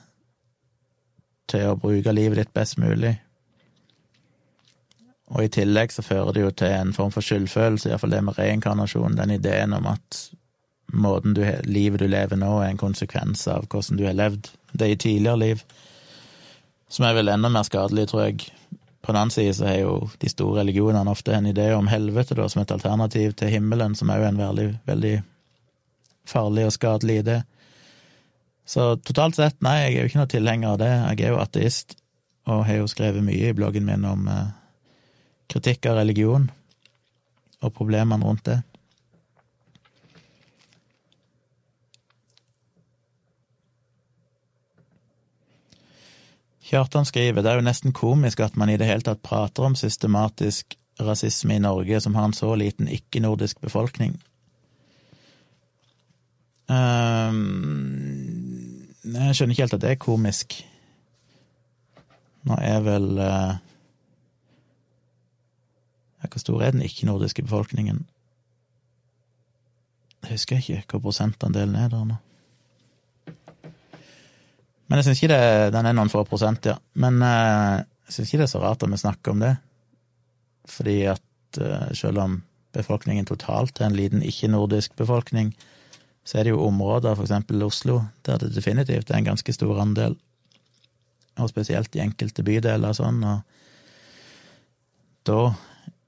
til 1.52 1.70
å 1.70 1.78
bruke 1.80 2.14
livet 2.16 2.40
ditt 2.40 2.54
best 2.56 2.80
mulig. 2.82 3.16
Og 5.34 5.46
i 5.46 5.52
tillegg 5.52 5.94
så 5.94 6.06
fører 6.06 6.36
det 6.36 6.44
jo 6.44 6.52
til 6.54 6.74
en 6.76 6.94
form 6.94 7.12
for 7.14 7.26
skyldfølelse, 7.26 7.90
iallfall 7.90 8.14
det 8.14 8.24
med 8.26 8.38
reinkarnasjon, 8.38 9.18
den 9.18 9.34
ideen 9.38 9.74
om 9.74 9.88
at 9.90 10.20
måten 10.94 11.34
du, 11.34 11.42
livet 11.66 12.04
du 12.04 12.08
lever 12.08 12.38
nå, 12.38 12.52
er 12.62 12.74
en 12.74 12.82
konsekvens 12.82 13.48
av 13.50 13.66
hvordan 13.72 13.98
du 13.98 14.06
har 14.06 14.18
levd 14.18 14.52
det 14.78 14.90
i 14.92 15.00
tidligere 15.00 15.42
liv, 15.42 15.64
som 16.90 17.08
er 17.08 17.16
vel 17.18 17.32
enda 17.34 17.50
mer 17.50 17.66
skadelig, 17.66 18.10
tror 18.12 18.28
jeg. 18.28 18.52
På 19.04 19.12
den 19.12 19.20
annen 19.20 19.34
side 19.34 19.56
så 19.58 19.66
har 19.68 19.80
jo 19.82 19.96
de 20.22 20.30
store 20.32 20.62
religionene 20.62 21.12
ofte 21.12 21.34
en 21.36 21.50
idé 21.50 21.72
om 21.76 21.90
helvete 21.92 22.38
da, 22.38 22.46
som 22.50 22.62
et 22.62 22.72
alternativ 22.72 23.34
til 23.40 23.52
himmelen, 23.52 23.98
som 24.00 24.12
er 24.14 24.22
jo 24.22 24.30
en 24.30 24.40
veldig, 24.40 24.68
veldig 24.88 25.16
farlig 26.30 26.68
og 26.70 26.76
skadelig 26.78 27.18
idé. 27.24 27.42
Så 28.66 28.96
totalt 29.04 29.36
sett, 29.36 29.60
nei, 29.66 29.76
jeg 29.82 29.94
er 29.94 30.00
jo 30.00 30.10
ikke 30.12 30.22
noe 30.22 30.32
tilhenger 30.32 30.74
av 30.74 30.82
det. 30.82 30.92
Jeg 30.92 31.26
er 31.28 31.34
jo 31.34 31.42
ateist, 31.44 31.98
og 32.48 32.66
har 32.68 32.80
jo 32.80 32.92
skrevet 32.92 33.26
mye 33.26 33.52
i 33.52 33.56
bloggen 33.56 33.88
min 33.88 34.06
om 34.08 34.28
eh, 34.32 34.54
kritikk 35.52 35.90
av 35.92 36.00
religion 36.00 36.48
og 37.64 37.74
problemene 37.76 38.24
rundt 38.24 38.48
det. 38.48 38.62
Kjartan 46.64 47.06
skriver 47.06 47.44
det 47.44 47.52
er 47.52 47.60
jo 47.60 47.68
nesten 47.68 47.94
komisk 47.94 48.40
at 48.42 48.56
man 48.58 48.72
i 48.72 48.80
det 48.80 48.88
hele 48.90 49.06
tatt 49.06 49.22
prater 49.22 49.68
om 49.68 49.76
systematisk 49.78 50.78
rasisme 51.04 51.58
i 51.58 51.62
Norge, 51.62 52.00
som 52.02 52.16
har 52.16 52.30
en 52.30 52.36
så 52.36 52.54
liten 52.58 52.88
ikke-nordisk 52.90 53.60
befolkning. 53.62 54.16
Um, 56.72 58.43
jeg 59.04 59.36
skjønner 59.36 59.54
ikke 59.54 59.66
helt 59.66 59.76
at 59.76 59.84
det 59.84 59.92
er 59.92 60.02
komisk. 60.02 60.58
Nå 62.48 62.58
er 62.60 62.82
vel 62.84 63.08
uh, 63.20 63.56
Hvor 66.24 66.42
stor 66.42 66.64
er 66.64 66.72
den 66.72 66.84
ikke-nordiske 66.84 67.44
befolkningen? 67.44 68.06
Jeg 70.24 70.38
husker 70.38 70.62
ikke 70.62 70.96
hva 70.96 71.02
prosentandelen 71.04 71.76
er 71.76 71.92
der 71.92 72.06
nå. 72.08 72.16
Men 74.88 75.00
jeg 75.00 75.08
syns 75.08 75.22
ikke 75.22 75.36
det, 75.36 75.74
den 75.76 75.88
er 75.90 75.96
noen 75.96 76.12
få 76.12 76.24
prosent, 76.28 76.66
ja. 76.70 76.78
Men 76.96 77.20
uh, 77.20 77.84
jeg 78.08 78.16
syns 78.16 78.32
ikke 78.32 78.42
det 78.44 78.48
er 78.48 78.56
så 78.56 78.64
rart 78.64 78.84
at 78.84 78.92
vi 78.92 79.04
snakker 79.04 79.36
om 79.36 79.44
det. 79.44 79.54
Fordi 80.72 80.98
at 81.12 81.60
uh, 81.60 81.92
selv 81.92 82.24
om 82.24 82.40
befolkningen 82.74 83.28
totalt 83.28 83.82
er 83.82 83.92
en 83.92 84.00
liten 84.00 84.24
ikke-nordisk 84.26 84.96
befolkning, 84.98 85.52
så 86.24 86.40
er 86.40 86.44
det 86.46 86.54
jo 86.54 86.64
områder, 86.66 87.16
for 87.16 87.26
eksempel 87.26 87.64
Oslo, 87.66 88.02
der 88.26 88.40
det 88.40 88.54
definitivt 88.56 89.12
er 89.12 89.20
en 89.20 89.32
ganske 89.32 89.54
stor 89.54 89.82
andel, 89.82 90.16
og 91.36 91.50
spesielt 91.50 91.96
i 91.96 92.04
enkelte 92.04 92.46
bydeler 92.46 92.94
og 92.94 93.00
sånn, 93.00 93.24
og 93.28 93.42
da 95.28 95.40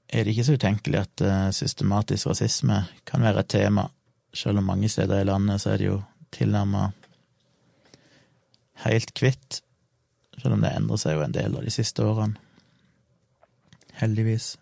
er 0.08 0.24
det 0.24 0.32
ikke 0.32 0.46
så 0.46 0.56
utenkelig 0.56 1.00
at 1.00 1.24
uh, 1.24 1.50
systematisk 1.52 2.30
rasisme 2.30 2.82
kan 3.08 3.24
være 3.24 3.42
et 3.42 3.52
tema, 3.56 3.88
selv 4.36 4.60
om 4.60 4.68
mange 4.70 4.88
steder 4.92 5.20
i 5.20 5.28
landet 5.28 5.62
så 5.62 5.72
er 5.72 5.80
det 5.80 5.88
jo 5.88 6.00
tilnærma 6.36 6.90
helt 8.84 9.14
kvitt, 9.16 9.62
selv 10.36 10.56
om 10.56 10.64
det 10.64 10.74
endrer 10.76 11.00
seg 11.00 11.16
jo 11.16 11.24
en 11.24 11.34
del 11.34 11.56
av 11.56 11.64
de 11.64 11.72
siste 11.72 12.04
årene. 12.04 12.36
Heldigvis. 13.96 14.54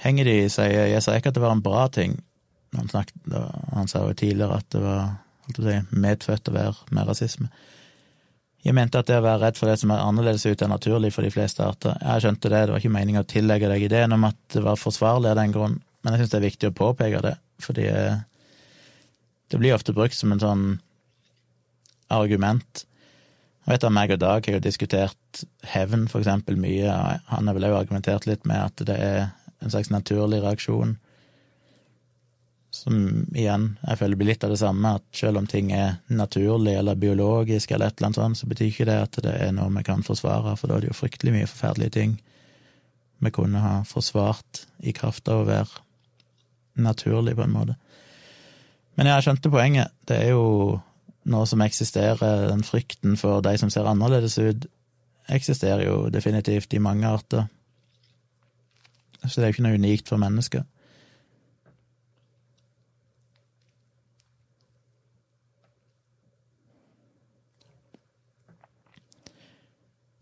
Henger 0.00 0.28
de 0.28 0.36
sier 0.52 0.86
Jeg 0.92 1.02
sier 1.04 1.20
ikke 1.20 1.32
at 1.32 1.36
det 1.36 1.44
var 1.44 1.56
en 1.56 1.64
bra 1.64 1.86
ting. 1.92 2.16
Han, 2.76 2.88
snakket, 2.88 3.34
han 3.74 3.90
sa 3.90 4.04
jo 4.06 4.16
tidligere 4.16 4.60
at 4.60 4.70
det 4.72 4.80
var 4.84 5.10
si, 5.50 5.76
medfødt 5.90 6.50
å 6.50 6.54
være 6.54 6.94
med 6.94 7.10
rasisme. 7.10 7.50
Jeg 8.60 8.76
mente 8.76 9.00
at 9.00 9.08
det 9.08 9.16
å 9.16 9.24
være 9.24 9.40
redd 9.40 9.56
for 9.56 9.70
det 9.70 9.78
som 9.80 9.92
er 9.94 10.02
annerledes 10.04 10.44
ut, 10.44 10.62
er 10.62 10.68
naturlig 10.68 11.14
for 11.14 11.24
de 11.24 11.32
fleste 11.32 11.64
arter. 11.64 11.96
Jeg 12.04 12.26
skjønte 12.26 12.50
det, 12.52 12.60
det 12.66 12.74
var 12.74 12.82
ikke 12.82 12.92
meninga 12.92 13.22
å 13.24 13.28
tillegge 13.28 13.70
deg 13.72 13.86
ideen 13.86 14.12
om 14.16 14.26
at 14.28 14.36
det 14.52 14.62
var 14.66 14.80
forsvarlig 14.80 15.32
av 15.32 15.40
den 15.40 15.54
grunn, 15.54 15.78
men 16.04 16.14
jeg 16.14 16.22
syns 16.22 16.34
det 16.34 16.38
er 16.38 16.46
viktig 16.46 16.68
å 16.68 16.76
påpeke 16.76 17.22
det, 17.24 17.34
fordi 17.64 17.88
det 19.50 19.58
blir 19.58 19.74
ofte 19.74 19.96
brukt 19.96 20.16
som 20.16 20.36
en 20.36 20.42
sånn 20.44 20.66
argument. 22.12 22.84
Jeg 23.64 23.74
vet 23.74 23.86
at 23.86 23.94
meg 23.94 24.12
og 24.14 24.20
Dag 24.22 24.46
har 24.46 24.56
jo 24.56 24.62
diskutert 24.64 25.42
hevn, 25.72 26.06
for 26.10 26.20
eksempel, 26.22 26.56
mye. 26.60 26.94
Han 27.30 27.48
har 27.48 27.56
vel 27.56 27.68
òg 27.70 27.78
argumentert 27.80 28.28
litt 28.28 28.46
med 28.48 28.60
at 28.60 28.84
det 28.88 28.96
er 28.96 29.28
en 29.60 29.72
slags 29.72 29.90
naturlig 29.92 30.42
reaksjon. 30.44 30.96
Som 32.70 32.96
igjen, 33.34 33.72
jeg 33.82 33.98
føler 33.98 34.18
blir 34.18 34.30
litt 34.30 34.44
av 34.46 34.52
det 34.54 34.60
samme, 34.60 34.94
at 35.00 35.04
selv 35.16 35.40
om 35.40 35.46
ting 35.50 35.72
er 35.74 35.98
naturlig 36.06 36.76
eller 36.78 36.98
biologisk 36.98 37.72
eller 37.74 37.90
et 37.90 37.98
eller 37.98 38.10
annet 38.10 38.20
sånt, 38.20 38.40
så 38.40 38.50
betyr 38.50 38.70
ikke 38.70 38.88
det 38.88 38.98
at 39.04 39.20
det 39.24 39.36
er 39.42 39.54
noe 39.56 39.72
vi 39.74 39.84
kan 39.86 40.06
forsvare, 40.06 40.54
for 40.56 40.70
da 40.70 40.78
er 40.78 40.86
det 40.86 40.92
jo 40.92 40.98
fryktelig 41.00 41.34
mye 41.34 41.50
forferdelige 41.50 41.96
ting 41.98 42.18
vi 43.20 43.32
kunne 43.34 43.60
ha 43.60 43.72
forsvart 43.84 44.64
i 44.78 44.94
kraft 44.96 45.28
av 45.28 45.42
å 45.42 45.48
være 45.48 45.82
naturlig, 46.80 47.34
på 47.36 47.44
en 47.44 47.52
måte. 47.52 47.76
Men 48.96 49.10
jeg 49.10 49.26
skjønte 49.26 49.52
poenget. 49.52 49.92
Det 50.08 50.16
er 50.16 50.32
jo 50.32 50.78
noe 51.30 51.46
som 51.48 51.60
eksisterer, 51.60 52.48
den 52.48 52.64
frykten 52.64 53.18
for 53.20 53.44
de 53.44 53.52
som 53.60 53.70
ser 53.72 53.88
annerledes 53.88 54.38
ut, 54.40 54.64
eksisterer 55.30 55.84
jo 55.84 55.96
definitivt 56.12 56.72
i 56.74 56.82
mange 56.82 57.08
arter. 57.08 57.46
Så 59.26 59.40
det 59.40 59.46
er 59.46 59.50
jo 59.50 59.56
ikke 59.58 59.66
noe 59.68 59.80
unikt 59.80 60.08
for 60.08 60.20
mennesker. 60.20 60.64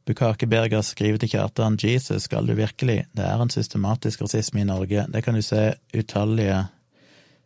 Bukake 0.08 0.46
Berger 0.48 0.80
skriver 0.80 1.20
til 1.20 1.28
Kjartan 1.28 1.76
Jesus, 1.82 2.24
skal 2.24 2.46
du 2.48 2.54
virkelig, 2.56 3.02
det 3.12 3.24
er 3.28 3.42
en 3.42 3.50
systematisk 3.52 4.22
rasisme 4.24 4.62
i 4.62 4.64
Norge, 4.64 5.04
det 5.12 5.20
kan 5.24 5.36
du 5.36 5.42
se 5.44 5.74
utallige 5.92 6.62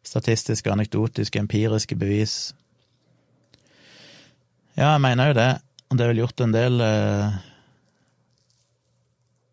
statistiske, 0.06 0.70
anekdotiske, 0.70 1.38
empiriske 1.42 1.96
bevis. 1.98 2.54
Ja, 4.76 4.92
jeg 4.92 5.02
mener 5.02 5.32
jo 5.32 5.38
det, 5.40 5.50
og 5.90 5.98
det 5.98 6.04
er 6.04 6.12
vel 6.12 6.22
gjort 6.22 6.44
en 6.44 6.54
del 6.54 6.84
eh, 6.86 7.40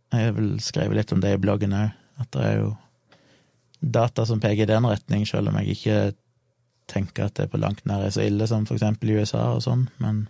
Jeg 0.10 0.30
har 0.30 0.38
vel 0.38 0.56
skrevet 0.64 0.98
litt 0.98 1.12
om 1.14 1.22
det 1.22 1.36
i 1.36 1.42
bloggen 1.42 1.76
òg, 1.78 1.92
at 2.20 2.32
det 2.34 2.46
er 2.46 2.56
jo 2.64 2.72
data 3.80 4.26
som 4.26 4.42
peker 4.44 4.66
i 4.66 4.72
den 4.72 4.88
retning, 4.90 5.26
selv 5.28 5.52
om 5.52 5.60
jeg 5.62 5.78
ikke 5.78 6.00
tenker 6.90 7.30
at 7.30 7.38
det 7.38 7.52
på 7.52 7.62
langt 7.62 7.86
nær 7.88 8.08
er 8.08 8.14
så 8.14 8.26
ille 8.26 8.48
som 8.50 8.66
for 8.66 8.80
eksempel 8.80 9.12
i 9.12 9.20
USA 9.22 9.52
og 9.54 9.64
sånn, 9.66 9.88
men 10.02 10.26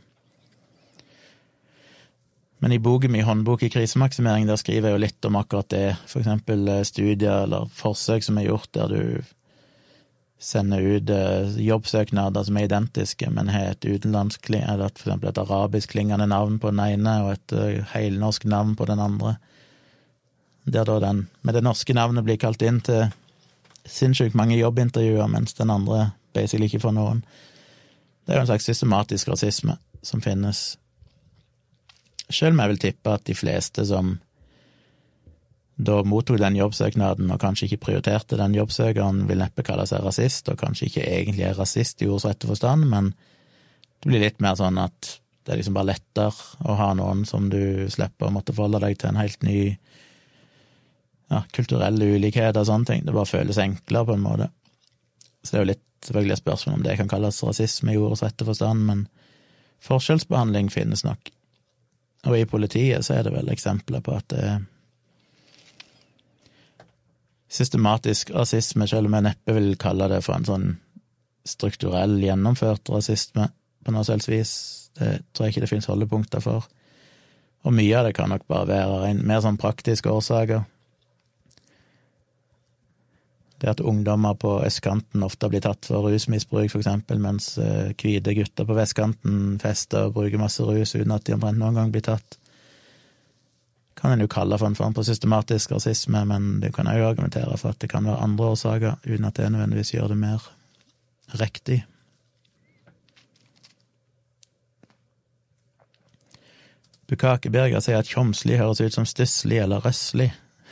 men 2.60 2.74
i 2.76 2.80
boken 2.84 3.12
min 3.12 3.24
Håndbok 3.24 3.62
i 3.64 3.70
krisemaksimering, 3.72 4.44
der 4.48 4.60
skriver 4.60 4.90
jeg 4.90 4.98
jo 4.98 5.04
litt 5.06 5.26
om 5.30 5.38
akkurat 5.40 5.70
det, 5.72 5.86
for 6.12 6.20
eksempel 6.20 6.68
eh, 6.68 6.84
studier 6.84 7.46
eller 7.46 7.70
forsøk 7.72 8.26
som 8.26 8.40
er 8.40 8.50
gjort 8.50 8.74
der 8.76 8.92
du 8.92 9.04
sender 10.44 10.84
ut 10.84 11.14
eh, 11.16 11.56
jobbsøknader 11.64 12.44
som 12.44 12.60
er 12.60 12.68
identiske, 12.68 13.30
men 13.32 13.52
har 13.54 13.72
et 13.72 13.88
utenlandsk, 13.88 14.52
eller 14.60 14.92
for 15.00 15.32
et 15.32 15.40
arabisk 15.40 15.96
klingende 15.96 16.28
navn 16.28 16.60
på 16.60 16.74
den 16.74 16.84
ene 16.84 17.16
og 17.24 17.32
et 17.38 17.56
helnorsk 17.56 17.94
heilnorsk 17.94 18.50
navn 18.52 18.76
på 18.76 18.92
den 18.92 19.00
andre. 19.08 19.38
Der 20.70 20.86
da 20.86 21.00
den 21.02 21.28
med 21.42 21.56
det 21.58 21.64
norske 21.66 21.96
navnet 21.98 22.26
blir 22.28 22.38
kalt 22.38 22.62
inn 22.62 22.82
til 22.86 23.10
sinnssykt 23.90 24.38
mange 24.38 24.58
jobbintervjuer, 24.60 25.28
mens 25.32 25.56
den 25.58 25.72
andre 25.74 26.12
basically 26.36 26.70
ikke 26.70 26.84
får 26.84 26.94
noen. 26.94 27.24
Det 28.26 28.36
er 28.36 28.42
jo 28.42 28.46
en 28.46 28.52
slags 28.52 28.68
systematisk 28.70 29.32
rasisme 29.32 29.80
som 30.06 30.22
finnes 30.22 30.78
Sjøl 32.30 32.54
om 32.54 32.60
jeg 32.62 32.70
vil 32.70 32.82
tippe 32.84 33.14
at 33.18 33.24
de 33.26 33.34
fleste 33.34 33.82
som 33.90 34.12
da 35.80 35.96
mottok 36.06 36.38
den 36.42 36.60
jobbsøknaden 36.60 37.32
og 37.34 37.40
kanskje 37.42 37.66
ikke 37.66 37.86
prioriterte 37.88 38.38
den 38.38 38.54
jobbsøkeren, 38.54 39.24
vil 39.30 39.40
neppe 39.42 39.64
kalle 39.66 39.88
seg 39.90 40.04
rasist, 40.04 40.52
og 40.52 40.60
kanskje 40.60 40.90
ikke 40.90 41.06
egentlig 41.08 41.48
er 41.48 41.58
rasist 41.58 42.04
i 42.04 42.10
ordets 42.10 42.28
rette 42.28 42.50
forstand, 42.52 42.86
men 42.92 43.14
det 44.04 44.12
blir 44.12 44.22
litt 44.22 44.44
mer 44.44 44.60
sånn 44.60 44.78
at 44.78 45.16
det 45.48 45.56
er 45.56 45.62
liksom 45.62 45.80
bare 45.80 45.94
lettere 45.94 46.68
å 46.68 46.76
ha 46.78 46.92
noen 47.00 47.24
som 47.26 47.48
du 47.50 47.88
slipper 47.90 48.28
å 48.28 48.36
måtte 48.36 48.54
forholde 48.54 48.84
deg 48.84 49.00
til 49.00 49.10
en 49.10 49.22
helt 49.24 49.42
ny 49.48 49.62
ja, 51.30 51.44
kulturelle 51.56 52.14
ulikheter 52.16 52.62
og 52.62 52.70
sånne 52.70 52.90
ting. 52.90 53.06
Det 53.06 53.16
bare 53.16 53.30
føles 53.30 53.60
enklere, 53.62 54.08
på 54.10 54.18
en 54.18 54.26
måte. 54.26 54.50
Så 55.44 55.52
det 55.52 55.60
er 55.60 55.64
jo 55.64 55.72
litt 55.72 55.86
selvfølgelig 56.06 56.36
et 56.36 56.44
spørsmål 56.44 56.78
om 56.78 56.86
det 56.86 56.98
kan 57.00 57.12
kalles 57.12 57.44
rasisme 57.44 57.94
i 57.94 58.00
ordets 58.00 58.24
rette 58.24 58.48
forstand, 58.48 58.86
men 58.88 59.06
forskjellsbehandling 59.86 60.72
finnes 60.74 61.06
nok. 61.08 61.32
Og 62.28 62.36
i 62.36 62.48
politiet 62.50 63.06
så 63.06 63.16
er 63.16 63.28
det 63.28 63.36
vel 63.36 63.52
eksempler 63.52 64.04
på 64.04 64.16
at 64.18 64.28
det 64.34 64.44
er 64.44 64.60
systematisk 67.50 68.30
rasisme, 68.36 68.88
selv 68.88 69.10
om 69.10 69.16
jeg 69.18 69.26
neppe 69.26 69.56
vil 69.56 69.72
kalle 69.82 70.10
det 70.12 70.22
for 70.26 70.38
en 70.38 70.46
sånn 70.46 70.68
strukturell, 71.48 72.20
gjennomført 72.22 72.92
rasisme 72.94 73.48
på 73.86 73.94
noe 73.96 74.06
selvs 74.06 74.28
vis. 74.30 74.52
Det 75.00 75.16
tror 75.34 75.48
jeg 75.48 75.56
ikke 75.56 75.64
det 75.64 75.72
finnes 75.72 75.90
holdepunkter 75.90 76.44
for. 76.44 76.68
Og 77.66 77.74
mye 77.76 77.96
av 77.98 78.06
det 78.08 78.14
kan 78.18 78.30
nok 78.32 78.46
bare 78.52 78.68
være 78.70 79.16
mer 79.18 79.42
sånn 79.44 79.58
praktiske 79.60 80.12
årsaker. 80.12 80.68
Det 83.60 83.68
at 83.68 83.82
ungdommer 83.84 84.38
på 84.40 84.54
østkanten 84.64 85.24
ofte 85.26 85.50
blir 85.52 85.64
tatt 85.64 85.90
for 85.90 86.08
rusmisbruk, 86.08 86.72
eksempel, 86.80 87.20
mens 87.20 87.58
eh, 87.60 87.92
hvite 87.92 88.36
gutter 88.38 88.68
på 88.68 88.78
vestkanten 88.78 89.58
fester 89.60 90.08
og 90.08 90.16
bruker 90.16 90.40
masse 90.40 90.64
rus 90.64 90.96
uten 90.96 91.12
at 91.12 91.26
de 91.28 91.36
omtrent 91.36 91.60
noen 91.60 91.76
gang 91.76 91.92
blir 91.92 92.06
tatt. 92.08 92.40
Kan 94.00 94.16
en 94.16 94.24
jo 94.24 94.32
kalle 94.32 94.56
for 94.56 94.72
en 94.72 94.80
form 94.80 94.96
for 94.96 95.04
systematisk 95.04 95.76
rasisme, 95.76 96.24
men 96.30 96.62
det 96.64 96.72
kan 96.76 96.88
jo 96.88 97.10
argumentere 97.10 97.58
for 97.60 97.76
at 97.76 97.84
det 97.84 97.92
kan 97.92 98.08
være 98.08 98.24
andre 98.24 98.54
årsaker, 98.54 99.00
uten 99.04 99.28
at 99.28 99.36
det 99.36 99.52
nødvendigvis 99.52 99.94
gjør 99.98 100.14
det 100.14 100.22
mer 100.24 100.50
riktig. 101.42 101.82
Bukake 107.10 107.52
Birger 107.52 107.82
sier 107.84 108.00
at 108.00 108.08
tjomsli 108.08 108.56
høres 108.56 108.80
ut 108.80 108.96
som 108.96 109.08
stusslig 109.10 109.60
eller 109.60 109.84
røsslig. 109.84 110.30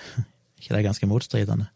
ikke 0.62 0.72
det 0.72 0.80
er 0.80 0.88
ganske 0.88 1.10
motstridende? 1.10 1.68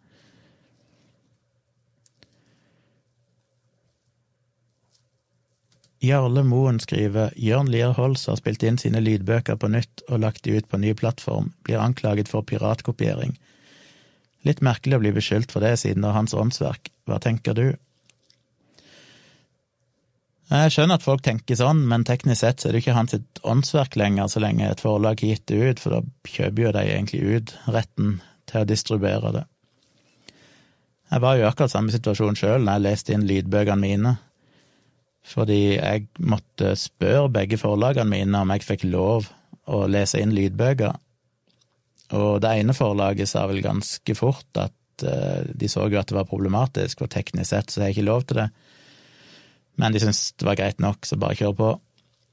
Jarle 6.02 6.42
Moen 6.42 6.80
skriver 6.82 7.30
Jørn 7.38 7.70
Lierholz 7.70 8.24
har 8.26 8.40
spilt 8.40 8.64
inn 8.66 8.80
sine 8.82 9.04
lydbøker 9.04 9.60
på 9.62 9.70
nytt 9.70 10.02
og 10.08 10.24
lagt 10.24 10.42
de 10.48 10.56
ut 10.58 10.68
på 10.70 10.80
ny 10.82 10.96
plattform, 10.98 11.52
blir 11.62 11.78
anklaget 11.78 12.32
for 12.32 12.42
piratkopiering. 12.42 13.36
Litt 14.42 14.64
merkelig 14.66 14.98
å 14.98 15.04
bli 15.04 15.12
beskyldt 15.14 15.54
for 15.54 15.62
det, 15.62 15.76
siden 15.78 16.08
er 16.08 16.16
hans 16.18 16.34
åndsverk. 16.34 16.90
Hva 17.06 17.20
tenker 17.22 17.54
du? 17.54 17.68
Jeg 20.52 20.74
skjønner 20.74 20.98
at 20.98 21.06
folk 21.06 21.22
tenker 21.24 21.56
sånn, 21.56 21.86
men 21.88 22.04
teknisk 22.04 22.42
sett 22.42 22.60
så 22.60 22.72
er 22.72 22.76
det 22.76 22.82
ikke 22.82 22.98
hans 22.98 23.14
åndsverk 23.46 23.94
lenger, 24.02 24.28
så 24.28 24.42
lenge 24.42 24.72
et 24.72 24.82
forlag 24.82 25.22
har 25.22 25.36
gitt 25.36 25.46
det 25.54 25.62
ut, 25.62 25.84
for 25.84 26.00
da 26.00 26.02
kjøper 26.34 26.66
jo 26.66 26.74
de 26.80 26.84
egentlig 26.88 27.22
ut 27.22 27.56
retten 27.70 28.18
til 28.50 28.66
å 28.66 28.68
distribuere 28.74 29.36
det. 29.38 29.46
Jeg 31.14 31.22
var 31.22 31.38
jo 31.38 31.46
i 31.46 31.48
akkurat 31.48 31.72
samme 31.72 31.94
situasjon 31.94 32.40
sjøl 32.40 32.66
når 32.66 32.74
jeg 32.74 32.88
leste 32.88 33.14
inn 33.14 33.30
lydbøkene 33.30 33.86
mine 33.86 34.18
fordi 35.28 35.78
jeg 35.78 36.08
måtte 36.18 36.74
spørre 36.80 37.30
begge 37.32 37.60
forlagene 37.62 38.10
mine 38.10 38.42
om 38.42 38.52
jeg 38.56 38.66
fikk 38.66 38.88
lov 38.90 39.30
å 39.70 39.86
lese 39.92 40.22
inn 40.22 40.34
lydbøker. 40.36 40.98
Og 42.18 42.42
det 42.44 42.56
ene 42.60 42.76
forlaget 42.76 43.30
sa 43.30 43.46
vel 43.48 43.62
ganske 43.64 44.16
fort 44.18 44.60
at 44.60 45.06
uh, 45.06 45.46
de 45.46 45.70
så 45.72 45.88
jo 45.88 46.00
at 46.00 46.10
det 46.10 46.18
var 46.18 46.30
problematisk, 46.30 47.04
for 47.04 47.12
teknisk 47.12 47.54
sett 47.54 47.72
så 47.72 47.82
har 47.82 47.92
jeg 47.92 48.00
ikke 48.00 48.10
lov 48.10 48.26
til 48.28 48.42
det. 48.42 48.50
Men 49.80 49.94
de 49.94 50.02
syntes 50.04 50.34
det 50.36 50.48
var 50.48 50.60
greit 50.60 50.82
nok, 50.84 51.08
så 51.08 51.20
bare 51.22 51.38
kjør 51.40 51.56
på. 51.58 51.70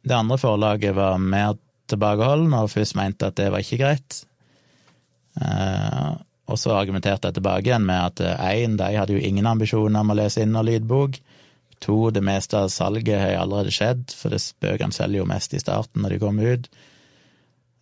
Det 0.09 0.16
andre 0.16 0.40
forlaget 0.40 0.97
var 0.97 1.20
mer 1.23 1.55
tilbakeholden 1.89 2.56
og 2.56 2.73
først 2.73 2.97
mente 2.98 3.28
at 3.28 3.39
det 3.39 3.52
var 3.52 3.62
ikke 3.62 3.81
greit. 3.85 4.23
Uh, 5.39 6.16
og 6.48 6.56
så 6.56 6.73
argumenterte 6.73 7.28
jeg 7.28 7.36
tilbake 7.36 7.69
igjen 7.69 7.85
med 7.85 8.01
at 8.01 8.23
én, 8.56 8.78
de 8.81 8.94
hadde 8.97 9.12
jo 9.12 9.20
ingen 9.20 9.47
ambisjoner 9.47 10.01
om 10.01 10.15
å 10.15 10.16
lese 10.16 10.40
inn 10.43 10.55
noen 10.56 10.70
lydbok. 10.70 11.19
To, 11.84 12.10
det 12.10 12.24
meste 12.26 12.59
av 12.59 12.70
salget 12.74 13.20
har 13.20 13.38
allerede 13.38 13.72
skjedd, 13.74 14.10
for 14.16 14.34
bøkene 14.62 14.94
selger 14.94 15.22
jo 15.22 15.28
mest 15.30 15.55
i 15.55 15.62
starten 15.62 16.02
når 16.02 16.16
de 16.16 16.22
kommer 16.22 16.56
ut. 16.56 16.70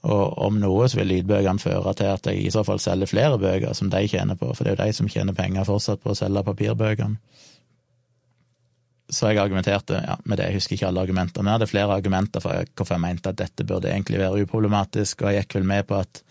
Og 0.06 0.36
om 0.46 0.58
noe 0.62 0.86
så 0.86 1.00
vil 1.00 1.10
lydbøkene 1.10 1.62
føre 1.62 1.94
til 1.98 2.12
at 2.12 2.28
jeg 2.28 2.44
i 2.44 2.52
så 2.54 2.62
fall 2.66 2.78
selger 2.82 3.10
flere 3.10 3.40
bøker 3.42 3.74
som 3.74 3.90
de 3.90 4.04
tjener 4.10 4.38
på, 4.38 4.52
for 4.54 4.62
det 4.62 4.74
er 4.74 4.76
jo 4.76 4.84
de 4.84 4.98
som 5.00 5.10
tjener 5.10 5.36
penger 5.36 5.66
fortsatt 5.66 6.02
på 6.04 6.12
å 6.12 6.18
selge 6.18 6.44
papirbøkene. 6.46 7.18
Så 9.06 9.30
jeg 9.30 9.38
argumenterte 9.38 10.00
ja, 10.02 10.16
med 10.26 10.40
det, 10.40 10.48
jeg 10.48 10.58
husker 10.58 10.74
ikke 10.74 10.88
alle 10.88 11.02
argumenter, 11.06 11.42
men 11.42 11.52
jeg 11.52 11.60
hadde 11.60 11.70
flere 11.70 11.94
argumenter 11.94 12.42
for 12.42 12.70
hvorfor 12.74 12.96
jeg 12.96 13.04
mente 13.04 13.30
at 13.30 13.38
dette 13.38 13.66
burde 13.66 13.90
egentlig 13.90 14.18
være 14.18 14.42
uproblematisk, 14.42 15.22
og 15.22 15.30
jeg 15.30 15.44
gikk 15.44 15.60
vel 15.60 15.68
med 15.70 15.86
på 15.86 16.00
at 16.00 16.22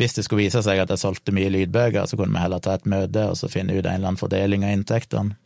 hvis 0.00 0.16
det 0.16 0.24
skulle 0.24 0.46
vise 0.46 0.62
seg 0.64 0.80
at 0.80 0.90
jeg 0.90 1.02
solgte 1.02 1.34
mye 1.36 1.52
lydbøker, 1.52 2.08
så 2.08 2.16
kunne 2.18 2.34
vi 2.34 2.42
heller 2.42 2.62
ta 2.64 2.74
et 2.74 2.88
møte 2.88 3.28
og 3.30 3.36
så 3.38 3.50
finne 3.52 3.76
ut 3.76 3.84
en 3.84 3.92
eller 3.92 4.08
annen 4.08 4.20
fordeling 4.20 4.64
av 4.66 4.74
inntektene. 4.74 5.36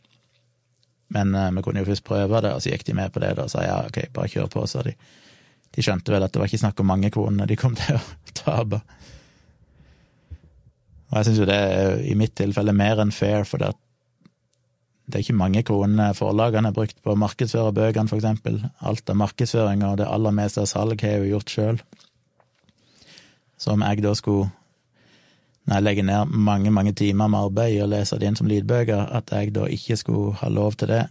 Men 1.15 1.33
uh, 1.33 1.49
vi 1.55 1.63
kunne 1.65 1.81
jo 1.83 1.89
først 1.89 2.05
prøve 2.05 2.41
det, 2.45 2.53
og 2.53 2.61
så 2.63 2.73
gikk 2.73 2.85
de 2.87 2.95
med 2.97 3.13
på 3.13 3.21
det 3.23 3.33
da, 3.37 3.47
og 3.47 3.53
sa 3.53 3.65
ja, 3.65 3.81
ok, 3.89 4.03
bare 4.13 4.31
kjør 4.31 4.49
på, 4.53 4.65
sa 4.69 4.85
de. 4.85 4.93
De 5.75 5.85
skjønte 5.85 6.13
vel 6.13 6.25
at 6.25 6.33
det 6.33 6.41
var 6.41 6.49
ikke 6.49 6.61
snakk 6.63 6.81
om 6.81 6.89
mange 6.89 7.11
kroner 7.13 7.49
de 7.49 7.57
kom 7.59 7.77
til 7.79 7.97
å 7.97 8.33
tape. 8.37 8.81
Og 11.09 11.17
jeg 11.17 11.29
syns 11.29 11.41
jo 11.41 11.47
det 11.49 11.57
er 11.57 12.01
i 12.05 12.15
mitt 12.17 12.35
tilfelle 12.37 12.75
mer 12.75 13.01
enn 13.01 13.13
fair, 13.13 13.45
for 13.49 13.61
det, 13.61 13.71
er 15.09 15.23
ikke 15.23 15.37
mange 15.37 15.63
kroner 15.65 16.13
forlagene 16.17 16.69
har 16.69 16.75
brukt 16.75 16.99
på 17.01 17.15
å 17.15 17.17
markedsføre 17.17 17.73
bøkene, 17.73 18.09
for 18.11 18.21
eksempel. 18.21 18.61
Alt 18.85 19.09
av 19.09 19.17
markedsføring 19.17 19.81
og 19.87 19.97
det 20.01 20.09
aller 20.09 20.35
meste 20.37 20.61
av 20.61 20.69
salg 20.69 21.01
har 21.01 21.17
jeg 21.17 21.25
jo 21.25 21.33
gjort 21.33 21.55
sjøl. 21.55 21.81
Så 23.59 23.73
om 23.73 23.81
jeg 23.83 24.05
da 24.05 24.13
skulle 24.15 24.51
når 25.69 25.77
jeg 25.77 25.85
legger 25.85 26.05
ned 26.07 26.31
mange, 26.33 26.71
mange 26.73 26.95
timer 26.97 27.29
med 27.29 27.45
arbeid 27.45 27.75
i 27.75 27.81
å 27.83 27.89
lese 27.89 28.17
det 28.17 28.25
inn 28.25 28.37
som 28.39 28.47
lydbøker, 28.49 29.03
at 29.13 29.29
jeg 29.29 29.51
da 29.53 29.67
ikke 29.69 29.99
skulle 30.01 30.31
ha 30.39 30.49
lov 30.49 30.79
til 30.81 30.89
det, 30.89 31.03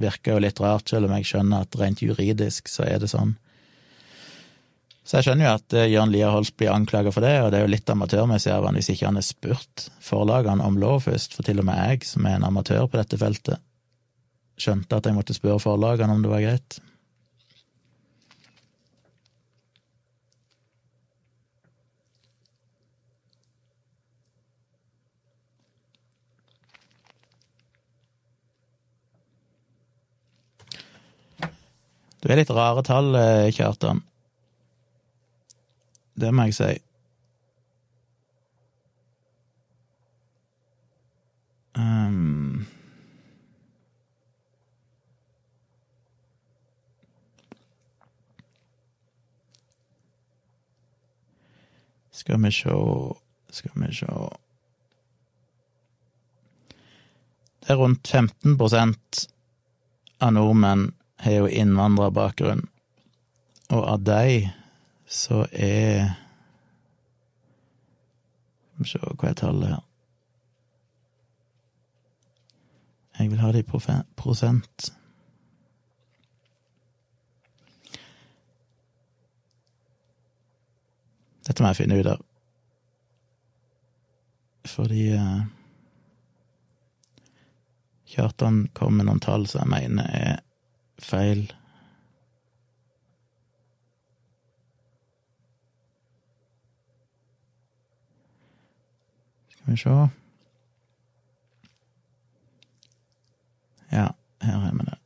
virker 0.00 0.32
jo 0.36 0.44
litt 0.44 0.60
rart, 0.60 0.88
selv 0.88 1.08
om 1.08 1.12
jeg 1.18 1.28
skjønner 1.28 1.66
at 1.66 1.76
rent 1.76 2.00
juridisk 2.00 2.70
så 2.72 2.86
er 2.88 3.02
det 3.02 3.10
sånn. 3.12 3.34
Så 5.06 5.18
jeg 5.18 5.28
skjønner 5.28 5.46
jo 5.46 5.52
at 5.58 5.76
eh, 5.76 5.88
Jørn 5.92 6.10
Lier 6.14 6.32
Holst 6.32 6.56
blir 6.56 6.72
anklaga 6.72 7.12
for 7.12 7.22
det, 7.22 7.34
og 7.44 7.52
det 7.52 7.60
er 7.60 7.66
jo 7.66 7.74
litt 7.74 7.92
amatørmessig 7.92 8.50
av 8.54 8.64
han 8.66 8.80
hvis 8.80 8.88
ikke 8.94 9.06
han 9.06 9.20
har 9.20 9.26
spurt 9.28 9.86
forlagene 10.02 10.64
om 10.66 10.80
lov 10.80 11.04
først, 11.04 11.36
for 11.36 11.46
til 11.46 11.60
og 11.60 11.68
med 11.68 11.78
jeg, 11.78 12.08
som 12.08 12.24
er 12.26 12.40
en 12.40 12.48
amatør 12.48 12.88
på 12.88 12.98
dette 12.98 13.20
feltet, 13.20 13.62
skjønte 14.56 14.96
at 14.96 15.06
jeg 15.06 15.14
måtte 15.14 15.36
spørre 15.36 15.60
forlagene 15.62 16.16
om 16.16 16.24
det 16.24 16.32
var 16.32 16.42
greit. 16.42 16.80
Du 32.26 32.32
er 32.34 32.40
litt 32.40 32.50
rare 32.50 32.82
tall, 32.82 33.14
eh, 33.14 33.52
Kjartan. 33.54 34.00
Det 36.18 36.32
må 36.34 36.48
jeg 36.48 36.56
si. 36.56 36.70
Um. 41.78 42.66
Skal 52.10 52.42
vi 52.42 52.50
sjå 52.50 52.80
Skal 53.52 53.70
vi 53.84 53.92
sjå 53.94 54.18
Det 57.60 57.70
er 57.70 57.78
rundt 57.78 58.08
15 58.08 58.58
av 60.18 60.32
nordmenn 60.32 60.88
har 61.24 61.32
jo 61.32 61.48
innvandrerbakgrunn, 61.48 62.66
og 63.72 63.82
av 63.82 64.04
de 64.06 64.52
så 65.06 65.46
er 65.52 66.14
Skal 68.76 68.84
vi 68.84 68.90
se, 68.90 68.98
hva 69.00 69.28
er 69.30 69.36
tallet 69.40 69.70
her? 69.72 69.84
Jeg 73.16 73.30
vil 73.32 73.40
ha 73.40 73.52
det 73.52 73.62
i 73.64 73.68
prosent. 74.20 74.90
Dette 81.46 81.62
må 81.62 81.70
jeg 81.70 81.78
finne 81.78 81.96
ut 81.96 82.10
av. 82.10 82.24
Fordi 84.66 85.04
uh, 85.16 85.46
Kjartan 88.12 88.66
kom 88.76 88.98
med 88.98 89.08
noen 89.08 89.22
tall 89.22 89.46
som 89.48 89.64
jeg 89.64 89.88
mener 89.88 90.10
er 90.12 90.42
feil. 91.06 91.46
Skal 99.54 99.72
vi 99.72 99.76
se 99.80 99.96
Ja, 103.90 104.10
her 104.42 104.58
har 104.58 104.72
vi 104.72 104.84
det. 104.86 104.98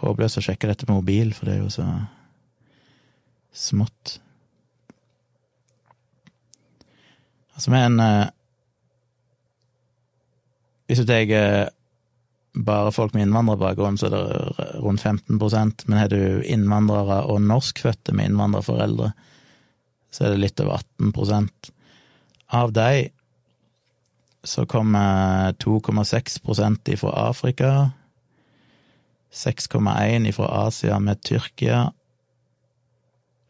Håpløst 0.00 0.40
å 0.40 0.44
sjekke 0.44 0.68
dette 0.68 0.86
med 0.88 0.98
mobil, 0.98 1.32
for 1.36 1.48
det 1.48 1.56
er 1.56 1.62
jo 1.62 1.72
så 1.72 1.86
smått. 3.56 4.18
Altså 7.56 7.72
med 7.72 7.86
en 7.86 8.00
eh, 8.04 8.32
Hvis 10.86 11.00
du 11.02 11.06
tar 11.08 11.24
bare 12.56 12.92
folk 12.94 13.14
med 13.14 13.26
innvandrerbakgrunn, 13.26 13.98
så 14.00 14.08
er 14.08 14.14
det 14.14 14.66
rundt 14.80 15.02
15% 15.04 15.84
men 15.86 16.00
har 16.00 16.08
du 16.12 16.42
innvandrere 16.42 17.22
og 17.28 17.42
norskfødte 17.44 18.14
med 18.16 18.30
innvandrerforeldre, 18.30 19.10
så 20.10 20.24
er 20.24 20.34
det 20.34 20.42
litt 20.44 20.62
over 20.64 20.80
18% 21.02 21.72
Av 22.56 22.72
de 22.72 23.08
så 24.46 24.62
kommer 24.70 25.52
2,6% 25.58 26.92
ifra 26.94 27.10
Afrika, 27.26 27.90
6,1 29.34 30.28
ifra 30.30 30.46
Asia 30.68 31.00
med 31.02 31.18
Tyrkia, 31.26 31.88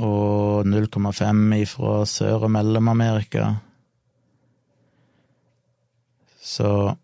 og 0.01 0.65
0,5 0.65 1.53
ifra 1.61 2.01
Sør- 2.09 2.49
og 2.49 2.51
Mellom-Amerika. 2.51 3.57
så 6.47 6.97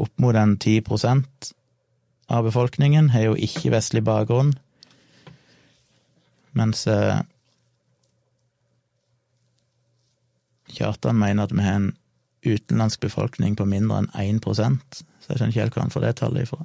opp 0.00 0.12
mot 0.22 0.36
en 0.36 0.56
10% 0.58 1.52
av 2.32 2.46
befolkningen 2.46 3.10
har 3.12 3.26
jo 3.28 3.34
ikke-vestlig 3.36 4.04
bakgrunn, 4.06 4.54
mens 6.56 6.86
eh, 6.86 7.20
Kjartan 10.72 11.18
mener 11.20 11.44
at 11.44 11.52
vi 11.52 11.64
har 11.64 11.74
en 11.76 11.90
utenlandsk 12.46 13.02
befolkning 13.04 13.56
på 13.58 13.66
mindre 13.68 13.98
enn 14.00 14.38
1% 14.40 15.02
så 15.22 15.30
jeg 15.30 15.38
skjønner 15.38 15.52
ikke 15.52 15.62
helt 15.62 15.76
hvor 15.76 15.84
han 15.84 15.94
får 15.94 16.04
det 16.04 16.14
tallet 16.18 16.46
ifra. 16.46 16.64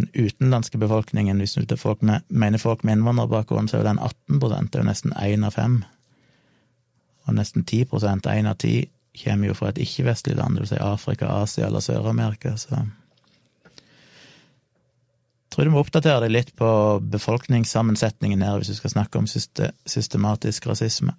Den 0.00 0.08
utenlandske 0.16 0.80
befolkningen, 0.80 1.40
hvis 1.40 1.56
du 1.68 1.76
folk 1.76 2.02
med, 2.02 2.24
mener 2.28 2.60
folk 2.60 2.84
med 2.84 2.98
innvandrerbakgrunn, 2.98 3.68
så 3.68 3.78
er 3.78 3.82
jo 3.82 3.88
den 3.88 3.98
18 3.98 4.40
det 4.40 4.76
er 4.76 4.82
jo 4.82 4.88
nesten 4.88 5.12
én 5.16 5.46
av 5.46 5.56
fem. 5.56 5.82
Og 7.24 7.36
nesten 7.36 7.64
10% 7.64 8.28
én 8.28 8.48
av 8.48 8.56
ti, 8.60 8.90
kommer 9.18 9.50
jo 9.50 9.54
fra 9.56 9.68
et 9.72 9.80
ikke-vestlig 9.84 10.36
land, 10.38 10.56
dvs. 10.58 10.72
si 10.72 10.80
Afrika, 10.80 11.28
Asia 11.42 11.66
eller 11.66 11.84
Sør-Amerika, 11.84 12.56
så 12.56 12.82
jeg 15.52 15.56
tror 15.56 15.68
du 15.68 15.74
må 15.74 15.82
oppdatere 15.84 16.22
deg 16.24 16.32
litt 16.32 16.54
på 16.56 16.68
befolkningssammensetningen 17.12 18.40
her 18.40 18.56
hvis 18.56 18.70
du 18.72 18.76
skal 18.78 18.94
snakke 18.94 19.20
om 19.20 19.26
systematisk 19.28 20.66
rasisme. 20.70 21.12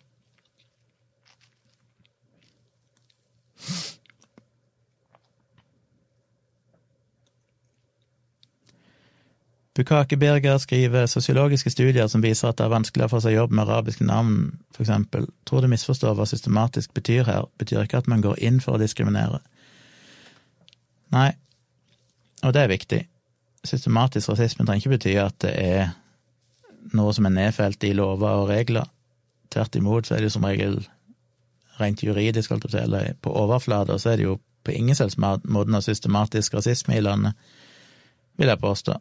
Bukake 9.75 10.17
Birger 10.17 10.57
skriver 10.57 11.05
sosiologiske 11.05 11.69
studier 11.69 12.07
som 12.07 12.21
viser 12.21 12.51
at 12.51 12.59
det 12.59 12.67
er 12.67 12.73
vanskeligere 12.75 13.09
få 13.09 13.21
seg 13.23 13.33
jobb 13.33 13.53
med 13.57 13.65
arabiske 13.65 14.05
navn, 14.05 14.59
for 14.69 14.85
eksempel. 14.85 15.25
Tror 15.49 15.63
du 15.63 15.69
misforstår 15.71 16.13
hva 16.13 16.27
systematisk 16.29 16.93
betyr 16.93 17.25
her, 17.25 17.47
betyr 17.57 17.81
ikke 17.81 18.03
at 18.03 18.09
man 18.11 18.21
går 18.21 18.37
inn 18.45 18.59
for 18.61 18.77
å 18.77 18.81
diskriminere. 18.81 19.39
Nei, 21.13 21.31
og 22.43 22.53
det 22.53 22.61
er 22.61 22.69
viktig. 22.69 22.99
Systematisk 23.65 24.29
rasisme 24.29 24.65
trenger 24.67 24.83
ikke 24.83 24.93
bety 24.93 25.13
at 25.17 25.39
det 25.41 25.53
er 25.57 25.95
noe 26.93 27.13
som 27.15 27.25
er 27.25 27.33
nedfelt 27.33 27.83
i 27.87 27.95
lover 27.97 28.43
og 28.43 28.51
regler. 28.51 28.85
Tvert 29.53 29.79
imot 29.79 30.05
så 30.05 30.13
er 30.13 30.21
det 30.21 30.29
jo 30.29 30.35
som 30.35 30.45
regel 30.45 30.83
rent 31.79 32.03
juridisk, 32.05 32.51
eller 32.51 33.15
på 33.21 33.33
overflata, 33.33 33.97
så 33.97 34.11
er 34.11 34.21
det 34.21 34.27
jo 34.27 34.37
på 34.63 34.75
ingen 34.77 34.95
selvs 34.95 35.17
måte 35.17 35.49
noe 35.49 35.81
systematisk 35.81 36.53
rasisme 36.53 36.93
i 36.93 37.01
landet, 37.01 37.33
vil 38.37 38.53
jeg 38.53 38.61
påstå 38.61 38.99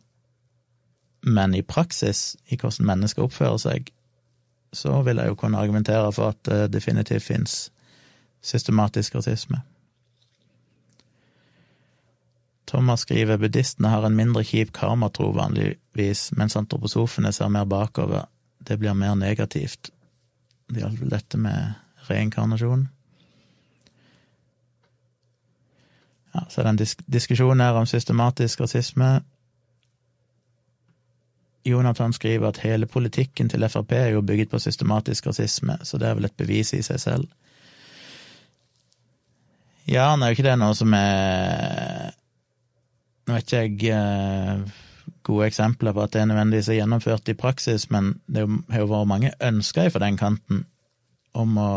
men 1.22 1.54
i 1.54 1.62
praksis, 1.62 2.36
i 2.50 2.56
hvordan 2.56 2.86
mennesker 2.86 3.22
oppfører 3.22 3.60
seg, 3.62 3.92
så 4.72 5.02
vil 5.06 5.20
jeg 5.20 5.28
jo 5.28 5.38
kunne 5.38 5.60
argumentere 5.60 6.12
for 6.12 6.32
at 6.32 6.40
det 6.48 6.72
definitivt 6.72 7.22
fins 7.22 7.56
systematisk 8.42 9.14
rasisme. 9.14 9.60
Thomas 12.66 13.04
skriver 13.04 13.36
buddhistene 13.36 13.90
har 13.92 14.06
en 14.06 14.16
mindre 14.16 14.42
kjip 14.48 14.72
karmatro 14.72 15.28
vanligvis, 15.36 16.30
mens 16.38 16.56
antroposofene 16.56 17.32
ser 17.32 17.52
mer 17.52 17.66
bakover. 17.68 18.24
Det 18.58 18.78
blir 18.80 18.96
mer 18.96 19.14
negativt. 19.14 19.90
Det 20.72 20.80
gjaldt 20.80 21.02
vel 21.02 21.12
dette 21.12 21.38
med 21.38 21.74
reinkarnasjon. 22.08 22.86
Ja, 26.32 26.46
så 26.48 26.62
er 26.62 26.70
det 26.70 26.78
disk 26.80 27.02
diskusjon 27.12 27.60
her 27.60 27.76
om 27.76 27.86
systematisk 27.86 28.64
rasisme. 28.64 29.20
Jonathan 31.64 32.12
skriver 32.12 32.48
at 32.48 32.62
hele 32.64 32.86
politikken 32.90 33.48
til 33.48 33.68
Frp 33.68 33.92
er 33.92 34.08
jo 34.16 34.24
bygget 34.26 34.50
på 34.50 34.58
systematisk 34.58 35.26
rasisme, 35.26 35.76
så 35.82 35.98
det 35.98 36.08
er 36.08 36.18
vel 36.18 36.26
et 36.26 36.36
bevis 36.36 36.72
i 36.74 36.82
seg 36.82 37.00
selv. 37.00 37.28
Ja, 39.86 40.12
nå 40.16 40.24
er 40.24 40.32
jo 40.32 40.38
ikke 40.38 40.46
det 40.46 40.58
noe 40.60 40.74
som 40.78 40.94
er 40.94 42.12
Nå 43.26 43.34
vet 43.36 43.52
ikke 43.54 43.62
jeg 43.62 43.94
eh, 43.94 44.62
gode 45.22 45.46
eksempler 45.46 45.94
på 45.94 46.02
at 46.02 46.14
det 46.14 46.24
nødvendigvis 46.26 46.72
er 46.72 46.80
gjennomført 46.80 47.28
i 47.30 47.38
praksis, 47.38 47.86
men 47.94 48.16
det 48.26 48.42
har 48.72 48.82
jo 48.82 48.88
vært 48.90 49.10
mange 49.10 49.30
ønsker 49.38 49.90
fra 49.94 50.02
den 50.02 50.18
kanten 50.18 50.64
om 51.38 51.54
å 51.58 51.72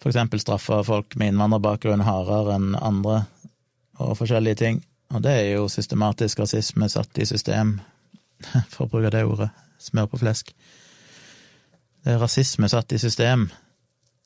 for 0.00 0.12
eksempel 0.12 0.40
straffe 0.40 0.78
folk 0.86 1.16
med 1.20 1.34
innvandrerbakgrunn 1.34 2.06
hardere 2.06 2.54
enn 2.56 2.70
andre, 2.78 3.24
og 4.00 4.14
forskjellige 4.16 4.60
ting. 4.62 4.78
Og 5.10 5.22
det 5.24 5.32
er 5.32 5.48
jo 5.56 5.68
systematisk 5.70 6.42
rasisme 6.42 6.88
satt 6.88 7.18
i 7.18 7.26
system, 7.26 7.78
for 8.72 8.86
å 8.86 8.90
bruke 8.92 9.10
det 9.12 9.24
ordet, 9.26 9.50
smør 9.82 10.10
på 10.12 10.20
flesk. 10.22 10.52
Det 12.00 12.14
er 12.14 12.22
rasisme 12.22 12.68
satt 12.70 12.94
i 12.94 13.00
system. 13.02 13.48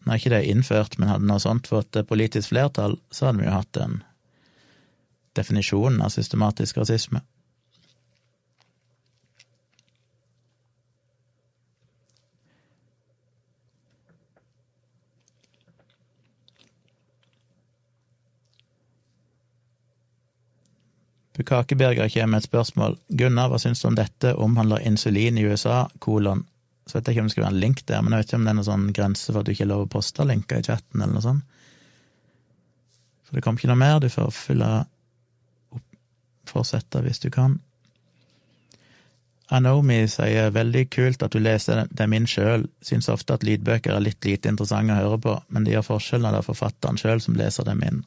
Når 0.04 0.20
ikke 0.20 0.32
det 0.34 0.40
er 0.42 0.50
innført, 0.52 0.98
men 0.98 1.08
hadde 1.08 1.28
noe 1.28 1.42
sånt 1.42 1.70
fått 1.70 1.96
politisk 2.08 2.52
flertall, 2.52 2.98
så 3.10 3.30
hadde 3.30 3.40
vi 3.40 3.48
jo 3.48 3.54
hatt 3.56 3.80
en 3.80 4.02
definisjon 5.34 6.02
av 6.04 6.12
systematisk 6.14 6.78
rasisme. 6.82 7.24
Bukakeberger 21.34 22.08
kommer 22.08 22.30
med 22.30 22.44
et 22.44 22.48
spørsmål. 22.48 22.98
Gunnar, 23.08 23.50
hva 23.50 23.58
syns 23.58 23.82
du 23.82 23.88
om 23.88 23.96
dette? 23.98 24.36
Omhandler 24.38 24.84
insulin 24.86 25.38
i 25.38 25.46
USA? 25.48 25.88
kolon. 25.98 26.44
Så 26.86 26.98
vet 26.98 27.08
jeg 27.08 27.16
ikke 27.16 27.24
om 27.24 27.28
det 27.28 27.34
skal 27.34 27.46
være 27.46 27.54
en 27.54 27.60
link 27.62 27.82
der, 27.88 28.02
men 28.02 28.12
jeg 28.12 28.22
vet 28.22 28.28
ikke 28.28 28.38
om 28.38 28.44
det 28.44 28.52
er 28.52 28.58
noen 28.58 28.68
sånn 28.68 28.88
grense 28.94 29.32
for 29.32 29.40
at 29.40 29.48
du 29.48 29.54
ikke 29.54 29.64
er 29.64 29.72
lov 29.72 29.86
å 29.86 29.92
poste 29.96 30.26
linker 30.28 30.60
i 30.60 30.66
chatten, 30.66 31.00
eller 31.00 31.16
noe 31.16 31.24
sånt. 31.24 31.60
For 33.24 33.36
det 33.36 33.44
kom 33.44 33.58
ikke 33.58 33.70
noe 33.72 33.80
mer. 33.80 34.02
Du 34.04 34.10
får 34.12 34.34
fylle 34.36 34.70
opp, 35.74 35.86
fortsette 36.50 37.02
hvis 37.02 37.22
du 37.24 37.30
kan. 37.34 37.56
Anomi 39.52 40.04
sier 40.08 40.52
veldig 40.54 40.86
kult 40.92 41.22
at 41.24 41.34
du 41.34 41.40
leser 41.42 41.84
det 41.90 42.08
min 42.08 42.28
sjøl. 42.30 42.68
Syns 42.84 43.10
ofte 43.12 43.36
at 43.36 43.44
lydbøker 43.44 43.96
er 43.96 44.04
litt 44.04 44.24
lite 44.24 44.52
interessante 44.52 44.94
å 44.94 45.02
høre 45.02 45.20
på, 45.24 45.38
men 45.48 45.66
det 45.66 45.74
gjør 45.74 45.88
forskjell 45.90 46.22
når 46.24 46.36
det 46.36 46.42
er 46.44 46.50
forfatteren 46.52 47.00
sjøl 47.00 47.24
som 47.24 47.36
leser 47.38 47.66
det 47.66 47.76
min. 47.80 48.04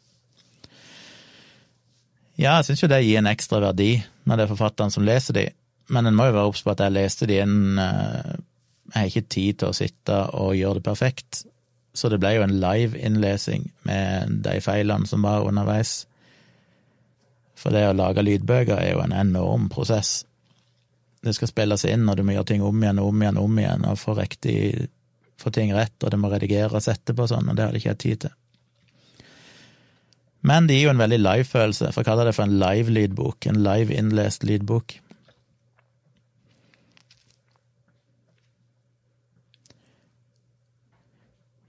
Ja, 2.37 2.59
jeg 2.59 2.67
syns 2.67 2.83
jo 2.83 2.89
det 2.91 3.01
gir 3.01 3.17
en 3.17 3.29
ekstra 3.29 3.59
verdi 3.63 3.95
når 4.29 4.37
det 4.37 4.45
er 4.45 4.51
forfatteren 4.51 4.93
som 4.93 5.05
leser 5.05 5.33
de, 5.33 5.45
men 5.89 6.05
en 6.05 6.17
må 6.17 6.27
jo 6.27 6.35
være 6.35 6.51
obs 6.51 6.61
på 6.61 6.73
at 6.73 6.83
jeg 6.83 6.93
leste 6.93 7.29
de 7.29 7.39
en 7.41 7.79
eh, 7.81 8.35
Jeg 8.87 8.95
har 8.95 9.09
ikke 9.09 9.29
tid 9.33 9.57
til 9.59 9.71
å 9.71 9.75
sitte 9.75 10.17
og 10.37 10.55
gjøre 10.55 10.79
det 10.79 10.83
perfekt, 10.85 11.41
så 11.97 12.07
det 12.07 12.21
ble 12.21 12.35
jo 12.37 12.43
en 12.45 12.53
live 12.61 12.99
innlesing 13.03 13.65
med 13.89 14.37
de 14.45 14.61
feilene 14.63 15.09
som 15.09 15.25
var 15.25 15.43
underveis. 15.43 16.05
For 17.57 17.73
det 17.75 17.81
å 17.89 17.97
lage 17.97 18.23
lydbøker 18.23 18.77
er 18.77 18.93
jo 18.93 19.01
en 19.03 19.15
enorm 19.17 19.67
prosess. 19.73 20.21
Det 21.19 21.33
skal 21.35 21.51
spilles 21.51 21.83
inn, 21.89 22.07
og 22.07 22.15
du 22.15 22.23
må 22.23 22.37
gjøre 22.37 22.51
ting 22.53 22.63
om 22.63 22.83
igjen 22.83 23.01
og 23.03 23.11
om 23.11 23.25
igjen 23.25 23.41
og 23.41 23.49
om 23.49 23.59
igjen, 23.59 23.87
og 23.89 23.99
få 23.99 24.15
riktig 24.21 24.57
få 25.41 25.51
ting 25.51 25.73
rett, 25.75 25.97
og 26.03 26.13
det 26.13 26.19
må 26.21 26.31
redigeres 26.31 26.87
etterpå 26.87 27.25
og 27.25 27.31
sånn, 27.33 27.49
og 27.49 27.57
det 27.57 27.67
hadde 27.67 27.81
ikke 27.81 27.91
jeg 27.91 28.03
tid 28.03 28.21
til. 28.25 28.37
Men 30.45 30.67
det 30.67 30.77
gir 30.77 30.87
jo 30.87 30.93
en 30.93 31.01
veldig 31.01 31.19
live-følelse, 31.21 31.91
for 31.93 32.03
å 32.03 32.07
kalle 32.07 32.27
det 32.27 32.35
for 32.37 32.45
en 32.45 32.59
live-lydbok, 32.61 33.49
en 33.49 33.61
live-innlest 33.65 34.45
lydbok. 34.47 34.99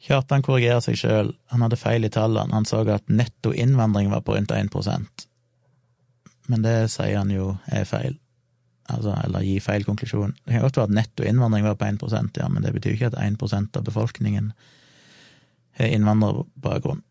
Kjartan 0.08 0.44
korrigerer 0.44 0.80
seg 0.84 0.96
sjøl, 0.96 1.34
han 1.52 1.64
hadde 1.64 1.80
feil 1.80 2.06
i 2.06 2.12
tallene, 2.12 2.54
han 2.54 2.68
så 2.68 2.80
at 2.92 3.10
netto 3.12 3.52
innvandring 3.52 4.12
var 4.12 4.22
på 4.24 4.36
rundt 4.36 4.54
1% 4.56 5.28
men 6.48 6.64
det 6.64 6.76
sier 6.92 7.18
han 7.20 7.30
jo 7.32 7.52
er 7.68 7.84
feil, 7.88 8.16
altså, 8.88 9.12
eller 9.24 9.44
gir 9.44 9.64
feil 9.64 9.84
konklusjon. 9.84 10.34
Det 10.44 10.54
kan 10.54 10.64
godt 10.64 10.80
være 10.80 10.90
at 10.90 10.96
netto 10.96 11.26
innvandring 11.28 11.66
var 11.66 11.76
på 11.76 11.88
1% 11.90 12.40
ja, 12.40 12.48
men 12.52 12.64
det 12.64 12.72
betyr 12.76 12.96
ikke 12.96 13.10
at 13.12 13.18
1 13.20 13.76
av 13.76 13.84
befolkningen 13.84 14.52
har 15.78 15.92
innvandrerbakgrunn. 15.92 17.04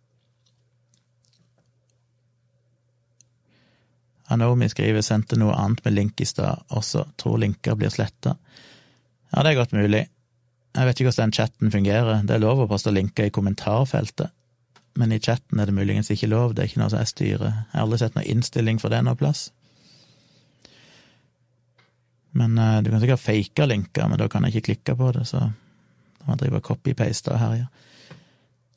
Anomi 4.34 4.68
skriver 4.70 5.04
sendte 5.06 5.38
noe 5.40 5.56
annet 5.56 5.84
med 5.86 5.96
link 5.96 6.22
i 6.22 6.28
stad 6.28 6.66
også, 6.76 7.06
tror 7.20 7.40
linker 7.40 7.78
blir 7.80 7.92
sletta. 7.94 8.36
Ja, 9.32 9.44
det 9.44 9.54
er 9.54 9.60
godt 9.62 9.76
mulig. 9.76 10.08
Jeg 10.78 10.88
vet 10.88 11.00
ikke 11.00 11.10
hvordan 11.10 11.30
den 11.30 11.38
chatten 11.38 11.72
fungerer, 11.72 12.24
det 12.28 12.36
er 12.36 12.44
lov 12.44 12.62
å 12.62 12.68
poste 12.70 12.92
linker 12.94 13.28
i 13.28 13.34
kommentarfeltet, 13.34 14.34
men 14.98 15.14
i 15.14 15.20
chatten 15.24 15.60
er 15.60 15.70
det 15.70 15.78
muligens 15.78 16.12
ikke 16.14 16.30
lov, 16.30 16.54
det 16.54 16.64
er 16.64 16.70
ikke 16.70 16.82
noe 16.84 16.92
som 16.94 17.02
jeg 17.02 17.14
styrer, 17.14 17.56
jeg 17.56 17.74
har 17.74 17.86
aldri 17.86 18.02
sett 18.02 18.18
noen 18.18 18.30
innstilling 18.36 18.82
for 18.82 18.94
det 18.94 19.00
noe 19.06 19.18
plass. 19.18 19.48
Men 22.38 22.60
uh, 22.62 22.78
du 22.86 22.92
kan 22.92 23.02
sikkert 23.02 23.24
fake 23.24 23.66
linker, 23.66 24.12
men 24.12 24.22
da 24.22 24.28
kan 24.30 24.46
jeg 24.46 24.58
ikke 24.58 24.68
klikke 24.72 24.98
på 25.00 25.10
det, 25.16 25.26
så 25.32 25.48
da 25.48 26.28
må 26.28 26.36
jeg 26.36 26.44
drive 26.44 26.62
og 26.62 26.68
copy-paste 26.68 27.34
og 27.34 27.42
herje. 27.42 27.68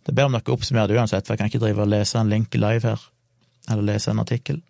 Det 0.06 0.14
ber 0.16 0.30
om 0.30 0.38
noe 0.38 0.86
det 0.88 0.96
uansett, 0.96 1.26
for 1.26 1.34
jeg 1.34 1.42
kan 1.42 1.50
ikke 1.50 1.64
drive 1.66 1.84
og 1.84 1.90
lese 1.90 2.18
en 2.18 2.32
link 2.32 2.54
live 2.54 2.86
her, 2.86 3.02
eller 3.68 3.92
lese 3.92 4.14
en 4.14 4.22
artikkel. 4.22 4.62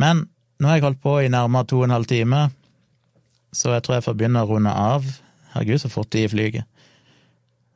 Men 0.00 0.26
nå 0.58 0.68
har 0.68 0.78
jeg 0.78 0.86
holdt 0.86 1.02
på 1.02 1.16
i 1.22 1.30
nærmere 1.32 1.68
to 1.68 1.80
og 1.80 1.88
en 1.88 1.96
halv 1.96 2.08
time, 2.10 2.46
så 3.52 3.74
jeg 3.74 3.84
tror 3.84 3.98
jeg 3.98 4.06
får 4.06 4.18
begynne 4.18 4.44
å 4.44 4.48
runde 4.48 4.72
av. 4.72 5.08
Herregud, 5.52 5.82
så 5.82 5.90
fort 5.92 6.12
de 6.14 6.24
flyger. 6.32 6.64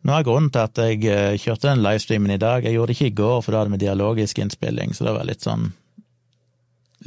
Nå 0.06 0.14
er 0.14 0.26
grunnen 0.26 0.52
til 0.54 0.62
at 0.62 0.78
jeg 0.78 1.02
eh, 1.10 1.38
kjørte 1.40 1.66
den 1.66 1.82
livestreamen 1.82 2.30
i 2.30 2.38
dag 2.38 2.62
Jeg 2.62 2.76
gjorde 2.76 2.92
det 2.92 2.96
ikke 2.96 3.08
i 3.10 3.16
går, 3.18 3.40
for 3.42 3.52
da 3.52 3.62
hadde 3.62 3.74
vi 3.74 3.82
dialogisk 3.82 4.38
innspilling, 4.38 4.92
så 4.94 5.08
det 5.08 5.14
var 5.16 5.26
litt 5.26 5.42
sånn 5.42 5.64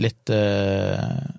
Litt 0.03 0.31
uh, 0.31 1.29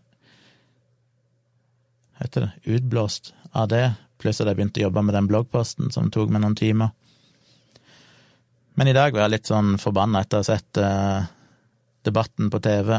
Heter 2.21 2.47
det 2.47 2.77
utblåst 2.77 3.35
av 3.57 3.69
det, 3.73 3.85
pluss 4.21 4.41
at 4.41 4.49
jeg 4.49 4.59
begynte 4.59 4.81
å 4.81 4.87
jobbe 4.87 5.05
med 5.05 5.17
den 5.17 5.29
bloggposten 5.29 5.93
som 5.95 6.11
tok 6.13 6.33
meg 6.33 6.43
noen 6.45 6.57
timer. 6.59 6.91
Men 8.77 8.91
i 8.91 8.95
dag 8.97 9.15
var 9.15 9.25
jeg 9.25 9.35
litt 9.35 9.49
sånn 9.49 9.79
forbanna 9.81 10.21
etter 10.21 10.41
å 10.41 10.45
ha 10.45 10.49
sett 10.49 10.81
uh, 10.81 11.25
debatten 12.07 12.51
på 12.53 12.61
TV, 12.65 12.99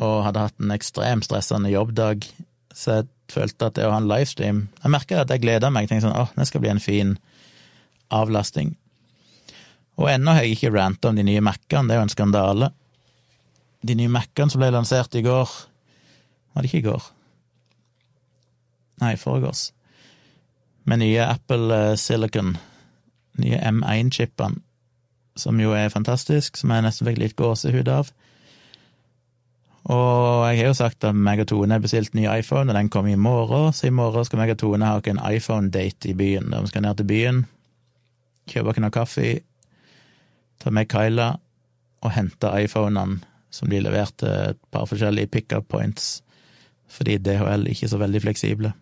og 0.00 0.22
hadde 0.26 0.44
hatt 0.46 0.60
en 0.62 0.72
ekstremt 0.74 1.26
stressende 1.26 1.72
jobbdag, 1.72 2.24
så 2.72 3.00
jeg 3.00 3.08
følte 3.32 3.68
at 3.68 3.76
det 3.76 3.84
å 3.84 3.92
ha 3.92 3.98
en 4.00 4.08
livestream 4.08 4.62
Jeg 4.80 4.92
merka 4.92 5.18
at 5.20 5.32
jeg 5.32 5.42
gleda 5.42 5.68
meg, 5.72 5.88
tenkte 5.88 6.06
sånn 6.06 6.16
åh, 6.16 6.30
det 6.36 6.46
skal 6.48 6.62
bli 6.64 6.70
en 6.72 6.80
fin 6.80 7.16
avlasting. 8.12 8.74
Og 10.00 10.08
ennå 10.08 10.36
har 10.36 10.46
jeg 10.46 10.56
ikke 10.56 10.72
ranta 10.72 11.10
om 11.10 11.18
de 11.18 11.24
nye 11.26 11.42
Mac-ene, 11.44 11.88
det 11.88 11.96
er 11.96 12.00
jo 12.00 12.06
en 12.06 12.12
skandale. 12.12 12.70
De 13.84 13.96
nye 13.98 14.12
Mac-ene 14.12 14.52
som 14.52 14.62
ble 14.62 14.70
lansert 14.72 15.14
i 15.18 15.24
går 15.24 15.50
Var 16.52 16.62
det 16.62 16.70
ikke 16.70 16.82
i 16.82 16.88
går? 16.88 17.06
Nei, 19.02 19.14
foregårs. 19.18 19.70
Med 20.84 21.00
nye 21.02 21.24
Apple 21.26 21.74
eh, 21.74 21.94
Silicon, 21.98 22.56
nye 23.40 23.58
M1-chipene, 23.70 24.60
som 25.38 25.60
jo 25.62 25.72
er 25.74 25.92
fantastisk, 25.92 26.58
som 26.60 26.70
jeg 26.74 26.84
nesten 26.84 27.08
fikk 27.08 27.20
litt 27.22 27.36
gåsehud 27.38 27.88
av. 27.88 28.12
Og 29.90 30.44
jeg 30.46 30.60
har 30.60 30.68
jo 30.68 30.74
sagt 30.78 31.04
at 31.04 31.16
meg 31.16 31.42
og 31.42 31.48
Tone 31.50 31.74
har 31.74 31.82
bestilt 31.82 32.14
ny 32.14 32.28
iPhone, 32.30 32.70
og 32.70 32.76
den 32.76 32.90
kommer 32.92 33.10
i 33.10 33.18
morgen, 33.18 33.72
så 33.74 33.88
i 33.88 33.94
morgen 33.94 34.24
skal 34.24 34.38
meg 34.38 34.52
og 34.54 34.60
Tone 34.60 34.86
ha 34.86 35.00
en 35.10 35.22
iPhone-date 35.26 36.12
i 36.12 36.14
byen. 36.14 36.52
De 36.54 36.68
skal 36.70 36.84
ned 36.84 37.00
til 37.00 37.08
byen, 37.08 37.40
kjøpe 38.50 38.70
oss 38.70 38.82
noe 38.82 38.94
kaffe, 38.94 39.32
ta 40.62 40.70
med 40.70 40.90
Kyla 40.90 41.32
og 42.02 42.14
hente 42.14 42.50
iPhonene 42.62 43.22
som 43.52 43.68
blir 43.68 43.82
levert 43.84 44.14
til 44.22 44.30
et 44.52 44.60
par 44.72 44.86
forskjellige 44.88 45.28
pickup 45.28 45.66
points, 45.68 46.22
fordi 46.88 47.18
DHL 47.18 47.66
ikke 47.68 47.88
er 47.88 47.92
så 47.92 48.00
veldig 48.00 48.22
fleksible. 48.22 48.72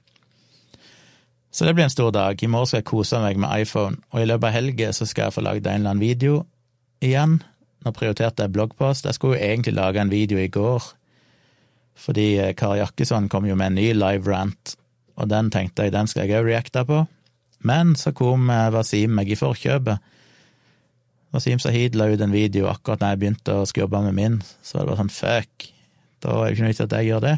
Så 1.51 1.67
det 1.67 1.75
blir 1.75 1.89
en 1.89 1.91
stor 1.91 2.13
dag. 2.15 2.39
I 2.43 2.47
morgen 2.47 2.69
skal 2.71 2.85
jeg 2.85 2.91
kose 2.93 3.19
meg 3.19 3.41
med 3.41 3.65
iPhone, 3.65 3.99
og 4.13 4.23
i 4.23 4.29
løpet 4.29 4.47
av 4.47 4.55
helga 4.55 4.93
skal 4.95 5.25
jeg 5.25 5.35
få 5.35 5.43
lagd 5.43 5.67
en 5.67 5.81
eller 5.81 5.95
annen 5.95 6.05
video 6.05 6.45
igjen 7.03 7.41
nå 7.85 7.93
prioriterte 7.97 8.45
jeg 8.45 8.55
bloggpost. 8.55 9.07
Jeg 9.09 9.17
skulle 9.17 9.39
jo 9.39 9.47
egentlig 9.47 9.75
lage 9.77 10.03
en 10.03 10.13
video 10.13 10.41
i 10.41 10.51
går, 10.53 10.85
fordi 12.01 12.29
eh, 12.41 12.55
Kari 12.57 12.81
Jakkesson 12.81 13.29
kom 13.33 13.49
jo 13.49 13.57
med 13.57 13.73
en 13.73 13.81
ny 13.81 13.91
live 13.97 14.29
rant, 14.29 14.77
og 15.17 15.31
den 15.33 15.51
tenkte 15.53 15.87
jeg 15.87 15.95
den 15.95 16.09
skal 16.11 16.29
jeg 16.29 16.41
òg 16.41 16.49
reacte 16.49 16.85
på. 16.89 17.05
Men 17.67 17.95
så 17.97 18.13
kom 18.17 18.51
eh, 18.53 18.69
Wasim 18.75 19.17
meg 19.17 19.33
i 19.33 19.39
forkjøpet. 19.39 20.09
Wasim 21.35 21.61
Sahid 21.63 21.95
la 21.95 22.09
ut 22.11 22.23
en 22.25 22.35
video 22.35 22.67
akkurat 22.71 23.03
når 23.03 23.15
jeg 23.15 23.21
begynte 23.23 23.61
å 23.61 23.69
jobbe 23.69 24.03
med 24.09 24.17
min, 24.17 24.41
så 24.63 24.79
var 24.79 24.85
det 24.85 24.91
bare 24.91 25.03
sånn 25.05 25.15
fuck, 25.15 25.71
da 26.21 26.35
er 26.35 26.43
det 26.43 26.57
ikke 26.57 26.65
noe 26.65 26.73
vits 26.73 26.85
at 26.85 26.97
jeg 26.99 27.11
gjør 27.11 27.25
det. 27.29 27.37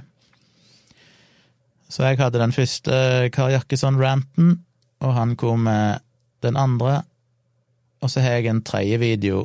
Så 1.93 2.07
jeg 2.07 2.23
hadde 2.23 2.41
den 2.41 2.55
første 2.57 2.95
Kari 3.35 3.53
Jakkesson-ranten, 3.53 4.55
og 5.05 5.12
han 5.12 5.35
kom 5.37 5.67
med 5.67 6.01
den 6.43 6.57
andre, 6.57 7.03
og 8.03 8.11
så 8.11 8.23
har 8.25 8.39
jeg 8.39 8.49
en 8.51 8.62
tredje 8.65 8.97
video 9.03 9.45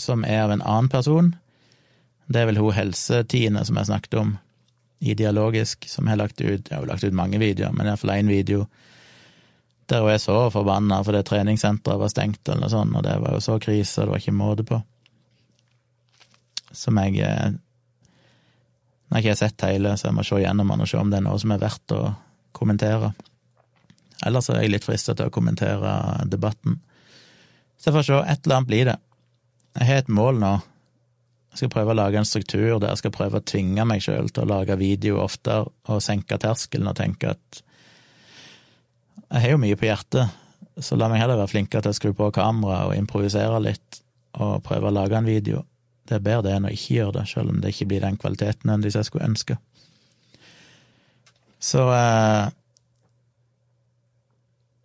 som 0.00 0.24
er 0.24 0.42
av 0.44 0.52
en 0.52 0.62
annen 0.62 0.88
person. 0.92 1.34
Det 2.26 2.42
er 2.42 2.50
vel 2.50 2.60
hun 2.60 2.74
Helse-Tine 2.74 3.64
som 3.64 3.78
jeg 3.78 3.90
snakket 3.90 4.18
om 4.20 4.34
i 4.98 5.14
Dialogisk, 5.14 5.88
som 5.88 6.08
har 6.08 6.16
lagt 6.16 6.40
ut 6.40 6.70
Jeg 6.70 6.72
har 6.72 6.86
lagt 6.88 7.04
ut 7.04 7.14
mange 7.14 7.38
videoer, 7.38 7.72
men 7.72 7.86
iallfall 7.86 8.14
én 8.16 8.32
video 8.32 8.66
der 9.86 10.02
hun 10.02 10.10
er 10.10 10.18
så 10.18 10.48
forbanna 10.50 10.98
fordi 11.06 11.20
treningssenteret 11.22 12.00
var 12.00 12.10
stengt, 12.10 12.48
eller 12.48 12.64
noe 12.64 12.72
sånt, 12.72 12.96
og 12.96 13.04
det 13.06 13.12
var 13.22 13.36
jo 13.36 13.42
så 13.44 13.58
krise, 13.62 14.02
det 14.02 14.10
var 14.10 14.18
ikke 14.22 14.34
måte 14.34 14.64
på. 14.66 14.80
Som 16.74 16.98
jeg 16.98 17.22
når 17.22 17.60
Nå 19.06 19.14
har 19.14 19.22
ikke 19.22 19.30
jeg 19.30 19.38
sett 19.38 19.62
hele, 19.62 19.92
så 19.94 20.08
jeg 20.08 20.16
må 20.16 20.24
se 20.26 20.40
gjennom 20.42 20.72
den 20.72 20.80
og 20.82 20.88
se 20.90 20.98
om 20.98 21.10
det 21.12 21.20
er 21.20 21.26
noe 21.28 21.38
som 21.38 21.52
er 21.54 21.60
verdt 21.62 21.92
å 21.94 22.00
kommentere. 22.56 23.12
Ellers 24.26 24.48
er 24.50 24.64
jeg 24.64 24.72
litt 24.72 24.86
frista 24.86 25.14
til 25.14 25.28
å 25.28 25.34
kommentere 25.34 25.92
debatten. 26.26 26.80
Så 27.78 27.92
jeg 27.92 27.94
får 27.94 28.06
se. 28.08 28.18
Et 28.32 28.48
eller 28.48 28.56
annet 28.56 28.70
blir 28.72 28.88
det. 28.90 28.96
Jeg 29.76 29.88
har 29.88 30.00
et 30.00 30.08
mål 30.12 30.40
nå. 30.40 30.54
Jeg 31.52 31.60
skal 31.60 31.72
prøve 31.72 31.92
å 31.92 31.96
lage 31.96 32.20
en 32.20 32.28
struktur 32.28 32.78
der 32.80 32.90
jeg 32.90 33.00
skal 33.00 33.14
prøve 33.16 33.40
å 33.40 33.44
tvinge 33.44 33.84
meg 33.88 34.02
sjøl 34.04 34.28
til 34.28 34.44
å 34.44 34.50
lage 34.50 34.76
video 34.80 35.20
oftere 35.22 35.70
og 35.88 36.02
senke 36.04 36.36
terskelen 36.40 36.90
og 36.90 36.98
tenke 36.98 37.32
at 37.32 37.62
jeg 39.26 39.42
har 39.42 39.54
jo 39.56 39.58
mye 39.58 39.76
på 39.78 39.88
hjertet, 39.88 40.34
så 40.78 40.96
la 40.96 41.08
meg 41.10 41.18
heller 41.18 41.40
være 41.40 41.50
flinkere 41.50 41.82
til 41.82 41.94
å 41.94 41.96
skru 41.98 42.12
på 42.14 42.28
kameraet 42.36 42.92
og 42.92 42.98
improvisere 43.00 43.58
litt 43.64 43.98
og 44.36 44.60
prøve 44.66 44.90
å 44.90 44.94
lage 44.94 45.16
en 45.18 45.26
video. 45.26 45.64
Det 46.06 46.18
er 46.18 46.22
bedre 46.22 46.44
det 46.46 46.52
enn 46.54 46.68
å 46.68 46.74
ikke 46.76 46.98
gjøre 47.00 47.16
det, 47.16 47.24
selv 47.32 47.50
om 47.50 47.58
det 47.62 47.72
ikke 47.72 47.88
blir 47.90 48.04
den 48.04 48.20
kvaliteten 48.20 48.70
enn 48.70 48.84
hvis 48.84 48.98
jeg 49.00 49.08
skulle 49.08 49.26
ønske. 49.26 49.56
Så 51.58 51.82
eh, 51.90 52.52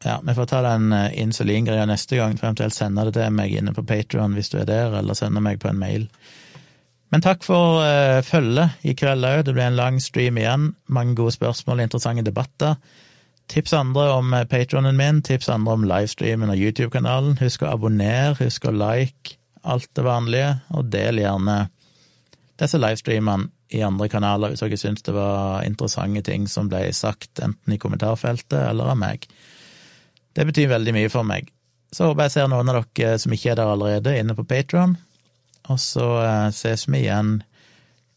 ja, 0.03 0.19
vi 0.25 0.33
får 0.33 0.45
ta 0.49 0.61
den 0.65 0.93
eh, 0.93 1.19
insulingreia 1.21 1.85
neste 1.85 2.17
gang, 2.17 2.38
for 2.38 2.49
eventuelt 2.49 2.75
sende 2.75 3.05
det 3.07 3.15
til 3.17 3.33
meg 3.38 3.53
inne 3.53 3.73
på 3.75 3.85
Patron 3.85 4.33
hvis 4.38 4.49
du 4.53 4.59
er 4.61 4.69
der, 4.69 4.95
eller 4.99 5.17
sende 5.17 5.43
meg 5.43 5.61
på 5.61 5.69
en 5.69 5.81
mail. 5.81 6.07
Men 7.11 7.23
takk 7.23 7.43
for 7.43 7.81
uh, 7.83 8.21
følget 8.23 8.80
i 8.88 8.93
kveld 8.95 9.27
òg. 9.27 9.41
Det 9.43 9.53
ble 9.57 9.65
en 9.67 9.75
lang 9.75 9.97
stream 9.99 10.38
igjen. 10.39 10.69
Mange 10.88 11.17
gode 11.19 11.35
spørsmål, 11.35 11.83
interessante 11.83 12.23
debatter. 12.23 12.77
Tips 13.51 13.73
andre 13.75 14.05
om 14.15 14.31
eh, 14.33 14.45
patronen 14.47 14.95
min, 14.95 15.19
tips 15.27 15.49
andre 15.51 15.75
om 15.75 15.83
livestreamen 15.83 16.53
og 16.53 16.61
YouTube-kanalen. 16.61 17.35
Husk 17.41 17.65
å 17.65 17.73
abonnere, 17.73 18.38
husk 18.39 18.69
å 18.69 18.71
like, 18.71 19.35
alt 19.67 19.89
det 19.97 20.05
vanlige, 20.07 20.53
og 20.71 20.88
del 20.93 21.19
gjerne 21.19 21.57
disse 22.61 22.80
livestreamene 22.80 23.51
i 23.75 23.81
andre 23.83 24.07
kanaler 24.11 24.51
hvis 24.51 24.63
dere 24.63 24.80
syns 24.80 25.03
det 25.05 25.13
var 25.15 25.65
interessante 25.67 26.23
ting 26.27 26.47
som 26.51 26.69
ble 26.71 26.83
sagt, 26.95 27.39
enten 27.43 27.75
i 27.75 27.80
kommentarfeltet 27.81 28.59
eller 28.69 28.93
av 28.93 28.99
meg. 28.99 29.27
Det 30.38 30.45
betyr 30.48 30.72
veldig 30.72 30.93
mye 30.95 31.11
for 31.11 31.27
meg. 31.27 31.50
Så 31.92 32.08
håper 32.08 32.27
jeg 32.27 32.35
ser 32.38 32.51
noen 32.51 32.69
av 32.72 32.85
dere 32.95 33.18
som 33.19 33.34
ikke 33.35 33.51
er 33.51 33.58
der 33.60 33.72
allerede, 33.74 34.14
inne 34.16 34.35
på 34.38 34.48
Patron. 34.48 34.95
Og 35.69 35.80
så 35.82 36.06
eh, 36.24 36.50
ses 36.56 36.88
vi 36.88 37.03
igjen 37.03 37.42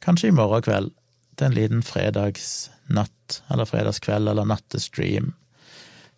kanskje 0.04 0.30
i 0.30 0.36
morgen 0.36 0.64
kveld 0.64 0.92
til 1.34 1.48
en 1.48 1.56
liten 1.56 1.82
fredagsnatt, 1.82 3.40
eller 3.50 3.68
fredagskveld, 3.68 4.30
eller 4.30 4.46
nattestream. 4.46 5.32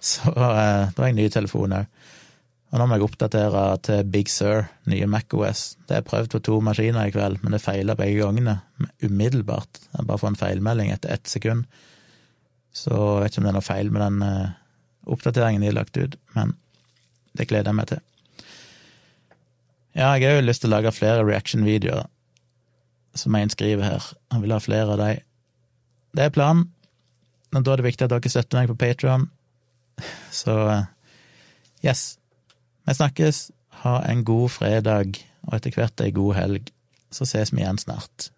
Så 0.03 0.29
eh, 0.29 0.93
da 0.93 1.01
har 1.01 1.09
jeg 1.09 1.19
ny 1.19 1.31
telefon 1.33 1.79
òg. 1.79 1.89
Og 2.75 2.81
nå 2.81 2.87
må 2.91 2.97
jeg 2.99 3.07
oppdatere 3.07 3.63
til 3.87 4.09
Big 4.11 4.29
Sur, 4.29 4.67
nye 4.91 5.07
MacOS. 5.09 5.63
Det 5.87 5.95
har 5.95 6.01
jeg 6.03 6.09
prøvd 6.11 6.33
på 6.35 6.41
to 6.49 6.57
maskiner 6.67 7.09
i 7.09 7.13
kveld, 7.15 7.39
men 7.45 7.55
det 7.55 7.63
feila 7.63 7.95
begge 7.97 8.19
gangene. 8.25 8.59
Umiddelbart. 9.07 9.81
Jeg 9.95 10.09
bare 10.09 10.21
får 10.21 10.33
en 10.33 10.41
feilmelding 10.41 10.91
etter 10.93 11.15
ett 11.15 11.31
sekund. 11.31 11.65
Så 12.75 12.93
jeg 12.93 13.23
vet 13.23 13.33
ikke 13.33 13.41
om 13.41 13.47
det 13.47 13.53
er 13.53 13.57
noe 13.57 13.69
feil 13.71 13.93
med 13.95 14.03
den 14.03 14.27
eh, 14.27 14.57
oppdateringen 15.07 15.63
de 15.63 15.71
har 15.71 15.79
lagt 15.79 15.97
ut, 15.97 16.17
men 16.35 16.55
det 17.37 17.49
gleder 17.51 17.71
jeg 17.71 17.79
meg 17.79 17.91
til. 17.91 18.03
Ja, 19.97 20.13
jeg 20.19 20.29
har 20.29 20.39
jo 20.41 20.45
lyst 20.45 20.65
til 20.65 20.71
å 20.71 20.77
lage 20.77 20.93
flere 20.93 21.25
reaction-videoer, 21.25 22.09
som 23.17 23.37
en 23.39 23.53
skriver 23.53 23.87
her. 23.87 24.09
Han 24.35 24.43
vil 24.45 24.53
ha 24.53 24.61
flere 24.61 24.93
av 24.93 25.01
de. 25.01 25.13
Det 26.17 26.27
er 26.27 26.35
planen. 26.35 26.67
Og 27.55 27.65
da 27.65 27.73
er 27.73 27.81
det 27.81 27.87
viktig 27.87 28.05
at 28.05 28.13
dere 28.13 28.33
støtter 28.33 28.61
meg 28.61 28.69
på 28.69 28.77
Patron. 28.83 29.31
Så 30.43 30.53
yes. 31.85 32.19
Vi 32.85 32.95
snakkes. 32.99 33.47
Ha 33.87 33.99
en 34.11 34.25
god 34.25 34.51
fredag, 34.53 35.21
og 35.47 35.57
etter 35.57 35.73
hvert 35.77 36.05
ei 36.05 36.13
god 36.13 36.37
helg. 36.37 36.71
Så 37.13 37.29
ses 37.29 37.53
vi 37.55 37.63
igjen 37.63 37.81
snart. 37.81 38.31